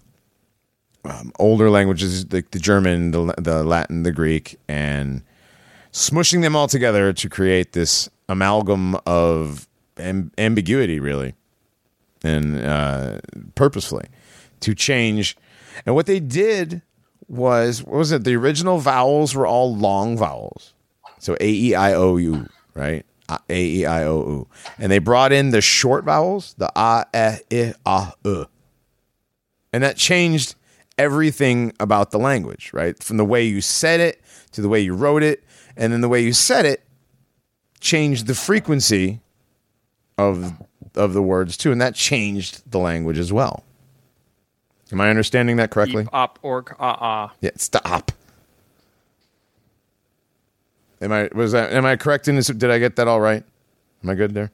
um, 1.04 1.32
older 1.38 1.70
languages, 1.70 2.32
like 2.32 2.50
the 2.50 2.58
German, 2.58 3.10
the, 3.10 3.34
the 3.38 3.62
Latin, 3.64 4.02
the 4.02 4.12
Greek, 4.12 4.58
and 4.68 5.22
smushing 5.92 6.42
them 6.42 6.56
all 6.56 6.68
together 6.68 7.12
to 7.12 7.28
create 7.28 7.72
this 7.72 8.08
amalgam 8.28 8.96
of 9.06 9.68
am- 9.98 10.32
ambiguity, 10.38 10.98
really, 10.98 11.34
and 12.22 12.58
uh, 12.58 13.18
purposefully 13.54 14.06
to 14.60 14.74
change. 14.74 15.36
And 15.84 15.94
what 15.94 16.06
they 16.06 16.20
did 16.20 16.82
was, 17.28 17.82
what 17.82 17.98
was 17.98 18.12
it? 18.12 18.24
The 18.24 18.36
original 18.36 18.78
vowels 18.78 19.34
were 19.34 19.46
all 19.46 19.74
long 19.74 20.16
vowels. 20.16 20.74
So 21.18 21.36
A 21.40 21.48
E 21.48 21.74
I 21.74 21.94
O 21.94 22.16
U, 22.16 22.48
right? 22.74 23.04
A 23.28 23.40
E 23.50 23.86
I 23.86 24.04
O 24.04 24.18
U. 24.18 24.48
And 24.78 24.92
they 24.92 24.98
brought 24.98 25.32
in 25.32 25.50
the 25.50 25.60
short 25.60 26.04
vowels, 26.04 26.54
the 26.58 26.70
A, 26.76 27.06
E, 27.52 27.72
I, 27.86 27.96
A, 27.96 28.12
U. 28.24 28.46
And 29.72 29.82
that 29.82 29.96
changed 29.96 30.54
everything 30.98 31.72
about 31.80 32.10
the 32.10 32.18
language, 32.18 32.70
right? 32.72 33.02
From 33.02 33.16
the 33.16 33.24
way 33.24 33.44
you 33.44 33.60
said 33.60 34.00
it 34.00 34.20
to 34.52 34.60
the 34.60 34.68
way 34.68 34.80
you 34.80 34.94
wrote 34.94 35.22
it. 35.22 35.42
And 35.76 35.92
then 35.92 36.00
the 36.00 36.08
way 36.08 36.20
you 36.20 36.32
said 36.32 36.64
it 36.66 36.82
changed 37.80 38.26
the 38.26 38.34
frequency 38.34 39.20
of 40.16 40.52
of 40.94 41.12
the 41.12 41.22
words 41.22 41.56
too. 41.56 41.72
And 41.72 41.80
that 41.80 41.94
changed 41.94 42.70
the 42.70 42.78
language 42.78 43.18
as 43.18 43.32
well. 43.32 43.64
Am 44.92 45.00
I 45.00 45.10
understanding 45.10 45.56
that 45.56 45.70
correctly? 45.70 46.02
Eep, 46.02 46.08
op, 46.12 46.38
orc, 46.42 46.76
ah, 46.78 46.96
ah. 47.00 47.32
Yeah, 47.40 47.50
stop. 47.56 48.12
Am 51.00 51.10
I 51.10 51.28
was 51.34 51.52
that 51.52 51.72
am 51.72 51.84
I 51.84 51.96
correct 51.96 52.28
in 52.28 52.36
this 52.36 52.46
did 52.46 52.70
I 52.70 52.78
get 52.78 52.96
that 52.96 53.08
all 53.08 53.20
right? 53.20 53.42
Am 54.02 54.10
I 54.10 54.14
good 54.14 54.34
there? 54.34 54.52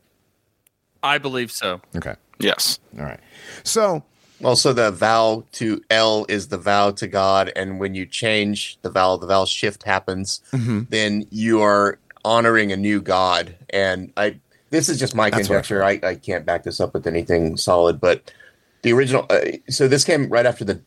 I 1.03 1.19
believe 1.19 1.51
so. 1.51 1.81
Okay. 1.97 2.15
Yes. 2.39 2.79
All 2.99 3.05
right. 3.05 3.21
So 3.65 4.03
Also, 4.43 4.73
the 4.73 4.91
vow 4.91 5.45
to 5.53 5.83
L 5.91 6.25
is 6.29 6.49
the 6.49 6.57
vow 6.59 6.91
to 6.93 7.07
God, 7.07 7.53
and 7.55 7.79
when 7.79 7.95
you 7.95 8.07
change 8.07 8.79
the 8.83 8.91
vow, 8.91 9.17
the 9.17 9.27
vow 9.27 9.45
shift 9.45 9.83
happens. 9.83 10.41
Mm-hmm. 10.53 10.83
Then 10.89 11.27
you 11.31 11.61
are 11.61 11.99
honoring 12.25 12.73
a 12.73 12.77
new 12.77 13.01
God. 13.01 13.55
And 13.71 14.13
I, 14.17 14.41
this 14.71 14.89
is 14.89 14.99
just 14.99 15.15
my 15.15 15.31
That's 15.31 15.47
conjecture. 15.47 15.83
I, 15.83 16.01
I 16.03 16.15
can't 16.15 16.47
back 16.47 16.65
this 16.65 16.81
up 16.81 16.95
with 16.95 17.07
anything 17.07 17.57
solid, 17.57 18.01
but 18.01 18.33
the 18.83 18.93
original. 18.93 19.27
Uh, 19.29 19.59
so 19.69 19.89
this 19.89 20.05
came 20.05 20.29
right 20.29 20.47
after 20.47 20.65
the 20.65 20.81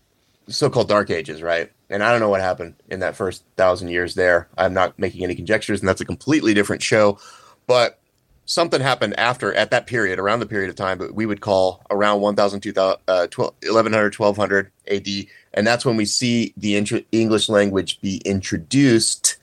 so-called 0.48 0.90
Dark 0.90 1.10
Ages, 1.10 1.42
right? 1.42 1.72
And 1.90 2.04
I 2.04 2.12
don't 2.12 2.20
know 2.20 2.30
what 2.30 2.42
happened 2.42 2.76
in 2.90 3.00
that 3.02 3.16
first 3.16 3.44
thousand 3.56 3.90
years 3.90 4.16
there. 4.16 4.48
I'm 4.58 4.74
not 4.74 4.98
making 4.98 5.24
any 5.24 5.36
conjectures, 5.36 5.80
and 5.80 5.88
that's 5.88 6.02
a 6.02 6.06
completely 6.06 6.54
different 6.54 6.82
show. 6.82 7.20
But 7.68 8.00
something 8.46 8.82
happened 8.82 9.18
after 9.18 9.54
at 9.54 9.72
that 9.72 9.88
period, 9.88 10.20
around 10.20 10.40
the 10.40 10.46
period 10.46 10.70
of 10.70 10.76
time 10.76 10.98
that 11.00 11.16
we 11.16 11.26
would 11.26 11.42
call 11.42 11.82
around 11.90 12.22
1000, 12.22 12.62
2000, 12.62 13.00
uh, 13.08 13.28
12, 13.28 13.54
1100, 13.64 14.20
1200 14.20 14.72
AD. 14.88 15.08
And 15.54 15.66
that's 15.66 15.86
when 15.86 15.96
we 15.96 16.06
see 16.06 16.54
the 16.58 16.76
intro- 16.76 17.04
English 17.12 17.50
language 17.50 18.02
be 18.02 18.18
introduced. 18.26 19.38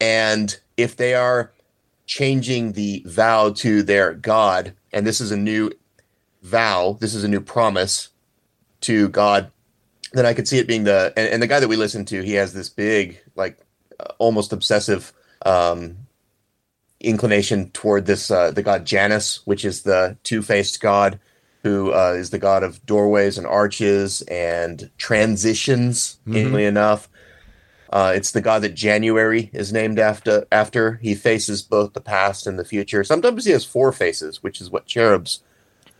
And 0.00 0.58
if 0.76 0.96
they 0.96 1.14
are 1.14 1.52
changing 2.06 2.72
the 2.72 3.02
vow 3.06 3.50
to 3.50 3.82
their 3.82 4.12
God, 4.12 4.74
and 4.92 5.06
this 5.06 5.20
is 5.20 5.30
a 5.30 5.36
new 5.36 5.70
vow, 6.42 6.96
this 7.00 7.14
is 7.14 7.24
a 7.24 7.28
new 7.28 7.40
promise 7.40 8.08
to 8.82 9.08
God, 9.08 9.50
then 10.12 10.26
I 10.26 10.34
could 10.34 10.46
see 10.46 10.58
it 10.58 10.66
being 10.66 10.84
the, 10.84 11.12
and, 11.16 11.28
and 11.28 11.42
the 11.42 11.46
guy 11.46 11.60
that 11.60 11.68
we 11.68 11.76
listen 11.76 12.04
to, 12.06 12.22
he 12.22 12.34
has 12.34 12.52
this 12.52 12.68
big, 12.68 13.18
like 13.34 13.58
uh, 13.98 14.12
almost 14.18 14.52
obsessive, 14.52 15.12
um, 15.46 15.96
inclination 17.02 17.70
toward 17.70 18.06
this 18.06 18.30
uh, 18.30 18.50
the 18.50 18.62
god 18.62 18.84
Janus, 18.84 19.44
which 19.46 19.64
is 19.64 19.82
the 19.82 20.16
two-faced 20.22 20.80
god 20.80 21.18
who 21.62 21.92
uh, 21.92 22.14
is 22.16 22.30
the 22.30 22.38
god 22.38 22.62
of 22.62 22.84
doorways 22.86 23.38
and 23.38 23.46
arches 23.46 24.22
and 24.22 24.90
transitions. 24.98 26.18
Interestingly 26.26 26.64
enough, 26.64 27.08
uh, 27.90 28.12
it's 28.16 28.32
the 28.32 28.40
god 28.40 28.62
that 28.62 28.74
January 28.74 29.50
is 29.52 29.72
named 29.72 29.98
after. 29.98 30.46
After 30.50 30.94
he 30.96 31.14
faces 31.14 31.62
both 31.62 31.92
the 31.92 32.00
past 32.00 32.46
and 32.46 32.58
the 32.58 32.64
future. 32.64 33.04
Sometimes 33.04 33.44
he 33.44 33.52
has 33.52 33.64
four 33.64 33.92
faces, 33.92 34.42
which 34.42 34.60
is 34.60 34.70
what 34.70 34.86
cherubs 34.86 35.42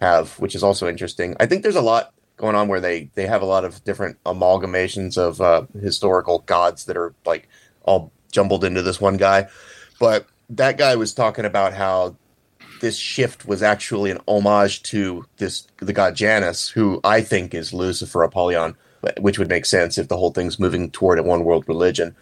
have, 0.00 0.38
which 0.40 0.54
is 0.54 0.62
also 0.62 0.88
interesting. 0.88 1.36
I 1.38 1.46
think 1.46 1.62
there's 1.62 1.76
a 1.76 1.80
lot 1.80 2.12
going 2.36 2.56
on 2.56 2.68
where 2.68 2.80
they 2.80 3.08
they 3.14 3.26
have 3.26 3.42
a 3.42 3.46
lot 3.46 3.64
of 3.64 3.84
different 3.84 4.16
amalgamations 4.24 5.16
of 5.16 5.40
uh, 5.40 5.64
historical 5.80 6.40
gods 6.40 6.86
that 6.86 6.96
are 6.96 7.14
like 7.24 7.48
all 7.84 8.10
jumbled 8.32 8.64
into 8.64 8.82
this 8.82 9.00
one 9.00 9.16
guy, 9.16 9.48
but 10.00 10.26
that 10.50 10.78
guy 10.78 10.96
was 10.96 11.14
talking 11.14 11.44
about 11.44 11.74
how 11.74 12.16
this 12.80 12.96
shift 12.96 13.46
was 13.46 13.62
actually 13.62 14.10
an 14.10 14.20
homage 14.26 14.82
to 14.82 15.24
this 15.36 15.66
the 15.78 15.92
god 15.92 16.14
Janus, 16.16 16.68
who 16.68 17.00
I 17.04 17.20
think 17.20 17.54
is 17.54 17.72
Lucifer 17.72 18.22
Apollyon, 18.22 18.76
which 19.20 19.38
would 19.38 19.48
make 19.48 19.66
sense 19.66 19.98
if 19.98 20.08
the 20.08 20.16
whole 20.16 20.32
thing's 20.32 20.58
moving 20.58 20.90
toward 20.90 21.18
a 21.18 21.22
one 21.22 21.44
world 21.44 21.64
religion. 21.68 22.14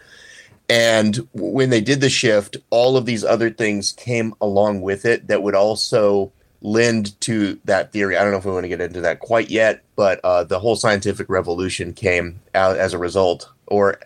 And 0.68 1.28
when 1.32 1.70
they 1.70 1.80
did 1.80 2.00
the 2.00 2.10
shift, 2.10 2.56
all 2.70 2.96
of 2.96 3.04
these 3.04 3.24
other 3.24 3.50
things 3.50 3.92
came 3.92 4.34
along 4.40 4.82
with 4.82 5.04
it 5.04 5.26
that 5.26 5.42
would 5.42 5.56
also 5.56 6.30
lend 6.62 7.20
to 7.22 7.58
that 7.64 7.90
theory. 7.90 8.16
I 8.16 8.22
don't 8.22 8.30
know 8.30 8.38
if 8.38 8.44
we 8.44 8.52
want 8.52 8.64
to 8.64 8.68
get 8.68 8.80
into 8.80 9.00
that 9.00 9.18
quite 9.18 9.50
yet, 9.50 9.82
but 9.96 10.20
uh, 10.22 10.44
the 10.44 10.60
whole 10.60 10.76
scientific 10.76 11.28
revolution 11.28 11.92
came 11.92 12.40
out 12.54 12.76
as 12.76 12.92
a 12.92 12.98
result, 12.98 13.50
or 13.66 13.98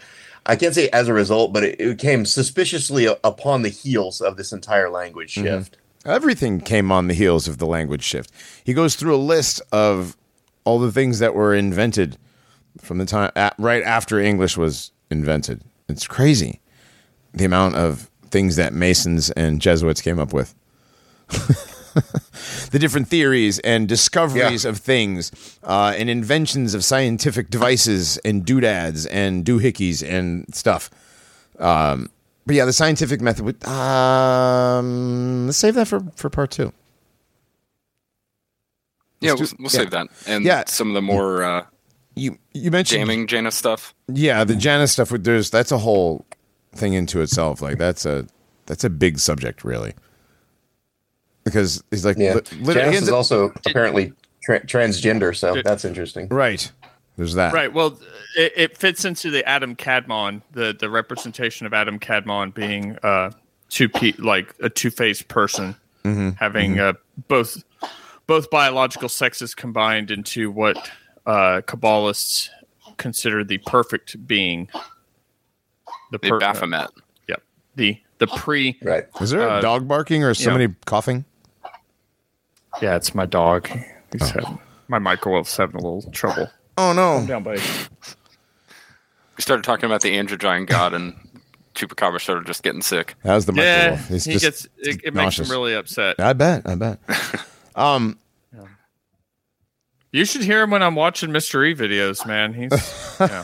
I 0.47 0.57
can't 0.57 0.75
say 0.75 0.89
as 0.91 1.09
a 1.09 1.15
result, 1.15 1.53
but 1.53 1.65
it, 1.65 1.81
it 1.81 1.99
came 1.99 2.27
suspiciously 2.27 3.07
upon 3.07 3.62
the 3.62 3.69
heels 3.71 4.21
of 4.21 4.37
this 4.37 4.53
entire 4.53 4.91
language 4.91 5.35
mm-hmm. 5.35 5.47
shift. 5.47 5.77
Everything 6.05 6.61
came 6.61 6.93
on 6.93 7.09
the 7.09 7.15
heels 7.15 7.49
of 7.49 7.59
the 7.59 7.66
language 7.66 8.03
shift. 8.03 8.31
He 8.62 8.75
goes 8.75 8.95
through 8.95 9.15
a 9.15 9.16
list 9.16 9.62
of 9.73 10.16
all 10.65 10.79
the 10.79 10.93
things 10.93 11.19
that 11.19 11.35
were 11.35 11.55
invented 11.55 12.19
from 12.79 12.99
the 12.99 13.07
time 13.07 13.31
at, 13.37 13.55
right 13.59 13.83
after 13.83 14.19
English 14.19 14.57
was 14.57 14.91
invented. 15.11 15.62
It's 15.89 16.07
crazy 16.07 16.61
the 17.33 17.45
amount 17.45 17.77
of 17.77 18.11
things 18.31 18.57
that 18.57 18.73
Masons 18.73 19.31
and 19.31 19.61
Jesuits 19.61 20.01
came 20.01 20.19
up 20.19 20.33
with. 20.33 20.55
the 22.71 22.79
different 22.79 23.09
theories 23.09 23.59
and 23.61 23.89
discoveries 23.89 24.65
Yeah. 24.65 24.71
of 24.71 24.79
things 24.79 25.31
uh, 25.62 25.95
and 25.97 26.11
inventions 26.11 26.75
of 26.75 26.85
scientific 26.85 27.51
devices 27.51 28.19
and 28.25 28.45
doodads 28.45 29.07
and 29.07 29.45
doohickeys 29.45 30.03
and 30.07 30.53
stuff. 30.55 30.91
Um, 31.59 32.11
but 32.47 32.57
yeah, 32.57 32.65
the 32.65 32.73
scientific 32.73 33.21
method. 33.21 33.45
Would, 33.45 33.65
um, 33.66 35.47
let's 35.47 35.59
save 35.59 35.75
that 35.77 35.89
for, 35.89 36.01
for 36.16 36.29
part 36.29 36.51
two. 36.51 36.73
Yeah, 39.21 39.33
Let's 39.33 39.53
we'll, 39.53 39.59
we'll 39.61 39.73
yeah. 39.73 39.79
save 39.81 39.91
that. 39.93 40.09
And 40.27 40.45
Yeah. 40.45 40.65
some 40.66 40.89
of 40.89 40.95
the 40.95 41.03
more 41.03 41.43
uh, 41.43 41.66
You 42.15 42.39
you 42.53 42.71
mentioned 42.71 43.01
jamming 43.01 43.27
Janus 43.27 43.55
stuff. 43.55 43.95
Yeah, 44.09 44.45
the 44.45 44.55
Janus 44.57 44.93
stuff. 44.93 45.09
There's 45.11 45.51
that's 45.51 45.73
a 45.73 45.79
whole 45.79 46.27
thing 46.75 46.93
into 46.95 47.21
itself. 47.23 47.62
Like 47.62 47.79
that's 47.79 48.05
a 48.05 48.27
that's 48.66 48.85
a 48.85 48.91
big 48.91 49.19
subject, 49.19 49.65
really. 49.65 49.95
Because 51.45 51.83
he's 51.91 52.05
like, 52.05 52.16
Yeah, 52.19 52.35
li- 52.35 52.41
lit- 52.61 52.75
Janus 52.77 52.95
is 52.95 52.97
ends 52.97 53.09
up- 53.11 53.15
also 53.15 53.53
apparently 53.66 54.12
tra- 54.43 54.65
transgender, 54.66 55.37
so 55.37 55.55
Did- 55.55 55.65
that's 55.66 55.85
interesting. 55.85 56.29
right. 56.29 56.71
There's 57.16 57.35
that. 57.35 57.53
Right. 57.53 57.73
Well, 57.73 57.97
it, 58.37 58.53
it 58.57 58.77
fits 58.77 59.05
into 59.05 59.31
the 59.31 59.47
Adam 59.49 59.77
Kadmon, 59.77 60.43
the 60.51 60.77
the 60.79 60.91
representation 60.91 61.65
of 61.65 61.73
Adam 61.73 62.01
Kadmon 62.01 62.53
being 62.53 62.97
uh 63.05 63.31
two 63.69 63.89
pe- 63.89 64.15
like 64.19 64.53
a 64.61 64.69
two 64.69 64.91
faced 64.91 65.29
person, 65.29 65.77
having 66.39 66.81
Uh, 66.81 66.95
both 67.29 67.62
both 68.27 68.51
biological 68.51 69.09
sexes 69.09 69.55
combined 69.55 70.11
into 70.11 70.51
what 70.51 70.91
uh, 71.27 71.61
Kabbalists 71.66 72.49
consider 72.97 73.45
the 73.45 73.59
perfect 73.59 74.27
being. 74.27 74.69
The, 76.11 76.19
The 76.19 76.19
per- 76.31 76.41
Baphomet. 76.41 76.89
Yep. 77.29 77.43
The 77.77 77.99
the 78.19 78.27
pre. 78.27 78.77
Right. 78.83 79.05
Is 79.21 79.31
there 79.31 79.47
a 79.47 79.53
Uh, 79.53 79.61
dog 79.61 79.87
barking 79.87 80.25
or 80.25 80.35
somebody 80.35 80.75
coughing? 80.85 81.25
Yeah, 82.83 82.97
it's 82.97 83.15
my 83.15 83.27
dog. 83.27 83.69
He's 84.13 84.31
having, 84.31 84.59
my 84.89 84.99
microwave's 84.99 85.57
having 85.57 85.77
a 85.77 85.83
little 85.85 86.11
trouble. 86.13 86.51
Oh 86.77 86.93
no! 86.93 87.25
Down, 87.27 87.43
buddy. 87.43 87.61
We 89.37 89.43
started 89.43 89.65
talking 89.65 89.87
about 89.87 90.01
the 90.03 90.17
androgyne 90.17 90.67
god, 90.67 90.93
and 90.95 91.15
Chupacabra 91.75 92.21
started 92.21 92.47
just 92.47 92.63
getting 92.63 92.83
sick. 92.83 93.15
That 93.23 93.35
was 93.35 93.47
the 93.47 93.53
Yeah, 93.55 93.91
microwave. 93.91 94.09
He's 94.09 94.25
he 94.25 94.33
just 94.35 94.45
gets 94.45 94.69
it, 94.79 95.01
it 95.05 95.15
makes 95.15 95.39
him 95.39 95.49
really 95.51 95.75
upset. 95.75 96.19
I 96.21 96.33
bet. 96.33 96.63
I 96.69 96.75
bet. 96.75 96.99
um. 97.75 98.19
You 100.13 100.25
should 100.25 100.43
hear 100.45 100.63
him 100.63 100.71
when 100.71 100.81
I'm 100.81 100.95
watching 100.95 101.31
Mr. 101.31 101.67
E 101.69 101.75
videos, 101.75 102.25
man. 102.25 102.55
He's 102.55 102.71
yeah. 103.21 103.43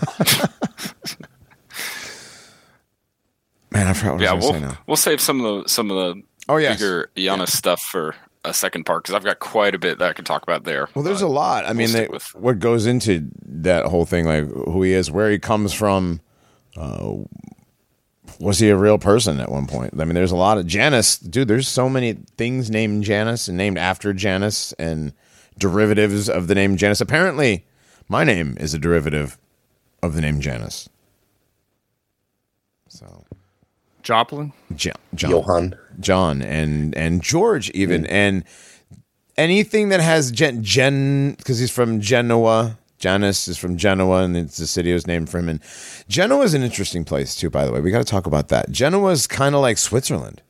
Man, 3.72 3.86
I 3.88 3.92
forgot 3.92 4.12
what 4.14 4.22
Yeah, 4.22 4.30
I 4.30 4.34
was 4.34 4.44
we'll 4.44 4.52
to 4.54 4.58
say 4.60 4.66
now. 4.66 4.78
we'll 4.86 4.96
save 4.96 5.20
some 5.20 5.44
of 5.44 5.64
the 5.64 5.68
some 5.68 5.90
of 5.90 5.96
the 5.96 6.22
Oh 6.48 6.56
yes. 6.56 6.78
bigger 6.78 7.10
Janus 7.16 7.56
stuff 7.56 7.80
for 7.80 8.14
a 8.44 8.54
second 8.54 8.84
part 8.84 9.02
because 9.04 9.14
I've 9.14 9.24
got 9.24 9.38
quite 9.38 9.74
a 9.74 9.78
bit 9.78 9.98
that 9.98 10.08
I 10.10 10.12
can 10.12 10.24
talk 10.24 10.42
about 10.42 10.64
there. 10.64 10.88
Well, 10.94 11.04
there's 11.04 11.22
Uh, 11.22 11.26
a 11.26 11.28
lot. 11.28 11.66
I 11.66 11.72
mean, 11.72 11.92
they, 11.92 12.06
with- 12.08 12.34
what 12.34 12.58
goes 12.58 12.86
into 12.86 13.28
that 13.44 13.86
whole 13.86 14.06
thing, 14.06 14.24
like 14.26 14.44
who 14.46 14.82
he 14.82 14.92
is, 14.92 15.10
where 15.10 15.30
he 15.30 15.38
comes 15.38 15.72
from. 15.72 16.20
Uh, 16.76 17.16
was 18.38 18.58
he 18.60 18.68
a 18.70 18.76
real 18.76 18.96
person 18.96 19.40
at 19.40 19.50
one 19.50 19.66
point? 19.66 19.92
I 20.00 20.04
mean, 20.04 20.14
there's 20.14 20.30
a 20.32 20.36
lot 20.36 20.56
of 20.56 20.66
Janus, 20.66 21.18
dude. 21.18 21.48
There's 21.48 21.68
so 21.68 21.88
many 21.90 22.14
things 22.38 22.70
named 22.70 23.04
Janus 23.04 23.48
and 23.48 23.58
named 23.58 23.76
after 23.76 24.12
Janus 24.14 24.72
and 24.74 25.12
derivatives 25.58 26.30
of 26.30 26.46
the 26.46 26.54
name 26.54 26.76
Janus. 26.76 27.00
Apparently, 27.02 27.66
my 28.08 28.24
name 28.24 28.56
is 28.58 28.72
a 28.72 28.78
derivative 28.78 29.36
of 30.02 30.14
the 30.14 30.20
name 30.22 30.40
Janus. 30.40 30.88
So, 32.88 33.24
Joplin. 34.02 34.52
John, 34.74 34.94
John, 35.14 35.30
Johann. 35.30 35.74
John 36.00 36.42
and 36.42 36.94
and 36.96 37.22
George 37.22 37.70
even 37.70 38.06
and 38.06 38.44
anything 39.36 39.88
that 39.90 40.00
has 40.00 40.30
Gen 40.30 40.62
Gen 40.64 41.34
because 41.34 41.58
he's 41.58 41.70
from 41.70 42.00
Genoa. 42.00 42.76
Janus 42.98 43.48
is 43.48 43.56
from 43.56 43.78
Genoa, 43.78 44.24
and 44.24 44.36
it's 44.36 44.58
the 44.58 44.66
city 44.66 44.92
was 44.92 45.06
named 45.06 45.30
for 45.30 45.38
him. 45.38 45.48
And 45.48 45.60
Genoa 46.08 46.42
is 46.44 46.52
an 46.52 46.62
interesting 46.62 47.02
place 47.04 47.34
too. 47.34 47.48
By 47.48 47.64
the 47.64 47.72
way, 47.72 47.80
we 47.80 47.90
got 47.90 47.98
to 47.98 48.04
talk 48.04 48.26
about 48.26 48.48
that. 48.48 48.70
Genoa 48.70 49.10
is 49.12 49.26
kind 49.26 49.54
of 49.54 49.62
like 49.62 49.78
Switzerland. 49.78 50.42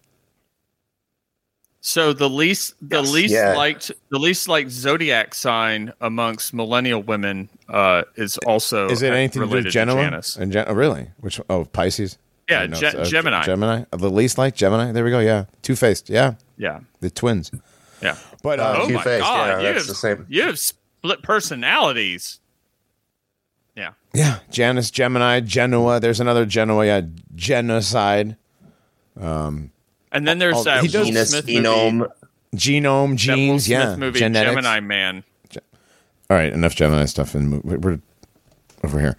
So 1.82 2.12
the 2.12 2.28
least 2.28 2.74
the 2.82 3.00
Yes. 3.02 3.10
least 3.10 3.32
Yeah. 3.34 3.56
liked 3.56 3.90
the 4.10 4.18
least 4.18 4.48
liked 4.48 4.70
zodiac 4.70 5.34
sign 5.34 5.92
amongst 6.00 6.52
millennial 6.52 7.02
women 7.02 7.48
uh, 7.68 8.02
is 8.16 8.36
also 8.38 8.88
Is 8.90 9.00
it 9.02 9.12
anything 9.12 9.30
to 9.42 9.46
do 9.46 9.50
related 9.50 9.64
with 9.66 9.72
Genoa? 9.72 10.02
Janus. 10.02 10.36
And 10.36 10.52
Gen- 10.52 10.66
oh, 10.68 10.74
really? 10.74 11.10
Which? 11.20 11.40
Oh, 11.48 11.64
Pisces. 11.64 12.18
Yeah, 12.50 12.66
no, 12.66 12.76
Ge- 12.76 12.94
uh, 12.94 13.04
Gemini. 13.04 13.44
Gemini. 13.44 13.84
Uh, 13.92 13.96
The 13.96 14.10
least 14.10 14.36
like 14.38 14.54
Gemini. 14.54 14.92
There 14.92 15.04
we 15.04 15.10
go. 15.10 15.20
Yeah, 15.20 15.44
two 15.62 15.76
faced. 15.76 16.10
Yeah, 16.10 16.34
Yeah, 16.56 16.80
the 17.00 17.10
twins. 17.10 17.50
yeah. 18.02 18.16
But 18.42 18.58
uh, 18.60 18.74
oh 18.78 18.88
my 18.88 18.96
Two-faced, 18.98 19.20
god, 19.22 19.46
yeah, 19.48 19.56
you 19.58 19.62
that's 19.74 19.78
have, 19.78 19.86
the 19.88 19.94
same. 19.94 20.26
you 20.28 20.42
have 20.42 20.58
split 20.58 21.22
personalities. 21.22 22.40
Yeah, 23.76 23.92
yeah, 24.14 24.38
Janus, 24.50 24.90
Gemini, 24.90 25.40
Genoa. 25.40 26.00
There's 26.00 26.20
another 26.20 26.44
Genoa. 26.46 26.84
Yeah, 26.86 27.02
genocide. 27.34 28.36
and 29.16 29.70
then 30.12 30.38
there's 30.38 30.56
Oh, 30.56 30.64
that 30.64 30.82
he 30.82 30.88
does- 30.88 31.06
Will 31.06 31.12
Venus, 31.12 31.30
Smith 31.30 31.46
movie, 31.46 31.58
Genome. 31.60 32.08
Genome, 32.56 33.16
genes, 33.16 33.66
Smith 33.66 33.78
yeah, 33.78 33.96
movie 33.96 34.18
genetics. 34.18 34.50
Gemini 34.56 34.80
Man. 34.80 35.22
All 36.28 36.36
right, 36.36 36.52
enough 36.52 36.74
Gemini 36.74 37.04
stuff, 37.06 37.34
and 37.34 37.62
we're, 37.62 37.78
we're 37.78 38.00
over 38.84 38.98
here. 39.00 39.16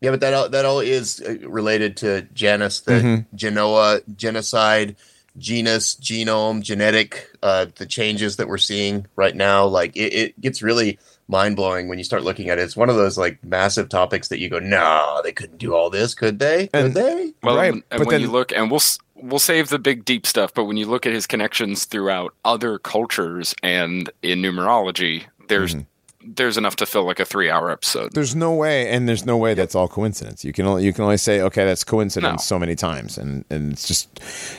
Yeah, 0.00 0.10
but 0.10 0.20
that 0.20 0.32
all, 0.34 0.48
that 0.48 0.64
all 0.64 0.80
is 0.80 1.20
uh, 1.20 1.36
related 1.46 1.96
to 1.98 2.22
Janus, 2.32 2.80
the 2.80 2.92
Mhm. 2.92 3.26
Genoa 3.34 4.00
genocide, 4.16 4.96
genus, 5.38 5.94
genome, 5.96 6.62
genetic, 6.62 7.28
uh, 7.42 7.66
the 7.76 7.86
changes 7.86 8.36
that 8.36 8.48
we're 8.48 8.58
seeing 8.58 9.06
right 9.16 9.36
now. 9.36 9.66
Like 9.66 9.96
it, 9.96 10.12
it 10.12 10.40
gets 10.40 10.62
really 10.62 10.98
mind 11.28 11.54
blowing 11.56 11.88
when 11.88 11.98
you 11.98 12.04
start 12.04 12.24
looking 12.24 12.48
at 12.48 12.58
it. 12.58 12.62
It's 12.62 12.76
one 12.76 12.88
of 12.90 12.96
those 12.96 13.16
like 13.18 13.44
massive 13.44 13.88
topics 13.88 14.28
that 14.28 14.38
you 14.40 14.48
go, 14.48 14.58
nah, 14.58 15.20
they 15.22 15.32
couldn't 15.32 15.58
do 15.58 15.74
all 15.74 15.90
this, 15.90 16.14
could 16.14 16.38
they? 16.38 16.66
Could 16.68 16.84
And- 16.86 16.94
they? 16.94 17.32
Well, 17.42 17.56
Right, 17.56 17.72
and 17.72 17.82
but 17.90 18.00
when 18.00 18.08
then- 18.08 18.20
you 18.22 18.30
look, 18.30 18.52
and 18.52 18.70
we'll 18.70 18.80
we'll 19.14 19.38
save 19.38 19.68
the 19.68 19.78
big 19.78 20.06
deep 20.06 20.26
stuff, 20.26 20.52
but 20.54 20.64
when 20.64 20.78
you 20.78 20.86
look 20.86 21.04
at 21.04 21.12
his 21.12 21.26
connections 21.26 21.84
throughout 21.84 22.34
other 22.44 22.78
cultures 22.78 23.54
and 23.62 24.10
in 24.22 24.40
numerology, 24.40 25.24
there's 25.48 25.74
Mm-hmm. 25.74 25.84
There's 26.24 26.56
enough 26.56 26.76
to 26.76 26.86
fill 26.86 27.04
like 27.04 27.20
a 27.20 27.24
three 27.24 27.50
hour 27.50 27.70
episode. 27.70 28.12
There's 28.12 28.34
no 28.34 28.52
way, 28.54 28.88
and 28.90 29.08
there's 29.08 29.24
no 29.24 29.36
way 29.36 29.54
that's 29.54 29.74
all 29.74 29.88
coincidence. 29.88 30.44
You 30.44 30.52
can 30.52 30.66
only 30.66 30.84
you 30.84 30.92
can 30.92 31.04
only 31.04 31.16
say, 31.16 31.40
okay, 31.40 31.64
that's 31.64 31.84
coincidence 31.84 32.40
No. 32.42 32.56
so 32.56 32.58
many 32.58 32.74
times, 32.74 33.16
and 33.18 33.44
and 33.50 33.72
it's 33.72 33.86
just 33.88 34.08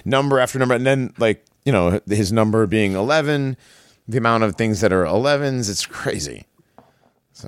number 0.06 0.40
after 0.40 0.58
number, 0.60 0.76
and 0.76 0.86
then 0.86 1.14
like 1.18 1.46
you 1.66 1.72
know 1.72 2.00
his 2.08 2.32
number 2.32 2.66
being 2.68 2.94
eleven, 2.94 3.58
the 4.08 4.18
amount 4.18 4.44
of 4.44 4.56
things 4.56 4.82
that 4.82 4.92
are 4.92 5.06
11s, 5.06 5.70
it's 5.70 5.86
crazy. 5.86 6.46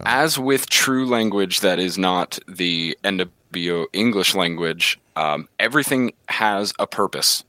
As 0.05 0.39
with 0.39 0.69
true 0.69 1.05
language 1.07 1.59
that 1.59 1.77
is 1.79 1.97
not 1.97 2.39
the 2.47 2.97
NWO 3.03 3.85
English 3.93 4.33
language, 4.33 4.99
um, 5.15 5.47
everything 5.59 6.13
has 6.29 6.73
a 6.79 6.87
purpose. 6.87 7.43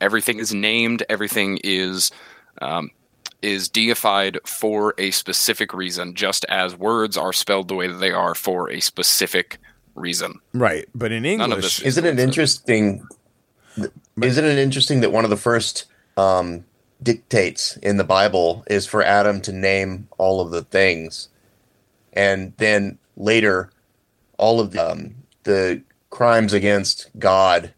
Everything 0.00 0.38
is 0.38 0.54
named. 0.54 1.02
Everything 1.08 1.58
is 1.64 2.12
um, 2.62 2.90
is 3.42 3.68
deified 3.68 4.38
for 4.44 4.94
a 4.98 5.10
specific 5.10 5.72
reason, 5.72 6.14
just 6.14 6.44
as 6.46 6.76
words 6.76 7.16
are 7.16 7.32
spelled 7.32 7.68
the 7.68 7.74
way 7.74 7.86
that 7.86 7.98
they 7.98 8.10
are 8.10 8.34
for 8.34 8.70
a 8.70 8.80
specific 8.80 9.58
reason. 9.94 10.40
Right, 10.52 10.88
but 10.94 11.12
in 11.12 11.24
English, 11.24 11.62
this 11.62 11.80
Isn't 11.80 12.06
it 12.06 12.18
interesting? 12.18 13.06
Isn't 14.20 14.44
it 14.44 14.58
interesting 14.58 15.00
that 15.00 15.12
one 15.12 15.24
of 15.24 15.30
the 15.30 15.36
first 15.36 15.84
um, 16.16 16.64
dictates 17.02 17.76
in 17.78 17.96
the 17.96 18.04
Bible 18.04 18.64
is 18.68 18.86
for 18.86 19.02
Adam 19.02 19.40
to 19.42 19.52
name 19.52 20.08
all 20.18 20.40
of 20.40 20.50
the 20.50 20.62
things, 20.62 21.28
and 22.12 22.52
then 22.56 22.98
later, 23.16 23.70
all 24.36 24.60
of 24.60 24.72
the, 24.72 24.90
um, 24.90 25.14
the 25.44 25.82
crimes 26.10 26.52
against 26.52 27.10
God 27.18 27.72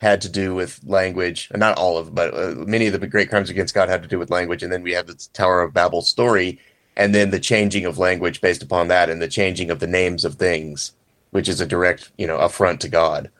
had 0.00 0.20
to 0.20 0.28
do 0.28 0.54
with 0.54 0.80
language, 0.84 1.48
and 1.50 1.60
not 1.60 1.78
all 1.78 1.96
of, 1.96 2.14
but 2.14 2.34
uh, 2.34 2.54
many 2.66 2.86
of 2.86 2.98
the 2.98 3.06
great 3.06 3.30
crimes 3.30 3.50
against 3.50 3.74
God 3.74 3.88
had 3.88 4.02
to 4.02 4.08
do 4.08 4.18
with 4.18 4.30
language. 4.30 4.62
And 4.62 4.72
then 4.72 4.82
we 4.82 4.92
have 4.92 5.06
the 5.06 5.14
Tower 5.32 5.62
of 5.62 5.72
Babel 5.72 6.02
story, 6.02 6.60
and 6.96 7.14
then 7.14 7.30
the 7.30 7.40
changing 7.40 7.86
of 7.86 7.98
language 7.98 8.40
based 8.40 8.62
upon 8.62 8.88
that, 8.88 9.08
and 9.08 9.22
the 9.22 9.28
changing 9.28 9.70
of 9.70 9.80
the 9.80 9.86
names 9.86 10.24
of 10.24 10.34
things, 10.34 10.92
which 11.30 11.48
is 11.48 11.60
a 11.60 11.66
direct, 11.66 12.10
you 12.18 12.26
know, 12.26 12.36
affront 12.38 12.80
to 12.82 12.88
God. 12.88 13.30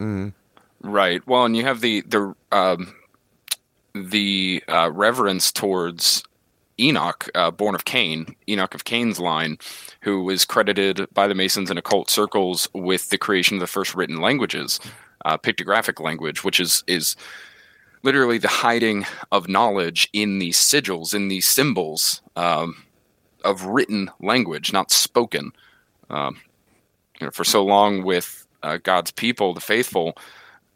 Right. 0.82 1.26
Well, 1.26 1.44
and 1.44 1.56
you 1.56 1.64
have 1.64 1.80
the 1.80 2.02
the 2.02 2.34
um, 2.52 2.94
the 3.94 4.62
uh, 4.68 4.90
reverence 4.92 5.50
towards 5.52 6.22
Enoch, 6.78 7.30
uh, 7.34 7.50
born 7.50 7.74
of 7.74 7.84
Cain, 7.84 8.36
Enoch 8.48 8.74
of 8.74 8.84
Cain's 8.84 9.18
line, 9.18 9.58
who 10.02 10.22
was 10.22 10.44
credited 10.44 11.06
by 11.12 11.26
the 11.26 11.34
Masons 11.34 11.70
and 11.70 11.78
occult 11.78 12.10
circles 12.10 12.68
with 12.74 13.08
the 13.08 13.18
creation 13.18 13.56
of 13.56 13.60
the 13.60 13.66
first 13.66 13.94
written 13.94 14.20
languages, 14.20 14.78
uh, 15.26 15.36
pictographic 15.36 16.00
language, 16.00 16.44
which 16.44 16.60
is 16.60 16.84
is 16.86 17.16
literally 18.02 18.38
the 18.38 18.48
hiding 18.48 19.04
of 19.32 19.48
knowledge 19.48 20.08
in 20.12 20.38
these 20.38 20.56
sigils, 20.56 21.12
in 21.12 21.26
these 21.26 21.46
symbols 21.46 22.22
um, 22.36 22.84
of 23.44 23.64
written 23.64 24.08
language, 24.20 24.72
not 24.72 24.92
spoken. 24.92 25.50
Um, 26.08 26.40
you 27.20 27.26
know, 27.26 27.32
for 27.32 27.42
so 27.42 27.64
long 27.64 28.04
with 28.04 28.46
uh, 28.62 28.78
God's 28.80 29.10
people, 29.10 29.52
the 29.52 29.60
faithful, 29.60 30.16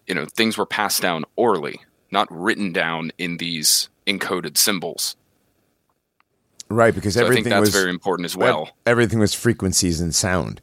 you 0.09 0.15
know, 0.15 0.27
things 0.27 0.59
were 0.59 0.67
passed 0.67 1.01
down 1.01 1.25
orally, 1.37 1.81
not 2.11 2.27
written 2.31 2.73
down 2.73 3.13
in 3.19 3.37
these 3.37 3.89
encoded 4.09 4.57
symbols. 4.57 5.15
right? 6.69 6.93
Because 6.93 7.15
So 7.15 7.21
I 7.21 7.23
think 7.23 7.33
everything 7.33 7.51
that's 7.51 7.61
was 7.61 7.71
very 7.71 7.91
important 7.91 8.25
as 8.25 8.37
well. 8.37 8.71
Everything 8.85 9.21
was 9.21 9.35
frequencies 9.35 10.01
and 10.01 10.13
sound, 10.13 10.61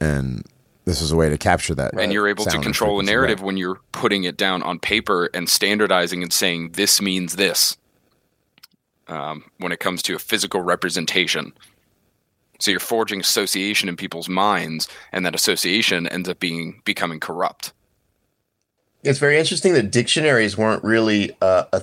and 0.00 0.44
this 0.88 1.02
is 1.02 1.12
a 1.12 1.16
way 1.16 1.28
to 1.28 1.36
capture 1.36 1.74
that. 1.74 1.92
and 2.00 2.12
you're 2.12 2.28
able 2.28 2.46
to 2.46 2.58
control 2.58 2.98
a 2.98 3.02
narrative 3.02 3.40
right. 3.40 3.46
when 3.46 3.56
you're 3.58 3.78
putting 3.92 4.24
it 4.24 4.36
down 4.36 4.62
on 4.62 4.78
paper 4.78 5.28
and 5.34 5.48
standardizing 5.48 6.22
and 6.22 6.32
saying 6.32 6.70
this 6.72 7.02
means 7.02 7.36
this 7.36 7.76
um, 9.06 9.44
when 9.58 9.70
it 9.70 9.80
comes 9.80 10.02
to 10.02 10.14
a 10.14 10.18
physical 10.18 10.62
representation 10.62 11.52
so 12.58 12.70
you're 12.70 12.80
forging 12.80 13.20
association 13.20 13.88
in 13.88 13.96
people's 13.96 14.28
minds 14.28 14.88
and 15.12 15.26
that 15.26 15.34
association 15.34 16.08
ends 16.08 16.28
up 16.28 16.40
being 16.40 16.80
becoming 16.84 17.20
corrupt 17.20 17.72
It's 19.04 19.18
very 19.18 19.38
interesting 19.38 19.74
that 19.74 19.90
dictionaries 19.90 20.56
weren't 20.56 20.82
really 20.82 21.36
uh, 21.42 21.64
a 21.72 21.82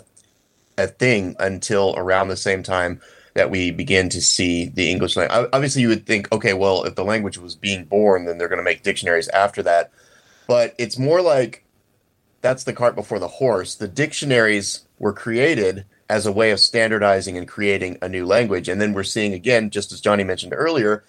a 0.78 0.88
thing 0.88 1.36
until 1.40 1.94
around 1.96 2.28
the 2.28 2.36
same 2.36 2.64
time 2.64 3.00
that 3.36 3.52
we 3.52 3.70
begin 3.70 4.10
to 4.10 4.22
see 4.22 4.66
the 4.66 4.90
English 4.90 5.16
language. 5.16 5.50
Obviously, 5.54 5.82
you 5.82 5.90
would 5.90 6.06
think, 6.06 6.32
okay, 6.32 6.54
well, 6.54 6.84
if 6.86 6.96
the 6.96 7.04
language 7.04 7.38
was 7.38 7.56
being 7.56 7.84
born, 7.84 8.26
then 8.26 8.38
they're 8.38 8.48
going 8.48 8.60
to 8.60 8.64
make 8.64 8.82
dictionaries 8.82 9.28
after 9.30 9.62
that. 9.64 9.92
But 10.48 10.74
it's 10.78 10.98
more 10.98 11.22
like 11.22 11.66
that's 12.42 12.64
the 12.64 12.74
cart 12.74 12.96
before 12.96 13.20
the 13.20 13.28
horse. 13.28 13.76
The 13.76 13.90
dictionaries 13.90 14.86
were 15.00 15.14
created 15.14 15.86
as 16.10 16.26
a 16.26 16.32
way 16.32 16.52
of 16.52 16.60
standardizing 16.60 17.38
and 17.38 17.48
creating 17.48 17.98
a 18.02 18.08
new 18.08 18.26
language. 18.26 18.70
And 18.70 18.80
then 18.80 18.94
we're 18.94 19.04
seeing, 19.04 19.34
again, 19.34 19.70
just 19.70 19.92
as 19.92 20.00
Johnny 20.00 20.24
mentioned 20.24 20.54
earlier, 20.56 21.04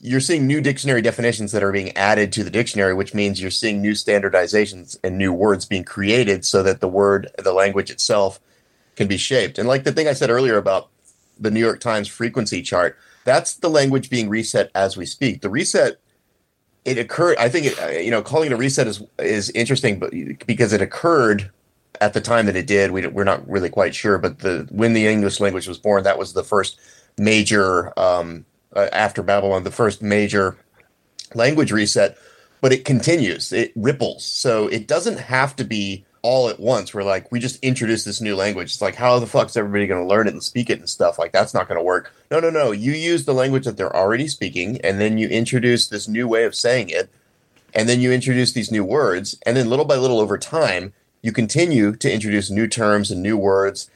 you're 0.00 0.20
seeing 0.20 0.46
new 0.46 0.60
dictionary 0.60 1.02
definitions 1.02 1.52
that 1.52 1.62
are 1.62 1.72
being 1.72 1.96
added 1.96 2.32
to 2.32 2.44
the 2.44 2.50
dictionary, 2.50 2.94
which 2.94 3.14
means 3.14 3.40
you're 3.40 3.50
seeing 3.50 3.80
new 3.80 3.92
standardizations 3.92 4.98
and 5.04 5.16
new 5.16 5.32
words 5.32 5.64
being 5.64 5.84
created 5.84 6.44
so 6.44 6.62
that 6.64 6.80
the 6.80 6.88
word, 6.88 7.30
the 7.38 7.52
language 7.52 7.90
itself 7.90 8.40
can 8.96 9.06
be 9.06 9.16
shaped. 9.16 9.58
And 9.58 9.68
like 9.68 9.84
the 9.84 9.92
thing 9.92 10.08
I 10.08 10.12
said 10.12 10.30
earlier 10.30 10.56
about 10.56 10.88
the 11.38 11.50
New 11.50 11.60
York 11.60 11.80
Times 11.80 12.08
frequency 12.08 12.62
chart, 12.62 12.96
that's 13.24 13.54
the 13.54 13.68
language 13.68 14.10
being 14.10 14.28
reset 14.28 14.70
as 14.74 14.96
we 14.96 15.06
speak. 15.06 15.42
The 15.42 15.50
reset, 15.50 15.98
it 16.84 16.98
occurred. 16.98 17.36
I 17.38 17.48
think 17.48 17.66
it, 17.66 17.80
uh, 17.80 17.88
you 17.88 18.10
know, 18.10 18.22
calling 18.22 18.50
it 18.50 18.54
a 18.54 18.56
reset 18.56 18.86
is 18.86 19.02
is 19.18 19.50
interesting, 19.50 19.98
but 19.98 20.12
because 20.46 20.72
it 20.72 20.80
occurred 20.80 21.50
at 22.00 22.14
the 22.14 22.20
time 22.20 22.46
that 22.46 22.56
it 22.56 22.66
did, 22.66 22.90
we, 22.90 23.06
we're 23.06 23.24
not 23.24 23.48
really 23.48 23.68
quite 23.68 23.94
sure. 23.94 24.18
But 24.18 24.38
the 24.38 24.66
when 24.70 24.92
the 24.94 25.06
English 25.06 25.40
language 25.40 25.68
was 25.68 25.78
born, 25.78 26.04
that 26.04 26.18
was 26.18 26.32
the 26.32 26.44
first 26.44 26.78
major 27.18 27.98
um, 27.98 28.44
uh, 28.74 28.88
after 28.92 29.22
Babylon, 29.22 29.64
the 29.64 29.70
first 29.70 30.02
major 30.02 30.56
language 31.34 31.72
reset. 31.72 32.16
But 32.60 32.72
it 32.72 32.84
continues, 32.84 33.52
it 33.52 33.72
ripples. 33.76 34.24
So 34.24 34.66
it 34.66 34.88
doesn't 34.88 35.18
have 35.20 35.54
to 35.56 35.64
be 35.64 36.04
all 36.28 36.50
at 36.50 36.60
once. 36.60 36.92
We're 36.92 37.04
like, 37.04 37.32
we 37.32 37.40
just 37.40 37.58
introduced 37.64 38.04
this 38.04 38.20
new 38.20 38.36
language. 38.36 38.66
It's 38.66 38.82
like, 38.82 38.96
how 38.96 39.18
the 39.18 39.26
fuck's 39.26 39.56
everybody 39.56 39.86
going 39.86 40.02
to 40.02 40.06
learn 40.06 40.28
it 40.28 40.34
and 40.34 40.44
speak 40.44 40.68
it 40.68 40.78
and 40.78 40.86
stuff? 40.86 41.18
Like, 41.18 41.32
that's 41.32 41.54
not 41.54 41.68
going 41.68 41.78
to 41.78 41.84
work. 41.84 42.12
No, 42.30 42.38
no, 42.38 42.50
no. 42.50 42.70
You 42.70 42.92
use 42.92 43.24
the 43.24 43.32
language 43.32 43.64
that 43.64 43.78
they're 43.78 43.96
already 43.96 44.28
speaking, 44.28 44.78
and 44.82 45.00
then 45.00 45.16
you 45.16 45.26
introduce 45.26 45.88
this 45.88 46.06
new 46.06 46.28
way 46.28 46.44
of 46.44 46.54
saying 46.54 46.90
it, 46.90 47.08
and 47.72 47.88
then 47.88 48.02
you 48.02 48.12
introduce 48.12 48.52
these 48.52 48.70
new 48.70 48.84
words, 48.84 49.38
and 49.46 49.56
then 49.56 49.70
little 49.70 49.86
by 49.86 49.96
little 49.96 50.20
over 50.20 50.36
time, 50.36 50.92
you 51.22 51.32
continue 51.32 51.96
to 51.96 52.12
introduce 52.12 52.50
new 52.50 52.66
terms 52.66 53.10
and 53.10 53.22
new 53.22 53.38
words 53.38 53.90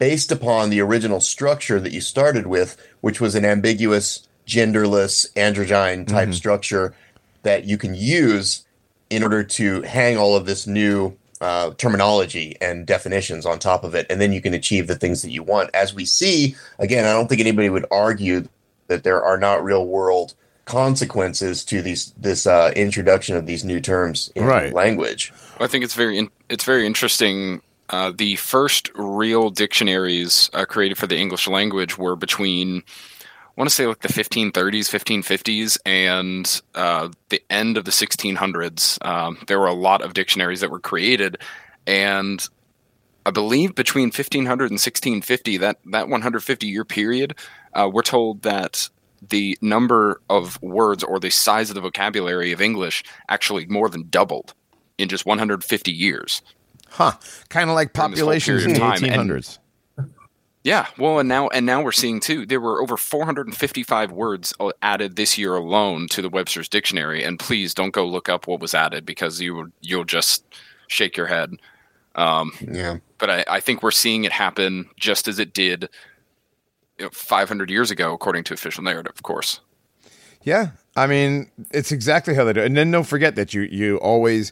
based 0.00 0.32
upon 0.32 0.70
the 0.70 0.80
original 0.80 1.20
structure 1.20 1.78
that 1.78 1.92
you 1.92 2.00
started 2.00 2.48
with, 2.48 2.76
which 3.00 3.20
was 3.20 3.36
an 3.36 3.44
ambiguous, 3.44 4.26
genderless, 4.44 5.32
androgyne 5.34 6.04
type 6.04 6.30
mm-hmm. 6.30 6.32
structure 6.32 6.96
that 7.44 7.64
you 7.64 7.78
can 7.78 7.94
use 7.94 8.66
in 9.08 9.22
order 9.22 9.44
to 9.44 9.82
hang 9.82 10.18
all 10.18 10.34
of 10.34 10.46
this 10.46 10.66
new 10.66 11.16
uh, 11.40 11.70
terminology 11.74 12.56
and 12.60 12.86
definitions 12.86 13.46
on 13.46 13.58
top 13.58 13.84
of 13.84 13.94
it, 13.94 14.06
and 14.10 14.20
then 14.20 14.32
you 14.32 14.40
can 14.40 14.54
achieve 14.54 14.86
the 14.86 14.94
things 14.96 15.22
that 15.22 15.30
you 15.30 15.42
want. 15.42 15.70
As 15.74 15.94
we 15.94 16.04
see, 16.04 16.56
again, 16.78 17.04
I 17.04 17.12
don't 17.12 17.28
think 17.28 17.40
anybody 17.40 17.68
would 17.70 17.86
argue 17.90 18.48
that 18.88 19.04
there 19.04 19.22
are 19.22 19.38
not 19.38 19.64
real 19.64 19.86
world 19.86 20.34
consequences 20.64 21.64
to 21.64 21.80
these 21.80 22.12
this 22.18 22.46
uh, 22.46 22.72
introduction 22.76 23.36
of 23.36 23.46
these 23.46 23.64
new 23.64 23.80
terms 23.80 24.30
in 24.34 24.44
Right. 24.44 24.72
language. 24.72 25.32
I 25.60 25.66
think 25.68 25.84
it's 25.84 25.94
very 25.94 26.18
in, 26.18 26.28
it's 26.48 26.64
very 26.64 26.84
interesting. 26.86 27.62
Uh, 27.88 28.12
the 28.14 28.34
first 28.36 28.90
real 28.96 29.48
dictionaries 29.48 30.50
uh, 30.54 30.64
created 30.64 30.98
for 30.98 31.06
the 31.06 31.16
English 31.16 31.46
language 31.46 31.96
were 31.96 32.16
between, 32.16 32.78
I 32.78 33.15
want 33.56 33.70
to 33.70 33.74
say 33.74 33.86
like 33.86 34.00
the 34.00 34.08
1530s, 34.08 34.52
1550s, 34.52 35.78
and 35.86 36.62
uh, 36.74 37.08
the 37.30 37.42
end 37.50 37.76
of 37.76 37.84
the 37.84 37.90
1600s. 37.90 39.04
Um, 39.04 39.38
there 39.46 39.58
were 39.58 39.66
a 39.66 39.74
lot 39.74 40.02
of 40.02 40.14
dictionaries 40.14 40.60
that 40.60 40.70
were 40.70 40.80
created, 40.80 41.38
and 41.86 42.46
I 43.24 43.30
believe 43.30 43.74
between 43.74 44.06
1500 44.06 44.46
and 44.46 44.72
1650, 44.72 45.56
that 45.58 45.78
that 45.86 46.08
150 46.08 46.66
year 46.66 46.84
period, 46.84 47.34
uh, 47.74 47.88
we're 47.92 48.02
told 48.02 48.42
that 48.42 48.88
the 49.26 49.58
number 49.60 50.20
of 50.28 50.62
words 50.62 51.02
or 51.02 51.18
the 51.18 51.30
size 51.30 51.70
of 51.70 51.74
the 51.74 51.80
vocabulary 51.80 52.52
of 52.52 52.60
English 52.60 53.02
actually 53.28 53.66
more 53.66 53.88
than 53.88 54.08
doubled 54.10 54.54
in 54.98 55.08
just 55.08 55.26
150 55.26 55.90
years. 55.90 56.42
Huh. 56.88 57.12
Kind 57.48 57.68
of 57.68 57.74
like 57.74 57.92
populations 57.92 58.64
in 58.64 58.74
the 58.74 58.76
of 58.76 59.00
time, 59.00 59.04
and- 59.04 59.30
1800s. 59.30 59.58
Yeah, 60.66 60.86
well, 60.98 61.20
and 61.20 61.28
now 61.28 61.46
and 61.50 61.64
now 61.64 61.80
we're 61.80 61.92
seeing 61.92 62.18
too. 62.18 62.44
There 62.44 62.60
were 62.60 62.82
over 62.82 62.96
455 62.96 64.10
words 64.10 64.52
uh, 64.58 64.72
added 64.82 65.14
this 65.14 65.38
year 65.38 65.54
alone 65.54 66.08
to 66.08 66.20
the 66.20 66.28
Webster's 66.28 66.68
dictionary. 66.68 67.22
And 67.22 67.38
please 67.38 67.72
don't 67.72 67.92
go 67.92 68.04
look 68.04 68.28
up 68.28 68.48
what 68.48 68.58
was 68.58 68.74
added 68.74 69.06
because 69.06 69.40
you 69.40 69.70
you'll 69.80 70.02
just 70.02 70.44
shake 70.88 71.16
your 71.16 71.28
head. 71.28 71.52
Um, 72.16 72.50
Yeah. 72.60 72.96
but 73.18 73.30
I, 73.30 73.44
I 73.46 73.60
think 73.60 73.80
we're 73.84 73.92
seeing 73.92 74.24
it 74.24 74.32
happen 74.32 74.90
just 74.98 75.28
as 75.28 75.38
it 75.38 75.52
did 75.54 75.88
you 76.98 77.04
know, 77.04 77.10
500 77.12 77.70
years 77.70 77.92
ago, 77.92 78.12
according 78.12 78.42
to 78.44 78.54
official 78.54 78.82
narrative, 78.82 79.12
of 79.14 79.22
course. 79.22 79.60
Yeah, 80.42 80.70
I 80.96 81.06
mean, 81.06 81.48
it's 81.70 81.92
exactly 81.92 82.34
how 82.34 82.42
they 82.42 82.54
do. 82.54 82.60
it. 82.62 82.66
And 82.66 82.76
then 82.76 82.90
don't 82.90 83.06
forget 83.06 83.36
that 83.36 83.54
you 83.54 83.62
you 83.62 83.98
always 83.98 84.50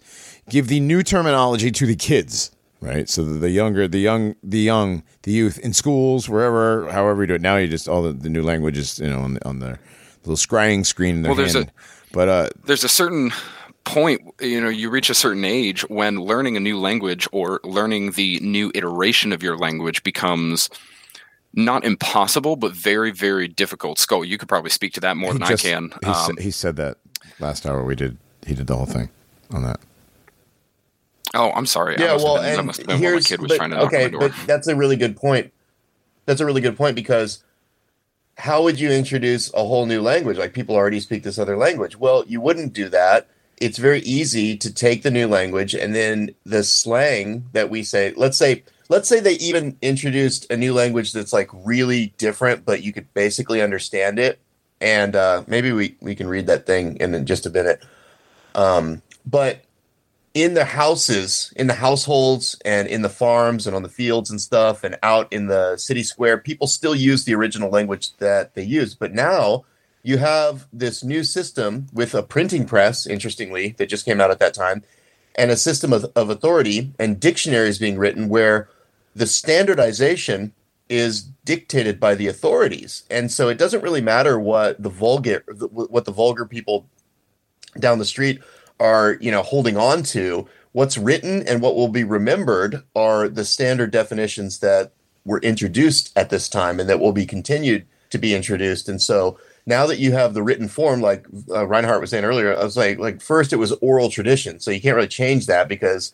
give 0.49 0.69
the 0.69 0.78
new 0.78 1.03
terminology 1.03 1.73
to 1.73 1.86
the 1.86 1.97
kids, 1.97 2.53
right? 2.85 3.09
So 3.09 3.24
the, 3.24 3.51
younger, 3.51 3.89
the 3.89 3.98
young, 3.98 4.35
the 4.43 4.61
young, 4.61 5.02
the 5.23 5.32
youth 5.32 5.59
in 5.59 5.73
schools, 5.73 6.28
wherever, 6.28 6.90
however 6.93 7.23
you 7.23 7.28
do 7.28 7.35
it. 7.35 7.43
Now 7.43 7.56
you 7.56 7.69
just 7.69 7.89
all 7.89 8.02
the, 8.02 8.12
the 8.12 8.28
new 8.28 8.43
languages, 8.43 8.98
you 8.98 9.09
know, 9.09 9.20
on 9.20 9.35
the, 9.35 9.48
on 9.48 9.59
the 9.59 9.78
little 10.24 10.36
scrying 10.36 10.85
screen 10.86 11.16
in 11.16 11.23
their 11.23 11.31
Well, 11.31 11.36
there's 11.36 11.55
hand. 11.55 11.70
but 12.12 12.28
uh, 12.28 12.48
there's 12.65 12.85
a 12.85 12.89
certain 12.89 13.32
point 13.85 14.23
you 14.40 14.59
know 14.62 14.70
you 14.70 14.89
reach 14.89 15.11
a 15.11 15.15
certain 15.15 15.44
age 15.44 15.82
when 15.90 16.16
learning 16.16 16.56
a 16.56 16.61
new 16.61 16.78
language 16.78 17.28
or 17.32 17.61
learning 17.65 18.12
the 18.12 18.40
new 18.40 18.73
iteration 18.74 19.31
of 19.31 19.43
your 19.43 19.59
language 19.59 20.02
becomes 20.02 20.70
not 21.52 21.85
impossible 21.85 22.56
but 22.56 22.73
very 22.73 23.11
very 23.11 23.47
difficult 23.47 23.98
skull 23.98 24.24
you 24.24 24.39
could 24.39 24.48
probably 24.48 24.70
speak 24.70 24.94
to 24.94 25.01
that 25.01 25.19
more 25.19 25.35
than 25.35 25.43
just- 25.47 25.66
i 25.66 25.69
can 25.69 25.93
He, 26.02 26.09
um, 26.09 26.36
he 26.39 26.51
said 26.51 26.77
that 26.77 26.97
last 27.40 27.66
hour 27.66 27.85
we 27.85 27.94
did. 27.94 28.16
He 28.47 28.55
did 28.55 28.69
the 28.69 28.74
whole 28.77 28.86
thing 28.86 29.11
on 29.52 29.62
that. 29.65 29.81
Oh 31.35 31.51
i'm 31.52 31.66
sorry 31.66 31.97
Yeah, 31.98 32.16
well, 32.16 32.36
been- 32.36 32.59
and 32.59 32.86
been 32.86 32.98
here's 32.98 33.27
kid 33.27 33.40
was 33.40 33.48
but- 33.51 33.56
trying 33.56 33.70
to 33.70 33.77
knock 33.77 33.86
okay, 33.86 34.05
on 34.06 34.12
my 34.12 34.19
door 34.19 34.28
but 34.28 34.47
that's 34.47 34.66
a 34.69 34.77
really 34.77 34.97
good 34.97 35.16
point. 35.16 35.52
That's 36.27 36.40
a 36.40 36.47
really 36.47 36.62
good 36.62 36.77
point 36.77 36.97
because 36.97 37.44
how 38.39 38.62
would 38.62 38.81
you 38.81 38.90
introduce 38.90 39.52
a 39.52 39.59
whole 39.65 39.86
new 39.86 40.01
language? 40.01 40.39
Like 40.39 40.55
people 40.55 40.74
already 40.74 40.98
speak 41.01 41.23
this 41.23 41.39
other 41.39 41.56
language. 41.56 41.97
Well, 41.98 42.24
you 42.27 42.40
wouldn't 42.40 42.73
do 42.73 42.89
that. 42.89 43.28
It's 43.61 43.78
very 43.78 44.01
easy 44.01 44.56
to 44.56 44.73
take 44.73 45.02
the 45.02 45.11
new 45.11 45.28
language 45.28 45.74
and 45.74 45.94
then 45.94 46.35
the 46.44 46.65
slang 46.65 47.44
that 47.52 47.70
we 47.70 47.82
say. 47.82 48.12
Let's 48.16 48.36
say, 48.39 48.65
let's 48.89 49.09
say 49.09 49.20
they 49.20 49.35
even 49.35 49.77
introduced 49.82 50.51
a 50.51 50.56
new 50.56 50.73
language 50.73 51.12
that's 51.12 51.32
like 51.32 51.51
really 51.52 52.15
different, 52.19 52.65
but 52.65 52.82
you 52.82 52.93
could 52.93 53.12
basically 53.15 53.61
understand 53.62 54.19
it. 54.19 54.40
And 54.81 55.15
uh, 55.15 55.44
maybe 55.47 55.73
we 55.73 55.94
we 56.01 56.15
can 56.15 56.27
read 56.27 56.47
that 56.47 56.66
thing 56.66 56.97
in 56.97 57.24
just 57.27 57.47
a 57.47 57.51
minute. 57.51 57.85
Um, 58.55 59.02
but 59.27 59.61
in 60.35 60.55
the 60.55 60.65
houses, 60.65 61.52
in 61.55 61.69
the 61.69 61.74
households, 61.74 62.61
and 62.65 62.89
in 62.89 63.02
the 63.02 63.09
farms, 63.09 63.66
and 63.66 63.77
on 63.77 63.85
the 63.85 63.89
fields 63.89 64.31
and 64.31 64.40
stuff, 64.40 64.82
and 64.82 64.98
out 65.02 65.32
in 65.32 65.47
the 65.47 65.77
city 65.77 66.02
square, 66.02 66.36
people 66.36 66.66
still 66.66 66.94
use 66.94 67.24
the 67.24 67.35
original 67.35 67.70
language 67.70 68.16
that 68.16 68.55
they 68.55 68.65
use. 68.65 68.97
But 68.97 69.12
now 69.15 69.65
you 70.02 70.19
have 70.19 70.66
this 70.73 71.05
new 71.05 71.23
system 71.23 71.86
with 71.93 72.15
a 72.15 72.23
printing 72.23 72.66
press, 72.66 73.06
interestingly, 73.06 73.77
that 73.78 73.89
just 73.89 74.05
came 74.05 74.20
out 74.20 74.32
at 74.32 74.40
that 74.40 74.55
time, 74.55 74.82
and 75.36 75.52
a 75.52 75.56
system 75.56 75.93
of, 75.93 76.05
of 76.16 76.31
authority 76.31 76.93
and 76.98 77.20
dictionaries 77.20 77.78
being 77.78 77.97
written 77.97 78.28
where 78.28 78.69
the 79.15 79.27
standardization 79.27 80.52
is 80.89 81.23
dictated 81.44 81.98
by 81.98 82.15
the 82.15 82.27
authorities. 82.27 83.05
And 83.09 83.31
so 83.31 83.48
it 83.48 83.59
doesn't 83.59 83.82
really 83.82 84.01
matter 84.01 84.39
what 84.39 84.82
the 84.82 84.90
vulgar 84.90 85.44
what 85.48 86.05
the 86.05 86.12
vulgar 86.12 86.44
people 86.44 86.86
down 87.78 87.98
the 87.98 88.05
street 88.05 88.40
are 88.81 89.17
you 89.21 89.31
know 89.31 89.43
holding 89.43 89.77
on 89.77 90.03
to 90.03 90.47
what's 90.73 90.99
written 90.99 91.47
and 91.47 91.63
what 91.63 91.77
will 91.77 91.89
be 91.89 92.05
remembered 92.05 92.83
are 92.97 93.29
the 93.29 93.45
standard 93.45 93.91
definitions 93.91 94.59
that 94.59 94.93
were 95.25 95.39
introduced 95.39 96.13
at 96.17 96.31
this 96.31 96.49
time 96.49 96.81
and 96.81 96.89
that 96.89 97.01
will 97.01 97.13
be 97.13 97.25
continued 97.25 97.87
to 98.11 98.19
be 98.19 98.35
introduced. 98.35 98.89
And 98.89 99.01
so 99.01 99.39
now 99.67 99.87
that 99.87 99.99
you 99.99 100.13
have 100.13 100.35
the 100.35 100.43
written 100.43 100.69
form 100.69 101.01
like 101.01 101.27
uh, 101.51 101.67
reinhardt 101.67 102.01
was 102.01 102.11
saying 102.11 102.25
earlier 102.25 102.55
i 102.55 102.63
was 102.63 102.77
like 102.77 102.99
like 102.99 103.23
first 103.23 103.53
it 103.53 103.57
was 103.57 103.73
oral 103.81 104.11
tradition. 104.11 104.61
So 104.61 104.71
you 104.71 104.81
can't 104.81 104.97
really 104.97 105.09
change 105.09 105.47
that 105.47 105.69
because 105.69 106.13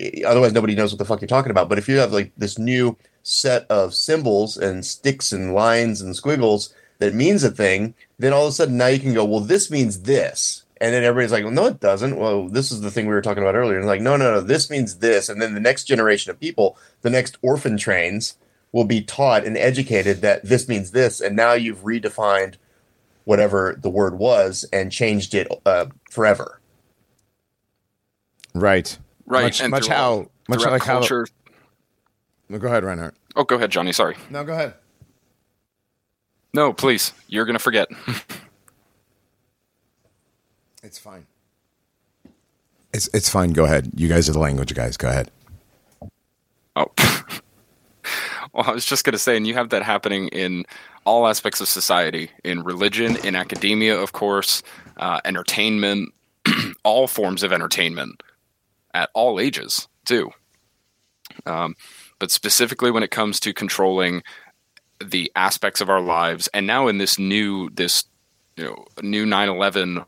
eh, 0.00 0.22
otherwise 0.26 0.52
nobody 0.52 0.74
knows 0.74 0.92
what 0.92 0.98
the 0.98 1.04
fuck 1.04 1.20
you're 1.20 1.28
talking 1.28 1.50
about. 1.50 1.68
But 1.68 1.78
if 1.78 1.88
you 1.88 1.98
have 1.98 2.12
like 2.12 2.32
this 2.36 2.58
new 2.58 2.96
set 3.22 3.66
of 3.70 3.94
symbols 3.94 4.56
and 4.56 4.84
sticks 4.84 5.30
and 5.30 5.54
lines 5.54 6.00
and 6.00 6.16
squiggles 6.16 6.74
that 6.98 7.14
means 7.14 7.44
a 7.44 7.50
thing 7.50 7.94
then 8.18 8.32
all 8.32 8.46
of 8.46 8.48
a 8.48 8.52
sudden 8.52 8.78
now 8.78 8.86
you 8.86 8.98
can 8.98 9.12
go 9.12 9.24
well 9.24 9.40
this 9.40 9.70
means 9.70 10.02
this 10.02 10.59
and 10.80 10.94
then 10.94 11.04
everybody's 11.04 11.32
like, 11.32 11.44
well, 11.44 11.52
no, 11.52 11.66
it 11.66 11.80
doesn't. 11.80 12.16
Well, 12.16 12.48
this 12.48 12.72
is 12.72 12.80
the 12.80 12.90
thing 12.90 13.06
we 13.06 13.12
were 13.14 13.20
talking 13.22 13.42
about 13.42 13.54
earlier. 13.54 13.76
And 13.78 13.86
like, 13.86 14.00
no, 14.00 14.16
no, 14.16 14.32
no, 14.32 14.40
this 14.40 14.70
means 14.70 14.98
this. 14.98 15.28
And 15.28 15.40
then 15.40 15.54
the 15.54 15.60
next 15.60 15.84
generation 15.84 16.30
of 16.30 16.40
people, 16.40 16.78
the 17.02 17.10
next 17.10 17.36
orphan 17.42 17.76
trains, 17.76 18.36
will 18.72 18.84
be 18.84 19.02
taught 19.02 19.44
and 19.44 19.56
educated 19.58 20.22
that 20.22 20.44
this 20.44 20.68
means 20.68 20.92
this. 20.92 21.20
And 21.20 21.36
now 21.36 21.52
you've 21.52 21.80
redefined 21.84 22.54
whatever 23.24 23.76
the 23.80 23.90
word 23.90 24.18
was 24.18 24.64
and 24.72 24.90
changed 24.90 25.34
it 25.34 25.48
uh, 25.66 25.86
forever. 26.10 26.60
Right. 28.54 28.96
right 29.26 29.42
Much, 29.44 29.60
and 29.60 29.70
much 29.70 29.86
how 29.86 30.28
much 30.48 30.60
throughout 30.60 30.72
like 30.72 30.82
how. 30.82 30.98
culture 31.00 31.26
No, 32.48 32.58
go 32.58 32.66
ahead, 32.68 32.82
Reinhardt. 32.84 33.14
oh 33.36 33.44
go 33.44 33.54
ahead 33.56 33.70
johnny 33.70 33.92
sorry 33.92 34.16
No, 34.30 34.42
go 34.42 34.52
ahead. 34.54 34.74
no 36.52 36.72
please 36.72 37.12
you're 37.28 37.44
gonna 37.44 37.58
forget 37.60 37.88
It's 40.90 40.98
fine. 40.98 41.24
It's 42.92 43.08
it's 43.14 43.28
fine. 43.28 43.52
Go 43.52 43.64
ahead. 43.64 43.92
You 43.94 44.08
guys 44.08 44.28
are 44.28 44.32
the 44.32 44.40
language 44.40 44.74
guys. 44.74 44.96
Go 44.96 45.06
ahead. 45.06 45.30
Oh, 46.74 46.86
well, 48.52 48.64
I 48.64 48.72
was 48.72 48.84
just 48.84 49.04
going 49.04 49.12
to 49.12 49.18
say, 49.18 49.36
and 49.36 49.46
you 49.46 49.54
have 49.54 49.68
that 49.68 49.84
happening 49.84 50.26
in 50.30 50.64
all 51.06 51.28
aspects 51.28 51.60
of 51.60 51.68
society, 51.68 52.32
in 52.42 52.64
religion, 52.64 53.16
in 53.24 53.36
academia, 53.36 53.96
of 53.96 54.10
course, 54.10 54.64
uh, 54.96 55.20
entertainment, 55.24 56.12
all 56.84 57.06
forms 57.06 57.44
of 57.44 57.52
entertainment 57.52 58.24
at 58.92 59.10
all 59.14 59.38
ages, 59.38 59.86
too. 60.04 60.32
Um, 61.46 61.76
but 62.18 62.32
specifically 62.32 62.90
when 62.90 63.04
it 63.04 63.12
comes 63.12 63.38
to 63.40 63.54
controlling 63.54 64.24
the 65.00 65.30
aspects 65.36 65.80
of 65.80 65.88
our 65.88 66.00
lives, 66.00 66.48
and 66.52 66.66
now 66.66 66.88
in 66.88 66.98
this 66.98 67.16
new 67.16 67.70
this 67.70 68.02
you 68.56 68.64
know 68.64 68.86
new 69.02 69.24
9/11 69.24 70.04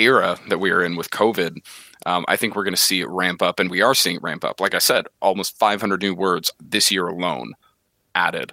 era 0.00 0.38
that 0.48 0.58
we 0.58 0.70
are 0.70 0.82
in 0.82 0.96
with 0.96 1.10
COVID, 1.10 1.62
um, 2.06 2.24
I 2.28 2.36
think 2.36 2.54
we're 2.54 2.64
going 2.64 2.74
to 2.74 2.80
see 2.80 3.00
it 3.00 3.08
ramp 3.08 3.42
up, 3.42 3.60
and 3.60 3.70
we 3.70 3.82
are 3.82 3.94
seeing 3.94 4.16
it 4.16 4.22
ramp 4.22 4.44
up. 4.44 4.60
Like 4.60 4.74
I 4.74 4.78
said, 4.78 5.06
almost 5.20 5.58
500 5.58 6.02
new 6.02 6.14
words 6.14 6.50
this 6.60 6.90
year 6.90 7.06
alone 7.06 7.54
added, 8.14 8.52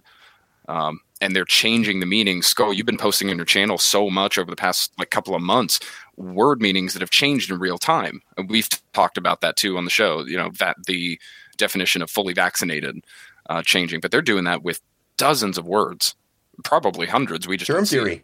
um, 0.68 1.00
and 1.22 1.36
they're 1.36 1.46
changing 1.46 2.00
the 2.00 2.06
meaning. 2.06 2.42
Skull, 2.42 2.74
you've 2.74 2.86
been 2.86 2.98
posting 2.98 3.30
on 3.30 3.38
your 3.38 3.46
channel 3.46 3.78
so 3.78 4.10
much 4.10 4.38
over 4.38 4.50
the 4.50 4.58
past 4.58 4.92
like 5.00 5.10
couple 5.10 5.34
of 5.34 5.42
months, 5.42 5.80
word 6.18 6.62
meanings 6.62 6.94
that 6.94 7.02
have 7.02 7.10
changed 7.10 7.50
in 7.50 7.60
real 7.60 7.78
time, 7.78 8.22
and 8.38 8.50
we've 8.50 8.70
talked 8.94 9.18
about 9.18 9.42
that 9.42 9.56
too 9.56 9.78
on 9.78 9.86
the 9.86 9.92
show. 9.92 10.26
You 10.26 10.38
know 10.38 10.52
that 10.60 10.76
the 10.86 11.20
definition 11.56 12.02
of 12.02 12.12
fully 12.12 12.34
vaccinated 12.34 13.04
uh, 13.50 13.64
changing, 13.64 14.02
but 14.02 14.12
they're 14.12 14.22
doing 14.22 14.44
that 14.44 14.62
with 14.62 14.82
dozens 15.16 15.58
of 15.58 15.66
words, 15.66 16.16
probably 16.64 17.08
hundreds. 17.08 17.48
We 17.48 17.58
just 17.58 17.68
Germ 17.68 17.78
don't 17.78 17.86
see 17.86 17.98
it. 17.98 18.00
theory. 18.00 18.24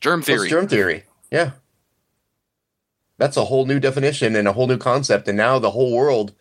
Germ 0.00 0.22
theory. 0.22 0.48
germ 0.50 0.68
theory. 0.68 1.04
Yeah. 1.30 1.52
That's 3.18 3.36
a 3.36 3.44
whole 3.44 3.64
new 3.66 3.78
definition 3.78 4.34
and 4.36 4.48
a 4.48 4.52
whole 4.52 4.66
new 4.66 4.78
concept. 4.78 5.28
And 5.28 5.36
now 5.36 5.58
the 5.58 5.70
whole 5.70 5.92
world 5.94 6.32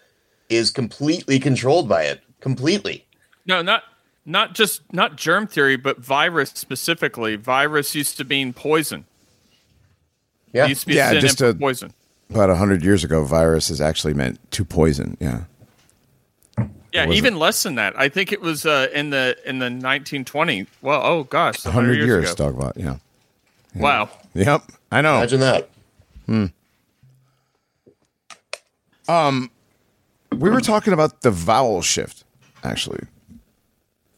is 0.49 0.71
completely 0.71 1.39
controlled 1.39 1.87
by 1.87 2.03
it. 2.03 2.21
Completely. 2.39 3.05
No, 3.45 3.61
not 3.61 3.83
not 4.25 4.55
just 4.55 4.81
not 4.93 5.15
germ 5.15 5.47
theory, 5.47 5.75
but 5.75 5.99
virus 5.99 6.51
specifically. 6.55 7.35
Virus 7.35 7.93
used 7.95 8.17
to 8.17 8.23
mean 8.23 8.53
poison. 8.53 9.05
Yeah. 10.51 10.65
It 10.65 10.69
used 10.69 10.81
to 10.81 10.87
be 10.87 10.93
Yeah, 10.95 11.13
just 11.19 11.41
a- 11.41 11.53
poison. 11.53 11.93
About 12.29 12.49
a 12.49 12.55
hundred 12.55 12.83
years 12.83 13.03
ago, 13.03 13.23
virus 13.23 13.69
is 13.69 13.79
actually 13.81 14.13
meant 14.13 14.39
to 14.51 14.65
poison. 14.65 15.17
Yeah. 15.19 15.43
Yeah, 16.91 17.05
was 17.07 17.17
even 17.17 17.37
less 17.37 17.63
than 17.63 17.75
that. 17.75 17.97
I 17.99 18.07
think 18.09 18.31
it 18.31 18.39
was 18.41 18.65
uh, 18.65 18.87
in 18.93 19.09
the 19.09 19.35
in 19.45 19.59
the 19.59 19.65
1920. 19.65 20.67
Well, 20.81 21.01
oh 21.03 21.23
gosh, 21.23 21.63
A 21.65 21.69
100 21.69 21.95
years, 21.95 22.05
years, 22.07 22.33
ago. 22.33 22.51
Dogbot. 22.51 22.73
Yeah. 22.75 22.97
Wow. 23.75 24.09
Yep. 24.35 24.63
I 24.91 25.01
know. 25.01 25.17
Imagine 25.17 25.39
that. 25.41 25.69
We 29.07 30.49
were 30.49 30.61
talking 30.61 30.93
about 30.93 31.21
the 31.21 31.31
vowel 31.31 31.81
shift 31.81 32.23
actually 32.63 33.05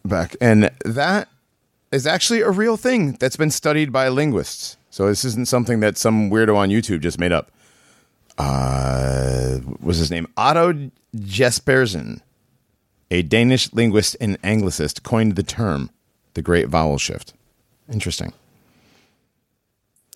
back 0.03 0.35
and 0.39 0.71
that 0.83 1.27
is 1.91 2.05
actually 2.05 2.41
a 2.41 2.51
real 2.51 2.77
thing 2.77 3.13
that's 3.13 3.37
been 3.37 3.51
studied 3.51 3.91
by 3.91 4.07
linguists. 4.07 4.77
So 4.89 5.07
this 5.07 5.25
isn't 5.25 5.47
something 5.47 5.79
that 5.79 5.97
some 5.97 6.29
weirdo 6.29 6.55
on 6.55 6.69
youtube 6.69 7.01
just 7.01 7.19
made 7.19 7.31
up. 7.31 7.51
Uh 8.37 9.59
was 9.81 9.97
his 9.97 10.11
name? 10.11 10.27
Otto 10.37 10.91
jespersen 11.15 12.21
a 13.11 13.21
danish 13.21 13.71
linguist 13.71 14.17
and 14.19 14.41
anglicist 14.41 15.03
coined 15.03 15.35
the 15.35 15.43
term 15.43 15.89
the 16.33 16.41
great 16.41 16.67
vowel 16.67 16.97
shift. 16.97 17.33
Interesting. 17.91 18.33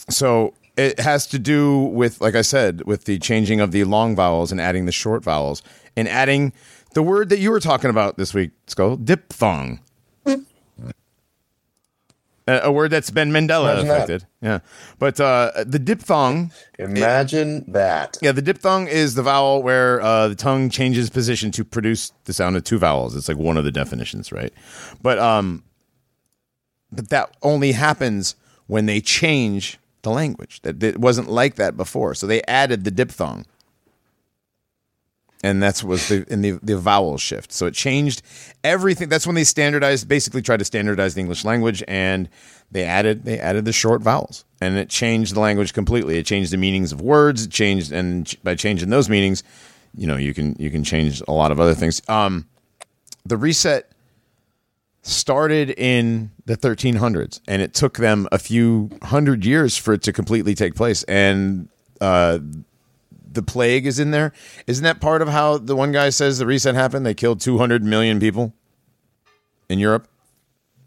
So 0.10 0.54
it 0.80 1.00
has 1.00 1.28
to 1.28 1.38
do 1.38 1.78
with, 1.78 2.22
like 2.22 2.36
I 2.36 2.42
said, 2.42 2.86
with 2.86 3.04
the 3.04 3.20
changing 3.20 3.60
of 3.60 3.72
the 3.72 3.84
long 3.84 4.16
vowels 4.16 4.52
and 4.52 4.62
adding 4.62 4.86
the 4.86 4.94
short 4.94 5.24
vowels 5.24 5.62
and 5.98 6.08
adding 6.08 6.54
the 6.94 7.04
word 7.04 7.28
that 7.30 7.40
you 7.40 7.52
were 7.52 7.60
talking 7.60 7.90
about 7.90 8.18
this 8.18 8.34
week, 8.34 8.52
Skull, 8.68 8.96
diphthong. 8.96 9.82
a, 12.48 12.72
word 12.72 12.92
that's 12.92 13.12
been 13.12 13.32
Mandela 13.32 13.74
Imagine 13.74 13.88
that. 13.88 13.96
affected. 13.96 14.28
Yeah, 14.42 14.60
but 14.98 15.20
uh, 15.20 15.52
the 15.66 15.80
diphthong. 15.80 16.52
Imagine 16.80 17.72
that. 17.74 18.18
Yeah, 18.22 18.32
the 18.32 18.42
diphthong 18.42 18.88
is 18.88 19.16
the 19.16 19.22
vowel 19.22 19.62
where 19.62 20.02
uh, 20.02 20.30
the 20.30 20.36
tongue 20.36 20.70
changes 20.70 21.10
position 21.10 21.52
to 21.52 21.66
produce 21.66 22.14
the 22.24 22.34
sound 22.34 22.56
of 22.56 22.64
two 22.64 22.78
vowels. 22.80 23.16
It's 23.16 23.28
like 23.28 23.38
one 23.38 23.58
of 23.58 23.66
the 23.66 23.72
definitions, 23.72 24.32
right? 24.32 24.54
But 25.02 25.20
um, 25.20 25.64
but 26.92 27.10
that 27.10 27.36
only 27.44 27.74
happens 27.74 28.36
when 28.68 28.86
they 28.86 29.02
change 29.02 29.78
the 30.02 30.12
language. 30.12 30.62
That 30.62 30.82
it 30.84 30.98
wasn't 30.98 31.30
like 31.30 31.56
that 31.56 31.78
before, 31.78 32.16
so 32.16 32.28
they 32.28 32.42
added 32.44 32.84
the 32.84 32.92
diphthong, 32.92 33.46
and 35.44 35.62
that's 35.62 35.84
was 35.84 36.08
the 36.08 36.26
in 36.32 36.42
the 36.42 36.60
the 36.64 36.78
vowel 36.78 37.18
shift. 37.18 37.52
So 37.52 37.66
it 37.66 37.74
changed 37.74 38.22
everything. 38.64 39.10
That's 39.10 39.26
when 39.26 39.36
they 39.36 39.44
standardized, 39.44 40.08
basically 40.08 40.42
tried 40.42 40.60
to 40.60 40.66
standardize 40.66 41.16
the 41.16 41.22
English 41.22 41.46
language, 41.46 41.84
and 41.88 42.30
they 42.72 42.84
added 42.84 43.26
they 43.26 43.40
added 43.40 43.66
the 43.66 43.74
short 43.74 44.02
vowels, 44.02 44.46
and 44.62 44.78
it 44.78 44.90
changed 44.90 45.36
the 45.36 45.40
language 45.40 45.74
completely. 45.74 46.18
It 46.18 46.26
changed 46.26 46.52
the 46.52 46.58
meanings 46.58 46.92
of 46.92 47.02
words. 47.02 47.46
It 47.46 47.52
changed, 47.52 47.92
and 47.92 48.34
by 48.44 48.56
changing 48.56 48.90
those 48.90 49.10
meanings, 49.10 49.44
you 49.96 50.08
know, 50.08 50.18
you 50.18 50.34
can 50.34 50.56
you 50.60 50.70
can 50.70 50.84
change 50.84 51.22
a 51.28 51.32
lot 51.32 51.52
of 51.52 51.60
other 51.60 51.76
things. 51.76 52.02
Um, 52.08 52.48
the 53.26 53.38
reset 53.38 53.92
started 55.10 55.72
in 55.72 56.32
the 56.46 56.56
1300s 56.56 57.42
and 57.48 57.62
it 57.62 57.74
took 57.74 57.98
them 57.98 58.28
a 58.32 58.40
few 58.40 58.90
hundred 59.04 59.46
years 59.46 59.76
for 59.76 59.94
it 59.94 60.02
to 60.04 60.14
completely 60.14 60.56
take 60.56 60.76
place. 60.76 61.04
And 61.04 61.70
uh, 62.00 62.40
the 63.32 63.42
plague 63.42 63.86
is 63.86 64.00
in 64.00 64.12
there. 64.12 64.34
Isn't 64.68 64.84
that 64.84 65.02
part 65.02 65.22
of 65.22 65.28
how 65.28 65.58
the 65.58 65.76
one 65.76 65.92
guy 65.92 66.10
says 66.10 66.38
the 66.38 66.46
reset 66.46 66.76
happened? 66.76 67.06
They 67.06 67.14
killed 67.14 67.42
200 67.42 67.84
million 67.84 68.20
people 68.20 68.54
in 69.70 69.80
europe? 69.80 70.08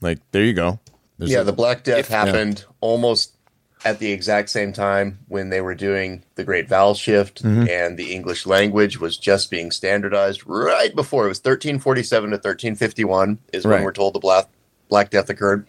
Like 0.01 0.19
there 0.33 0.45
you 0.45 0.53
go. 0.53 0.81
There's 1.19 1.31
yeah, 1.31 1.41
a- 1.41 1.45
the 1.45 1.53
Black 1.53 1.85
Death 1.85 2.09
happened 2.09 2.65
almost 2.81 3.37
at 3.85 3.99
the 3.99 4.13
exact 4.13 4.49
same 4.51 4.73
time 4.73 5.19
when 5.29 5.51
they 5.51 5.61
were 5.61 5.75
doing 5.75 6.23
the 6.37 6.45
Great 6.45 6.69
Vowel 6.69 6.95
Shift, 6.95 7.43
Mm-hmm. 7.43 7.69
and 7.69 7.99
the 7.99 8.13
English 8.13 8.47
language 8.47 8.99
was 9.01 9.17
just 9.17 9.51
being 9.51 9.71
standardized 9.71 10.47
right 10.47 10.95
before 10.95 11.25
it 11.25 11.29
was 11.29 11.39
1347 11.39 12.31
to 12.31 12.37
1351 12.37 13.39
is 13.53 13.65
Right. 13.65 13.77
when 13.77 13.85
we're 13.85 13.93
told 13.93 14.15
the 14.15 14.21
Black 14.21 14.47
Black 14.89 15.11
Death 15.11 15.31
occurred. 15.31 15.67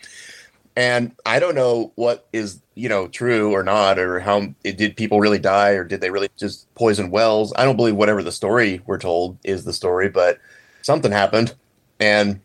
And 0.75 1.11
I 1.25 1.39
don't 1.39 1.55
know 1.55 1.91
what 1.95 2.27
is 2.33 2.59
you 2.75 2.89
know 2.89 3.07
true 3.07 3.51
or 3.53 3.63
not, 3.63 3.99
or 3.99 4.19
how 4.19 4.47
did 4.63 4.97
people 4.97 5.19
really 5.19 5.37
die, 5.39 5.71
or 5.71 5.83
did 5.83 6.01
they 6.01 6.09
really 6.09 6.29
just 6.37 6.73
poison 6.75 7.11
wells? 7.11 7.53
I 7.55 7.63
don't 7.65 7.75
believe 7.77 7.95
whatever 7.95 8.23
the 8.23 8.31
story 8.31 8.81
we're 8.87 8.97
told 8.97 9.37
is 9.43 9.65
the 9.65 9.73
story, 9.73 10.09
but 10.09 10.39
something 10.81 11.11
happened, 11.11 11.53
and 11.99 12.39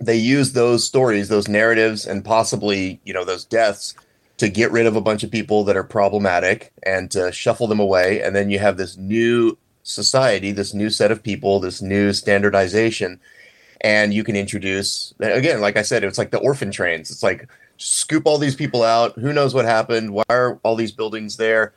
they 0.00 0.16
use 0.16 0.52
those 0.52 0.84
stories, 0.84 1.28
those 1.28 1.48
narratives, 1.48 2.06
and 2.06 2.24
possibly 2.24 3.00
you 3.04 3.12
know 3.12 3.24
those 3.24 3.44
deaths 3.44 3.94
to 4.44 4.50
get 4.50 4.70
rid 4.70 4.84
of 4.84 4.94
a 4.94 5.00
bunch 5.00 5.22
of 5.22 5.30
people 5.30 5.64
that 5.64 5.74
are 5.74 5.82
problematic 5.82 6.70
and 6.82 7.10
to 7.10 7.32
shuffle 7.32 7.66
them 7.66 7.80
away, 7.80 8.20
and 8.20 8.36
then 8.36 8.50
you 8.50 8.58
have 8.58 8.76
this 8.76 8.94
new 8.98 9.56
society, 9.82 10.52
this 10.52 10.74
new 10.74 10.90
set 10.90 11.10
of 11.10 11.22
people, 11.22 11.60
this 11.60 11.80
new 11.80 12.12
standardization, 12.12 13.18
and 13.80 14.12
you 14.12 14.22
can 14.22 14.36
introduce 14.36 15.14
again, 15.18 15.62
like 15.62 15.78
I 15.78 15.82
said, 15.82 16.04
it's 16.04 16.18
like 16.18 16.30
the 16.30 16.38
orphan 16.38 16.70
trains. 16.70 17.10
It's 17.10 17.22
like 17.22 17.48
scoop 17.78 18.26
all 18.26 18.36
these 18.36 18.54
people 18.54 18.82
out. 18.82 19.14
Who 19.14 19.32
knows 19.32 19.54
what 19.54 19.64
happened? 19.64 20.12
Why 20.12 20.24
are 20.28 20.60
all 20.62 20.76
these 20.76 20.92
buildings 20.92 21.38
there? 21.38 21.72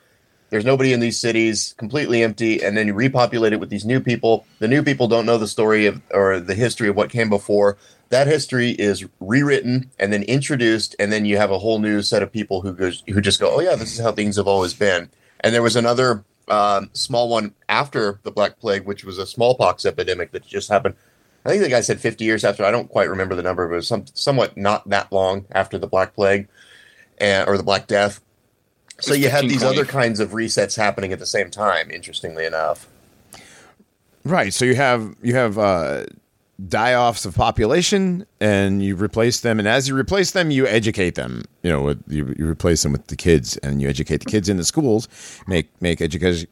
There's 0.50 0.66
nobody 0.66 0.92
in 0.92 1.00
these 1.00 1.18
cities, 1.18 1.74
completely 1.78 2.22
empty, 2.22 2.62
and 2.62 2.76
then 2.76 2.88
you 2.88 2.94
repopulate 2.94 3.54
it 3.54 3.62
with 3.62 3.70
these 3.70 3.86
new 3.86 4.02
people. 4.02 4.46
The 4.60 4.68
new 4.68 4.84
people 4.84 5.08
don't 5.08 5.26
know 5.26 5.38
the 5.38 5.48
story 5.48 5.86
of 5.86 6.02
or 6.12 6.42
the 6.42 6.56
history 6.56 6.90
of 6.90 6.98
what 6.98 7.10
came 7.10 7.30
before. 7.30 7.78
That 8.10 8.28
history 8.28 8.72
is 8.72 9.06
rewritten 9.20 9.92
and 10.00 10.14
then 10.14 10.24
introduced, 10.24 10.96
and 11.00 11.12
then 11.12 11.26
you 11.26 11.38
have 11.38 11.52
a 11.52 11.60
whole 11.60 11.80
new 11.80 12.02
set 12.02 12.24
of 12.24 12.32
people 12.32 12.62
who 12.62 12.74
goes 12.74 13.04
who 13.08 13.22
just 13.22 13.40
go, 13.40 13.56
"Oh 13.56 13.60
yeah, 13.60 13.76
this 13.76 13.94
is 13.94 14.00
how 14.00 14.12
things 14.12 14.38
have 14.38 14.48
always 14.48 14.74
been." 14.74 15.10
And 15.42 15.54
there 15.54 15.62
was 15.62 15.76
another 15.76 16.24
um, 16.48 16.90
small 16.94 17.30
one 17.30 17.54
after 17.70 18.20
the 18.24 18.32
Black 18.32 18.60
Plague, 18.60 18.86
which 18.86 19.04
was 19.04 19.18
a 19.18 19.28
smallpox 19.28 19.86
epidemic 19.86 20.32
that 20.32 20.46
just 20.46 20.70
happened. 20.70 20.96
I 21.46 21.50
think 21.50 21.64
the 21.64 21.70
guy 21.70 21.82
said 21.82 22.02
50 22.02 22.26
years 22.26 22.44
after. 22.44 22.66
I 22.66 22.72
don't 22.72 22.90
quite 22.90 23.10
remember 23.10 23.36
the 23.36 23.44
number, 23.44 23.68
but 23.68 23.74
it 23.74 23.78
was 23.78 23.88
some, 23.88 24.06
somewhat 24.14 24.58
not 24.58 24.90
that 24.90 25.12
long 25.14 25.46
after 25.52 25.78
the 25.78 25.88
Black 25.88 26.14
Plague 26.14 26.48
and, 27.20 27.48
or 27.48 27.56
the 27.56 27.64
Black 27.64 27.88
Death. 27.88 28.20
So 29.00 29.14
you 29.14 29.30
had 29.30 29.46
these 29.46 29.64
other 29.64 29.86
kinds 29.86 30.20
of 30.20 30.32
resets 30.32 30.76
happening 30.76 31.14
at 31.14 31.20
the 31.20 31.26
same 31.26 31.50
time. 31.50 31.90
Interestingly 31.92 32.46
enough, 32.46 32.88
Right. 34.28 34.54
So 34.54 34.66
you 34.66 34.76
have 34.76 35.16
you 35.22 35.36
have 35.36 35.58
uh, 35.58 36.06
die-offs 36.66 37.26
of 37.26 37.36
population, 37.36 38.26
and 38.42 38.84
you 38.84 38.96
replace 38.96 39.42
them. 39.42 39.60
And 39.60 39.68
as 39.68 39.88
you 39.88 39.96
replace 39.96 40.32
them, 40.32 40.50
you 40.50 40.66
educate 40.66 41.16
them. 41.16 41.44
You 41.62 41.72
know, 41.72 41.90
you, 42.08 42.34
you 42.38 42.48
replace 42.48 42.82
them 42.84 42.92
with 42.92 43.08
the 43.08 43.16
kids, 43.16 43.58
and 43.58 43.82
you 43.82 43.88
educate 43.88 44.18
the 44.18 44.32
kids 44.32 44.50
in 44.50 44.58
the 44.58 44.64
schools. 44.64 45.08
Make 45.48 45.70
make 45.82 46.02
education 46.02 46.48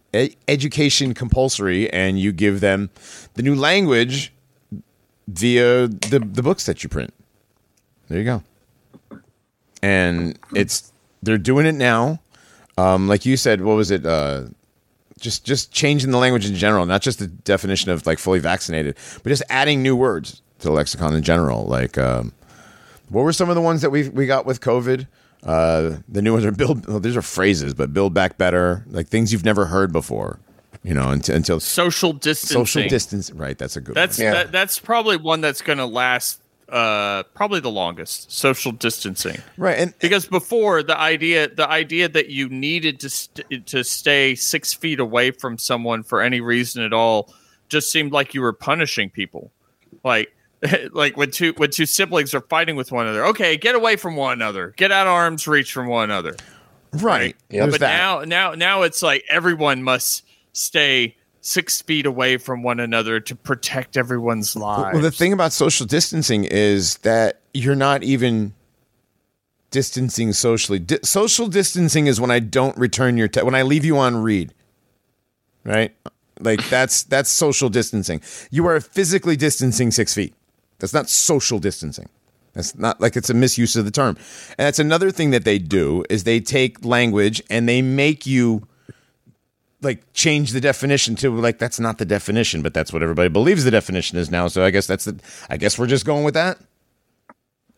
education 0.47 1.13
compulsory, 1.13 1.89
and 1.91 2.19
you 2.19 2.31
give 2.31 2.59
them 2.59 2.89
the 3.33 3.41
new 3.41 3.55
language 3.55 4.31
via 5.27 5.87
the 5.87 6.19
the 6.19 6.43
books 6.43 6.65
that 6.67 6.83
you 6.83 6.89
print. 6.89 7.13
There 8.07 8.19
you 8.19 8.25
go. 8.25 8.43
And 9.81 10.37
it's 10.53 10.93
they're 11.23 11.37
doing 11.37 11.65
it 11.65 11.75
now. 11.75 12.19
Um, 12.77 13.07
like 13.07 13.25
you 13.25 13.37
said, 13.37 13.61
what 13.61 13.75
was 13.75 13.89
it? 13.89 14.05
Uh, 14.05 14.45
just 15.25 15.43
just 15.43 15.73
changing 15.73 16.11
the 16.11 16.17
language 16.17 16.45
in 16.45 16.55
general, 16.55 16.85
not 16.85 17.01
just 17.01 17.19
the 17.19 17.27
definition 17.27 17.91
of 17.91 18.05
like 18.05 18.19
fully 18.19 18.39
vaccinated, 18.39 18.95
but 19.23 19.29
just 19.29 19.43
adding 19.49 19.83
new 19.83 19.95
words 19.95 20.41
to 20.59 20.67
the 20.67 20.71
lexicon 20.71 21.13
in 21.13 21.23
general. 21.23 21.65
Like, 21.65 21.97
um, 21.97 22.31
what 23.09 23.23
were 23.23 23.33
some 23.33 23.49
of 23.49 23.55
the 23.55 23.61
ones 23.61 23.81
that 23.81 23.89
we 23.89 24.07
we 24.07 24.25
got 24.27 24.45
with 24.45 24.61
COVID? 24.61 25.07
Uh, 25.43 25.97
the 26.07 26.21
new 26.21 26.31
ones 26.33 26.45
are 26.45 26.51
build. 26.51 26.87
Well, 26.87 26.99
these 26.99 27.17
are 27.17 27.21
phrases, 27.21 27.73
but 27.73 27.93
build 27.93 28.13
back 28.13 28.37
better, 28.37 28.85
like 28.89 29.07
things 29.07 29.33
you've 29.33 29.43
never 29.45 29.65
heard 29.65 29.91
before. 29.91 30.39
You 30.83 30.93
know, 30.93 31.09
until, 31.09 31.35
until 31.35 31.59
Social 31.59 32.13
distancing. 32.13 32.55
social 32.65 32.87
distance. 32.87 33.31
Right, 33.31 33.57
that's 33.57 33.75
a 33.75 33.81
good. 33.81 33.95
That's 33.95 34.19
one. 34.19 34.25
Yeah. 34.25 34.33
that, 34.33 34.51
that's 34.51 34.77
probably 34.79 35.17
one 35.17 35.41
that's 35.41 35.61
going 35.61 35.79
to 35.79 35.85
last 35.87 36.39
uh 36.69 37.23
probably 37.35 37.59
the 37.59 37.69
longest. 37.71 38.31
Social 38.31 38.71
distancing. 38.71 39.37
right, 39.57 39.77
and 39.77 39.93
Because 39.99 40.25
before 40.25 40.81
the 40.83 40.97
idea 40.97 41.47
the 41.47 41.69
idea 41.69 42.09
that 42.09 42.29
you 42.29 42.49
needed 42.49 42.99
to 43.01 43.09
st- 43.09 43.67
to 43.67 43.83
stay 43.83 44.35
6 44.35 44.73
feet 44.73 44.99
away 44.99 45.31
from 45.31 45.57
someone 45.57 46.03
for 46.03 46.21
any 46.21 46.41
reason 46.41 46.83
at 46.83 46.93
all 46.93 47.33
just 47.69 47.91
seemed 47.91 48.11
like 48.11 48.33
you 48.33 48.41
were 48.41 48.53
punishing 48.53 49.09
people. 49.09 49.51
Like 50.03 50.31
like 50.91 51.17
when 51.17 51.31
two 51.31 51.53
when 51.57 51.69
two 51.69 51.85
siblings 51.85 52.33
are 52.33 52.41
fighting 52.41 52.75
with 52.75 52.91
one 52.91 53.05
another. 53.05 53.25
Okay, 53.27 53.57
get 53.57 53.75
away 53.75 53.95
from 53.95 54.15
one 54.15 54.33
another. 54.33 54.73
Get 54.77 54.91
out 54.91 55.05
of 55.07 55.13
arms 55.13 55.47
reach 55.47 55.71
from 55.71 55.87
one 55.87 56.05
another. 56.05 56.35
right. 56.93 57.35
Yeah, 57.49 57.67
but 57.67 57.79
that. 57.81 57.95
now 57.97 58.21
now 58.23 58.55
now 58.55 58.81
it's 58.83 59.03
like 59.03 59.23
everyone 59.29 59.83
must 59.83 60.23
stay 60.53 61.15
six 61.45 61.79
feet 61.79 62.07
away 62.07 62.37
from 62.37 62.63
one 62.63 62.79
another 62.79 63.19
to 63.19 63.35
protect 63.35 63.97
everyone's 63.97 64.55
lives. 64.55 64.93
Well, 64.93 65.03
the 65.03 65.11
thing 65.11 65.31
about 65.31 65.53
social 65.53 65.85
distancing 65.85 66.43
is 66.43 66.97
that 66.99 67.41
you're 67.53 67.75
not 67.75 68.03
even 68.03 68.53
distancing 69.69 70.33
socially. 70.33 70.79
Di- 70.79 70.99
social 71.03 71.47
distancing 71.47 72.07
is 72.07 72.19
when 72.19 72.31
I 72.31 72.39
don't 72.39 72.75
return 72.77 73.15
your 73.15 73.27
te- 73.27 73.43
when 73.43 73.53
I 73.53 73.61
leave 73.61 73.85
you 73.85 73.97
on 73.97 74.17
read. 74.17 74.53
Right? 75.63 75.95
Like 76.39 76.67
that's 76.69 77.03
that's 77.03 77.29
social 77.29 77.69
distancing. 77.69 78.21
You 78.49 78.65
are 78.65 78.79
physically 78.79 79.35
distancing 79.35 79.91
six 79.91 80.15
feet. 80.15 80.33
That's 80.79 80.93
not 80.93 81.09
social 81.09 81.59
distancing. 81.59 82.09
That's 82.53 82.75
not 82.75 82.99
like 82.99 83.15
it's 83.15 83.29
a 83.29 83.33
misuse 83.33 83.75
of 83.75 83.85
the 83.85 83.91
term. 83.91 84.17
And 84.57 84.65
that's 84.65 84.79
another 84.79 85.11
thing 85.11 85.29
that 85.31 85.45
they 85.45 85.59
do 85.59 86.03
is 86.09 86.23
they 86.23 86.39
take 86.39 86.83
language 86.83 87.41
and 87.49 87.69
they 87.69 87.81
make 87.81 88.25
you 88.25 88.67
like 89.81 90.01
change 90.13 90.51
the 90.51 90.61
definition 90.61 91.15
to 91.17 91.29
like 91.29 91.59
that's 91.59 91.79
not 91.79 91.97
the 91.97 92.05
definition, 92.05 92.61
but 92.61 92.73
that's 92.73 92.91
what 92.91 93.03
everybody 93.03 93.29
believes 93.29 93.63
the 93.63 93.71
definition 93.71 94.17
is 94.17 94.31
now. 94.31 94.47
So 94.47 94.63
I 94.63 94.71
guess 94.71 94.87
that's 94.87 95.05
the 95.05 95.19
I 95.49 95.57
guess 95.57 95.77
we're 95.77 95.87
just 95.87 96.05
going 96.05 96.23
with 96.23 96.33
that. 96.33 96.59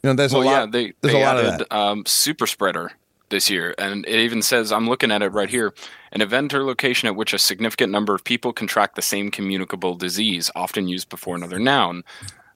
You 0.04 0.12
know, 0.12 0.14
there's 0.14 0.34
well, 0.34 0.44
a 0.44 0.46
lot. 0.46 0.52
yeah, 0.52 0.66
they 0.66 0.94
there's 1.02 1.14
they 1.14 1.22
a 1.22 1.26
lot 1.26 1.38
of 1.38 1.46
added 1.46 1.68
that. 1.70 1.76
um, 1.76 2.06
super 2.06 2.48
spreader 2.48 2.92
this 3.30 3.50
year, 3.50 3.76
and 3.78 4.06
it 4.08 4.20
even 4.20 4.42
says 4.42 4.72
I'm 4.72 4.88
looking 4.88 5.12
at 5.12 5.22
it 5.22 5.30
right 5.30 5.50
here: 5.50 5.74
an 6.12 6.22
event 6.22 6.54
or 6.54 6.64
location 6.64 7.08
at 7.08 7.16
which 7.16 7.34
a 7.34 7.40
significant 7.40 7.92
number 7.92 8.14
of 8.16 8.24
people 8.24 8.54
contract 8.54 8.96
the 8.96 9.02
same 9.02 9.32
communicable 9.32 9.96
disease, 9.96 10.52
often 10.56 10.88
used 10.88 11.10
before 11.10 11.36
another 11.36 11.60
noun. 11.60 12.04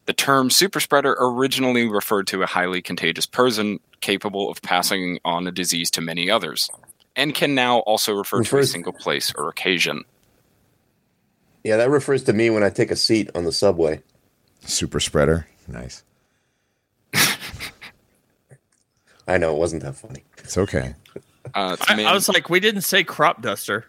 The 0.06 0.14
term 0.14 0.50
super 0.50 0.80
spreader 0.80 1.16
originally 1.20 1.88
referred 1.88 2.28
to 2.28 2.42
a 2.42 2.48
highly 2.48 2.82
contagious 2.82 3.26
person 3.26 3.80
capable 4.02 4.50
of 4.50 4.62
passing 4.62 5.20
on 5.24 5.46
a 5.46 5.52
disease 5.52 5.92
to 5.92 6.02
many 6.02 6.30
others, 6.30 6.70
and 7.16 7.34
can 7.36 7.54
now 7.56 7.80
also 7.80 8.14
refer 8.14 8.44
to 8.44 8.58
a 8.60 8.66
single 8.66 8.94
place 8.94 9.34
or 9.36 9.50
occasion. 9.50 10.04
yeah, 11.64 11.78
that 11.78 11.90
refers 11.90 12.24
to 12.24 12.34
me 12.34 12.50
when 12.50 12.64
I 12.64 12.70
take 12.70 12.92
a 12.92 12.96
seat 12.96 13.30
on 13.36 13.44
the 13.44 13.52
subway. 13.52 14.02
Super 14.66 15.00
spreader. 15.00 15.48
Nice. 15.68 16.04
I 19.28 19.38
know 19.38 19.54
it 19.56 19.60
wasn't 19.60 19.84
that 19.84 19.96
funny. 19.96 20.24
It's 20.40 20.58
okay. 20.58 20.96
Uh, 21.54 21.76
it's 21.80 21.90
I, 21.90 21.96
man- 21.96 22.06
I 22.08 22.14
was 22.14 22.28
like, 22.30 22.50
we 22.50 22.60
didn't 22.60 22.82
say 22.82 23.04
crop 23.04 23.42
duster. 23.42 23.86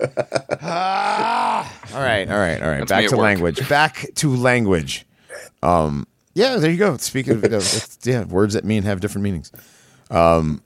Ah! 0.60 1.72
All 1.94 2.00
right, 2.02 2.28
all 2.30 2.38
right, 2.38 2.62
all 2.62 2.68
right. 2.68 2.78
That's 2.78 2.90
Back 2.90 3.08
to 3.08 3.16
work. 3.16 3.22
language. 3.24 3.68
Back 3.68 4.06
to 4.16 4.34
language. 4.36 5.04
Um, 5.62 6.06
Yeah, 6.34 6.56
there 6.56 6.70
you 6.70 6.76
go. 6.76 6.96
Speaking 6.98 7.32
of, 7.34 7.44
it's, 7.44 7.98
yeah, 8.04 8.24
words 8.24 8.54
that 8.54 8.64
mean 8.64 8.84
have 8.84 9.00
different 9.00 9.24
meanings. 9.24 9.50
Um, 10.10 10.62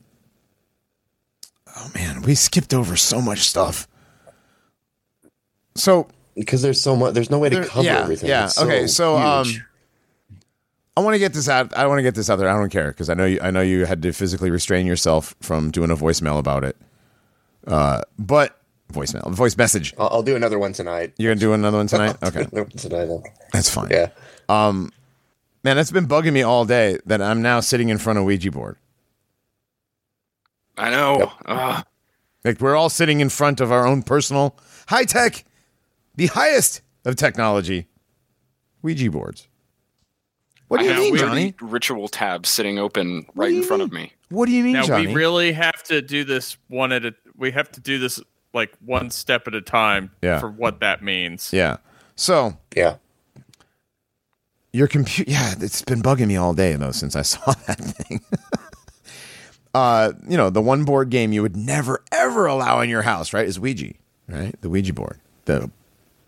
oh 1.85 1.91
man, 1.95 2.23
we 2.23 2.35
skipped 2.35 2.73
over 2.75 2.97
so 2.97 3.21
much 3.21 3.41
stuff. 3.41 3.89
So 5.75 6.09
because 6.35 6.63
there's 6.63 6.81
so 6.81 6.97
much. 6.97 7.15
There's 7.15 7.31
no 7.31 7.39
way 7.39 7.49
to 7.49 7.57
There- 7.57 7.65
cover 7.65 7.85
yeah, 7.85 8.01
everything. 8.01 8.29
yeah, 8.29 8.51
okay, 8.59 8.87
so, 8.87 9.17
um. 9.17 9.47
I 10.95 11.01
want 11.01 11.15
to 11.15 11.19
get 11.19 11.33
this 11.33 11.49
out. 11.49 11.75
I 11.75 11.87
want 11.87 11.99
to 12.01 12.03
get 12.03 12.15
this 12.15 12.29
out 12.29 12.37
there. 12.37 12.49
I 12.51 12.53
don't 12.59 12.69
care 12.69 12.89
because 12.89 13.09
I 13.09 13.15
know 13.15 13.25
you. 13.25 13.39
I 13.41 13.51
know 13.51 13.63
you 13.63 13.87
had 13.87 14.03
to 14.03 14.13
physically 14.13 14.51
restrain 14.51 14.87
yourself 14.87 15.35
from 15.41 15.71
doing 15.71 15.91
a 15.91 15.97
voicemail 15.97 16.39
about 16.39 16.65
it. 16.65 16.77
Uh, 17.67 18.03
but 18.19 18.61
voicemail, 18.93 19.31
voice 19.33 19.57
message. 19.57 19.95
I'll, 19.97 20.09
I'll 20.09 20.23
do 20.23 20.37
another 20.37 20.59
one 20.59 20.75
tonight. 20.75 21.15
You're 21.17 21.31
gonna 21.33 21.41
do 21.41 21.55
another 21.55 21.79
one 21.79 21.87
tonight. 21.87 22.17
Okay, 22.23 22.43
one 22.51 22.69
tonight. 22.69 23.09
that's 23.55 23.71
fine. 23.71 23.89
Yeah. 23.91 24.09
Um, 24.51 24.93
Man, 25.65 25.79
it's 25.79 25.93
been 25.93 26.09
bugging 26.09 26.33
me 26.33 26.43
all 26.43 26.65
day 26.65 26.99
that 27.07 27.23
I'm 27.23 27.41
now 27.41 27.61
sitting 27.61 27.89
in 27.89 27.97
front 27.97 28.19
of 28.19 28.25
Ouija 28.25 28.51
board. 28.51 28.77
I 30.79 30.91
know. 30.91 31.19
Yep. 31.19 31.29
Ugh. 31.47 31.85
Like 32.45 32.61
we're 32.61 32.75
all 32.77 32.89
sitting 32.91 33.21
in 33.21 33.29
front 33.29 33.61
of 33.61 33.71
our 33.71 33.87
own 33.87 34.03
personal 34.03 34.57
high 34.89 35.05
tech, 35.05 35.45
the 36.17 36.27
highest 36.27 36.83
of 37.05 37.17
technology, 37.17 37.87
Ouija 38.83 39.11
boards. 39.11 39.49
What 40.69 40.79
do 40.81 40.85
I 40.85 40.89
you 40.89 40.95
have 40.95 41.03
mean, 41.03 41.17
Johnny? 41.17 41.55
ritual 41.61 42.09
tabs 42.09 42.49
sitting 42.49 42.79
open 42.79 43.27
right 43.35 43.53
in 43.53 43.63
front 43.63 43.81
mean? 43.81 43.87
of 43.89 43.93
me. 43.93 44.13
What 44.31 44.47
do 44.47 44.53
you 44.53 44.65
mean, 44.65 44.73
Now 44.73 44.85
Johnny? 44.85 45.09
we 45.09 45.15
really 45.15 45.53
have 45.53 45.83
to 45.85 46.01
do 46.01 46.25
this 46.25 46.57
one 46.69 46.91
at 46.93 47.05
a. 47.05 47.15
We 47.37 47.51
have 47.53 47.71
to 47.73 47.81
do 47.81 47.99
this 47.99 48.21
like 48.55 48.73
one 48.85 49.11
step 49.11 49.47
at 49.47 49.55
a 49.55 49.61
time 49.61 50.11
Yeah. 50.23 50.41
for 50.41 50.49
what 50.51 50.81
that 50.81 51.03
means. 51.03 51.51
yeah. 51.53 51.77
So 52.17 52.57
Yeah. 52.75 52.97
your 54.73 54.87
computer, 54.89 55.31
yeah, 55.31 55.55
it's 55.61 55.83
been 55.83 56.03
bugging 56.03 56.29
me 56.29 56.37
all 56.37 56.55
day 56.55 56.75
though 56.77 56.93
since 56.93 57.15
I 57.17 57.23
saw 57.33 57.53
that 57.67 57.79
thing. 57.79 58.21
Uh, 59.75 60.13
you 60.29 60.37
know, 60.37 60.51
the 60.51 60.61
one 60.61 60.85
board 60.85 61.11
game 61.11 61.33
you 61.33 61.43
would 61.43 61.57
never 61.57 62.03
ever 62.13 62.47
allow 62.47 62.81
in 62.81 62.91
your 62.91 63.03
house, 63.03 63.33
right? 63.33 63.47
Is 63.47 63.59
Ouija, 63.59 63.93
right? 64.29 64.55
The 64.61 64.69
Ouija 64.69 64.93
board, 64.93 65.21
the 65.47 65.71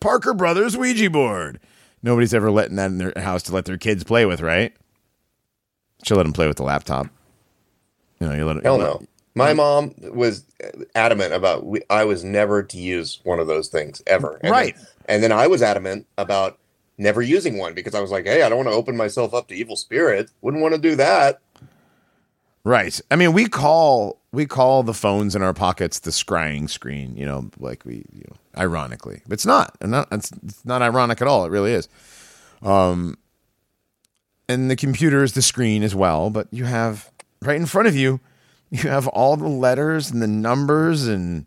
Parker 0.00 0.34
Brothers 0.34 0.76
Ouija 0.76 1.10
board. 1.10 1.60
Nobody's 2.02 2.34
ever 2.34 2.50
letting 2.50 2.76
that 2.76 2.90
in 2.90 2.98
their 2.98 3.12
house 3.16 3.42
to 3.44 3.54
let 3.54 3.64
their 3.64 3.78
kids 3.78 4.04
play 4.04 4.26
with, 4.26 4.40
right? 4.40 4.74
Should 6.02 6.16
let 6.16 6.24
them 6.24 6.32
play 6.34 6.46
with 6.46 6.58
the 6.58 6.62
laptop. 6.62 7.06
You 8.20 8.28
know, 8.28 8.34
you 8.34 8.44
let 8.44 8.62
Hell 8.62 8.76
you 8.76 8.82
let- 8.84 9.00
no. 9.00 9.06
My 9.36 9.52
mom 9.52 9.94
was 10.12 10.44
adamant 10.94 11.32
about 11.34 11.66
we, 11.66 11.80
I 11.90 12.04
was 12.04 12.22
never 12.22 12.62
to 12.62 12.78
use 12.78 13.18
one 13.24 13.40
of 13.40 13.48
those 13.48 13.66
things 13.66 14.00
ever. 14.06 14.38
And 14.42 14.52
Right. 14.52 14.76
Then, 14.76 14.86
and 15.08 15.22
then 15.24 15.32
I 15.32 15.48
was 15.48 15.60
adamant 15.60 16.06
about 16.16 16.58
never 16.98 17.20
using 17.20 17.58
one 17.58 17.74
because 17.74 17.96
I 17.96 18.00
was 18.00 18.12
like, 18.12 18.26
hey, 18.26 18.42
I 18.42 18.48
don't 18.48 18.58
want 18.58 18.68
to 18.68 18.74
open 18.76 18.96
myself 18.96 19.34
up 19.34 19.48
to 19.48 19.54
evil 19.56 19.74
spirits. 19.74 20.32
Wouldn't 20.40 20.62
want 20.62 20.76
to 20.76 20.80
do 20.80 20.94
that. 20.94 21.40
Right. 22.64 22.98
I 23.10 23.16
mean, 23.16 23.34
we 23.34 23.46
call 23.46 24.20
we 24.32 24.46
call 24.46 24.82
the 24.82 24.94
phones 24.94 25.36
in 25.36 25.42
our 25.42 25.52
pockets 25.52 25.98
the 25.98 26.10
scrying 26.10 26.68
screen. 26.68 27.14
You 27.16 27.26
know, 27.26 27.50
like 27.58 27.84
we, 27.84 28.06
you 28.12 28.24
know, 28.28 28.36
ironically, 28.56 29.20
but 29.26 29.34
it's 29.34 29.46
not. 29.46 29.76
Not 29.82 30.08
it's 30.10 30.32
not 30.64 30.80
ironic 30.80 31.20
at 31.20 31.28
all. 31.28 31.44
It 31.44 31.50
really 31.50 31.72
is. 31.72 31.88
Um, 32.62 33.18
and 34.48 34.70
the 34.70 34.76
computer 34.76 35.22
is 35.22 35.34
the 35.34 35.42
screen 35.42 35.82
as 35.82 35.94
well. 35.94 36.30
But 36.30 36.48
you 36.50 36.64
have 36.64 37.10
right 37.42 37.56
in 37.56 37.66
front 37.66 37.86
of 37.86 37.94
you, 37.94 38.20
you 38.70 38.88
have 38.88 39.08
all 39.08 39.36
the 39.36 39.46
letters 39.46 40.10
and 40.10 40.22
the 40.22 40.26
numbers 40.26 41.06
and 41.06 41.44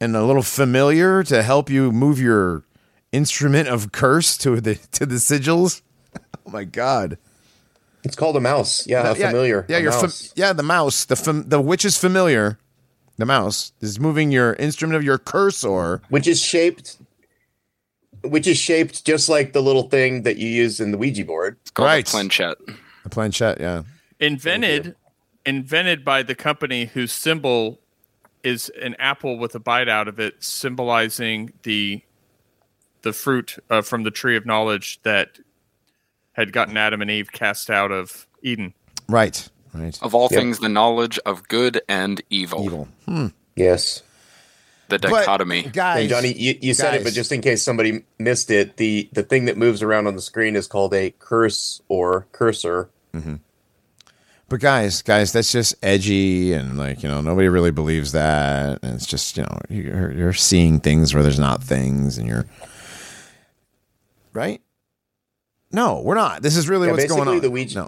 and 0.00 0.16
a 0.16 0.24
little 0.24 0.42
familiar 0.42 1.22
to 1.24 1.42
help 1.42 1.68
you 1.68 1.92
move 1.92 2.18
your 2.18 2.64
instrument 3.12 3.68
of 3.68 3.92
curse 3.92 4.38
to 4.38 4.62
the 4.62 4.76
to 4.92 5.04
the 5.04 5.16
sigils. 5.16 5.82
oh 6.46 6.50
my 6.50 6.64
god. 6.64 7.18
It's 8.06 8.16
called 8.16 8.36
a 8.36 8.40
mouse. 8.40 8.86
Yeah, 8.86 9.12
a 9.12 9.18
Yeah, 9.18 9.28
familiar. 9.30 9.66
Yeah, 9.68 9.76
a 9.78 9.80
your 9.82 9.92
fam- 9.92 10.10
yeah, 10.34 10.52
the 10.52 10.62
mouse, 10.62 11.04
the 11.04 11.16
fam- 11.16 11.48
the 11.48 11.60
witch 11.60 11.84
is 11.84 11.98
familiar. 11.98 12.58
The 13.18 13.26
mouse 13.26 13.72
is 13.80 13.98
moving 14.00 14.30
your 14.30 14.54
instrument 14.54 14.96
of 14.96 15.02
your 15.02 15.18
cursor. 15.18 16.00
which 16.08 16.26
is 16.26 16.40
shaped 16.42 16.96
which 18.22 18.46
is 18.46 18.58
shaped 18.58 19.04
just 19.04 19.28
like 19.28 19.52
the 19.52 19.62
little 19.62 19.84
thing 19.88 20.22
that 20.22 20.36
you 20.36 20.48
use 20.48 20.80
in 20.80 20.90
the 20.90 20.98
Ouija 20.98 21.24
board. 21.24 21.56
It's 21.62 21.70
called 21.70 21.86
Right. 21.86 22.08
a 22.08 22.10
planchette. 22.10 22.56
The 23.04 23.10
planchette, 23.10 23.60
yeah. 23.60 23.82
Invented, 24.18 24.96
invented 25.44 26.04
by 26.04 26.22
the 26.24 26.34
company 26.34 26.86
whose 26.86 27.12
symbol 27.12 27.78
is 28.42 28.68
an 28.82 28.96
apple 28.98 29.38
with 29.38 29.54
a 29.54 29.60
bite 29.60 29.88
out 29.88 30.08
of 30.08 30.18
it, 30.18 30.42
symbolizing 30.42 31.52
the 31.62 32.02
the 33.02 33.12
fruit 33.12 33.56
uh, 33.70 33.82
from 33.82 34.02
the 34.02 34.10
tree 34.10 34.36
of 34.36 34.44
knowledge 34.44 34.98
that 35.04 35.38
had 36.36 36.52
gotten 36.52 36.76
Adam 36.76 37.02
and 37.02 37.10
Eve 37.10 37.32
cast 37.32 37.70
out 37.70 37.90
of 37.90 38.26
Eden. 38.42 38.74
Right, 39.08 39.48
right. 39.74 39.98
Of 40.02 40.14
all 40.14 40.28
Yep. 40.30 40.38
things, 40.40 40.58
the 40.60 40.68
knowledge 40.68 41.18
of 41.26 41.48
good 41.48 41.80
and 41.88 42.22
evil. 42.30 42.64
Evil. 42.64 42.88
Hmm. 43.06 43.26
Yes. 43.56 44.02
The 44.88 44.98
But, 45.00 45.10
dichotomy. 45.10 45.62
guys, 45.64 46.02
And 46.02 46.10
Johnny, 46.10 46.32
you, 46.32 46.56
you 46.60 46.72
said 46.74 46.94
it, 46.94 47.02
but 47.04 47.12
just 47.12 47.32
in 47.32 47.40
case 47.40 47.62
somebody 47.62 48.04
missed 48.20 48.50
it, 48.52 48.76
the 48.76 49.08
the 49.12 49.24
thing 49.24 49.46
that 49.46 49.56
moves 49.56 49.82
around 49.82 50.06
on 50.06 50.14
the 50.14 50.20
screen 50.22 50.54
is 50.54 50.68
called 50.68 50.94
a 50.94 51.10
curse 51.18 51.80
or 51.88 52.26
cursor. 52.30 52.88
but 54.48 54.60
guys, 54.60 55.02
guys, 55.02 55.32
that's 55.32 55.50
just 55.50 55.74
edgy 55.82 56.52
and 56.52 56.78
like 56.78 57.02
you 57.02 57.08
know 57.08 57.20
nobody 57.20 57.48
really 57.48 57.72
believes 57.72 58.12
that, 58.12 58.78
and 58.84 58.94
it's 58.94 59.06
just 59.06 59.36
you 59.36 59.42
know 59.42 59.58
you're 59.68 60.12
you're 60.12 60.32
seeing 60.32 60.78
things 60.78 61.12
where 61.14 61.22
there's 61.24 61.38
not 61.40 61.64
things, 61.64 62.16
and 62.16 62.28
you're 62.28 62.46
right. 64.32 64.60
No, 65.76 66.00
we're 66.00 66.14
not. 66.14 66.40
This 66.42 66.56
is 66.56 66.68
really 66.70 66.86
Yeah, 66.88 66.94
what's 66.94 67.04
going 67.04 67.24
basically 67.26 67.36
on. 67.36 67.42
the 67.42 67.50
Ouija- 67.50 67.86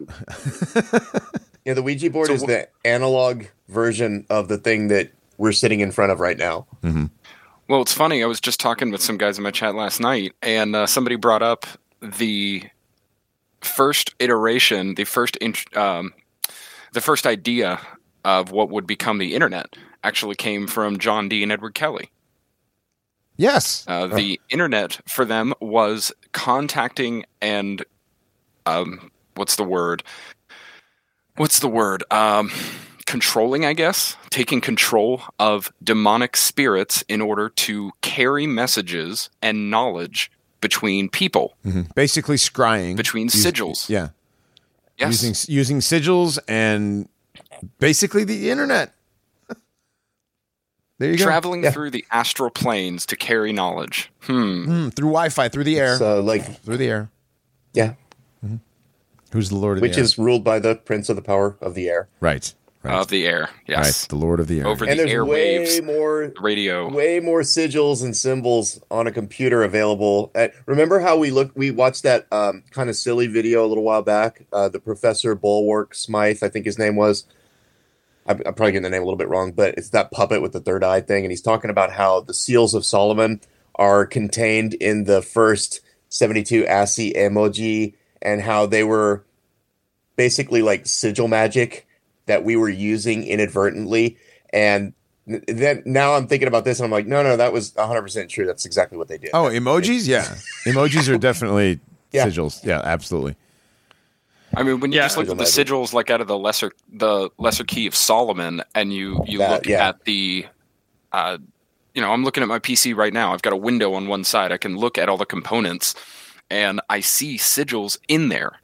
no. 1.01 1.31
Yeah, 1.65 1.75
the 1.75 1.83
Ouija 1.83 2.09
board 2.11 2.29
So 2.29 2.35
is 2.35 2.43
wh- 2.43 2.47
the 2.47 2.69
analog 2.85 3.45
version 3.69 4.25
of 4.31 4.49
the 4.49 4.57
thing 4.59 4.89
that 4.89 5.11
we're 5.39 5.53
sitting 5.53 5.81
in 5.81 5.91
front 5.91 6.13
of 6.13 6.21
right 6.21 6.37
now. 6.39 6.67
Well, 7.69 7.83
it's 7.83 7.93
funny. 7.93 8.23
I 8.23 8.27
was 8.27 8.41
just 8.41 8.59
talking 8.61 8.91
with 8.91 9.03
some 9.03 9.19
guys 9.19 9.37
in 9.39 9.45
my 9.45 9.51
chat 9.51 9.75
last 9.75 10.01
night, 10.01 10.33
and 10.43 10.75
uh, 10.77 10.87
somebody 10.87 11.17
brought 11.17 11.43
up 11.43 11.67
the 12.01 12.63
first 13.61 14.15
iteration, 14.19 14.95
the 14.95 15.05
first 15.05 15.37
int- 15.37 15.77
um, 15.77 16.13
the 16.93 17.01
first 17.03 17.27
idea 17.27 17.79
of 18.25 18.51
what 18.51 18.71
would 18.71 18.87
become 18.87 19.19
the 19.19 19.35
internet 19.35 19.77
actually 20.05 20.35
came 20.37 20.67
from 20.67 20.99
John 20.99 21.29
Dee 21.29 21.43
and 21.43 21.53
Edward 21.53 21.75
Kelly. 21.75 22.11
Yes. 23.37 23.85
Uh, 23.87 24.07
the 24.07 24.41
internet 24.51 25.01
for 25.07 25.25
them 25.27 25.53
was 25.61 26.13
contacting 26.33 27.25
and 27.41 27.85
um, 28.67 29.11
what's 29.35 29.57
the 29.57 29.65
word? 29.65 30.03
What's 31.37 31.61
the 31.61 31.69
word? 31.69 32.05
Um, 32.11 32.51
controlling, 33.07 33.65
I 33.65 33.73
guess, 33.73 34.17
taking 34.31 34.61
control 34.61 35.23
of 35.39 35.73
demonic 35.83 36.37
spirits 36.37 37.03
in 37.09 37.21
order 37.21 37.49
to 37.49 37.93
carry 38.03 38.47
messages 38.47 39.31
and 39.41 39.71
knowledge 39.71 40.31
between 40.61 41.09
people, 41.09 41.57
Mhm. 41.65 41.95
Basically, 41.95 42.37
scrying 42.37 42.97
between 42.97 43.27
Use- 43.27 43.37
sigils. 43.47 43.89
Yeah. 43.89 44.09
Yes, 44.99 45.23
using 45.23 45.55
using 45.55 45.79
sigils 45.79 46.39
and 46.49 47.09
basically 47.79 48.25
the 48.25 48.51
internet. 48.51 48.93
There 50.99 51.11
you 51.13 51.19
go. 51.19 51.25
traveling 51.25 51.65
Yeah. 51.65 51.71
through 51.71 51.91
the 51.91 52.05
astral 52.11 52.51
planes 52.51 53.07
to 53.07 53.17
carry 53.17 53.53
knowledge. 53.53 54.11
Hmm. 54.23 54.33
Mm, 54.89 54.95
through 54.95 55.09
Wi-Fi, 55.09 55.49
through 55.49 55.65
the 55.65 55.79
air, 55.79 55.97
So, 55.97 56.21
like, 56.21 56.61
through 56.63 56.77
the 56.79 56.89
air. 56.89 57.11
yeah, 57.73 57.95
Who's 59.33 59.51
the 59.51 59.57
Lord 59.57 59.77
of 59.79 59.83
which 59.83 59.93
the 59.93 59.99
air? 59.99 60.05
is 60.05 60.17
ruled 60.19 60.43
by 60.43 60.59
the 60.59 60.75
Prince 60.77 61.09
of 61.11 61.17
the 61.17 61.23
Power 61.23 61.57
of 61.61 61.75
the 61.75 61.89
Air. 61.91 62.09
right, 62.21 62.55
right, 62.83 62.95
Of 62.95 63.09
the 63.09 63.27
air. 63.27 63.51
Yes. 63.67 63.85
right. 64.05 64.09
The 64.09 64.17
Lord 64.17 64.41
of 64.41 64.49
the 64.49 64.61
air. 64.61 64.67
Over 64.67 64.87
And 64.87 64.99
the 64.99 65.05
there's 65.05 65.29
way 65.29 65.59
airwaves, 65.59 65.85
more 65.85 66.33
radio. 66.41 66.91
way 66.91 67.21
more 67.21 67.43
sigils 67.43 68.03
and 68.03 68.17
symbols 68.17 68.81
on 68.91 69.07
a 69.07 69.13
computer 69.13 69.63
available. 69.63 70.31
Uh, 70.35 70.49
remember 70.65 71.01
how 71.01 71.19
we 71.19 71.31
looked? 71.31 71.55
We 71.59 71.71
watched 71.71 72.05
that 72.05 72.27
um, 72.33 72.63
kind 72.71 72.89
of 72.89 72.97
silly 72.97 73.27
video 73.27 73.67
a 73.67 73.69
little 73.69 73.85
while 73.85 74.01
back. 74.01 74.47
Uh, 74.51 74.71
the 74.71 74.81
Professor 74.81 75.35
Bulwark 75.35 75.95
Smythe, 75.95 76.43
I 76.43 76.49
think 76.49 76.65
his 76.65 76.79
name 76.79 76.97
was. 76.97 77.25
I'm, 78.29 78.43
I'm 78.47 78.55
probably 78.55 78.73
getting 78.73 78.83
the 78.83 78.91
name 78.91 79.03
a 79.03 79.05
little 79.05 79.17
bit 79.19 79.29
wrong, 79.29 79.53
but 79.53 79.75
it's 79.77 79.91
that 79.91 80.11
puppet 80.13 80.43
with 80.43 80.53
the 80.53 80.61
third 80.61 80.85
eye 80.85 81.01
thing, 81.01 81.25
and 81.25 81.33
he's 81.33 81.43
talking 81.43 81.71
about 81.71 81.91
how 81.93 82.21
the 82.21 82.35
seals 82.35 82.75
of 82.75 82.85
Solomon 82.85 83.41
are 83.77 84.05
contained 84.07 84.75
in 84.75 85.05
the 85.05 85.23
first 85.23 85.81
72 86.11 86.67
ASCII 86.67 87.13
emoji, 87.15 87.95
and 88.23 88.41
how 88.43 88.67
they 88.67 88.85
were 88.85 89.25
basically 90.17 90.63
like 90.63 90.87
sigil 90.87 91.29
magic 91.29 91.87
that 92.27 92.45
we 92.45 92.57
were 92.57 92.69
using 92.69 93.25
inadvertently, 93.25 94.17
and 94.53 94.93
then 95.47 95.83
now 95.85 96.15
I'm 96.15 96.27
thinking 96.27 96.49
about 96.49 96.65
this 96.65 96.79
and 96.81 96.85
I'm 96.87 96.91
like, 96.91 97.07
no, 97.07 97.23
no, 97.23 97.37
that 97.37 97.53
was 97.53 97.73
100% 97.73 98.29
true. 98.31 98.47
That's 98.47 98.65
exactly 98.65 98.97
what 98.97 99.09
they 99.09 99.19
did. 99.19 99.31
oh, 99.35 99.45
emojis. 99.45 100.09
Yeah, 100.09 100.23
emojis 100.67 101.09
are 101.13 101.19
definitely 101.19 101.81
Yeah. 102.13 102.27
sigils. 102.27 102.65
Yeah, 102.65 102.81
absolutely. 102.83 103.37
I 104.57 104.63
mean, 104.63 104.81
when 104.81 104.93
you 104.93 104.97
Yeah. 104.99 105.05
just 105.05 105.17
look 105.17 105.29
at 105.29 105.39
the 105.39 105.45
sigils, 105.45 105.93
like 105.93 106.11
out 106.11 106.21
of 106.21 106.27
the 106.27 106.39
lesser 106.39 106.73
the 106.93 107.31
lesser 107.39 107.65
key 107.65 107.87
of 107.87 107.95
Solomon, 107.95 108.63
and 108.75 108.93
you 108.93 109.23
you 109.27 109.39
That- 109.39 109.51
look 109.53 109.67
yeah. 109.67 109.89
at 109.89 110.05
the, 110.05 110.47
uh, 111.13 111.39
you 111.95 112.01
know, 112.03 112.13
I'm 112.13 112.25
looking 112.25 112.43
at 112.43 112.49
my 112.49 112.59
PC 112.59 112.95
right 112.95 113.13
now. 113.13 113.33
I've 113.33 113.43
got 113.43 113.53
a 113.53 113.57
window 113.57 113.93
on 113.95 114.09
one 114.09 114.25
side. 114.25 114.53
I 114.53 114.57
can 114.57 114.77
look 114.77 114.97
at 114.99 115.09
all 115.09 115.17
the 115.17 115.27
components, 115.27 115.95
and 116.51 116.81
I 116.89 117.01
see 117.01 117.37
sigils 117.37 117.99
in 118.09 118.29
there. 118.31 118.61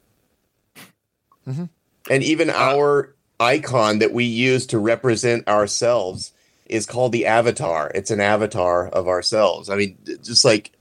And 1.47 1.69
even 2.23 2.49
our 2.49 3.13
icon 3.39 3.99
that 3.99 4.13
we 4.13 4.23
use 4.25 4.65
to 4.67 4.79
represent 4.79 5.47
ourselves 5.47 6.31
is 6.65 6.85
called 6.87 7.11
the 7.11 7.25
avatar. 7.27 7.91
It's 7.93 8.09
an 8.09 8.19
avatar 8.19 8.87
of 8.87 9.07
ourselves. 9.07 9.69
I 9.69 9.75
mean, 9.75 9.97
just 10.23 10.43
like 10.43 10.71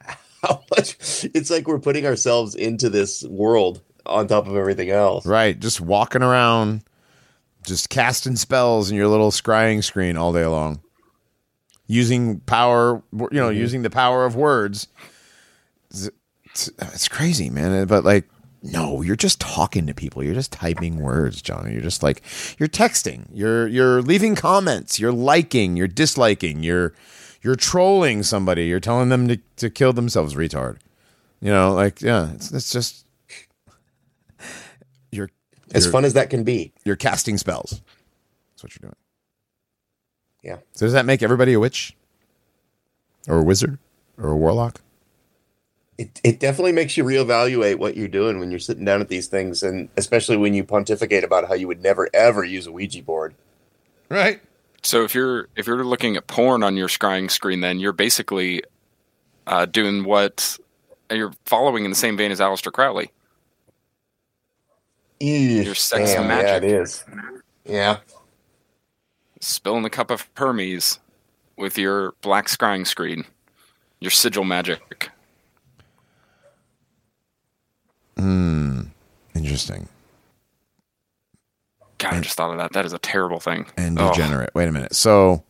how 0.42 0.62
much 0.70 0.96
it's 1.34 1.50
like 1.50 1.66
we're 1.66 1.78
putting 1.78 2.06
ourselves 2.06 2.54
into 2.54 2.88
this 2.88 3.22
world 3.24 3.82
on 4.06 4.26
top 4.26 4.46
of 4.46 4.56
everything 4.56 4.90
else. 4.90 5.26
Right. 5.26 5.58
Just 5.58 5.80
walking 5.80 6.22
around, 6.22 6.82
just 7.64 7.90
casting 7.90 8.36
spells 8.36 8.90
in 8.90 8.96
your 8.96 9.08
little 9.08 9.30
scrying 9.30 9.82
screen 9.82 10.16
all 10.16 10.32
day 10.32 10.46
long. 10.46 10.80
Using 11.86 12.40
power, 12.40 13.02
you 13.12 13.28
know, 13.32 13.50
mm-hmm. 13.50 13.58
using 13.58 13.82
the 13.82 13.90
power 13.90 14.24
of 14.24 14.36
words. 14.36 14.88
It's, 15.90 16.08
it's, 16.44 16.70
it's 16.78 17.08
crazy, 17.08 17.50
man. 17.50 17.72
Eh, 17.72 17.84
but 17.84 18.04
like, 18.04 18.28
no, 18.62 19.02
you're 19.02 19.16
just 19.16 19.40
talking 19.40 19.86
to 19.86 19.94
people. 19.94 20.24
You're 20.24 20.34
just 20.34 20.50
typing 20.50 20.98
words, 20.98 21.42
Johnny. 21.42 21.72
You're 21.72 21.82
just 21.82 22.02
like 22.02 22.22
you're 22.58 22.68
texting. 22.68 23.26
You're 23.30 23.68
you're 23.68 24.00
leaving 24.00 24.34
comments. 24.34 24.98
You're 24.98 25.12
liking. 25.12 25.76
You're 25.76 25.86
disliking. 25.86 26.62
You're 26.62 26.94
you're 27.42 27.56
trolling 27.56 28.22
somebody. 28.22 28.64
You're 28.64 28.80
telling 28.80 29.10
them 29.10 29.28
to, 29.28 29.38
to 29.56 29.68
kill 29.68 29.92
themselves, 29.92 30.34
retard. 30.34 30.78
You 31.42 31.50
know, 31.50 31.74
like 31.74 32.00
yeah, 32.00 32.32
it's 32.32 32.50
it's 32.52 32.72
just 32.72 33.03
you're 35.16 35.30
As 35.72 35.84
you're- 35.84 35.92
fun 35.92 36.04
as 36.04 36.12
that 36.14 36.30
can 36.30 36.44
be. 36.44 36.72
you're 36.84 36.96
casting 36.96 37.38
spells. 37.38 37.80
That's 38.52 38.62
what 38.62 38.74
you're 38.74 38.88
doing. 38.90 38.96
Yeah. 40.42 40.58
So 40.72 40.86
does 40.86 40.92
that 40.92 41.06
make 41.06 41.22
everybody 41.22 41.52
a 41.54 41.60
witch? 41.60 41.96
Or 43.28 43.38
a 43.38 43.42
wizard? 43.42 43.78
Or 44.18 44.30
a 44.30 44.36
warlock? 44.36 44.80
It, 45.96 46.20
it 46.24 46.40
definitely 46.40 46.72
makes 46.72 46.96
you 46.96 47.04
reevaluate 47.04 47.78
what 47.78 47.96
you're 47.96 48.08
doing 48.08 48.38
when 48.40 48.50
you're 48.50 48.58
sitting 48.58 48.84
down 48.84 49.00
at 49.00 49.08
these 49.08 49.28
things, 49.28 49.62
and 49.62 49.88
especially 49.96 50.36
when 50.36 50.52
you 50.52 50.64
pontificate 50.64 51.22
about 51.24 51.46
how 51.48 51.54
you 51.54 51.68
would 51.68 51.82
never 51.82 52.08
ever 52.12 52.42
use 52.44 52.66
a 52.66 52.72
Ouija 52.72 53.02
board. 53.02 53.34
Right. 54.08 54.40
So 54.82 55.04
if 55.04 55.14
you're 55.14 55.48
if 55.56 55.66
you're 55.68 55.84
looking 55.84 56.16
at 56.16 56.26
porn 56.26 56.62
on 56.64 56.76
your 56.76 56.88
scrying 56.88 57.30
screen, 57.30 57.60
then 57.60 57.78
you're 57.78 57.92
basically 57.92 58.62
uh, 59.46 59.66
doing 59.66 60.04
what 60.04 60.58
you're 61.10 61.32
following 61.46 61.84
in 61.84 61.90
the 61.90 61.96
same 61.96 62.16
vein 62.16 62.32
as 62.32 62.40
Aleister 62.40 62.72
Crowley. 62.72 63.10
Your 65.20 65.74
sex 65.74 66.12
and 66.14 66.22
Yeah, 66.24 66.28
magic. 66.28 66.62
it 66.62 66.64
is. 66.64 67.04
Yeah. 67.64 67.98
Spilling 69.40 69.82
the 69.82 69.90
cup 69.90 70.10
of 70.10 70.28
Hermes 70.36 70.98
with 71.56 71.78
your 71.78 72.12
black 72.22 72.46
scrying 72.48 72.86
screen, 72.86 73.24
your 74.00 74.10
sigil 74.10 74.44
magic. 74.44 75.10
Hmm. 78.18 78.82
Interesting. 79.34 79.88
God, 81.98 82.14
I 82.14 82.20
just 82.20 82.36
thought 82.36 82.50
of 82.50 82.58
that. 82.58 82.72
That 82.72 82.84
is 82.84 82.92
a 82.92 82.98
terrible 82.98 83.40
thing. 83.40 83.66
And 83.76 83.98
Oh. 83.98 84.10
degenerate. 84.10 84.50
Wait 84.54 84.68
a 84.68 84.72
minute. 84.72 84.94
So 84.94 85.42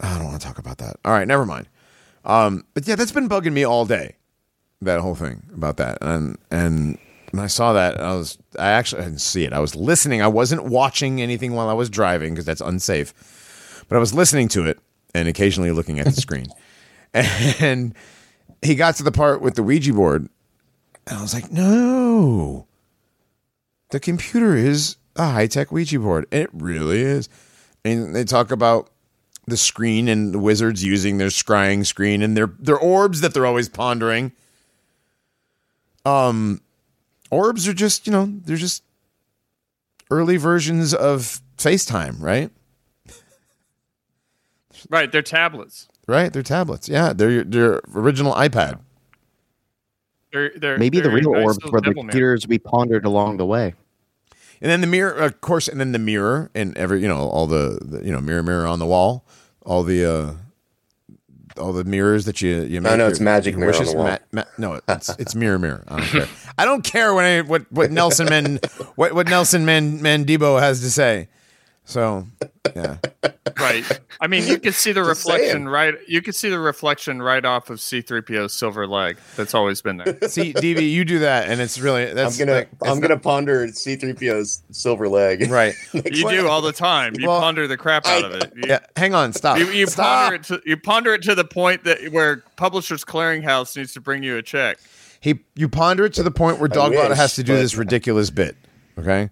I 0.00 0.14
don't 0.16 0.26
want 0.26 0.40
to 0.40 0.46
talk 0.46 0.58
about 0.58 0.78
that. 0.78 0.96
All 1.04 1.12
right, 1.12 1.26
never 1.26 1.44
mind. 1.46 1.68
Um, 2.24 2.64
but 2.74 2.86
yeah, 2.86 2.94
that's 2.94 3.12
been 3.12 3.28
bugging 3.28 3.52
me 3.52 3.64
all 3.64 3.84
day. 3.84 4.16
That 4.80 5.00
whole 5.00 5.14
thing 5.14 5.42
about 5.54 5.76
that. 5.78 5.98
And 6.00 6.38
and 6.50 6.98
when 7.30 7.42
I 7.42 7.48
saw 7.48 7.72
that, 7.72 8.00
I 8.00 8.14
was 8.14 8.38
I 8.58 8.70
actually 8.70 9.02
I 9.02 9.04
didn't 9.06 9.20
see 9.20 9.44
it. 9.44 9.52
I 9.52 9.60
was 9.60 9.74
listening. 9.74 10.22
I 10.22 10.28
wasn't 10.28 10.64
watching 10.64 11.20
anything 11.20 11.52
while 11.52 11.68
I 11.68 11.74
was 11.74 11.90
driving 11.90 12.34
because 12.34 12.44
that's 12.44 12.60
unsafe. 12.60 13.84
But 13.88 13.96
I 13.96 13.98
was 13.98 14.14
listening 14.14 14.48
to 14.48 14.66
it 14.66 14.78
and 15.14 15.28
occasionally 15.28 15.72
looking 15.72 15.98
at 15.98 16.06
the 16.06 16.12
screen. 16.20 16.48
And 17.14 17.94
he 18.62 18.74
got 18.74 18.96
to 18.96 19.02
the 19.02 19.12
part 19.12 19.40
with 19.40 19.54
the 19.54 19.62
Ouija 19.62 19.92
board, 19.94 20.28
and 21.06 21.18
I 21.18 21.22
was 21.22 21.32
like, 21.32 21.50
no. 21.50 22.66
The 23.90 24.00
computer 24.00 24.54
is 24.54 24.96
a 25.16 25.30
high 25.30 25.46
tech 25.46 25.72
Ouija 25.72 25.98
board. 25.98 26.26
It 26.30 26.50
really 26.52 27.00
is. 27.00 27.28
And 27.84 28.14
they 28.14 28.24
talk 28.24 28.50
about 28.50 28.90
the 29.46 29.56
screen 29.56 30.08
and 30.08 30.34
the 30.34 30.38
wizards 30.38 30.84
using 30.84 31.16
their 31.16 31.28
scrying 31.28 31.86
screen 31.86 32.22
and 32.22 32.36
their 32.36 32.48
their 32.58 32.78
orbs 32.78 33.22
that 33.22 33.32
they're 33.32 33.46
always 33.46 33.68
pondering. 33.68 34.32
Um 36.08 36.60
orbs 37.30 37.68
are 37.68 37.74
just, 37.74 38.06
you 38.06 38.12
know, 38.12 38.26
they're 38.44 38.56
just 38.56 38.82
early 40.10 40.36
versions 40.36 40.94
of 40.94 41.40
FaceTime, 41.58 42.20
right? 42.20 42.50
Right, 44.88 45.10
they're 45.12 45.22
tablets. 45.22 45.88
Right? 46.06 46.32
They're 46.32 46.42
tablets. 46.42 46.88
Yeah, 46.88 47.12
they're 47.12 47.30
your, 47.30 47.44
their 47.44 47.80
original 47.94 48.32
iPad. 48.32 48.80
They're, 50.32 50.52
they're 50.56 50.78
Maybe 50.78 51.00
the 51.00 51.08
they're 51.08 51.16
real 51.16 51.28
orbs 51.28 51.56
little 51.56 51.72
were 51.72 51.80
the 51.80 51.90
devil 51.90 52.02
man. 52.02 52.10
computers 52.10 52.46
we 52.46 52.58
pondered 52.58 53.04
along 53.04 53.36
the 53.36 53.46
way. 53.46 53.74
And 54.60 54.70
then 54.70 54.80
the 54.80 54.86
mirror, 54.86 55.12
of 55.12 55.40
course, 55.40 55.68
and 55.68 55.78
then 55.78 55.92
the 55.92 55.98
mirror 55.98 56.50
and 56.54 56.76
every, 56.76 57.00
you 57.02 57.08
know, 57.08 57.28
all 57.28 57.46
the, 57.46 57.78
the 57.82 58.04
you 58.04 58.12
know, 58.12 58.20
mirror, 58.20 58.42
mirror 58.42 58.66
on 58.66 58.78
the 58.78 58.86
wall, 58.86 59.24
all 59.62 59.82
the, 59.82 60.04
uh, 60.04 60.32
all 61.58 61.72
the 61.72 61.84
mirrors 61.84 62.24
that 62.26 62.40
you 62.42 62.62
you 62.62 62.80
make. 62.80 62.92
no, 62.92 62.96
your- 62.96 63.08
it's 63.08 63.20
magic 63.20 63.56
mirror 63.56 63.72
wishes. 63.72 63.94
Ma- 63.94 64.18
ma- 64.32 64.44
no, 64.56 64.80
it's 64.88 65.08
it's 65.18 65.34
mirror, 65.34 65.58
mirror. 65.58 65.84
I 65.88 65.96
don't 65.98 66.06
care. 66.08 66.28
I 66.58 66.64
don't 66.64 66.84
care 66.84 67.14
what 67.14 67.24
I, 67.24 67.40
what 67.42 67.70
what 67.72 67.90
Nelson 67.90 68.28
Man 68.28 68.58
what 68.96 69.12
what 69.12 69.28
Nelson 69.28 69.64
Man 69.64 70.00
Mandebo 70.00 70.60
has 70.60 70.80
to 70.80 70.90
say. 70.90 71.28
So, 71.88 72.26
yeah, 72.76 72.98
Right. 73.58 73.82
I 74.20 74.26
mean, 74.26 74.46
you 74.46 74.58
can 74.58 74.74
see 74.74 74.92
the 74.92 75.00
Just 75.00 75.24
reflection 75.24 75.50
saying. 75.52 75.64
right. 75.68 75.94
You 76.06 76.20
can 76.20 76.34
see 76.34 76.50
the 76.50 76.58
reflection 76.58 77.22
right 77.22 77.42
off 77.42 77.70
of 77.70 77.80
C-3PO's 77.80 78.52
silver 78.52 78.86
leg. 78.86 79.16
That's 79.36 79.54
always 79.54 79.80
been 79.80 79.96
there. 79.96 80.18
see, 80.28 80.52
DB, 80.52 80.92
you 80.92 81.06
do 81.06 81.20
that, 81.20 81.48
and 81.48 81.62
it's 81.62 81.78
really 81.80 82.12
that's 82.12 82.38
I'm 82.38 82.46
gonna 82.46 82.58
like, 82.58 82.68
I'm 82.82 83.00
not- 83.00 83.08
gonna 83.08 83.18
ponder 83.20 83.66
C3PO's 83.68 84.62
silver 84.70 85.08
leg. 85.08 85.50
right. 85.50 85.72
You 85.94 86.28
do 86.28 86.46
all 86.46 86.60
the 86.60 86.72
time. 86.74 87.14
You 87.18 87.26
Well, 87.26 87.40
ponder 87.40 87.66
the 87.66 87.78
crap 87.78 88.04
out 88.06 88.22
of 88.22 88.32
it. 88.34 88.52
You, 88.54 88.62
Yeah, 88.68 88.80
hang 88.94 89.14
on, 89.14 89.32
stop. 89.32 89.58
you, 89.58 89.66
you 89.70 89.86
stop. 89.86 90.30
ponder 90.30 90.34
it. 90.36 90.42
To, 90.44 90.62
you 90.66 90.76
ponder 90.76 91.14
it 91.14 91.22
to 91.22 91.34
the 91.34 91.44
point 91.44 91.84
that 91.84 92.12
where 92.12 92.44
Publishers 92.56 93.02
Clearinghouse 93.02 93.74
needs 93.78 93.94
to 93.94 94.00
bring 94.02 94.22
you 94.22 94.36
a 94.36 94.42
check. 94.42 94.76
He 95.20 95.40
you 95.56 95.70
ponder 95.70 96.04
it 96.04 96.12
to 96.14 96.22
the 96.22 96.30
point 96.30 96.58
where 96.60 96.68
Dogbot 96.68 97.16
has 97.16 97.34
to 97.36 97.42
do 97.42 97.54
but- 97.54 97.60
this 97.60 97.76
ridiculous 97.76 98.28
bit. 98.28 98.56
Okay, 98.98 99.30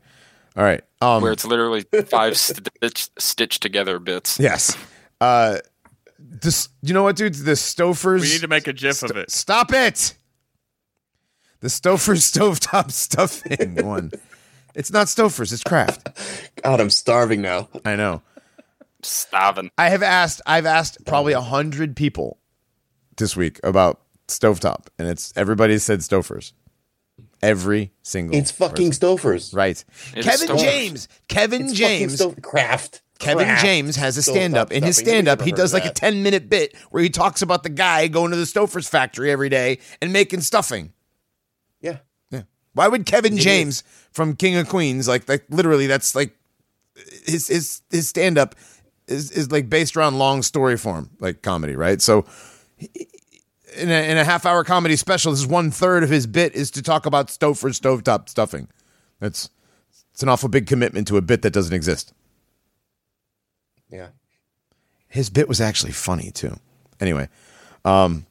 all 0.56 0.64
right. 0.64 0.82
Um, 1.00 1.22
where 1.22 1.32
it's 1.32 1.44
literally 1.44 1.82
five 2.06 2.36
stitch, 2.38 3.10
stitched 3.18 3.62
together 3.62 3.98
bits. 3.98 4.38
yes. 4.40 4.76
Uh, 5.20 5.58
this. 6.18 6.68
You 6.82 6.94
know 6.94 7.02
what, 7.02 7.16
dude? 7.16 7.34
The 7.34 7.52
Stofers. 7.52 8.22
We 8.22 8.28
need 8.28 8.40
to 8.40 8.48
make 8.48 8.66
a 8.66 8.72
GIF 8.72 9.02
of 9.02 9.16
it. 9.16 9.30
Stop 9.30 9.72
it. 9.72 10.16
The 11.60 11.68
Stouffer's 11.68 12.20
stovetop 12.32 12.90
stuffing 12.90 13.76
one. 13.86 14.12
It's 14.74 14.92
not 14.92 15.06
Stouffer's. 15.06 15.52
It's 15.52 15.64
Kraft. 15.64 16.08
God, 16.62 16.80
I'm 16.80 16.90
starving 16.90 17.40
now. 17.40 17.68
I 17.84 17.96
know. 17.96 18.22
Starving. 19.02 19.70
I 19.78 19.88
have 19.88 20.02
asked. 20.02 20.40
I've 20.46 20.66
asked 20.66 21.04
probably 21.06 21.32
a 21.32 21.40
hundred 21.40 21.96
people 21.96 22.38
this 23.16 23.36
week 23.36 23.58
about 23.62 24.00
stovetop, 24.28 24.86
and 24.98 25.08
it's 25.08 25.32
everybody 25.36 25.78
said 25.78 26.00
Stouffer's. 26.00 26.52
Every 27.46 27.92
single. 28.02 28.36
It's 28.36 28.50
fucking 28.50 28.88
person. 28.90 29.08
Stofers. 29.16 29.54
right. 29.54 29.82
It 30.14 30.18
is 30.18 30.24
Kevin 30.26 30.48
Stouffer's. 30.48 30.62
James. 30.62 31.08
Kevin 31.28 31.62
It's 31.64 31.72
James. 31.72 32.18
fucking 32.18 32.34
Stof- 32.36 32.42
Kraft. 32.42 33.02
Kevin 33.18 33.44
Kraft 33.46 33.62
James 33.64 33.96
has 33.96 34.16
a 34.18 34.22
stand 34.22 34.56
up. 34.56 34.70
In 34.72 34.82
his 34.82 34.96
stand 34.98 35.26
up, 35.26 35.40
he 35.40 35.50
does 35.52 35.72
heard 35.72 35.82
like 35.82 35.90
a 35.90 35.94
10 35.94 36.22
minute 36.22 36.50
bit 36.50 36.76
where 36.90 37.02
he 37.02 37.08
talks 37.08 37.40
about 37.40 37.62
the 37.62 37.70
guy 37.70 38.08
going 38.08 38.30
to 38.30 38.36
the 38.36 38.44
Stouffer's 38.44 38.86
factory 38.88 39.30
every 39.30 39.48
day 39.48 39.78
and 40.02 40.12
making 40.12 40.42
stuffing. 40.42 40.92
Yeah. 41.80 41.98
Yeah. 42.30 42.42
Why 42.74 42.88
would 42.88 43.06
Kevin 43.06 43.38
James 43.38 43.84
from 44.12 44.36
King 44.36 44.56
of 44.56 44.68
Queens, 44.68 45.08
like, 45.08 45.26
like 45.28 45.44
literally, 45.48 45.86
that's 45.86 46.14
like 46.14 46.36
his 47.26 47.48
his 47.48 47.80
his 47.90 48.06
stand 48.08 48.36
up 48.36 48.54
is 49.08 49.30
is 49.30 49.50
like 49.50 49.70
based 49.70 49.96
around 49.96 50.18
long 50.18 50.42
story 50.42 50.76
form, 50.76 51.08
like 51.18 51.40
comedy, 51.40 51.74
right? 51.74 52.02
So 52.02 52.26
in 53.76 53.90
a, 53.90 54.10
in 54.10 54.18
a 54.18 54.24
half 54.24 54.46
hour 54.46 54.64
comedy 54.64 54.96
special, 54.96 55.32
this 55.32 55.40
is 55.40 55.46
one 55.46 55.70
third 55.70 56.02
of 56.02 56.10
his 56.10 56.26
bit 56.26 56.54
is 56.54 56.70
to 56.72 56.82
talk 56.82 57.06
about 57.06 57.28
Stouffer's 57.28 57.80
stovetop 57.80 58.28
stuffing. 58.28 58.68
That's 59.20 59.50
it's 60.12 60.22
an 60.22 60.28
awful 60.28 60.48
big 60.48 60.66
commitment 60.66 61.06
to 61.08 61.16
a 61.16 61.22
bit 61.22 61.42
that 61.42 61.52
doesn't 61.52 61.74
exist. 61.74 62.14
Yeah. 63.90 64.08
His 65.08 65.30
bit 65.30 65.48
was 65.48 65.60
actually 65.60 65.92
funny 65.92 66.30
too. 66.30 66.58
Anyway, 67.00 67.28
um, 67.84 68.26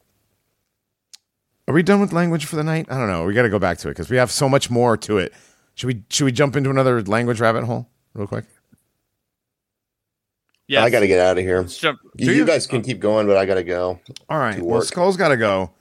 are 1.68 1.74
we 1.74 1.84
done 1.84 2.02
with 2.02 2.14
language 2.14 2.46
for 2.46 2.56
the 2.56 2.64
night? 2.64 2.88
I 2.90 2.98
don't 2.98 3.08
know. 3.08 3.26
We 3.26 3.34
got 3.34 3.44
to 3.44 3.50
go 3.50 3.60
back 3.60 3.78
to 3.80 3.88
it 3.88 3.92
because 3.92 4.10
we 4.10 4.18
have 4.18 4.32
so 4.32 4.50
much 4.50 4.70
more 4.70 4.98
to 4.98 5.18
it. 5.18 5.34
Should 5.76 5.88
we 5.88 6.04
should 6.10 6.26
we 6.26 6.32
jump 6.32 6.56
into 6.56 6.70
another 6.70 7.02
language 7.04 7.40
rabbit 7.40 7.64
hole 7.66 7.88
real 8.14 8.28
quick? 8.28 8.46
Yeah, 10.68 10.84
I 10.84 10.90
got 10.90 11.02
to 11.02 11.08
get 11.08 11.20
out 11.20 11.38
of 11.38 11.44
here. 11.44 11.62
Let's 11.62 11.78
jump. 11.78 12.00
You, 12.16 12.32
you 12.32 12.38
you? 12.38 12.46
guys 12.46 12.66
can 12.66 12.82
keep 12.82 13.00
going, 13.00 13.28
but 13.28 13.38
I 13.38 13.46
got 13.46 13.56
to 13.56 13.64
go. 13.64 14.00
All 14.30 14.40
right. 14.40 14.60
Well, 14.62 14.82
Skull's 14.82 15.18
got 15.18 15.28
to 15.30 15.38
go. 15.38 15.72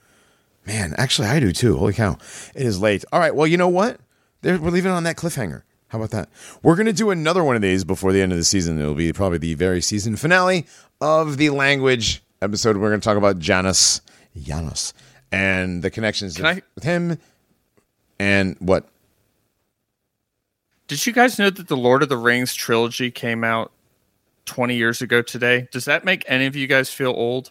Man, 0.66 0.94
actually, 0.98 1.28
I 1.28 1.40
do 1.40 1.52
too. 1.52 1.76
Holy 1.76 1.92
cow! 1.92 2.18
It 2.54 2.66
is 2.66 2.80
late. 2.80 3.04
All 3.12 3.20
right. 3.20 3.34
Well, 3.34 3.46
you 3.46 3.56
know 3.56 3.68
what? 3.68 4.00
There, 4.42 4.58
we're 4.58 4.70
leaving 4.70 4.90
it 4.90 4.94
on 4.94 5.04
that 5.04 5.16
cliffhanger. 5.16 5.62
How 5.88 5.98
about 5.98 6.10
that? 6.10 6.28
We're 6.62 6.74
going 6.76 6.86
to 6.86 6.92
do 6.92 7.10
another 7.10 7.44
one 7.44 7.54
of 7.56 7.62
these 7.62 7.84
before 7.84 8.12
the 8.12 8.20
end 8.20 8.32
of 8.32 8.38
the 8.38 8.44
season. 8.44 8.80
It'll 8.80 8.94
be 8.94 9.12
probably 9.12 9.38
the 9.38 9.54
very 9.54 9.80
season 9.80 10.16
finale 10.16 10.66
of 11.00 11.36
the 11.36 11.50
language 11.50 12.22
episode. 12.42 12.76
We're 12.76 12.88
going 12.88 13.00
to 13.00 13.04
talk 13.04 13.16
about 13.16 13.38
Janus, 13.38 14.00
Janus, 14.36 14.92
and 15.30 15.82
the 15.82 15.90
connections 15.90 16.40
I- 16.40 16.62
with 16.74 16.84
him 16.84 17.18
And 18.18 18.56
what? 18.58 18.88
Did 20.88 21.06
you 21.06 21.12
guys 21.12 21.38
know 21.38 21.48
that 21.50 21.68
the 21.68 21.76
Lord 21.76 22.02
of 22.02 22.08
the 22.08 22.16
Rings 22.16 22.54
trilogy 22.54 23.10
came 23.10 23.44
out 23.44 23.70
20 24.46 24.74
years 24.76 25.00
ago 25.02 25.22
today? 25.22 25.68
Does 25.72 25.84
that 25.86 26.04
make 26.04 26.24
any 26.28 26.46
of 26.46 26.56
you 26.56 26.66
guys 26.66 26.90
feel 26.90 27.10
old? 27.10 27.50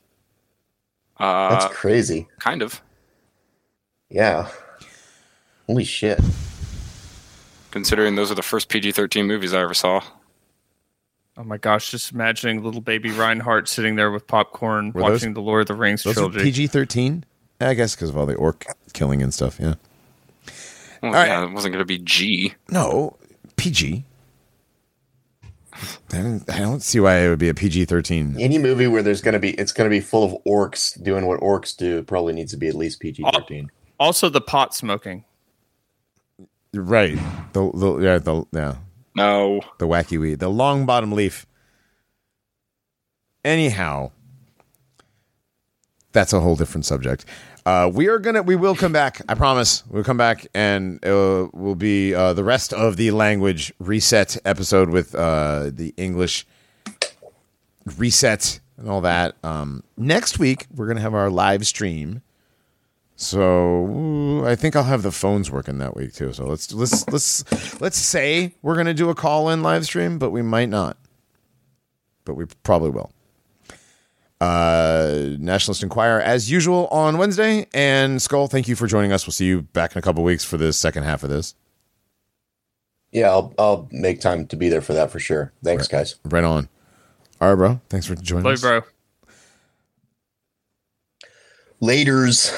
Uh, 1.18 1.49
That's 1.49 1.74
crazy. 1.76 2.28
kind 2.40 2.61
of. 2.61 2.82
Yeah. 4.10 4.49
Holy 5.68 5.84
shit. 5.84 6.20
Considering 7.72 8.15
those 8.15 8.32
are 8.32 8.36
the 8.36 8.44
first 8.44 8.70
PG-13 8.70 9.26
movies 9.26 9.53
I 9.53 9.61
ever 9.61 9.74
saw. 9.74 10.02
Oh 11.36 11.44
my 11.44 11.57
gosh, 11.57 11.90
just 11.90 12.11
imagining 12.11 12.64
little 12.64 12.82
baby 12.82 13.10
Reinhardt 13.10 13.68
sitting 13.68 13.95
there 13.95 14.11
with 14.11 14.28
popcorn 14.28 14.91
Were 14.91 15.02
those- 15.02 15.11
watching 15.22 15.34
the 15.34 15.41
Lord 15.41 15.61
of 15.61 15.68
the 15.68 15.74
Rings 15.76 16.03
Those 16.03 16.14
trilogy. 16.14 16.40
PG 16.44 16.68
thirteen. 16.68 17.26
I 17.60 17.74
guess 17.74 17.95
because 17.95 18.10
of 18.10 18.18
all 18.18 18.26
the 18.28 18.36
orc 18.36 18.65
killing 18.94 19.24
and 19.24 19.34
stuff. 19.34 19.57
Yeah. 19.60 19.76
Well, 21.02 21.14
right. 21.14 21.28
yeah, 21.28 21.44
it 21.44 21.52
wasn't 21.52 21.74
going 21.74 21.82
to 21.82 21.86
be 21.86 21.98
G. 21.98 22.53
No, 22.70 23.18
PG. 23.56 24.06
I 26.11 26.35
don't, 26.60 26.81
see 26.81 26.99
why 26.99 27.19
it 27.19 27.30
would 27.30 27.39
be 27.39 27.49
a 27.49 27.53
PG 27.53 27.85
thirteen. 27.85 28.35
Any 28.39 28.57
movie 28.57 28.88
where 28.88 29.01
there's 29.03 29.22
gonna 29.22 29.39
be 29.39 29.51
it's 29.51 29.72
gonna 29.72 29.89
be 29.89 29.99
full 29.99 30.23
of 30.23 30.43
orcs 30.45 31.01
doing 31.01 31.26
what 31.26 31.39
orcs 31.39 31.76
do 31.76 32.03
probably 32.03 32.34
needs 32.34 32.51
to 32.51 32.57
be 32.57 32.68
at 32.68 32.76
least 32.76 32.99
PG 32.99 33.23
thirteen. 33.34 33.72
also, 33.99 34.30
the 34.30 34.41
pot 34.41 34.73
smoking. 34.73 35.26
Right. 36.73 37.18
The, 37.53 37.72
the 37.73 37.97
yeah 37.99 38.18
the 38.18 38.43
yeah 38.51 38.76
No. 39.15 39.61
the 39.77 39.88
wacky 39.88 40.19
weed 40.19 40.39
the 40.39 40.49
long 40.49 40.85
bottom 40.85 41.11
leaf. 41.11 41.45
Anyhow, 43.45 44.11
that's 46.11 46.34
a 46.34 46.39
whole 46.39 46.55
different 46.55 46.85
subject. 46.85 47.26
Uh, 47.65 47.90
we 47.94 48.07
are 48.07 48.19
gonna 48.19 48.44
we 48.44 48.56
will 48.56 48.76
come 48.76 48.91
back. 48.91 49.22
I 49.30 49.35
promise 49.35 49.84
we'll 49.88 50.03
come 50.03 50.18
back 50.18 50.48
and 50.53 50.99
it 51.02 51.11
will, 51.11 51.49
will 51.53 51.76
be 51.76 52.14
uh, 52.14 52.34
the 52.34 52.44
rest 52.44 52.73
of 52.73 52.98
the 52.98 53.11
language 53.11 53.73
reset 53.80 54.38
episode 54.44 54.90
with 54.90 55.15
uh, 55.15 55.69
the 55.73 55.94
English 55.95 56.45
reset 57.98 58.60
and 58.77 58.90
all 58.90 59.02
that. 59.02 59.35
Um, 59.44 59.84
next 59.95 60.40
week 60.40 60.68
we're 60.76 60.88
gonna 60.88 61.02
have 61.02 61.14
our 61.14 61.30
live 61.30 61.65
stream. 61.65 62.22
So 63.15 64.44
I 64.45 64.56
think 64.56 64.76
I'll 64.76 64.84
have 64.84 65.03
the 65.03 65.11
phones 65.11 65.49
working 65.49 65.77
that 65.77 65.95
week 65.95 66.14
too. 66.14 66.34
So 66.34 66.45
let's 66.45 66.73
let's 66.73 67.07
let's 67.10 67.80
let's 67.80 67.98
say 67.98 68.56
we're 68.61 68.76
gonna 68.76 68.94
do 68.94 69.10
a 69.10 69.15
call 69.15 69.49
in 69.49 69.64
live 69.64 69.85
stream, 69.85 70.19
but 70.19 70.31
we 70.31 70.41
might 70.41 70.68
not. 70.69 70.98
But 72.26 72.35
we 72.35 72.45
probably 72.64 72.90
will. 72.90 73.11
Uh, 74.44 75.38
Nationalist 75.40 75.84
Enquirer 75.84 76.20
as 76.20 76.52
usual 76.52 76.88
on 76.88 77.18
Wednesday. 77.18 77.65
And 77.74 78.22
Skull, 78.22 78.48
thank 78.48 78.68
you 78.68 78.76
for 78.76 78.88
joining 78.88 79.14
us. 79.14 79.26
We'll 79.26 79.32
see 79.32 79.45
you 79.45 79.61
back 79.61 79.95
in 79.95 79.99
a 79.99 80.02
couple 80.02 80.22
weeks 80.22 80.44
for 80.44 80.57
the 80.57 80.74
second 80.74 81.03
half 81.03 81.24
of 81.24 81.30
this. 81.30 81.56
Yeah, 83.14 83.30
I'll 83.30 83.53
I'll 83.57 83.88
make 83.91 84.20
time 84.20 84.45
to 84.48 84.57
be 84.57 84.68
there 84.68 84.82
for 84.82 84.94
that 84.94 85.11
for 85.11 85.20
sure. 85.20 85.53
Thanks, 85.64 85.88
guys. 85.88 86.15
Right 86.26 86.44
on. 86.44 86.68
All 87.40 87.49
right, 87.49 87.56
bro. 87.56 87.82
Thanks 87.88 88.06
for 88.06 88.15
joining 88.15 88.44
Love 88.44 88.56
us. 88.56 88.64
you, 88.64 88.70
bro. 88.70 88.82
Laters. 91.82 92.52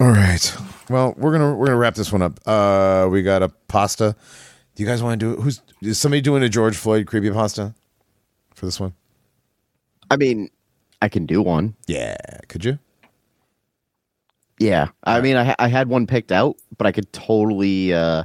All 0.00 0.08
right. 0.10 0.54
Well, 0.90 1.14
we're 1.16 1.32
gonna 1.32 1.54
we're 1.54 1.66
gonna 1.66 1.78
wrap 1.78 1.94
this 1.94 2.12
one 2.12 2.20
up. 2.20 2.40
Uh, 2.46 3.08
we 3.10 3.22
got 3.22 3.42
a 3.42 3.48
pasta. 3.68 4.16
Do 4.74 4.82
you 4.82 4.88
guys 4.88 5.02
want 5.02 5.18
to 5.18 5.26
do 5.26 5.32
it? 5.32 5.42
Who's 5.42 5.62
is 5.80 5.98
somebody 5.98 6.20
doing 6.20 6.42
a 6.42 6.48
George 6.50 6.76
Floyd 6.76 7.06
creepy 7.06 7.30
pasta 7.30 7.74
for 8.54 8.66
this 8.66 8.78
one? 8.78 8.92
I 10.10 10.16
mean, 10.16 10.50
I 11.02 11.08
can 11.08 11.26
do 11.26 11.42
one. 11.42 11.74
Yeah, 11.86 12.16
could 12.48 12.64
you? 12.64 12.78
Yeah. 14.58 14.88
I 15.02 15.20
mean, 15.20 15.36
I, 15.36 15.54
I 15.58 15.68
had 15.68 15.88
one 15.88 16.06
picked 16.06 16.30
out, 16.32 16.56
but 16.78 16.86
I 16.86 16.92
could 16.92 17.12
totally 17.12 17.92
uh, 17.92 18.24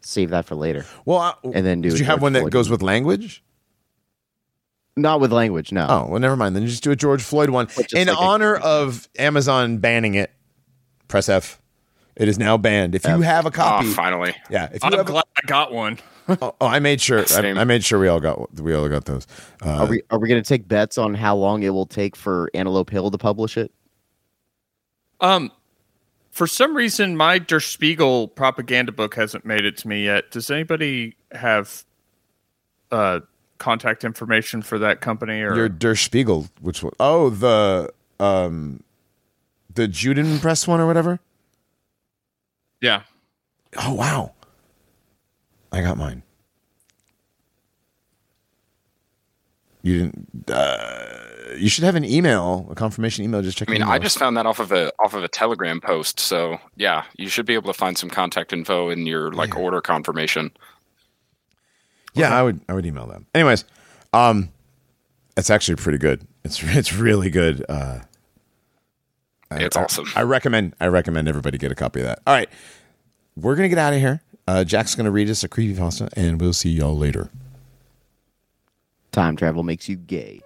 save 0.00 0.30
that 0.30 0.44
for 0.46 0.54
later. 0.56 0.84
Well, 1.04 1.18
I, 1.18 1.34
And 1.44 1.64
then 1.64 1.80
do 1.80 1.90
Did 1.90 2.00
you 2.00 2.04
have 2.06 2.14
George 2.16 2.22
one 2.22 2.32
that 2.34 2.40
Floyd 2.40 2.52
goes 2.52 2.68
one. 2.68 2.72
with 2.72 2.82
language? 2.82 3.42
Not 4.96 5.20
with 5.20 5.32
language, 5.32 5.72
no. 5.72 5.86
Oh, 5.88 6.06
well, 6.10 6.20
never 6.20 6.36
mind. 6.36 6.54
Then 6.54 6.66
just 6.66 6.82
do 6.84 6.90
a 6.92 6.96
George 6.96 7.22
Floyd 7.22 7.50
one 7.50 7.68
in 7.94 8.06
like 8.08 8.16
a- 8.16 8.20
honor 8.20 8.56
of 8.56 9.08
Amazon 9.18 9.78
banning 9.78 10.14
it. 10.14 10.30
Press 11.08 11.28
F. 11.28 11.60
It 12.16 12.28
is 12.28 12.38
now 12.38 12.56
banned. 12.56 12.94
If 12.94 13.04
you 13.06 13.20
have 13.22 13.44
a 13.44 13.50
copy, 13.50 13.88
Oh, 13.88 13.92
finally. 13.92 14.34
yeah. 14.50 14.66
If 14.66 14.74
you 14.74 14.78
I'm 14.84 14.92
have, 14.92 15.00
a, 15.00 15.04
glad 15.04 15.24
I 15.36 15.46
got 15.46 15.72
one. 15.72 15.98
Oh, 16.28 16.54
oh, 16.60 16.66
I 16.66 16.78
made 16.78 17.00
sure. 17.00 17.24
I, 17.30 17.48
I 17.50 17.64
made 17.64 17.84
sure 17.84 17.98
we 17.98 18.08
all 18.08 18.20
got 18.20 18.54
we 18.60 18.74
all 18.74 18.88
got 18.88 19.04
those. 19.04 19.26
Uh, 19.64 19.70
Are 19.70 19.86
we 19.86 20.02
are 20.10 20.18
we 20.18 20.28
going 20.28 20.42
to 20.42 20.48
take 20.48 20.66
bets 20.68 20.98
on 20.98 21.14
how 21.14 21.36
long 21.36 21.62
it 21.62 21.70
will 21.70 21.86
take 21.86 22.16
for 22.16 22.50
Antelope 22.54 22.90
Hill 22.90 23.10
to 23.10 23.18
publish 23.18 23.56
it? 23.56 23.72
Um, 25.20 25.52
for 26.30 26.46
some 26.46 26.76
reason, 26.76 27.16
my 27.16 27.38
Der 27.38 27.60
Spiegel 27.60 28.28
propaganda 28.28 28.92
book 28.92 29.14
hasn't 29.14 29.44
made 29.44 29.64
it 29.64 29.76
to 29.78 29.88
me 29.88 30.04
yet. 30.04 30.30
Does 30.30 30.50
anybody 30.50 31.16
have 31.32 31.84
uh, 32.90 33.20
contact 33.58 34.04
information 34.04 34.62
for 34.62 34.78
that 34.78 35.00
company? 35.00 35.40
Or 35.42 35.54
your 35.54 35.68
Der 35.68 35.94
Spiegel, 35.94 36.48
which 36.60 36.82
one? 36.82 36.92
Oh, 36.98 37.30
the 37.30 37.92
um, 38.18 38.82
the 39.72 39.86
Juden 39.88 40.40
Press 40.40 40.66
one 40.66 40.80
or 40.80 40.86
whatever. 40.86 41.20
yeah, 42.80 43.02
Oh 43.76 43.94
wow, 43.94 44.32
I 45.74 45.82
got 45.82 45.96
mine. 45.98 46.22
You 49.82 49.98
didn't. 49.98 50.50
Uh, 50.50 51.56
you 51.58 51.68
should 51.68 51.84
have 51.84 51.94
an 51.94 52.04
email, 52.04 52.66
a 52.70 52.74
confirmation 52.74 53.22
email. 53.24 53.42
Just 53.42 53.58
check. 53.58 53.68
I 53.68 53.72
mean, 53.72 53.82
I 53.82 53.98
just 53.98 54.18
found 54.18 54.36
that 54.38 54.46
off 54.46 54.58
of 54.58 54.72
a 54.72 54.90
off 54.98 55.12
of 55.14 55.22
a 55.22 55.28
Telegram 55.28 55.80
post. 55.80 56.18
So 56.20 56.58
yeah, 56.76 57.04
you 57.18 57.28
should 57.28 57.44
be 57.44 57.54
able 57.54 57.70
to 57.72 57.78
find 57.78 57.98
some 57.98 58.08
contact 58.08 58.52
info 58.52 58.88
in 58.88 59.06
your 59.06 59.30
like 59.32 59.56
order 59.56 59.80
confirmation. 59.82 60.52
Yeah, 62.14 62.34
I 62.38 62.42
would. 62.42 62.60
I 62.68 62.72
would 62.72 62.86
email 62.86 63.06
them. 63.06 63.26
Anyways, 63.34 63.64
um, 64.14 64.50
it's 65.36 65.50
actually 65.50 65.76
pretty 65.76 65.98
good. 65.98 66.26
It's 66.44 66.62
it's 66.62 66.94
really 66.94 67.28
good. 67.28 67.62
Uh, 67.68 67.98
It's 69.50 69.76
I- 69.76 69.82
awesome. 69.84 70.06
I 70.16 70.22
recommend. 70.22 70.74
I 70.80 70.86
recommend 70.86 71.28
everybody 71.28 71.58
get 71.58 71.70
a 71.72 71.74
copy 71.74 72.00
of 72.00 72.06
that. 72.06 72.20
All 72.26 72.32
right, 72.34 72.48
we're 73.36 73.54
gonna 73.56 73.68
get 73.68 73.78
out 73.78 73.92
of 73.92 73.98
here. 74.00 74.22
Uh, 74.46 74.64
Jack's 74.64 74.94
gonna 74.94 75.10
read 75.10 75.30
us 75.30 75.42
a 75.42 75.48
creepy 75.48 75.78
pasta, 75.78 76.08
and 76.14 76.40
we'll 76.40 76.52
see 76.52 76.70
y'all 76.70 76.96
later. 76.96 77.30
Time 79.12 79.36
travel 79.36 79.62
makes 79.62 79.88
you 79.88 79.96
gay. 79.96 80.40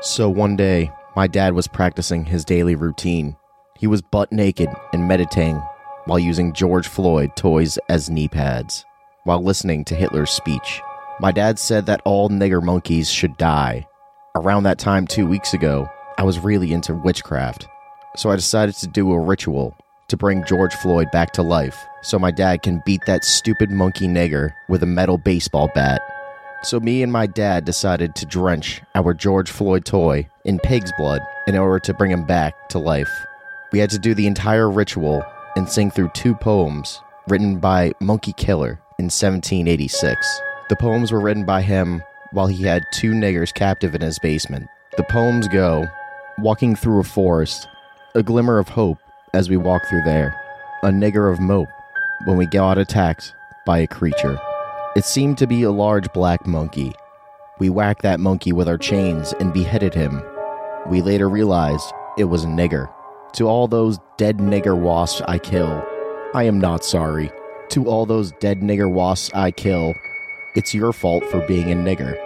So 0.00 0.28
one 0.28 0.56
day, 0.56 0.90
my 1.14 1.26
dad 1.26 1.54
was 1.54 1.68
practicing 1.68 2.24
his 2.24 2.44
daily 2.44 2.74
routine. 2.74 3.36
He 3.78 3.86
was 3.86 4.02
butt 4.02 4.32
naked 4.32 4.68
and 4.92 5.06
meditating 5.06 5.62
while 6.06 6.18
using 6.18 6.52
George 6.52 6.88
Floyd 6.88 7.36
toys 7.36 7.78
as 7.88 8.10
knee 8.10 8.28
pads, 8.28 8.84
while 9.24 9.42
listening 9.42 9.84
to 9.86 9.94
Hitler's 9.94 10.30
speech. 10.30 10.82
My 11.20 11.30
dad 11.30 11.58
said 11.58 11.86
that 11.86 12.02
all 12.04 12.28
nigger 12.28 12.62
monkeys 12.62 13.10
should 13.10 13.36
die. 13.36 13.86
Around 14.34 14.64
that 14.64 14.78
time, 14.78 15.06
two 15.06 15.26
weeks 15.26 15.54
ago, 15.54 15.88
I 16.18 16.24
was 16.24 16.40
really 16.40 16.72
into 16.72 16.94
witchcraft. 16.94 17.68
So 18.16 18.30
I 18.30 18.36
decided 18.36 18.74
to 18.76 18.88
do 18.88 19.12
a 19.12 19.18
ritual 19.18 19.76
to 20.08 20.16
bring 20.16 20.44
George 20.44 20.74
Floyd 20.74 21.10
back 21.10 21.32
to 21.32 21.42
life 21.42 21.86
so 22.02 22.18
my 22.18 22.30
dad 22.30 22.62
can 22.62 22.82
beat 22.84 23.00
that 23.06 23.24
stupid 23.24 23.70
monkey 23.70 24.06
nigger 24.06 24.52
with 24.68 24.82
a 24.82 24.86
metal 24.86 25.18
baseball 25.18 25.70
bat. 25.74 26.02
So 26.62 26.80
me 26.80 27.02
and 27.02 27.12
my 27.12 27.26
dad 27.26 27.64
decided 27.64 28.14
to 28.14 28.26
drench 28.26 28.82
our 28.94 29.14
George 29.14 29.50
Floyd 29.50 29.84
toy 29.84 30.28
in 30.44 30.58
pig's 30.58 30.92
blood 30.98 31.20
in 31.46 31.56
order 31.56 31.78
to 31.80 31.94
bring 31.94 32.10
him 32.10 32.24
back 32.24 32.68
to 32.70 32.78
life. 32.78 33.10
We 33.72 33.78
had 33.78 33.90
to 33.90 33.98
do 33.98 34.14
the 34.14 34.26
entire 34.26 34.70
ritual 34.70 35.22
and 35.56 35.68
sing 35.68 35.90
through 35.90 36.10
two 36.10 36.34
poems 36.34 37.00
written 37.28 37.58
by 37.58 37.92
Monkey 38.00 38.32
Killer 38.34 38.80
in 38.98 39.06
1786. 39.06 40.40
The 40.68 40.76
poems 40.76 41.12
were 41.12 41.20
written 41.20 41.44
by 41.44 41.62
him 41.62 42.02
while 42.32 42.46
he 42.46 42.62
had 42.62 42.84
two 42.92 43.12
niggers 43.12 43.52
captive 43.52 43.94
in 43.94 44.00
his 44.00 44.18
basement. 44.18 44.68
The 44.96 45.04
poems 45.04 45.48
go 45.48 45.86
Walking 46.38 46.74
through 46.74 46.98
a 46.98 47.04
forest, 47.04 47.68
a 48.16 48.22
glimmer 48.24 48.58
of 48.58 48.68
hope 48.68 48.98
as 49.34 49.50
we 49.50 49.56
walk 49.56 49.86
through 49.86 50.02
there, 50.04 50.40
a 50.82 50.88
nigger 50.88 51.32
of 51.32 51.40
mope 51.40 51.68
when 52.24 52.36
we 52.36 52.46
got 52.46 52.78
attacked 52.78 53.34
by 53.66 53.78
a 53.78 53.86
creature. 53.86 54.38
It 54.96 55.04
seemed 55.04 55.38
to 55.38 55.46
be 55.46 55.64
a 55.64 55.70
large 55.70 56.12
black 56.12 56.46
monkey. 56.46 56.92
We 57.58 57.68
whacked 57.68 58.02
that 58.02 58.20
monkey 58.20 58.52
with 58.52 58.68
our 58.68 58.78
chains 58.78 59.32
and 59.40 59.52
beheaded 59.52 59.94
him. 59.94 60.22
We 60.86 61.02
later 61.02 61.28
realized 61.28 61.92
it 62.16 62.24
was 62.24 62.44
a 62.44 62.48
nigger. 62.48 62.88
To 63.34 63.48
all 63.48 63.66
those 63.66 63.98
dead 64.16 64.38
nigger 64.38 64.78
wasps 64.78 65.22
I 65.26 65.38
kill, 65.38 65.84
I 66.34 66.44
am 66.44 66.60
not 66.60 66.84
sorry. 66.84 67.30
To 67.70 67.86
all 67.86 68.06
those 68.06 68.32
dead 68.32 68.60
nigger 68.60 68.90
wasps 68.90 69.34
I 69.34 69.50
kill, 69.50 69.94
it's 70.54 70.74
your 70.74 70.92
fault 70.92 71.24
for 71.30 71.44
being 71.48 71.72
a 71.72 71.74
nigger. 71.74 72.16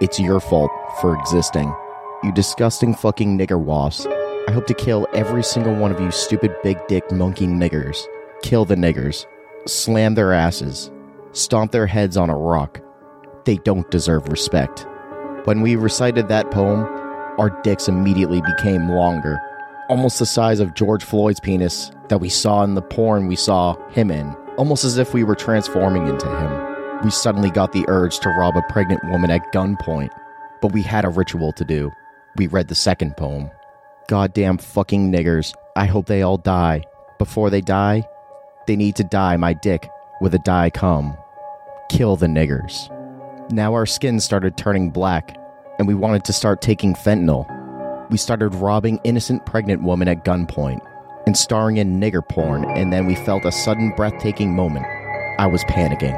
It's 0.00 0.20
your 0.20 0.38
fault 0.38 0.70
for 1.00 1.18
existing. 1.18 1.74
You 2.22 2.32
disgusting 2.32 2.94
fucking 2.94 3.36
nigger 3.36 3.60
wasps. 3.60 4.06
I 4.48 4.52
hope 4.52 4.66
to 4.66 4.74
kill 4.74 5.08
every 5.12 5.42
single 5.42 5.74
one 5.74 5.90
of 5.92 6.00
you 6.00 6.10
stupid 6.10 6.54
big 6.62 6.78
dick 6.88 7.10
monkey 7.10 7.46
niggers. 7.46 8.04
Kill 8.42 8.64
the 8.64 8.76
niggers. 8.76 9.26
Slam 9.66 10.14
their 10.14 10.32
asses 10.32 10.90
stomp 11.32 11.70
their 11.70 11.86
heads 11.86 12.16
on 12.16 12.30
a 12.30 12.36
rock. 12.36 12.80
They 13.44 13.56
don't 13.58 13.90
deserve 13.90 14.28
respect. 14.28 14.86
When 15.44 15.60
we 15.60 15.76
recited 15.76 16.28
that 16.28 16.50
poem, 16.50 16.84
our 17.38 17.50
dicks 17.62 17.88
immediately 17.88 18.40
became 18.40 18.88
longer. 18.88 19.38
almost 19.88 20.18
the 20.18 20.26
size 20.26 20.60
of 20.60 20.74
George 20.74 21.04
Floyd's 21.04 21.40
penis 21.40 21.90
that 22.08 22.18
we 22.18 22.28
saw 22.28 22.64
in 22.64 22.74
the 22.74 22.82
porn 22.82 23.28
we 23.28 23.36
saw 23.36 23.76
him 23.90 24.10
in, 24.10 24.34
almost 24.56 24.84
as 24.84 24.98
if 24.98 25.14
we 25.14 25.24
were 25.24 25.34
transforming 25.34 26.06
into 26.08 26.26
him. 26.26 27.02
We 27.04 27.10
suddenly 27.10 27.50
got 27.50 27.72
the 27.72 27.84
urge 27.88 28.18
to 28.20 28.30
rob 28.30 28.56
a 28.56 28.62
pregnant 28.62 29.04
woman 29.04 29.30
at 29.30 29.52
gunpoint, 29.52 30.10
but 30.60 30.72
we 30.72 30.82
had 30.82 31.04
a 31.04 31.08
ritual 31.10 31.52
to 31.52 31.64
do. 31.64 31.92
We 32.36 32.46
read 32.48 32.68
the 32.68 32.74
second 32.74 33.16
poem. 33.16 33.50
Goddamn 34.08 34.58
fucking 34.58 35.10
niggers. 35.10 35.52
I 35.74 35.86
hope 35.86 36.06
they 36.06 36.22
all 36.22 36.36
die. 36.36 36.84
Before 37.18 37.50
they 37.50 37.60
die, 37.60 38.04
they 38.68 38.76
need 38.76 38.94
to 38.96 39.04
die 39.04 39.36
my 39.36 39.52
dick 39.52 39.88
with 40.20 40.32
a 40.32 40.38
die 40.38 40.70
cum. 40.70 41.16
Kill 41.88 42.14
the 42.14 42.28
niggers. 42.28 42.88
Now 43.50 43.72
our 43.74 43.84
skin 43.84 44.20
started 44.20 44.56
turning 44.56 44.90
black, 44.90 45.36
and 45.80 45.88
we 45.88 45.94
wanted 45.94 46.24
to 46.26 46.32
start 46.32 46.62
taking 46.62 46.94
fentanyl. 46.94 47.50
We 48.08 48.16
started 48.16 48.54
robbing 48.54 49.00
innocent 49.02 49.44
pregnant 49.44 49.82
women 49.82 50.06
at 50.06 50.24
gunpoint 50.24 50.86
and 51.26 51.36
starring 51.36 51.78
in 51.78 51.98
nigger 52.00 52.26
porn, 52.26 52.64
and 52.64 52.92
then 52.92 53.06
we 53.06 53.16
felt 53.16 53.44
a 53.44 53.50
sudden 53.50 53.92
breathtaking 53.96 54.54
moment. 54.54 54.86
I 55.40 55.48
was 55.48 55.64
panicking. 55.64 56.14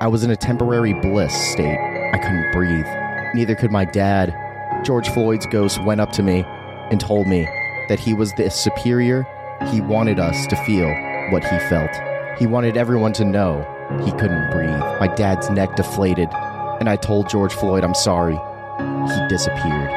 I 0.00 0.06
was 0.06 0.24
in 0.24 0.30
a 0.30 0.36
temporary 0.36 0.94
bliss 0.94 1.34
state. 1.52 1.78
I 2.14 2.18
couldn't 2.18 2.50
breathe. 2.52 2.86
Neither 3.34 3.54
could 3.56 3.70
my 3.70 3.84
dad. 3.84 4.34
George 4.86 5.10
Floyd's 5.10 5.44
ghost 5.44 5.84
went 5.84 6.00
up 6.00 6.12
to 6.12 6.22
me 6.22 6.46
and 6.90 7.00
told 7.00 7.26
me 7.26 7.44
that 7.88 7.98
he 7.98 8.14
was 8.14 8.32
the 8.34 8.50
superior. 8.50 9.26
He 9.70 9.80
wanted 9.80 10.18
us 10.18 10.46
to 10.48 10.56
feel 10.64 10.88
what 11.30 11.44
he 11.44 11.58
felt. 11.68 11.90
He 12.38 12.46
wanted 12.46 12.76
everyone 12.76 13.12
to 13.14 13.24
know 13.24 13.66
he 14.04 14.12
couldn't 14.12 14.50
breathe. 14.50 14.80
My 15.00 15.12
dad's 15.14 15.50
neck 15.50 15.76
deflated, 15.76 16.28
and 16.80 16.88
I 16.88 16.96
told 16.96 17.28
George 17.28 17.52
Floyd 17.52 17.84
I'm 17.84 17.94
sorry. 17.94 18.38
He 19.08 19.28
disappeared. 19.28 19.90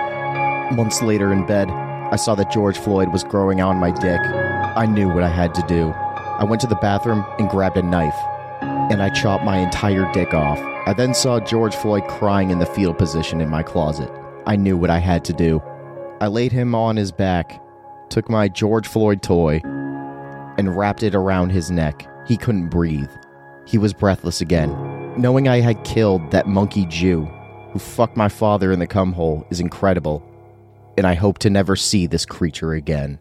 Months 0.75 1.01
later 1.01 1.31
in 1.31 1.45
bed, 1.45 1.69
I 1.69 2.15
saw 2.15 2.35
that 2.35 2.51
George 2.51 2.77
Floyd 2.77 3.11
was 3.11 3.23
growing 3.23 3.61
on 3.61 3.77
my 3.77 3.91
dick. 3.91 4.19
I 4.21 4.85
knew 4.85 5.07
what 5.07 5.23
I 5.23 5.29
had 5.29 5.53
to 5.55 5.65
do. 5.67 5.89
I 5.89 6.43
went 6.43 6.61
to 6.61 6.67
the 6.67 6.75
bathroom 6.75 7.25
and 7.39 7.49
grabbed 7.49 7.77
a 7.77 7.83
knife, 7.83 8.17
and 8.61 9.01
I 9.01 9.09
chopped 9.09 9.43
my 9.43 9.57
entire 9.57 10.11
dick 10.13 10.33
off. 10.33 10.59
I 10.85 10.93
then 10.93 11.13
saw 11.13 11.39
George 11.39 11.75
Floyd 11.75 12.07
crying 12.07 12.49
in 12.49 12.59
the 12.59 12.65
fetal 12.65 12.93
position 12.93 13.39
in 13.39 13.49
my 13.49 13.63
closet. 13.63 14.11
I 14.45 14.55
knew 14.57 14.75
what 14.75 14.89
I 14.89 14.99
had 14.99 15.23
to 15.25 15.33
do. 15.33 15.61
I 16.23 16.27
laid 16.27 16.53
him 16.53 16.73
on 16.73 16.95
his 16.95 17.11
back, 17.11 17.61
took 18.09 18.29
my 18.29 18.47
George 18.47 18.87
Floyd 18.87 19.21
toy, 19.21 19.59
and 20.57 20.77
wrapped 20.77 21.03
it 21.03 21.15
around 21.15 21.49
his 21.49 21.69
neck. 21.69 22.07
He 22.25 22.37
couldn't 22.37 22.69
breathe. 22.69 23.11
He 23.67 23.77
was 23.77 23.91
breathless 23.91 24.39
again. 24.39 24.71
Knowing 25.17 25.49
I 25.49 25.59
had 25.59 25.83
killed 25.83 26.31
that 26.31 26.47
monkey 26.47 26.85
Jew 26.85 27.25
who 27.73 27.79
fucked 27.79 28.15
my 28.15 28.29
father 28.29 28.71
in 28.71 28.79
the 28.79 28.87
cum 28.87 29.11
hole 29.11 29.45
is 29.49 29.59
incredible, 29.59 30.23
and 30.97 31.05
I 31.05 31.13
hope 31.13 31.39
to 31.39 31.49
never 31.49 31.75
see 31.75 32.07
this 32.07 32.25
creature 32.25 32.71
again. 32.71 33.19